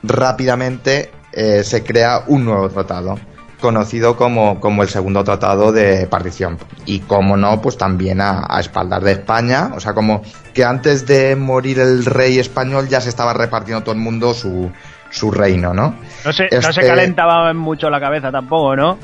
rápidamente 0.04 1.12
eh, 1.32 1.64
se 1.64 1.84
crea 1.84 2.24
un 2.28 2.44
nuevo 2.44 2.68
tratado, 2.68 3.18
conocido 3.62 4.18
como, 4.18 4.60
como, 4.60 4.84
el 4.84 4.90
segundo 4.90 5.24
tratado 5.24 5.72
de 5.72 6.06
partición. 6.08 6.58
Y 6.86 7.00
como 7.00 7.38
no, 7.38 7.62
pues 7.62 7.78
también 7.78 8.20
a, 8.20 8.46
a 8.50 8.60
espaldar 8.60 9.02
de 9.02 9.14
España, 9.14 9.72
o 9.74 9.80
sea, 9.80 9.94
como 9.94 10.24
que 10.54 10.66
antes 10.66 11.06
de 11.06 11.38
morir 11.38 11.80
el 11.80 12.04
rey 12.04 12.40
español 12.40 12.90
ya 12.90 13.00
se 13.00 13.08
estaba 13.08 13.34
repartiendo 13.34 13.84
todo 13.84 13.96
el 13.96 14.02
mundo 14.02 14.34
su, 14.34 14.70
su 15.12 15.30
reino, 15.30 15.74
¿no? 15.74 15.96
No 16.26 16.34
se, 16.34 16.48
no 16.52 16.74
se 16.74 16.82
calentaba 16.82 17.54
mucho 17.54 17.90
la 17.90 18.00
cabeza 18.00 18.32
tampoco, 18.32 18.76
¿no? 18.76 18.98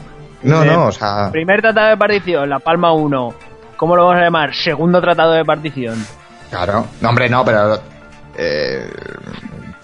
No, 0.44 0.64
no, 0.64 0.88
o 0.88 0.92
sea... 0.92 1.30
Primer 1.32 1.62
tratado 1.62 1.90
de 1.90 1.98
partición, 1.98 2.50
La 2.50 2.60
Palma 2.60 2.94
1. 2.94 3.34
¿Cómo 3.76 3.96
lo 3.96 4.06
vamos 4.06 4.22
a 4.22 4.24
llamar? 4.24 4.56
Segundo 4.56 5.02
tratado 5.02 5.34
de 5.34 5.44
partición. 5.44 6.04
Claro. 6.50 6.88
No, 7.02 7.10
hombre, 7.10 7.30
no, 7.30 7.44
pero... 7.44 7.80
Eh, 8.36 8.88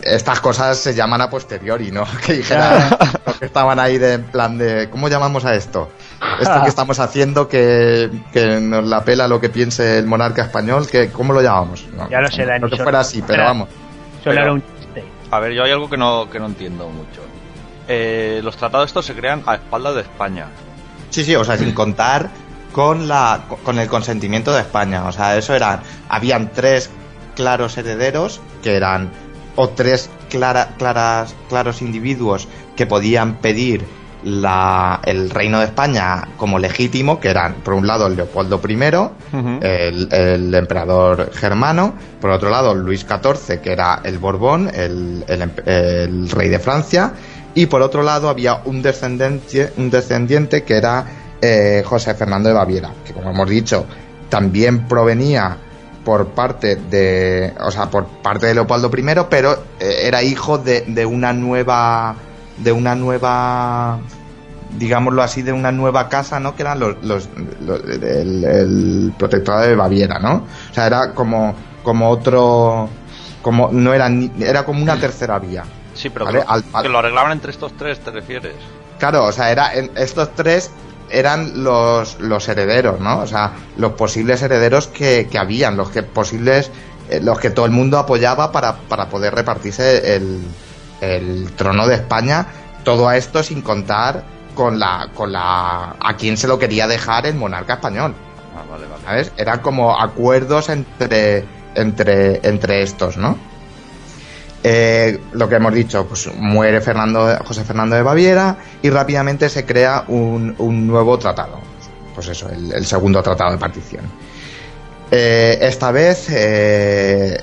estas 0.01 0.41
cosas 0.41 0.77
se 0.77 0.93
llaman 0.93 1.21
a 1.21 1.29
posteriori, 1.29 1.91
¿no? 1.91 2.03
Que 2.25 2.33
dijeran 2.33 2.89
los 3.25 3.37
que 3.37 3.45
estaban 3.45 3.79
ahí 3.79 3.97
de 3.97 4.19
plan 4.19 4.57
de... 4.57 4.89
¿Cómo 4.89 5.07
llamamos 5.09 5.45
a 5.45 5.55
esto? 5.55 5.89
Esto 6.39 6.61
que 6.63 6.69
estamos 6.69 6.99
haciendo 6.99 7.47
que, 7.47 8.09
que 8.31 8.59
nos 8.59 8.85
la 8.85 9.03
pela 9.03 9.27
lo 9.27 9.39
que 9.39 9.49
piense 9.49 9.97
el 9.97 10.05
monarca 10.05 10.43
español, 10.43 10.87
que 10.89 11.09
¿cómo 11.09 11.33
lo 11.33 11.41
llamamos? 11.41 11.85
No, 11.95 12.09
ya 12.09 12.21
lo 12.21 12.29
sé, 12.29 12.45
No 12.59 12.69
que 12.69 12.77
fuera 12.77 13.01
así, 13.01 13.23
pero 13.25 13.43
vamos. 13.43 13.69
Solo 14.23 14.53
un 14.53 14.63
a 15.33 15.39
ver, 15.39 15.53
yo 15.53 15.63
hay 15.63 15.71
algo 15.71 15.89
que 15.89 15.97
no, 15.97 16.29
que 16.29 16.39
no 16.39 16.45
entiendo 16.45 16.87
mucho. 16.87 17.21
Eh, 17.87 18.41
los 18.43 18.55
tratados 18.55 18.87
estos 18.87 19.05
se 19.05 19.13
crean 19.13 19.43
a 19.45 19.55
espaldas 19.55 19.95
de 19.95 20.01
España. 20.01 20.47
Sí, 21.09 21.23
sí, 21.23 21.35
o 21.35 21.43
sea, 21.43 21.57
sin 21.57 21.73
contar 21.73 22.29
con 22.71 23.07
la 23.07 23.45
con 23.63 23.77
el 23.77 23.87
consentimiento 23.87 24.53
de 24.53 24.61
España. 24.61 25.05
O 25.05 25.11
sea, 25.11 25.37
eso 25.37 25.53
eran. 25.53 25.81
Habían 26.09 26.51
tres 26.51 26.89
claros 27.35 27.77
herederos 27.77 28.41
que 28.61 28.75
eran. 28.75 29.11
o 29.55 29.69
tres 29.69 30.09
clara, 30.29 30.69
claras, 30.77 31.35
claros 31.47 31.81
individuos 31.83 32.47
que 32.75 32.87
podían 32.87 33.35
pedir 33.35 33.85
la, 34.23 35.01
el 35.05 35.29
reino 35.29 35.59
de 35.59 35.65
España 35.65 36.27
como 36.37 36.59
legítimo, 36.59 37.19
que 37.19 37.29
eran, 37.29 37.55
por 37.55 37.73
un 37.73 37.87
lado, 37.87 38.09
Leopoldo 38.09 38.61
I, 38.67 38.73
el, 39.61 40.53
emperador 40.53 41.31
germano, 41.33 41.93
por 42.21 42.31
otro 42.31 42.49
lado, 42.49 42.73
Luis 42.73 43.05
XIV, 43.07 43.59
que 43.61 43.71
era 43.71 44.01
el 44.03 44.17
Borbón, 44.17 44.69
el, 44.73 45.23
el, 45.27 46.29
rey 46.29 46.49
de 46.49 46.59
Francia, 46.59 47.13
y 47.55 47.65
por 47.67 47.81
otro 47.81 48.03
lado 48.03 48.29
había 48.29 48.61
un 48.65 48.81
descendiente, 48.81 49.73
un 49.77 49.89
descendiente 49.89 50.63
que 50.63 50.77
era 50.77 51.05
eh, 51.41 51.83
José 51.85 52.13
Fernando 52.15 52.49
de 52.49 52.55
Baviera, 52.55 52.91
que 53.05 53.13
como 53.13 53.31
hemos 53.31 53.49
dicho, 53.49 53.85
también 54.29 54.87
provenía 54.87 55.57
por 56.03 56.27
parte 56.29 56.75
de, 56.75 57.53
o 57.61 57.71
sea, 57.71 57.89
por 57.89 58.05
parte 58.05 58.47
de 58.47 58.55
Leopoldo 58.55 58.91
I, 58.95 59.03
pero 59.29 59.53
eh, 59.79 60.01
era 60.03 60.21
hijo 60.23 60.57
de, 60.57 60.81
de 60.81 61.05
una 61.05 61.33
nueva 61.33 62.15
de 62.57 62.71
una 62.71 62.95
nueva 62.95 63.99
digámoslo 64.77 65.21
así, 65.21 65.41
de 65.41 65.51
una 65.51 65.71
nueva 65.71 66.09
casa, 66.09 66.39
¿no? 66.39 66.55
Que 66.55 66.63
eran 66.63 66.79
los, 66.79 66.95
los, 67.03 67.29
el, 68.01 69.13
protectorado 69.17 69.67
de 69.67 69.75
Baviera, 69.75 70.19
¿no? 70.19 70.45
O 70.71 70.73
sea, 70.73 70.87
era 70.87 71.13
como, 71.13 71.55
como 71.83 72.09
otro, 72.09 72.89
como, 73.41 73.69
no 73.71 73.93
era, 73.93 74.09
era 74.39 74.65
como 74.65 74.81
una 74.81 74.99
tercera 74.99 75.39
vía. 75.39 75.63
Sí, 75.93 76.09
pero 76.09 76.25
que, 76.25 76.89
lo 76.89 76.97
arreglaban 76.97 77.31
entre 77.33 77.51
estos 77.51 77.73
tres, 77.77 77.99
¿te 77.99 78.11
refieres? 78.11 78.55
Claro, 78.97 79.25
o 79.25 79.31
sea, 79.31 79.51
era, 79.51 79.73
estos 79.73 80.33
tres 80.35 80.71
eran 81.09 81.63
los, 81.63 82.19
los 82.19 82.47
herederos, 82.47 82.99
¿no? 82.99 83.19
O 83.19 83.27
sea, 83.27 83.53
los 83.77 83.93
posibles 83.93 84.41
herederos 84.41 84.87
que, 84.87 85.27
que 85.29 85.37
habían, 85.37 85.77
los 85.77 85.91
que 85.91 86.01
posibles, 86.01 86.71
eh, 87.09 87.19
los 87.21 87.39
que 87.39 87.51
todo 87.51 87.65
el 87.65 87.71
mundo 87.71 87.99
apoyaba 87.99 88.51
para, 88.51 88.77
para 88.77 89.09
poder 89.09 89.35
repartirse 89.35 90.15
el, 90.15 90.41
el 91.03 91.51
trono 91.53 91.87
de 91.87 91.95
España, 91.95 92.47
todo 92.83 93.11
esto 93.11 93.43
sin 93.43 93.61
contar 93.61 94.23
con 94.53 94.79
la, 94.79 95.09
con 95.13 95.31
la, 95.31 95.95
a 95.99 96.15
quién 96.17 96.37
se 96.37 96.47
lo 96.47 96.59
quería 96.59 96.87
dejar 96.87 97.25
el 97.25 97.35
monarca 97.35 97.73
español. 97.73 98.13
Ah, 98.55 98.63
vale, 98.69 98.85
vale. 98.87 99.03
¿Sabes? 99.03 99.31
Eran 99.37 99.59
como 99.59 99.99
acuerdos 99.99 100.69
entre, 100.69 101.45
entre, 101.75 102.39
entre 102.47 102.83
estos, 102.83 103.17
¿no? 103.17 103.37
Eh, 104.65 105.19
lo 105.33 105.49
que 105.49 105.55
hemos 105.55 105.73
dicho, 105.73 106.05
pues 106.07 106.29
muere 106.35 106.79
Fernando, 106.79 107.37
José 107.45 107.65
Fernando 107.65 107.97
de 107.97 108.01
Baviera 108.01 108.55
y 108.81 108.89
rápidamente 108.89 109.49
se 109.49 109.65
crea 109.65 110.05
un, 110.07 110.55
un 110.57 110.87
nuevo 110.87 111.19
tratado. 111.19 111.59
Pues 112.15 112.29
eso, 112.29 112.47
el, 112.49 112.85
segundo 112.85 113.21
tratado 113.21 113.51
de 113.51 113.57
partición. 113.57 114.05
Eh, 115.11 115.57
esta 115.61 115.91
vez 115.91 116.27
eh, 116.29 117.41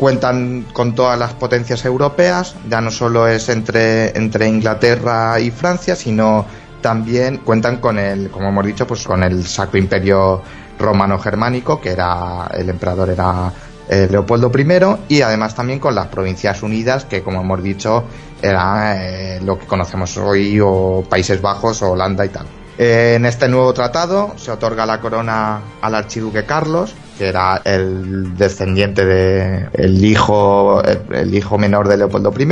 cuentan 0.00 0.64
con 0.72 0.94
todas 0.94 1.18
las 1.18 1.34
potencias 1.34 1.84
europeas, 1.84 2.56
ya 2.70 2.80
no 2.80 2.90
solo 2.90 3.28
es 3.28 3.50
entre, 3.50 4.16
entre 4.16 4.48
Inglaterra 4.48 5.38
y 5.38 5.50
Francia, 5.50 5.94
sino 5.94 6.46
también 6.80 7.36
cuentan 7.44 7.76
con 7.76 7.98
el, 7.98 8.30
como 8.30 8.48
hemos 8.48 8.64
dicho, 8.64 8.86
pues 8.86 9.04
con 9.04 9.22
el 9.22 9.46
Sacro 9.46 9.78
Imperio 9.78 10.40
Romano 10.78 11.18
Germánico, 11.18 11.78
que 11.82 11.90
era, 11.90 12.50
el 12.54 12.70
emperador 12.70 13.10
era 13.10 13.52
eh, 13.90 14.08
Leopoldo 14.10 14.50
I, 14.56 15.16
y 15.16 15.20
además 15.20 15.54
también 15.54 15.78
con 15.78 15.94
las 15.94 16.06
Provincias 16.06 16.62
Unidas, 16.62 17.04
que 17.04 17.22
como 17.22 17.42
hemos 17.42 17.62
dicho, 17.62 18.04
era 18.40 19.04
eh, 19.04 19.40
lo 19.42 19.58
que 19.58 19.66
conocemos 19.66 20.16
hoy, 20.16 20.58
o 20.64 21.04
Países 21.10 21.42
Bajos, 21.42 21.82
o 21.82 21.90
Holanda 21.90 22.24
y 22.24 22.30
tal. 22.30 22.46
Eh, 22.82 23.16
en 23.16 23.26
este 23.26 23.46
nuevo 23.46 23.74
tratado 23.74 24.32
se 24.38 24.50
otorga 24.50 24.86
la 24.86 25.02
corona 25.02 25.60
al 25.82 25.94
archiduque 25.94 26.46
Carlos, 26.46 26.94
que 27.18 27.28
era 27.28 27.60
el 27.62 28.34
descendiente 28.38 29.04
de 29.04 29.68
hijo 30.02 31.58
menor 31.58 31.88
de 31.88 31.98
Leopoldo 31.98 32.32
I, 32.38 32.48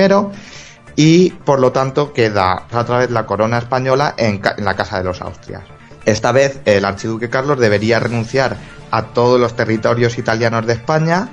y 0.97 1.31
por 1.31 1.61
lo 1.61 1.73
tanto 1.73 2.13
queda 2.13 2.67
otra 2.71 2.99
vez 2.99 3.11
la 3.11 3.25
corona 3.25 3.57
española 3.57 4.15
en, 4.19 4.43
la 4.59 4.77
casa 4.77 4.99
de 4.99 5.05
los 5.05 5.23
Austrias. 5.23 5.63
Esta 6.05 6.31
vez 6.31 6.61
el 6.67 6.85
archiduque 6.85 7.31
Carlos 7.31 7.59
debería 7.59 7.99
renunciar 7.99 8.59
a 8.91 9.05
todos 9.05 9.41
los 9.41 9.57
territorios 9.57 10.19
italianos 10.19 10.67
de 10.67 10.75
España, 10.75 11.31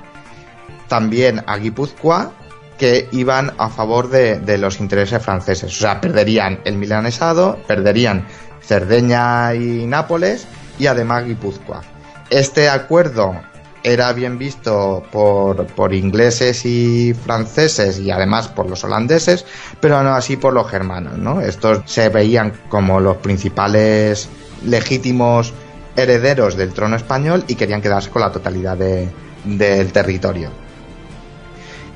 también 0.87 1.43
a 1.47 1.57
Guipúzcoa, 1.57 2.31
que 2.77 3.09
iban 3.11 3.53
a 3.57 3.67
favor 3.69 4.09
de, 4.09 4.39
de, 4.39 4.57
los 4.57 4.79
intereses 4.79 5.21
franceses. 5.21 5.71
O 5.75 5.79
sea, 5.81 5.99
perderían 5.99 6.59
el 6.65 6.77
milanesado, 6.77 7.57
perderían 7.67 8.25
Cerdeña 8.65 9.53
y 9.53 9.85
Nápoles 9.85 10.47
y 10.79 10.87
además 10.87 11.25
Guipúzcoa. 11.25 11.81
Este 12.29 12.69
acuerdo 12.69 13.35
era 13.83 14.11
bien 14.13 14.39
visto 14.39 15.03
por, 15.11 15.67
por, 15.67 15.93
ingleses 15.93 16.65
y 16.65 17.13
franceses 17.13 17.99
y 17.99 18.09
además 18.09 18.47
por 18.47 18.67
los 18.67 18.83
holandeses, 18.83 19.45
pero 19.79 20.01
no 20.01 20.15
así 20.15 20.37
por 20.37 20.53
los 20.53 20.67
germanos, 20.67 21.19
¿no? 21.19 21.39
Estos 21.39 21.81
se 21.85 22.09
veían 22.09 22.53
como 22.67 22.99
los 22.99 23.17
principales 23.17 24.27
legítimos 24.63 25.53
herederos 25.95 26.57
del 26.57 26.73
trono 26.73 26.95
español 26.95 27.43
y 27.47 27.55
querían 27.55 27.81
quedarse 27.81 28.09
con 28.09 28.23
la 28.23 28.31
totalidad 28.31 28.75
del 28.75 29.91
territorio. 29.91 30.64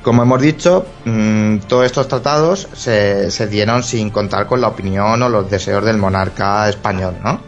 Como 0.02 0.24
hemos 0.24 0.42
dicho, 0.42 0.86
mm, 1.04 1.58
todos 1.68 1.86
estos 1.86 2.08
tratados 2.08 2.70
se, 2.74 3.30
se, 3.32 3.48
dieron 3.48 3.84
sin 3.84 4.10
contar 4.12 4.48
con 4.48 4.62
la 4.62 4.70
opinión 4.70 5.22
o 5.22 5.28
los 5.28 5.50
deseos 5.52 5.84
del 5.84 5.98
monarca 5.98 6.70
español, 6.70 7.18
¿no? 7.22 7.42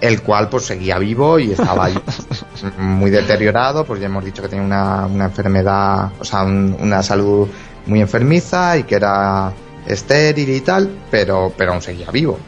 El 0.00 0.22
cual 0.22 0.48
pues 0.48 0.64
seguía 0.64 0.96
vivo 0.98 1.40
y 1.40 1.52
estaba 1.52 1.88
muy 2.78 3.10
deteriorado, 3.10 3.84
pues 3.84 4.00
ya 4.00 4.06
hemos 4.06 4.24
dicho 4.24 4.42
que 4.42 4.48
tenía 4.48 4.64
una, 4.64 5.06
una 5.06 5.24
enfermedad, 5.24 6.12
o 6.20 6.24
sea, 6.24 6.44
una 6.44 7.02
salud 7.02 7.48
muy 7.86 8.00
enfermiza 8.00 8.76
y 8.76 8.84
que 8.84 8.94
era 8.94 9.52
estéril 9.84 10.50
y 10.50 10.60
tal, 10.60 10.88
pero, 11.10 11.52
pero 11.56 11.72
aún 11.72 11.82
seguía 11.82 12.12
vivo. 12.12 12.38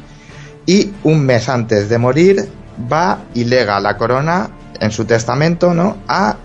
Y 0.65 0.93
un 1.03 1.27
mes 1.27 1.49
antes 1.49 1.89
de 1.89 1.99
morir 1.99 2.49
va 2.91 3.25
y 3.35 3.45
lega 3.45 3.81
la 3.81 3.97
corona 3.97 4.51
en 4.79 4.93
su 4.93 5.07
testamento, 5.07 5.75
¿no? 5.75 5.97
A, 6.07 6.37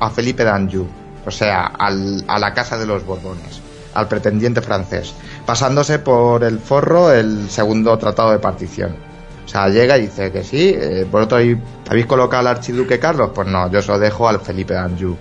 a 0.00 0.10
Felipe 0.10 0.44
d'Anjou 0.44 1.03
o 1.26 1.30
sea, 1.30 1.66
al, 1.66 2.24
a 2.28 2.38
la 2.38 2.52
casa 2.54 2.78
de 2.78 2.86
los 2.86 3.04
Borbones, 3.04 3.60
al 3.94 4.08
pretendiente 4.08 4.60
francés, 4.60 5.14
pasándose 5.46 5.98
por 5.98 6.44
el 6.44 6.58
forro 6.58 7.12
el 7.12 7.48
segundo 7.50 7.96
tratado 7.98 8.32
de 8.32 8.38
partición. 8.38 8.96
O 9.44 9.48
sea, 9.48 9.68
llega 9.68 9.98
y 9.98 10.02
dice 10.02 10.32
que 10.32 10.42
sí, 10.42 10.74
eh, 10.76 11.06
vosotros 11.10 11.42
habéis 11.88 12.06
colocado 12.06 12.40
al 12.40 12.56
archiduque 12.56 12.98
Carlos, 12.98 13.30
pues 13.34 13.46
no, 13.46 13.70
yo 13.70 13.82
se 13.82 13.92
lo 13.92 13.98
dejo 13.98 14.28
al 14.28 14.40
Felipe 14.40 14.74
d'Anjou. 14.74 15.16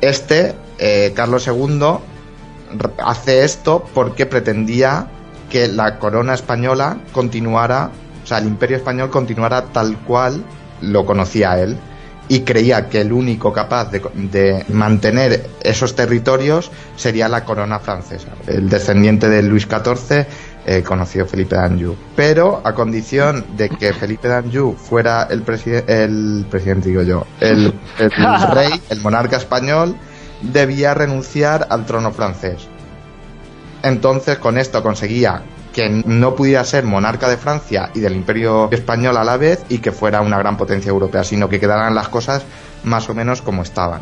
Este, 0.00 0.54
eh, 0.78 1.12
Carlos 1.14 1.46
II, 1.46 1.98
hace 3.04 3.44
esto 3.44 3.84
porque 3.92 4.26
pretendía 4.26 5.08
que 5.50 5.68
la 5.68 5.98
corona 5.98 6.34
española 6.34 6.98
continuara, 7.12 7.90
o 8.22 8.26
sea, 8.26 8.38
el 8.38 8.46
imperio 8.46 8.76
español 8.76 9.10
continuara 9.10 9.64
tal 9.72 9.98
cual 9.98 10.44
lo 10.80 11.04
conocía 11.04 11.60
él, 11.60 11.76
y 12.30 12.42
creía 12.42 12.88
que 12.88 13.00
el 13.00 13.12
único 13.12 13.52
capaz 13.52 13.90
de, 13.90 14.64
mantener 14.68 15.50
esos 15.62 15.96
territorios 15.96 16.70
sería 16.94 17.28
la 17.28 17.44
corona 17.44 17.80
francesa, 17.80 18.28
el 18.46 18.68
descendiente 18.68 19.28
de 19.28 19.42
Luis 19.42 19.66
XIV, 19.66 20.26
el 20.64 20.84
conocido 20.84 21.26
Felipe 21.26 21.56
d'Anjou. 21.56 21.96
Pero 22.14 22.62
a 22.62 22.72
condición 22.72 23.44
de 23.56 23.68
que 23.68 23.92
Felipe 23.92 24.28
d'Anjou 24.28 24.76
fuera 24.76 25.24
el, 25.24 25.42
el 25.88 26.46
presidente, 26.48 26.88
digo 26.90 27.02
yo, 27.02 27.26
el, 27.40 27.74
el 27.98 28.10
rey, 28.54 28.80
el 28.90 29.00
monarca 29.00 29.36
español, 29.36 29.96
debía 30.40 30.94
renunciar 30.94 31.66
al 31.68 31.84
trono 31.84 32.12
francés. 32.12 32.68
Entonces 33.82 34.38
con 34.38 34.56
esto 34.56 34.84
conseguía 34.84 35.42
que 35.72 35.88
no 35.88 36.34
pudiera 36.34 36.64
ser 36.64 36.84
monarca 36.84 37.28
de 37.28 37.36
Francia 37.36 37.90
y 37.94 38.00
del 38.00 38.14
imperio 38.14 38.68
español 38.70 39.16
a 39.16 39.24
la 39.24 39.36
vez 39.36 39.64
y 39.68 39.78
que 39.78 39.92
fuera 39.92 40.20
una 40.20 40.38
gran 40.38 40.56
potencia 40.56 40.90
europea, 40.90 41.24
sino 41.24 41.48
que 41.48 41.60
quedaran 41.60 41.94
las 41.94 42.08
cosas 42.08 42.42
más 42.84 43.08
o 43.08 43.14
menos 43.14 43.42
como 43.42 43.62
estaban. 43.62 44.00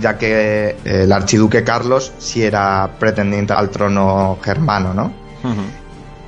Ya 0.00 0.16
que 0.16 0.76
eh, 0.84 1.02
el 1.02 1.12
archiduque 1.12 1.64
Carlos 1.64 2.12
sí 2.18 2.42
era 2.42 2.90
pretendiente 2.98 3.52
al 3.52 3.70
trono 3.70 4.38
germano, 4.42 4.94
¿no? 4.94 5.12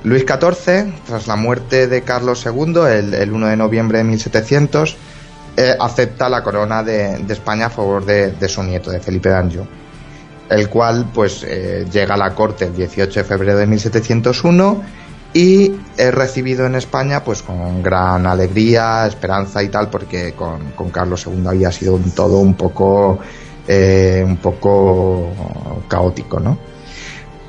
Luis 0.03 0.23
XIV, 0.23 0.93
tras 1.07 1.25
la 1.25 1.35
muerte 1.35 1.87
de 1.87 2.01
Carlos 2.03 2.45
II, 2.45 2.81
el, 2.87 3.31
1 3.31 3.47
de 3.47 3.57
noviembre 3.57 3.99
de 3.99 4.03
1700, 4.03 4.97
eh, 5.57 5.75
acepta 5.79 6.29
la 6.29 6.43
corona 6.43 6.83
de, 6.83 7.25
España 7.29 7.67
a 7.67 7.69
favor 7.69 8.05
de, 8.05 8.31
de 8.31 8.47
su 8.49 8.61
nieto, 8.61 8.91
de 8.91 8.99
Felipe 8.99 9.29
d'Anjou 9.29 9.65
el 10.49 10.69
cual 10.69 11.09
pues 11.13 11.43
eh, 11.43 11.85
llega 11.91 12.15
a 12.15 12.17
la 12.17 12.35
corte 12.35 12.65
el 12.65 12.75
18 12.75 13.19
de 13.19 13.23
febrero 13.23 13.57
de 13.57 13.67
1701 13.67 14.83
y 15.33 15.73
es 15.97 16.13
recibido 16.13 16.65
en 16.65 16.75
España 16.75 17.23
pues 17.23 17.41
con 17.41 17.83
gran 17.83 18.25
alegría, 18.25 19.05
esperanza 19.05 19.61
y 19.63 19.69
tal, 19.69 19.89
porque 19.89 20.33
con, 20.33 20.71
Carlos 20.91 21.27
II 21.27 21.47
había 21.47 21.71
sido 21.71 21.95
un 21.95 22.11
todo 22.11 22.37
un 22.37 22.53
poco 22.53 23.19
eh, 23.67 24.23
un 24.25 24.37
poco 24.37 25.29
caótico, 25.87 26.39
¿no? 26.39 26.57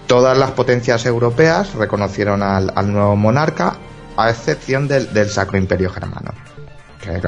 Todas 0.06 0.36
las 0.36 0.52
potencias 0.52 1.04
europeas 1.06 1.74
reconocieron 1.74 2.42
al, 2.42 2.92
nuevo 2.92 3.16
monarca, 3.16 3.76
a 4.16 4.30
excepción 4.30 4.88
del, 4.88 5.28
Sacro 5.28 5.58
Imperio 5.58 5.90
Germano. 5.90 6.32
Que, 7.00 7.20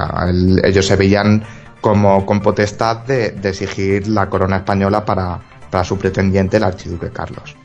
ellos 0.67 0.87
se 0.87 0.95
veían 0.95 1.43
como 1.81 2.25
con 2.25 2.41
potestad 2.41 2.97
de 2.97 3.35
exigir 3.43 4.07
la 4.07 4.29
corona 4.29 4.57
española 4.57 5.05
para, 5.05 5.39
para 5.69 5.83
su 5.83 5.97
pretendiente, 5.97 6.57
el 6.57 6.63
archiduque 6.63 7.09
Carlos. 7.09 7.55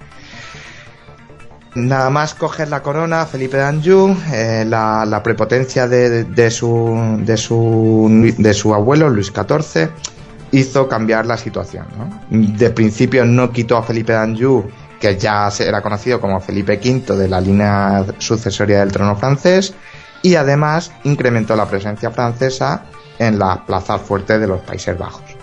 Nada 1.75 2.09
más 2.09 2.35
coger 2.35 2.69
la 2.69 2.83
corona, 2.83 3.27
Felipe 3.27 3.57
d'Anjou, 3.57 4.17
eh, 4.33 4.65
la, 4.67 5.21
prepotencia 5.25 5.89
de, 5.89 6.51
su, 6.51 7.19
de, 7.21 8.33
de 8.39 8.73
abuelo, 8.73 9.11
Luis 9.11 9.33
XIV, 9.33 9.91
hizo 10.53 10.89
cambiar 10.89 11.27
la 11.27 11.37
situación. 11.37 11.87
De 12.31 12.71
principio 12.71 13.25
no 13.25 13.51
quitó 13.51 13.77
a 13.77 13.83
Felipe 13.83 14.13
d'Anjou, 14.13 14.71
que 15.01 15.19
ya 15.19 15.49
era 15.59 15.83
conocido 15.83 16.21
como 16.21 16.41
Felipe 16.41 16.79
V 16.83 17.17
de 17.17 17.29
la 17.29 17.41
línea 17.41 18.05
sucesoria 18.19 18.79
del 18.79 18.93
trono 18.93 19.17
francés, 19.17 19.75
y 20.23 20.37
además 20.37 20.93
incrementó 21.03 21.57
la 21.57 21.67
presencia 21.67 22.13
francesa 22.13 22.85
en 23.19 23.39
las 23.39 23.59
plazas 23.59 24.01
fuertes 24.01 24.41
de 24.41 24.47
los 24.47 24.61
Países 24.61 24.97
Bajos. 24.97 25.34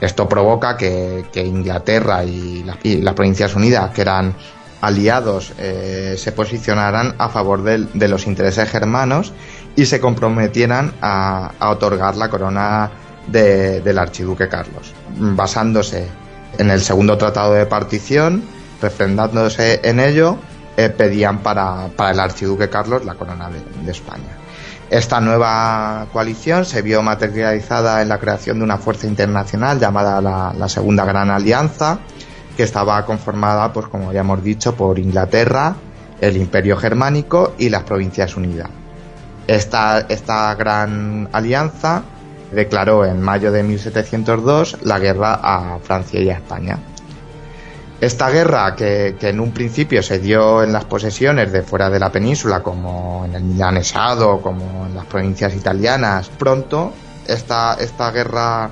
Esto 0.00 0.28
provoca 0.28 0.76
que, 0.76 1.24
Inglaterra 1.34 2.24
y, 2.24 2.64
las 2.64 3.14
Provincias 3.14 3.54
Unidas, 3.54 3.90
que 3.90 4.02
eran 4.02 4.34
aliados, 4.80 5.52
eh, 5.58 6.16
se 6.18 6.32
posicionaran 6.32 7.14
a 7.18 7.28
favor 7.28 7.62
de, 7.62 8.08
los 8.08 8.26
intereses 8.26 8.68
germanos 8.68 9.32
y 9.74 9.86
se 9.86 10.00
comprometieran 10.00 10.92
a, 11.00 11.52
otorgar 11.60 12.16
la 12.16 12.28
corona 12.28 12.90
del 13.26 13.98
archiduque 13.98 14.48
Carlos, 14.48 14.92
basándose 15.16 16.06
en 16.58 16.70
el 16.70 16.80
segundo 16.80 17.18
tratado 17.18 17.54
de 17.54 17.66
partición, 17.66 18.44
refrendándose 18.80 19.80
en 19.82 19.98
ello, 19.98 20.38
eh, 20.76 20.90
pedían 20.90 21.38
para, 21.38 21.86
el 21.86 22.20
archiduque 22.20 22.68
Carlos 22.68 23.04
la 23.04 23.14
corona 23.14 23.50
de 23.50 23.90
España. 23.90 24.45
Esta 24.90 25.20
nueva 25.20 26.06
coalición 26.12 26.64
se 26.64 26.80
vio 26.80 27.02
materializada 27.02 28.02
en 28.02 28.08
la 28.08 28.18
creación 28.18 28.58
de 28.58 28.64
una 28.64 28.78
fuerza 28.78 29.08
internacional 29.08 29.80
llamada 29.80 30.20
la, 30.20 30.68
Segunda 30.68 31.04
Gran 31.04 31.28
Alianza, 31.28 31.98
que 32.56 32.62
estaba 32.62 33.04
conformada, 33.04 33.72
pues 33.72 33.86
como 33.86 34.12
ya 34.12 34.20
hemos 34.20 34.44
dicho, 34.44 34.76
por 34.76 35.00
Inglaterra, 35.00 35.74
el 36.20 36.36
Imperio 36.36 36.76
Germánico 36.76 37.54
y 37.58 37.68
las 37.68 37.82
Provincias 37.82 38.36
Unidas. 38.36 38.70
Esta, 39.48 40.06
esta 40.08 40.54
gran 40.54 41.28
alianza 41.32 42.02
declaró 42.52 43.04
en 43.04 43.20
mayo 43.20 43.50
de 43.50 43.64
1702 43.64 44.78
la 44.82 45.00
guerra 45.00 45.40
a 45.42 45.78
Francia 45.80 46.20
y 46.20 46.30
a 46.30 46.34
España. 46.34 46.78
Esta 48.00 48.28
guerra, 48.28 48.76
que, 48.76 49.16
en 49.20 49.40
un 49.40 49.52
principio 49.52 50.02
se 50.02 50.18
dio 50.18 50.62
en 50.62 50.72
las 50.72 50.84
posesiones 50.84 51.50
de 51.50 51.62
fuera 51.62 51.88
de 51.88 51.98
la 51.98 52.12
península, 52.12 52.62
como 52.62 53.24
en 53.24 53.34
el 53.34 53.42
Milanesado, 53.42 54.42
como 54.42 54.86
en 54.86 54.94
las 54.94 55.06
provincias 55.06 55.54
italianas, 55.54 56.28
pronto 56.28 56.92
esta, 57.26 57.74
esta 57.80 58.10
guerra 58.10 58.70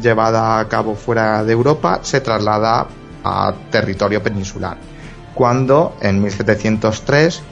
llevada 0.00 0.60
a 0.60 0.68
cabo 0.68 0.94
fuera 0.94 1.42
de 1.42 1.52
Europa 1.52 2.00
se 2.02 2.20
traslada 2.20 2.86
a 3.24 3.54
territorio 3.70 4.22
peninsular. 4.22 4.76
Cuando 5.34 5.96
en 6.02 6.22
1703 6.22 7.42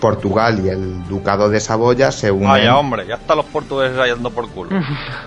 Portugal 0.00 0.60
y 0.64 0.68
el 0.68 1.06
Ducado 1.06 1.48
de 1.48 1.60
Saboya 1.60 2.10
se 2.10 2.30
unen. 2.30 2.48
Vaya 2.48 2.76
hombre, 2.76 3.06
ya 3.06 3.16
están 3.16 3.36
los 3.36 3.46
portugueses 3.46 3.98
ahí 3.98 4.10
dando 4.10 4.30
por 4.30 4.48
culo. 4.50 4.70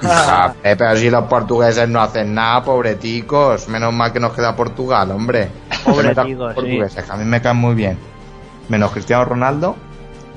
Ah, 0.05 0.53
eh, 0.63 0.75
pero 0.77 0.97
si 0.97 1.09
los 1.09 1.25
portugueses 1.25 1.87
no 1.87 2.01
hacen 2.01 2.33
nada, 2.33 2.63
pobreticos. 2.63 3.69
Menos 3.69 3.93
mal 3.93 4.11
que 4.11 4.19
nos 4.19 4.33
queda 4.33 4.55
Portugal, 4.55 5.11
hombre. 5.11 5.49
Pobreticos, 5.85 6.55
sí. 6.55 7.01
que 7.01 7.11
a 7.11 7.15
mí 7.15 7.23
me 7.23 7.41
caen 7.41 7.57
muy 7.57 7.75
bien. 7.75 7.97
Menos 8.69 8.91
Cristiano 8.91 9.23
Ronaldo 9.25 9.75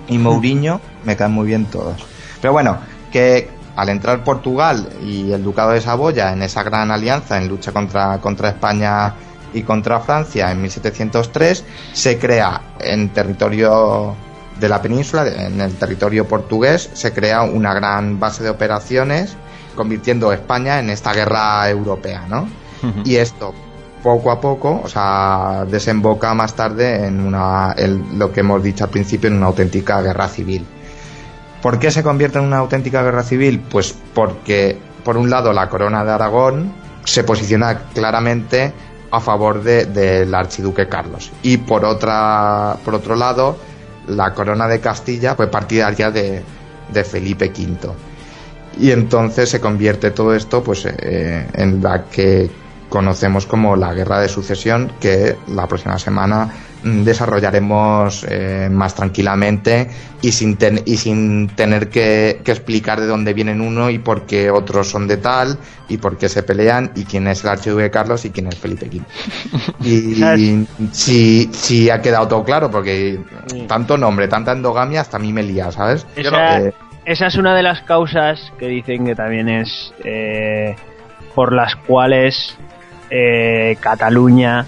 y 0.08 0.18
Mourinho, 0.18 0.80
me 1.04 1.16
caen 1.16 1.32
muy 1.32 1.46
bien 1.46 1.66
todos. 1.66 2.04
Pero 2.40 2.52
bueno, 2.52 2.78
que 3.10 3.50
al 3.76 3.88
entrar 3.88 4.24
Portugal 4.24 4.88
y 5.02 5.32
el 5.32 5.42
Ducado 5.42 5.72
de 5.72 5.80
Saboya 5.80 6.32
en 6.32 6.42
esa 6.42 6.62
gran 6.62 6.90
alianza 6.90 7.38
en 7.38 7.48
lucha 7.48 7.72
contra, 7.72 8.18
contra 8.18 8.50
España 8.50 9.14
y 9.52 9.62
contra 9.62 10.00
Francia 10.00 10.50
en 10.50 10.62
1703, 10.62 11.64
se 11.92 12.18
crea 12.18 12.60
en 12.80 13.10
territorio 13.10 14.14
de 14.60 14.68
la 14.68 14.80
península, 14.80 15.26
en 15.26 15.60
el 15.60 15.74
territorio 15.74 16.26
portugués, 16.26 16.88
se 16.94 17.12
crea 17.12 17.42
una 17.42 17.74
gran 17.74 18.18
base 18.18 18.42
de 18.42 18.50
operaciones, 18.50 19.36
convirtiendo 19.74 20.32
España 20.32 20.78
en 20.78 20.90
esta 20.90 21.12
guerra 21.12 21.68
europea, 21.68 22.24
¿no? 22.28 22.48
Y 23.04 23.16
esto, 23.16 23.52
poco 24.02 24.30
a 24.30 24.40
poco, 24.40 24.80
o 24.84 24.88
sea, 24.88 25.64
desemboca 25.68 26.32
más 26.34 26.54
tarde 26.54 27.06
en 27.06 27.20
una, 27.20 27.74
lo 28.14 28.32
que 28.32 28.40
hemos 28.40 28.62
dicho 28.62 28.84
al 28.84 28.90
principio, 28.90 29.28
en 29.28 29.36
una 29.36 29.46
auténtica 29.46 30.00
guerra 30.02 30.28
civil. 30.28 30.64
¿Por 31.62 31.78
qué 31.78 31.90
se 31.90 32.02
convierte 32.02 32.38
en 32.38 32.44
una 32.44 32.58
auténtica 32.58 33.02
guerra 33.02 33.22
civil? 33.24 33.60
Pues 33.68 33.94
porque, 34.14 34.78
por 35.04 35.16
un 35.16 35.30
lado, 35.30 35.52
la 35.52 35.68
corona 35.68 36.04
de 36.04 36.12
Aragón 36.12 36.72
se 37.04 37.24
posiciona 37.24 37.78
claramente 37.94 38.72
a 39.10 39.20
favor 39.20 39.62
de- 39.62 39.86
del 39.86 40.34
archiduque 40.34 40.88
Carlos 40.88 41.30
y 41.42 41.56
por 41.58 41.84
otra, 41.84 42.76
por 42.84 42.94
otro 42.94 43.14
lado, 43.16 43.56
la 44.08 44.32
corona 44.34 44.68
de 44.68 44.80
Castilla 44.80 45.34
fue 45.34 45.50
partidaria 45.50 46.10
de, 46.10 46.42
de 46.92 47.04
Felipe 47.04 47.46
V. 47.46 47.90
Y 48.78 48.90
entonces 48.90 49.48
se 49.48 49.60
convierte 49.60 50.10
todo 50.10 50.34
esto 50.34 50.62
pues 50.62 50.86
eh, 50.86 51.46
en 51.54 51.82
la 51.82 52.04
que 52.04 52.50
conocemos 52.96 53.44
como 53.44 53.76
la 53.76 53.92
guerra 53.92 54.20
de 54.20 54.28
sucesión 54.30 54.90
que 54.98 55.36
la 55.48 55.66
próxima 55.66 55.98
semana 55.98 56.48
mm, 56.82 57.02
desarrollaremos 57.04 58.24
eh, 58.26 58.68
más 58.72 58.94
tranquilamente 58.94 59.90
y 60.22 60.32
sin, 60.32 60.56
ten- 60.56 60.80
y 60.86 60.96
sin 60.96 61.48
tener 61.48 61.90
que, 61.90 62.40
que 62.42 62.52
explicar 62.52 62.98
de 62.98 63.06
dónde 63.06 63.34
vienen 63.34 63.60
uno 63.60 63.90
y 63.90 63.98
por 63.98 64.24
qué 64.24 64.50
otros 64.50 64.88
son 64.88 65.06
de 65.06 65.18
tal 65.18 65.58
y 65.90 65.98
por 65.98 66.16
qué 66.16 66.30
se 66.30 66.42
pelean 66.42 66.90
y 66.94 67.04
quién 67.04 67.26
es 67.26 67.44
el 67.44 67.50
archiduque 67.50 67.90
Carlos 67.90 68.24
y 68.24 68.30
quién 68.30 68.46
es 68.46 68.56
Felipe 68.56 68.86
V. 68.86 69.02
Y 69.84 70.66
si, 70.92 71.50
si 71.52 71.90
ha 71.90 72.00
quedado 72.00 72.28
todo 72.28 72.44
claro 72.44 72.70
porque 72.70 73.20
tanto 73.68 73.98
nombre, 73.98 74.26
tanta 74.26 74.52
endogamia 74.52 75.02
hasta 75.02 75.18
a 75.18 75.20
mí 75.20 75.34
me 75.34 75.42
lía, 75.42 75.70
¿sabes? 75.70 76.06
Esa, 76.16 76.22
Yo 76.22 76.30
no- 76.30 76.66
eh, 76.66 76.72
esa 77.04 77.26
es 77.26 77.36
una 77.36 77.54
de 77.54 77.62
las 77.62 77.82
causas 77.82 78.40
que 78.58 78.68
dicen 78.68 79.04
que 79.04 79.14
también 79.14 79.50
es 79.50 79.92
eh, 80.02 80.74
por 81.34 81.52
las 81.52 81.76
cuales 81.76 82.56
eh, 83.10 83.76
Cataluña 83.80 84.66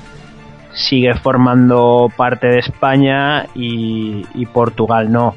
sigue 0.72 1.14
formando 1.14 2.10
parte 2.16 2.46
de 2.46 2.58
España 2.58 3.46
y, 3.54 4.24
y 4.34 4.46
Portugal 4.46 5.10
no. 5.10 5.34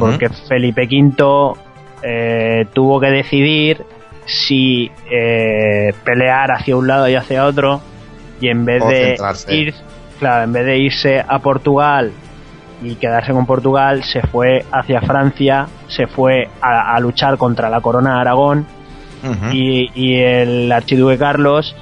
Porque 0.00 0.28
Felipe 0.48 0.88
V 0.90 1.54
eh, 2.02 2.66
tuvo 2.72 2.98
que 2.98 3.06
decidir 3.06 3.84
si 4.24 4.90
eh, 5.08 5.94
pelear 6.04 6.50
hacia 6.50 6.76
un 6.76 6.88
lado 6.88 7.08
y 7.08 7.14
hacia 7.14 7.44
otro 7.44 7.80
y 8.40 8.48
en 8.48 8.64
vez 8.64 8.82
O 8.82 8.88
de 8.88 9.06
centrarse. 9.10 9.54
ir 9.54 9.74
claro 10.18 10.42
en 10.44 10.52
vez 10.52 10.66
de 10.66 10.78
irse 10.78 11.24
a 11.26 11.38
Portugal 11.38 12.10
y 12.82 12.96
quedarse 12.96 13.32
con 13.32 13.46
Portugal 13.46 14.02
se 14.02 14.22
fue 14.22 14.64
hacia 14.72 15.00
Francia 15.00 15.68
se 15.86 16.08
fue 16.08 16.48
a, 16.60 16.96
a 16.96 17.00
luchar 17.00 17.38
contra 17.38 17.70
la 17.70 17.80
corona 17.80 18.14
de 18.14 18.20
Aragón 18.20 18.66
y 19.52 20.14
el 20.18 20.70
archiduque 20.72 21.18
Carlos 21.18 21.74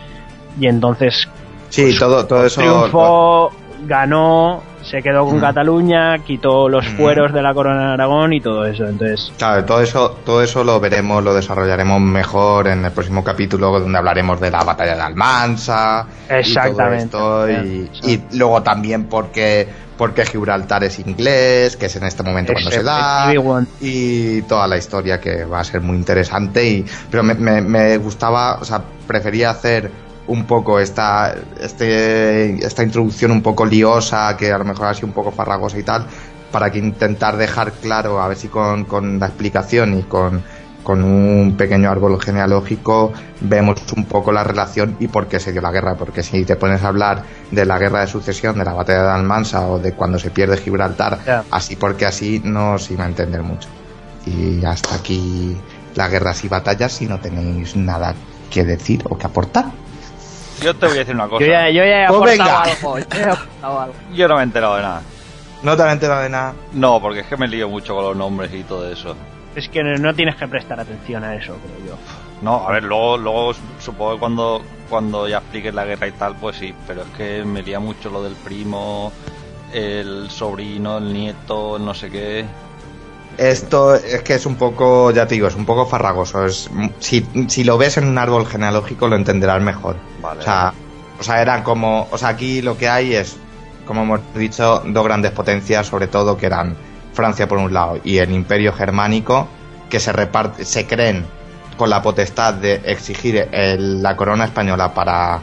y 0.61 0.67
entonces 0.67 1.29
Sí, 1.71 1.97
todo, 1.99 2.25
todo 2.27 2.47
eso. 2.47 2.61
triunfó 2.61 3.51
ganó 3.87 4.63
se 4.83 5.03
quedó 5.03 5.25
con 5.25 5.39
Mm. 5.39 5.41
Cataluña 5.41 6.19
quitó 6.19 6.69
los 6.69 6.85
Mm. 6.87 6.97
fueros 6.97 7.33
de 7.33 7.41
la 7.43 7.55
corona 7.55 7.89
de 7.89 7.93
Aragón 7.95 8.33
y 8.35 8.41
todo 8.41 8.65
eso 8.67 8.85
entonces 8.87 9.33
Claro, 9.39 9.65
todo 9.65 9.81
eso, 9.81 10.19
todo 10.25 10.43
eso 10.43 10.63
lo 10.63 10.79
veremos, 10.79 11.25
lo 11.25 11.33
desarrollaremos 11.35 12.01
mejor 12.01 12.69
en 12.69 12.85
el 12.85 12.93
próximo 12.93 13.25
capítulo 13.25 13.79
donde 13.81 13.97
hablaremos 13.99 14.41
de 14.41 14.51
la 14.51 14.63
batalla 14.63 14.95
de 14.95 15.01
Almansa. 15.03 16.07
Exactamente. 16.29 17.07
Y, 17.07 17.09
todo 17.09 17.47
esto, 17.49 17.65
y, 17.67 17.91
Sí. 18.03 18.25
y 18.33 18.37
luego 18.37 18.63
también 18.63 19.05
porque, 19.07 19.67
porque 19.97 20.25
Gibraltar 20.27 20.85
es 20.85 20.99
inglés, 20.99 21.77
que 21.79 21.87
es 21.87 21.97
en 21.97 22.05
este 22.05 22.23
momento 22.23 22.53
cuando 22.53 22.71
se 22.71 22.83
da. 22.83 23.33
Y 23.81 24.43
toda 24.43 24.67
la 24.69 24.77
historia 24.77 25.19
que 25.21 25.45
va 25.45 25.61
a 25.61 25.65
ser 25.65 25.81
muy 25.81 25.97
interesante. 25.97 26.63
Y, 26.67 26.85
pero 27.11 27.23
me, 27.23 27.35
me- 27.35 27.63
me 27.63 27.97
gustaba, 27.99 28.57
o 28.61 28.65
sea, 28.65 28.83
prefería 29.07 29.51
hacer 29.51 29.91
un 30.27 30.45
poco 30.45 30.81
esta, 30.81 31.35
este, 31.61 32.65
esta 32.65 32.83
introducción 32.83 33.31
un 33.31 33.43
poco 33.43 33.65
liosa, 33.67 34.37
que 34.37 34.53
a 34.53 34.59
lo 34.59 34.65
mejor 34.65 34.87
ha 34.87 34.95
sido 34.95 35.09
un 35.09 35.13
poco 35.13 35.31
farragosa 35.31 35.79
y 35.79 35.83
tal, 35.83 36.07
para 36.51 36.71
que 36.71 36.79
intentar 36.79 37.37
dejar 37.37 37.73
claro, 37.73 38.21
a 38.21 38.29
ver 38.29 38.37
si 38.37 38.49
con, 38.49 38.85
con 38.85 39.19
la 39.19 39.27
explicación 39.27 39.99
y 39.99 40.03
con, 40.03 40.43
con 40.85 41.03
un 41.03 41.57
pequeño 41.57 41.91
árbol 41.91 42.21
genealógico 42.21 43.13
vemos 43.41 43.81
un 43.97 44.05
poco 44.05 44.31
la 44.31 44.45
relación 44.45 44.97
y 45.01 45.09
por 45.09 45.27
qué 45.27 45.41
se 45.41 45.51
dio 45.51 45.61
la 45.61 45.73
guerra. 45.73 45.97
Porque 45.97 46.23
si 46.23 46.45
te 46.45 46.55
pones 46.55 46.85
a 46.85 46.89
hablar 46.89 47.25
de 47.51 47.65
la 47.65 47.79
guerra 47.79 48.03
de 48.03 48.07
sucesión, 48.07 48.57
de 48.59 48.65
la 48.65 48.75
batalla 48.75 49.03
de 49.03 49.11
Almansa 49.11 49.67
o 49.67 49.79
de 49.79 49.93
cuando 49.93 50.19
se 50.19 50.31
pierde 50.31 50.59
Gibraltar, 50.59 51.45
así 51.51 51.75
porque 51.75 52.07
así 52.07 52.41
no 52.45 52.79
se 52.79 52.93
iba 52.93 53.05
a 53.05 53.09
entender 53.09 53.43
mucho. 53.43 53.69
Y 54.27 54.65
hasta 54.65 54.95
aquí 54.95 55.57
las 55.97 56.11
guerras 56.11 56.45
y 56.45 56.49
batallas 56.49 56.93
si 56.93 57.07
no 57.07 57.19
tenéis 57.19 57.77
nada 57.77 58.15
que 58.51 58.65
decir 58.65 59.03
o 59.09 59.19
que 59.19 59.27
aportar. 59.27 59.84
Yo 60.63 60.75
te 60.75 60.87
voy 60.87 60.97
a 60.97 60.99
decir 61.01 61.15
una 61.15 61.29
cosa. 61.29 61.45
Yo 61.45 61.51
ya, 61.51 61.69
yo 61.71 61.85
ya 61.85 62.05
he 62.05 62.09
Pues 62.09 62.39
venga. 62.39 62.63
algo. 62.63 62.99
yo 62.99 63.05
he 63.17 63.23
algo. 63.65 63.95
Yo 64.15 64.29
no 64.29 64.35
me 64.37 64.41
he 64.41 64.45
enterado 64.45 64.77
de 64.77 64.83
nada. 64.83 65.03
No 65.63 65.77
te 65.77 65.83
han 65.83 65.91
enterado 65.91 66.23
de 66.23 66.29
nada. 66.29 66.55
No, 66.73 67.01
porque 67.01 67.21
es 67.21 67.27
que 67.27 67.37
me 67.37 67.49
lío 67.49 67.69
mucho 67.69 67.95
con 67.95 68.05
los 68.05 68.17
nombres 68.17 68.53
y 68.53 68.63
todo 68.65 68.91
eso. 68.91 69.17
Es 69.55 69.69
que 69.69 69.83
no 69.83 69.97
no 69.97 70.15
tienes 70.15 70.37
que 70.37 70.47
prestar 70.49 70.81
atención 70.81 71.25
a 71.25 71.35
eso, 71.37 71.57
creo 71.57 71.87
yo. 71.95 71.99
No, 72.43 72.69
a 72.69 72.73
ver, 72.73 72.83
luego, 72.83 73.17
luego 73.17 73.53
supongo 73.79 74.15
que 74.15 74.19
cuando, 74.19 74.63
cuando 74.91 75.29
ya 75.29 75.39
expliques 75.39 75.73
la 75.73 75.85
guerra 75.85 76.07
y 76.09 76.13
tal, 76.13 76.35
pues 76.37 76.57
sí, 76.57 76.75
pero 76.87 77.03
es 77.03 77.09
que 77.17 77.45
me 77.45 77.63
lía 77.63 77.79
mucho 77.81 78.11
lo 78.11 78.23
del 78.23 78.35
primo, 78.35 79.13
el 79.73 80.29
sobrino, 80.31 80.99
el 80.99 81.13
nieto, 81.13 81.77
el 81.77 81.85
no 81.85 81.95
sé 81.95 82.11
qué. 82.11 82.45
Esto 83.39 83.94
es 83.94 84.23
que 84.23 84.35
es 84.35 84.47
un 84.47 84.56
poco, 84.56 85.11
ya 85.11 85.27
te 85.27 85.35
digo, 85.35 85.48
es 85.48 85.55
un 85.55 85.65
poco 85.66 85.86
farragoso. 85.86 86.44
Es, 86.47 86.70
si, 87.01 87.27
si 87.48 87.65
lo 87.65 87.77
ves 87.78 87.97
en 87.97 88.06
un 88.06 88.19
árbol 88.19 88.47
genealógico 88.47 89.09
lo 89.09 89.16
entenderás 89.16 89.62
mejor. 89.62 89.97
Vale. 90.20 90.40
O 90.40 90.43
sea, 90.43 90.73
o 91.19 91.23
sea, 91.23 91.40
eran 91.43 91.62
como, 91.62 92.09
o 92.11 92.19
sea, 92.19 92.28
aquí 92.28 92.62
lo 92.62 92.77
que 92.77 92.89
hay 92.89 93.15
es, 93.15 93.36
como 93.86 94.02
hemos 94.02 94.20
dicho, 94.35 94.82
dos 94.86 95.05
grandes 95.05 95.31
potencias, 95.32 95.86
sobre 95.86 96.06
todo 96.06 96.36
que 96.36 96.47
eran 96.47 96.77
Francia 97.12 97.47
por 97.47 97.59
un 97.59 97.73
lado 97.73 97.98
y 98.02 98.19
el 98.19 98.32
Imperio 98.32 98.73
Germánico, 98.73 99.47
que 99.89 100.01
se 100.01 100.12
reparte, 100.12 100.65
se 100.65 100.86
creen 100.86 101.24
con 101.77 101.90
la 101.90 102.02
potestad 102.02 102.55
de 102.55 102.81
exigir 102.85 103.48
el- 103.52 104.02
la 104.02 104.16
corona 104.16 104.44
española 104.44 104.94
para, 104.94 105.40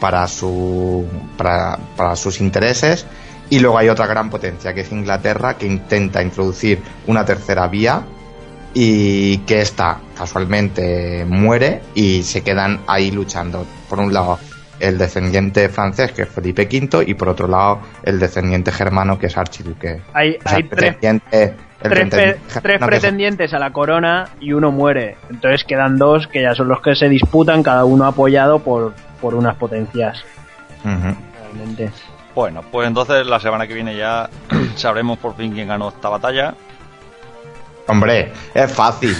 para 0.00 0.26
su, 0.28 1.06
para, 1.36 1.78
para 1.96 2.16
sus 2.16 2.40
intereses. 2.40 3.06
Y 3.50 3.58
luego 3.60 3.78
hay 3.78 3.88
otra 3.88 4.06
gran 4.06 4.30
potencia, 4.30 4.72
que 4.74 4.80
es 4.80 4.90
Inglaterra, 4.92 5.54
que 5.54 5.66
intenta 5.66 6.22
introducir 6.22 6.80
una 7.06 7.24
tercera 7.24 7.66
vía 7.68 8.02
y 8.72 9.38
que 9.38 9.60
esta 9.60 9.98
casualmente 10.16 11.24
muere 11.28 11.82
y 11.94 12.22
se 12.22 12.42
quedan 12.42 12.80
ahí 12.86 13.10
luchando. 13.10 13.64
Por 13.88 14.00
un 14.00 14.12
lado, 14.12 14.38
el 14.80 14.98
descendiente 14.98 15.68
francés, 15.68 16.10
que 16.12 16.22
es 16.22 16.28
Felipe 16.28 16.62
V, 16.70 17.04
y 17.06 17.14
por 17.14 17.28
otro 17.28 17.46
lado, 17.46 17.80
el 18.02 18.18
descendiente 18.18 18.72
germano, 18.72 19.18
que 19.18 19.26
es 19.26 19.36
Archiduque. 19.36 20.00
Hay, 20.12 20.36
O 20.44 20.48
sea, 20.48 20.56
hay 20.56 20.62
el 20.62 20.68
tres, 20.68 20.96
pretendiente- 20.96 21.42
el 21.42 21.90
tres, 21.90 22.08
pretendiente 22.08 22.40
tres 22.62 22.80
es- 22.80 22.86
pretendientes 22.86 23.54
a 23.54 23.58
la 23.60 23.72
corona 23.72 24.28
y 24.40 24.52
uno 24.52 24.72
muere. 24.72 25.16
Entonces 25.30 25.62
quedan 25.64 25.96
dos 25.98 26.26
que 26.26 26.42
ya 26.42 26.54
son 26.54 26.66
los 26.68 26.80
que 26.80 26.96
se 26.96 27.08
disputan, 27.08 27.62
cada 27.62 27.84
uno 27.84 28.06
apoyado 28.06 28.58
por, 28.58 28.94
por 29.20 29.34
unas 29.34 29.54
potencias. 29.56 30.24
Realmente. 30.82 31.90
Bueno, 32.34 32.62
pues 32.70 32.88
entonces 32.88 33.26
la 33.26 33.40
semana 33.40 33.66
que 33.66 33.74
viene 33.74 33.96
ya 33.96 34.28
sabremos 34.76 35.18
por 35.18 35.36
fin 35.36 35.52
quién 35.52 35.68
ganó 35.68 35.88
esta 35.88 36.08
batalla. 36.08 36.54
Hombre, 37.86 38.32
es 38.54 38.72
fácil. 38.72 39.14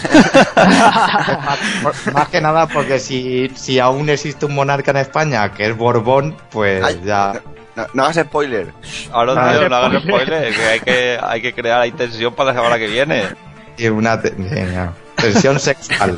Más 2.12 2.28
que 2.30 2.40
nada 2.40 2.66
porque 2.66 2.98
si, 2.98 3.50
si 3.54 3.78
aún 3.78 4.08
existe 4.08 4.46
un 4.46 4.54
monarca 4.54 4.90
en 4.92 4.96
España 4.98 5.52
que 5.52 5.66
es 5.66 5.76
Borbón, 5.76 6.36
pues 6.50 6.82
Ay. 6.82 7.00
ya... 7.04 7.40
No, 7.76 7.86
no 7.92 8.04
hagas 8.04 8.24
spoiler. 8.26 8.68
Ahora 9.12 9.32
Ah, 9.36 9.54
no, 9.60 9.68
no 9.68 9.76
hagan 9.76 10.02
spoiler. 10.02 10.54
que 10.54 10.62
hay 10.64 10.80
que, 10.80 11.18
hay 11.20 11.42
que 11.42 11.52
crear 11.52 11.80
ahí 11.80 11.90
tensión 11.92 12.32
para 12.34 12.52
la 12.52 12.60
semana 12.60 12.78
que 12.78 12.86
viene. 12.86 13.24
y 13.76 13.88
una 13.88 14.20
te- 14.20 14.30
tensión 15.16 15.58
sexual. 15.58 16.14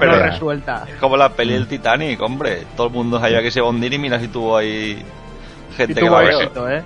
Pero 0.00 0.18
resuelta. 0.18 0.84
Es 0.88 0.94
como 0.96 1.16
la 1.16 1.28
peli 1.28 1.52
del 1.52 1.68
Titanic, 1.68 2.20
hombre. 2.22 2.64
Todo 2.76 2.86
el 2.88 2.92
mundo 2.94 3.20
sabía 3.20 3.42
que 3.42 3.50
se 3.50 3.60
hundir 3.60 3.92
y 3.92 3.98
mira 3.98 4.18
si 4.18 4.28
tuvo 4.28 4.56
ahí 4.56 5.04
gente 5.78 6.00
que 6.00 6.08
va 6.08 6.18
a 6.18 6.22
ver. 6.22 6.34
éxito, 6.34 6.70
¿eh? 6.70 6.82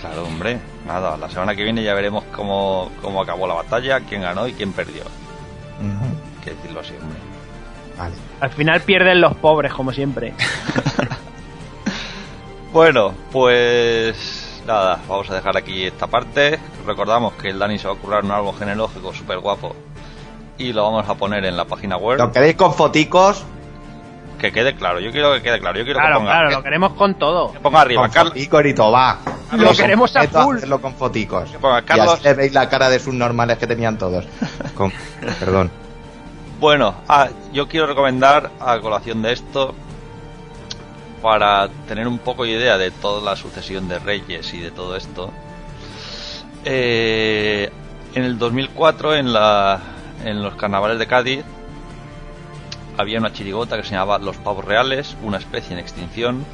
Claro, 0.00 0.24
hombre. 0.24 0.58
Nada, 0.86 1.16
la 1.16 1.28
semana 1.28 1.54
que 1.54 1.62
viene 1.62 1.82
ya 1.82 1.94
veremos 1.94 2.24
cómo, 2.34 2.90
cómo 3.00 3.22
acabó 3.22 3.46
la 3.46 3.54
batalla, 3.54 4.00
quién 4.00 4.22
ganó 4.22 4.46
y 4.48 4.52
quién 4.52 4.72
perdió. 4.72 5.02
Ujú. 5.02 6.04
Hay 6.38 6.44
que 6.44 6.50
decirlo 6.50 6.80
así, 6.80 6.92
hombre. 7.00 7.18
Vale. 7.96 8.14
Al 8.40 8.50
final 8.50 8.80
pierden 8.82 9.20
los 9.20 9.34
pobres, 9.36 9.72
como 9.72 9.92
siempre. 9.92 10.34
Bueno, 12.72 13.14
pues 13.32 14.60
nada, 14.66 15.00
vamos 15.08 15.30
a 15.30 15.34
dejar 15.34 15.56
aquí 15.56 15.84
esta 15.84 16.08
parte. 16.08 16.58
Recordamos 16.84 17.32
que 17.34 17.48
el 17.48 17.58
Dani 17.58 17.78
se 17.78 17.88
va 17.88 17.94
a 17.94 17.96
currar 17.96 18.22
un 18.22 18.30
árbol 18.32 18.54
genealógico 18.58 19.14
súper 19.14 19.38
guapo 19.38 19.74
y 20.58 20.74
lo 20.74 20.82
vamos 20.82 21.08
a 21.08 21.14
poner 21.14 21.46
en 21.46 21.56
la 21.56 21.64
página 21.64 21.96
web. 21.96 22.18
¿Lo 22.18 22.30
queréis 22.32 22.56
con 22.56 22.74
foticos? 22.74 23.44
Que 24.38 24.52
quede 24.52 24.74
claro, 24.74 25.00
yo 25.00 25.10
quiero 25.12 25.32
que 25.34 25.42
quede 25.42 25.58
claro. 25.60 25.78
Yo 25.78 25.84
quiero 25.84 25.98
Claro, 25.98 26.16
que 26.16 26.20
ponga, 26.20 26.32
claro, 26.32 26.48
que- 26.50 26.54
lo 26.56 26.62
queremos 26.62 26.92
con 26.92 27.14
todo. 27.14 27.52
que 27.52 27.60
ponga 27.60 27.80
arriba, 27.80 28.02
con 28.02 28.10
Carlos. 28.10 28.32
foticos 28.34 28.64
y 28.66 28.72
va. 28.74 29.18
Lo 29.52 29.72
queremos 29.72 30.16
a 30.16 30.22
full. 30.28 30.56
hacerlo 30.56 30.80
con 30.80 30.94
foticos. 30.94 31.50
Que 31.50 31.58
ponga 31.58 31.80
Y 31.80 31.82
Carlos. 31.84 32.14
así 32.14 32.24
le 32.24 32.34
veis 32.34 32.52
la 32.52 32.68
cara 32.68 32.90
de 32.90 32.98
sus 32.98 33.14
normales 33.14 33.56
que 33.58 33.66
tenían 33.66 33.96
todos. 33.98 34.24
Con- 34.74 34.92
Perdón. 35.40 35.70
Bueno, 36.60 36.94
ah, 37.08 37.28
yo 37.52 37.66
quiero 37.68 37.86
recomendar 37.86 38.50
a 38.60 38.78
colación 38.80 39.22
de 39.22 39.32
esto 39.32 39.74
para 41.22 41.68
tener 41.88 42.06
un 42.06 42.18
poco 42.18 42.44
de 42.44 42.50
idea 42.50 42.76
de 42.78 42.90
toda 42.90 43.22
la 43.22 43.36
sucesión 43.36 43.88
de 43.88 43.98
reyes 43.98 44.52
y 44.54 44.60
de 44.60 44.70
todo 44.70 44.96
esto. 44.96 45.30
eh, 46.64 47.70
en 48.14 48.24
el 48.24 48.38
2004, 48.38 49.14
en, 49.14 49.32
la, 49.32 49.78
en 50.24 50.42
los 50.42 50.54
carnavales 50.56 50.98
de 50.98 51.06
Cádiz, 51.06 51.44
había 52.96 53.18
una 53.18 53.32
chirigota 53.32 53.76
que 53.76 53.82
se 53.84 53.90
llamaba 53.92 54.18
Los 54.18 54.36
Pavos 54.36 54.64
Reales, 54.64 55.16
una 55.22 55.38
especie 55.38 55.72
en 55.74 55.78
extinción. 55.78 56.44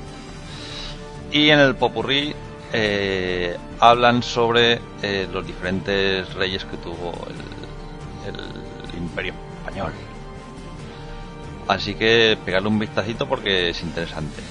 Y 1.31 1.51
en 1.51 1.59
el 1.61 1.75
Popurrí 1.77 2.35
eh, 2.73 3.57
hablan 3.81 4.23
sobre 4.23 4.81
eh, 5.03 5.27
los 5.33 5.47
diferentes 5.47 6.33
reyes 6.35 6.65
que 6.65 6.77
tuvo 6.77 7.13
el, 8.27 8.35
el 8.35 8.99
Imperio 8.99 9.35
Español. 9.61 9.93
Así 11.69 11.95
que 11.95 12.37
pegarle 12.45 12.69
un 12.69 12.79
vistacito 12.79 13.27
porque 13.27 13.71
es 13.71 13.83
interesante. 13.83 14.43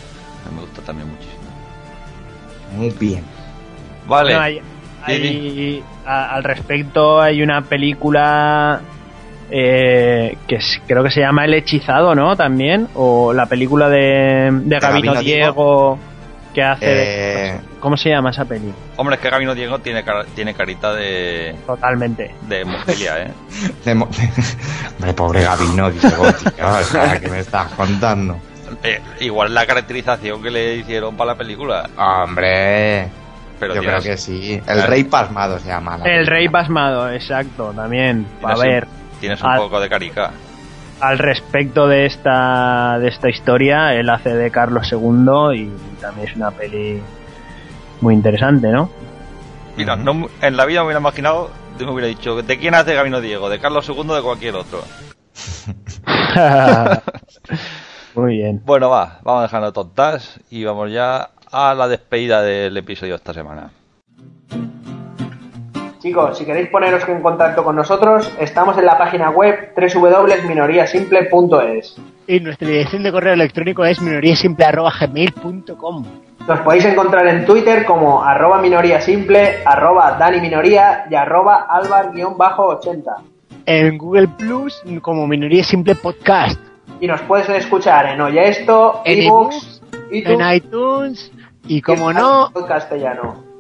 Me 0.55 0.61
gusta 0.61 0.81
también 0.81 1.09
muchísimo. 1.09 1.41
Muy 2.75 2.89
bien. 2.91 3.23
Vale. 4.07 4.29
Bueno, 4.31 4.41
hay- 4.41 4.61
hay- 5.03 5.83
a- 6.05 6.33
al 6.35 6.43
respecto 6.43 7.21
hay 7.21 7.41
una 7.43 7.63
película 7.63 8.81
eh, 9.51 10.37
que 10.47 10.55
es- 10.55 10.81
creo 10.87 11.03
que 11.03 11.11
se 11.11 11.19
llama 11.19 11.45
El 11.45 11.53
Hechizado, 11.53 12.15
¿no? 12.15 12.35
También. 12.35 12.87
O 12.95 13.33
la 13.33 13.45
película 13.47 13.89
de, 13.89 14.49
de 14.51 14.79
Gabino, 14.79 15.13
Gabino 15.13 15.19
Diego 15.21 15.99
que 16.53 16.63
hace... 16.63 16.85
de- 16.85 17.47
Eh, 17.49 17.59
¿Cómo 17.79 17.97
se 17.97 18.09
llama 18.09 18.29
esa 18.31 18.45
peli? 18.45 18.71
Hombre, 18.97 19.15
es 19.15 19.21
que 19.21 19.29
Gabino 19.29 19.55
Diego 19.55 19.79
tiene, 19.79 20.03
tiene 20.35 20.53
carita 20.53 20.93
de, 20.93 21.55
Totalmente. 21.65 22.31
de 22.47 22.61
hemofilia, 22.61 23.23
¿eh? 23.23 23.31
de 23.85 23.95
mo- 23.95 24.07
Hombre, 24.97 25.13
pobre 25.13 25.41
Gabino, 25.43 25.89
Diego, 25.91 26.31
tío. 26.33 26.67
o 26.67 26.83
sea, 26.83 27.19
¿Qué 27.19 27.27
me 27.29 27.39
estás 27.39 27.71
contando? 27.73 28.37
Eh, 28.83 29.01
Igual 29.21 29.53
la 29.53 29.65
caracterización 29.65 30.41
que 30.43 30.49
le 30.51 30.75
hicieron 30.75 31.15
para 31.17 31.31
la 31.33 31.37
película. 31.37 31.89
Hombre. 31.97 33.07
Pero 33.59 33.75
yo 33.75 33.81
tienes- 33.81 34.01
creo 34.01 34.13
que 34.15 34.17
sí. 34.17 34.61
El 34.67 34.83
Rey 34.83 35.03
Pasmado 35.03 35.59
se 35.59 35.67
llama. 35.67 35.97
la 35.97 36.05
El 36.05 36.11
película. 36.11 36.35
Rey 36.35 36.49
Pasmado, 36.49 37.11
exacto, 37.11 37.73
también. 37.75 38.25
A 38.43 38.55
ver, 38.55 38.87
Tienes 39.21 39.41
un 39.41 39.47
al- 39.49 39.59
poco 39.59 39.79
de 39.79 39.87
carica. 39.87 40.31
al 40.99 41.17
respecto 41.17 41.87
de 41.87 42.05
esta, 42.05 42.99
de 42.99 43.07
esta 43.07 43.29
historia, 43.29 43.93
él 43.95 44.09
hace 44.09 44.35
de 44.35 44.51
Carlos 44.51 44.91
II 44.91 45.55
y 45.55 45.71
también 46.01 46.27
es 46.27 46.35
una 46.35 46.51
peli 46.51 47.01
muy 48.01 48.13
interesante, 48.13 48.67
¿no? 48.69 48.89
Mira, 49.77 49.95
no- 49.95 50.27
en 50.41 50.57
la 50.57 50.65
vida 50.65 50.81
me 50.81 50.87
hubiera 50.87 50.99
imaginado, 50.99 51.49
me 51.79 51.89
hubiera 51.89 52.07
dicho, 52.07 52.41
¿de 52.41 52.57
quién 52.59 52.75
hace 52.75 52.93
Gabino 52.93 53.21
Diego? 53.21 53.49
¿De 53.49 53.59
Carlos 53.59 53.87
II 53.87 54.03
o 54.09 54.15
de 54.15 54.21
cualquier 54.21 54.55
otro? 54.55 54.83
muy 58.15 58.37
bien. 58.37 58.61
Bueno, 58.65 58.89
va, 58.89 59.19
vamos 59.23 59.43
dejando 59.43 59.71
tontas 59.71 60.39
y 60.49 60.63
vamos 60.65 60.91
ya 60.91 61.29
a 61.51 61.73
la 61.73 61.87
despedida 61.87 62.41
del 62.41 62.75
episodio 62.77 63.13
de 63.13 63.17
esta 63.17 63.33
semana. 63.33 63.69
Chicos, 66.01 66.35
si 66.35 66.45
queréis 66.45 66.67
poneros 66.69 67.07
en 67.07 67.21
contacto 67.21 67.63
con 67.63 67.75
nosotros, 67.75 68.31
estamos 68.39 68.75
en 68.79 68.87
la 68.87 68.97
página 68.97 69.29
web 69.29 69.71
www.minoriasimple.es. 69.75 71.95
Y 72.25 72.39
nuestra 72.39 72.67
dirección 72.67 73.03
de 73.03 73.11
correo 73.11 73.33
electrónico 73.33 73.85
es 73.85 74.01
minoriasimple.gmail.com 74.01 76.05
Nos 76.47 76.59
podéis 76.61 76.85
encontrar 76.85 77.27
en 77.27 77.45
Twitter 77.45 77.85
como 77.85 78.23
arroba 78.23 78.59
minoriasimple, 78.59 79.59
arroba 79.63 80.17
Dani 80.17 80.41
Minoría 80.41 81.05
y 81.07 81.13
arroba 81.13 81.67
albar-80. 81.69 83.17
En 83.67 83.99
Google 83.99 84.27
Plus 84.29 84.81
como 85.03 85.27
Minoría 85.27 85.63
Simple 85.63 85.93
Podcast. 85.93 86.59
Y 86.99 87.05
nos 87.05 87.21
puedes 87.21 87.47
escuchar 87.49 88.07
en 88.07 88.21
Oye 88.21 88.49
Esto, 88.49 89.03
En 89.05 89.19
ebooks, 89.19 89.83
En 90.11 90.51
iTunes 90.51 90.55
iTunes. 90.55 91.31
Y 91.67 91.83
como 91.83 92.11
no, 92.11 92.49
en 92.55 92.65
castellano. 92.65 93.50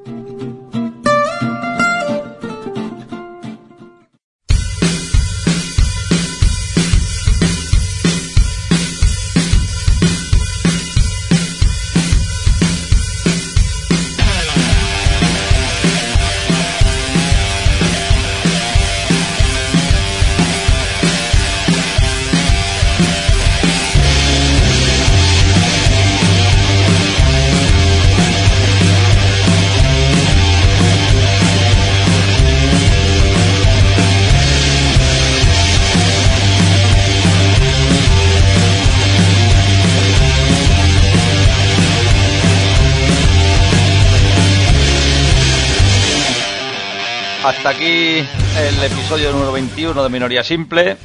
Hasta 47.51 47.67
aquí 47.71 48.19
el 48.55 48.81
episodio 48.81 49.33
número 49.33 49.51
21 49.51 50.01
de 50.01 50.09
Minoría 50.09 50.41
Simple. 50.41 50.95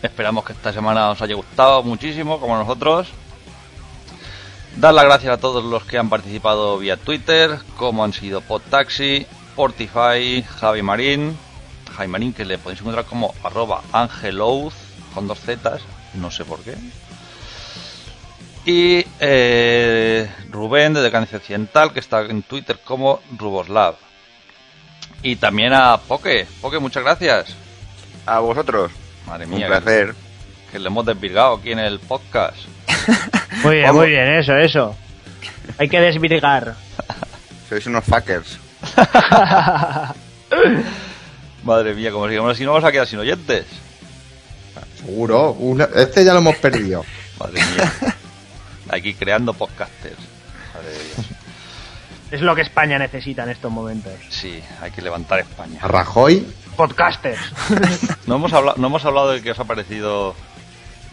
Esperamos 0.00 0.44
que 0.44 0.52
esta 0.52 0.72
semana 0.72 1.10
os 1.10 1.20
haya 1.20 1.34
gustado 1.34 1.82
muchísimo, 1.82 2.38
como 2.38 2.56
nosotros. 2.56 3.08
Dar 4.76 4.94
las 4.94 5.04
gracias 5.04 5.32
a 5.34 5.40
todos 5.40 5.64
los 5.64 5.82
que 5.82 5.98
han 5.98 6.10
participado 6.10 6.78
vía 6.78 6.96
Twitter, 6.96 7.58
como 7.76 8.04
han 8.04 8.12
sido 8.12 8.40
Podtaxi, 8.40 9.26
Portify, 9.56 10.44
Javi 10.44 10.82
Marín, 10.82 11.36
Javi 11.92 12.08
Marín, 12.08 12.32
que 12.32 12.44
le 12.44 12.58
podéis 12.58 12.80
encontrar 12.80 13.06
como 13.06 13.34
arroba 13.42 13.82
angelouz, 13.92 14.74
con 15.12 15.26
dos 15.26 15.40
zetas, 15.40 15.82
no 16.14 16.30
sé 16.30 16.44
por 16.44 16.60
qué. 16.60 16.76
Y 18.64 19.04
eh, 19.18 20.30
Rubén 20.50 20.94
de 20.94 21.02
Decadencia 21.02 21.38
Occidental, 21.38 21.92
que 21.92 21.98
está 21.98 22.20
en 22.20 22.44
Twitter 22.44 22.78
como 22.84 23.18
Ruboslav. 23.36 23.96
Y 25.22 25.36
también 25.36 25.72
a 25.72 25.96
Poke. 25.98 26.46
Poke, 26.60 26.78
muchas 26.78 27.02
gracias. 27.02 27.54
A 28.26 28.38
vosotros. 28.40 28.92
Madre 29.26 29.46
Un 29.46 29.54
mía, 29.54 29.66
placer. 29.66 30.14
Que, 30.14 30.72
que 30.72 30.78
le 30.78 30.86
hemos 30.88 31.04
desvirgado 31.06 31.56
aquí 31.56 31.72
en 31.72 31.78
el 31.80 31.98
podcast. 32.00 32.56
Muy 33.64 33.76
bien, 33.76 33.94
muy 33.94 34.08
bien, 34.10 34.28
eso, 34.34 34.56
eso. 34.56 34.96
Hay 35.78 35.88
que 35.88 36.00
desvirgar. 36.00 36.74
Sois 37.68 37.84
unos 37.86 38.04
fuckers. 38.04 38.58
Madre 41.64 41.94
mía, 41.94 42.10
como 42.12 42.28
sigamos 42.28 42.52
así 42.52 42.64
no 42.64 42.72
vamos 42.72 42.88
a 42.88 42.92
quedar 42.92 43.06
sin 43.06 43.18
oyentes. 43.18 43.66
Seguro. 45.00 45.52
Una- 45.52 45.88
Este 45.96 46.24
ya 46.24 46.32
lo 46.32 46.38
hemos 46.38 46.56
perdido. 46.56 47.04
Madre 47.38 47.60
mía. 47.74 47.92
Aquí 48.90 49.14
creando 49.14 49.52
podcasters. 49.54 50.16
Madre 50.74 50.92
Dios. 50.92 51.26
Es 52.30 52.40
lo 52.42 52.54
que 52.54 52.62
España 52.62 52.98
necesita 52.98 53.44
en 53.44 53.50
estos 53.50 53.70
momentos. 53.72 54.12
Sí, 54.28 54.62
hay 54.82 54.90
que 54.90 55.00
levantar 55.02 55.38
España. 55.40 55.78
A 55.82 55.88
Rajoy. 55.88 56.46
Podcasters. 56.76 57.40
No 58.26 58.36
hemos 58.36 58.52
hablado, 58.52 58.76
no 58.78 58.88
hemos 58.88 59.04
hablado 59.06 59.30
de 59.30 59.40
que 59.42 59.52
os 59.52 59.58
ha 59.58 59.64
parecido. 59.64 60.34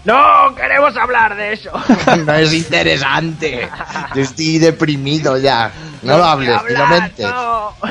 no 0.04 0.54
queremos 0.54 0.96
hablar 0.98 1.36
de 1.38 1.54
eso. 1.54 1.72
no 2.26 2.34
es 2.34 2.52
interesante. 2.54 3.70
Yo 4.14 4.22
estoy 4.22 4.58
deprimido 4.60 5.38
ya. 5.38 5.72
No 6.04 6.18
lo 6.18 6.26
hables, 6.26 6.50
Hablar, 6.58 6.90
mentes. 7.02 7.26
no. 7.26 7.74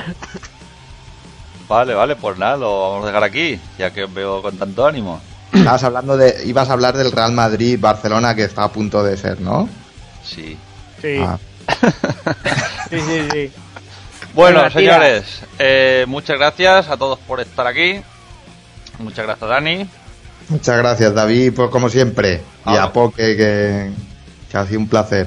Vale, 1.67 1.95
vale, 1.95 2.15
pues 2.17 2.37
nada, 2.37 2.59
lo 2.59 2.91
vamos 2.91 3.05
a 3.05 3.07
dejar 3.07 3.25
aquí, 3.25 3.59
ya 3.79 3.91
que 3.91 4.05
os 4.05 4.13
veo 4.13 4.43
con 4.43 4.57
tanto 4.59 4.87
ánimo. 4.87 5.19
Estabas 5.51 5.83
hablando 5.85 6.17
de, 6.19 6.43
ibas 6.45 6.69
a 6.69 6.75
hablar 6.75 6.95
del 6.95 7.11
Real 7.11 7.33
Madrid, 7.33 7.79
Barcelona, 7.81 8.35
que 8.35 8.45
está 8.45 8.65
a 8.65 8.69
punto 8.73 9.03
de 9.03 9.17
ser, 9.17 9.41
¿no? 9.41 9.67
Sí. 10.23 10.59
Sí, 11.01 11.17
Ah. 11.23 11.39
sí, 12.91 13.01
sí, 13.01 13.29
sí. 13.33 13.53
Bueno, 14.35 14.69
señores, 14.71 15.43
eh, 15.59 16.05
muchas 16.09 16.39
gracias 16.39 16.89
a 16.89 16.97
todos 16.97 17.19
por 17.21 17.41
estar 17.41 17.67
aquí. 17.67 18.01
Muchas 18.99 19.27
gracias, 19.27 19.49
Dani. 19.49 19.89
Muchas 20.49 20.77
gracias, 20.79 21.15
David, 21.15 21.53
pues 21.55 21.71
como 21.71 21.89
siempre. 21.89 22.43
Y 22.67 22.77
Ah. 22.77 22.85
a 22.85 22.93
Poke, 22.93 23.37
que, 23.37 23.91
que 24.51 24.57
ha 24.57 24.67
sido 24.67 24.81
un 24.81 24.89
placer. 24.89 25.27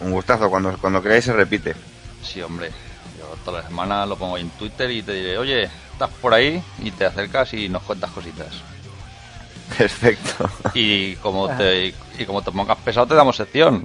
Un 0.00 0.12
gustazo, 0.12 0.48
cuando, 0.50 0.76
cuando 0.78 1.02
queráis 1.02 1.24
se 1.24 1.32
repite. 1.32 1.74
Sí, 2.22 2.40
hombre. 2.42 2.70
Yo 3.18 3.26
toda 3.44 3.60
la 3.62 3.66
semana 3.68 4.06
lo 4.06 4.16
pongo 4.16 4.36
ahí 4.36 4.42
en 4.42 4.50
Twitter 4.50 4.90
y 4.90 5.02
te 5.02 5.12
diré, 5.12 5.38
oye, 5.38 5.64
estás 5.92 6.10
por 6.20 6.32
ahí 6.34 6.62
y 6.78 6.90
te 6.92 7.06
acercas 7.06 7.52
y 7.54 7.68
nos 7.68 7.82
cuentas 7.82 8.10
cositas. 8.10 8.48
Perfecto. 9.76 10.48
Y 10.74 11.16
como 11.16 11.48
te, 11.56 11.94
y 12.18 12.24
como 12.26 12.42
te 12.42 12.52
pongas 12.52 12.78
pesado, 12.78 13.06
te 13.06 13.14
damos 13.14 13.36
sección. 13.36 13.84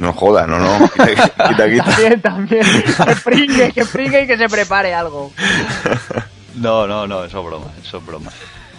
No 0.00 0.12
jodas, 0.14 0.48
no, 0.48 0.58
no. 0.58 0.88
Quita, 0.88 1.28
quita, 1.48 1.70
quita. 1.70 1.84
También, 1.94 2.20
también. 2.20 2.62
Que 3.06 3.16
pringue, 3.22 3.72
que 3.72 3.84
pringue 3.84 4.22
y 4.22 4.26
que 4.26 4.36
se 4.38 4.48
prepare 4.48 4.94
algo. 4.94 5.30
No, 6.56 6.86
no, 6.86 7.06
no, 7.06 7.22
eso 7.24 7.38
es 7.40 7.46
broma, 7.46 7.66
eso 7.82 7.98
es 7.98 8.06
broma. 8.06 8.30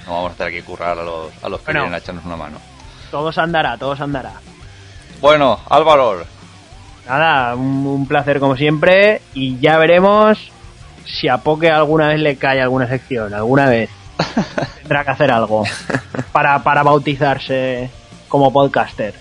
No 0.06 0.14
vamos 0.16 0.32
a 0.32 0.34
hacer 0.34 0.48
aquí 0.48 0.62
currar 0.64 0.98
a 1.00 1.04
los, 1.04 1.28
a 1.44 1.48
los 1.48 1.60
que 1.62 1.66
Bueno. 1.68 1.82
vienen 1.82 1.94
a 1.94 1.98
echarnos 2.00 2.26
una 2.26 2.36
mano. 2.36 2.58
Todos 3.12 3.38
andará, 3.38 3.78
todos 3.78 4.02
andará. 4.02 4.34
Bueno, 5.22 5.60
Álvaro, 5.70 6.26
Nada, 7.08 7.56
un, 7.56 7.86
un 7.86 8.08
placer 8.08 8.40
como 8.40 8.56
siempre 8.56 9.22
y 9.34 9.60
ya 9.60 9.78
veremos 9.78 10.52
si 11.06 11.28
a 11.28 11.38
Poke 11.38 11.70
alguna 11.70 12.08
vez 12.08 12.20
le 12.20 12.36
cae 12.38 12.62
alguna 12.62 12.88
sección, 12.88 13.34
alguna 13.34 13.68
vez. 13.68 13.90
Tendrá 14.82 15.04
que 15.04 15.12
hacer 15.12 15.32
algo 15.32 15.64
para, 16.32 16.64
para 16.64 16.84
bautizarse 16.84 17.90
como 18.28 18.52
podcaster. 18.52 19.14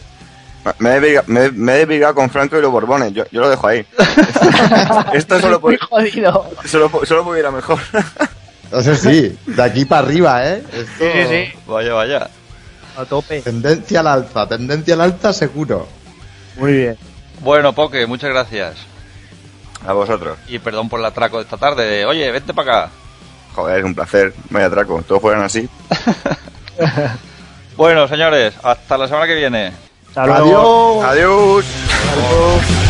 Me 0.79 0.91
he, 0.97 1.01
desvirga- 1.01 1.25
me, 1.27 1.45
he- 1.47 1.53
me 1.53 1.73
he 1.75 1.79
desvirgado 1.79 2.15
con 2.15 2.29
Franco 2.31 2.59
y 2.59 2.63
los 2.63 2.71
Borbones. 2.71 3.13
Yo, 3.13 3.25
yo 3.33 3.41
lo 3.41 3.49
dejo 3.51 3.67
ahí. 3.67 3.87
Esto 5.15 5.41
solo, 5.41 5.61
pu- 5.61 5.79
jodido. 5.89 6.51
solo, 6.67 6.91
solo 7.05 7.25
pudiera 7.25 7.51
mejor. 7.51 7.79
Eso 8.73 8.95
sí, 8.95 9.37
de 9.47 9.63
aquí 9.63 9.85
para 9.85 10.07
arriba, 10.07 10.47
¿eh? 10.47 10.63
Esto, 10.73 10.93
Sí, 10.99 11.05
sí, 11.13 11.27
sí. 11.29 11.59
vaya, 11.67 11.93
vaya. 11.95 12.29
A 12.97 13.05
tope. 13.05 13.41
Tendencia 13.43 14.01
al 14.01 14.07
alza, 14.07 14.47
tendencia 14.47 14.95
al 14.95 15.01
alza 15.01 15.33
seguro. 15.33 15.89
Muy 16.57 16.73
bien. 16.75 16.99
Bueno, 17.41 17.73
Poke, 17.73 18.07
muchas 18.07 18.31
gracias. 18.31 18.77
A 19.87 19.93
vosotros. 19.95 20.37
Y 20.47 20.59
perdón 20.59 20.89
por 20.89 21.01
el 21.01 21.07
atraco 21.07 21.39
de 21.39 21.45
esta 21.45 21.57
tarde. 21.57 22.05
Oye, 22.05 22.31
vente 22.31 22.53
para 22.53 22.83
acá. 22.83 22.91
Joder, 23.55 23.85
un 23.85 23.95
placer. 23.95 24.35
Vaya 24.51 24.67
atraco. 24.67 25.03
Todos 25.09 25.23
fueran 25.23 25.43
así. 25.43 25.69
Bueno, 27.77 28.07
señores, 28.09 28.53
hasta 28.63 28.99
la 28.99 29.07
semana 29.09 29.27
que 29.27 29.35
viene. 29.35 29.73
Hasta 30.11 30.27
luego. 30.27 31.05
Adiós. 31.05 31.67
Adiós. 32.13 32.90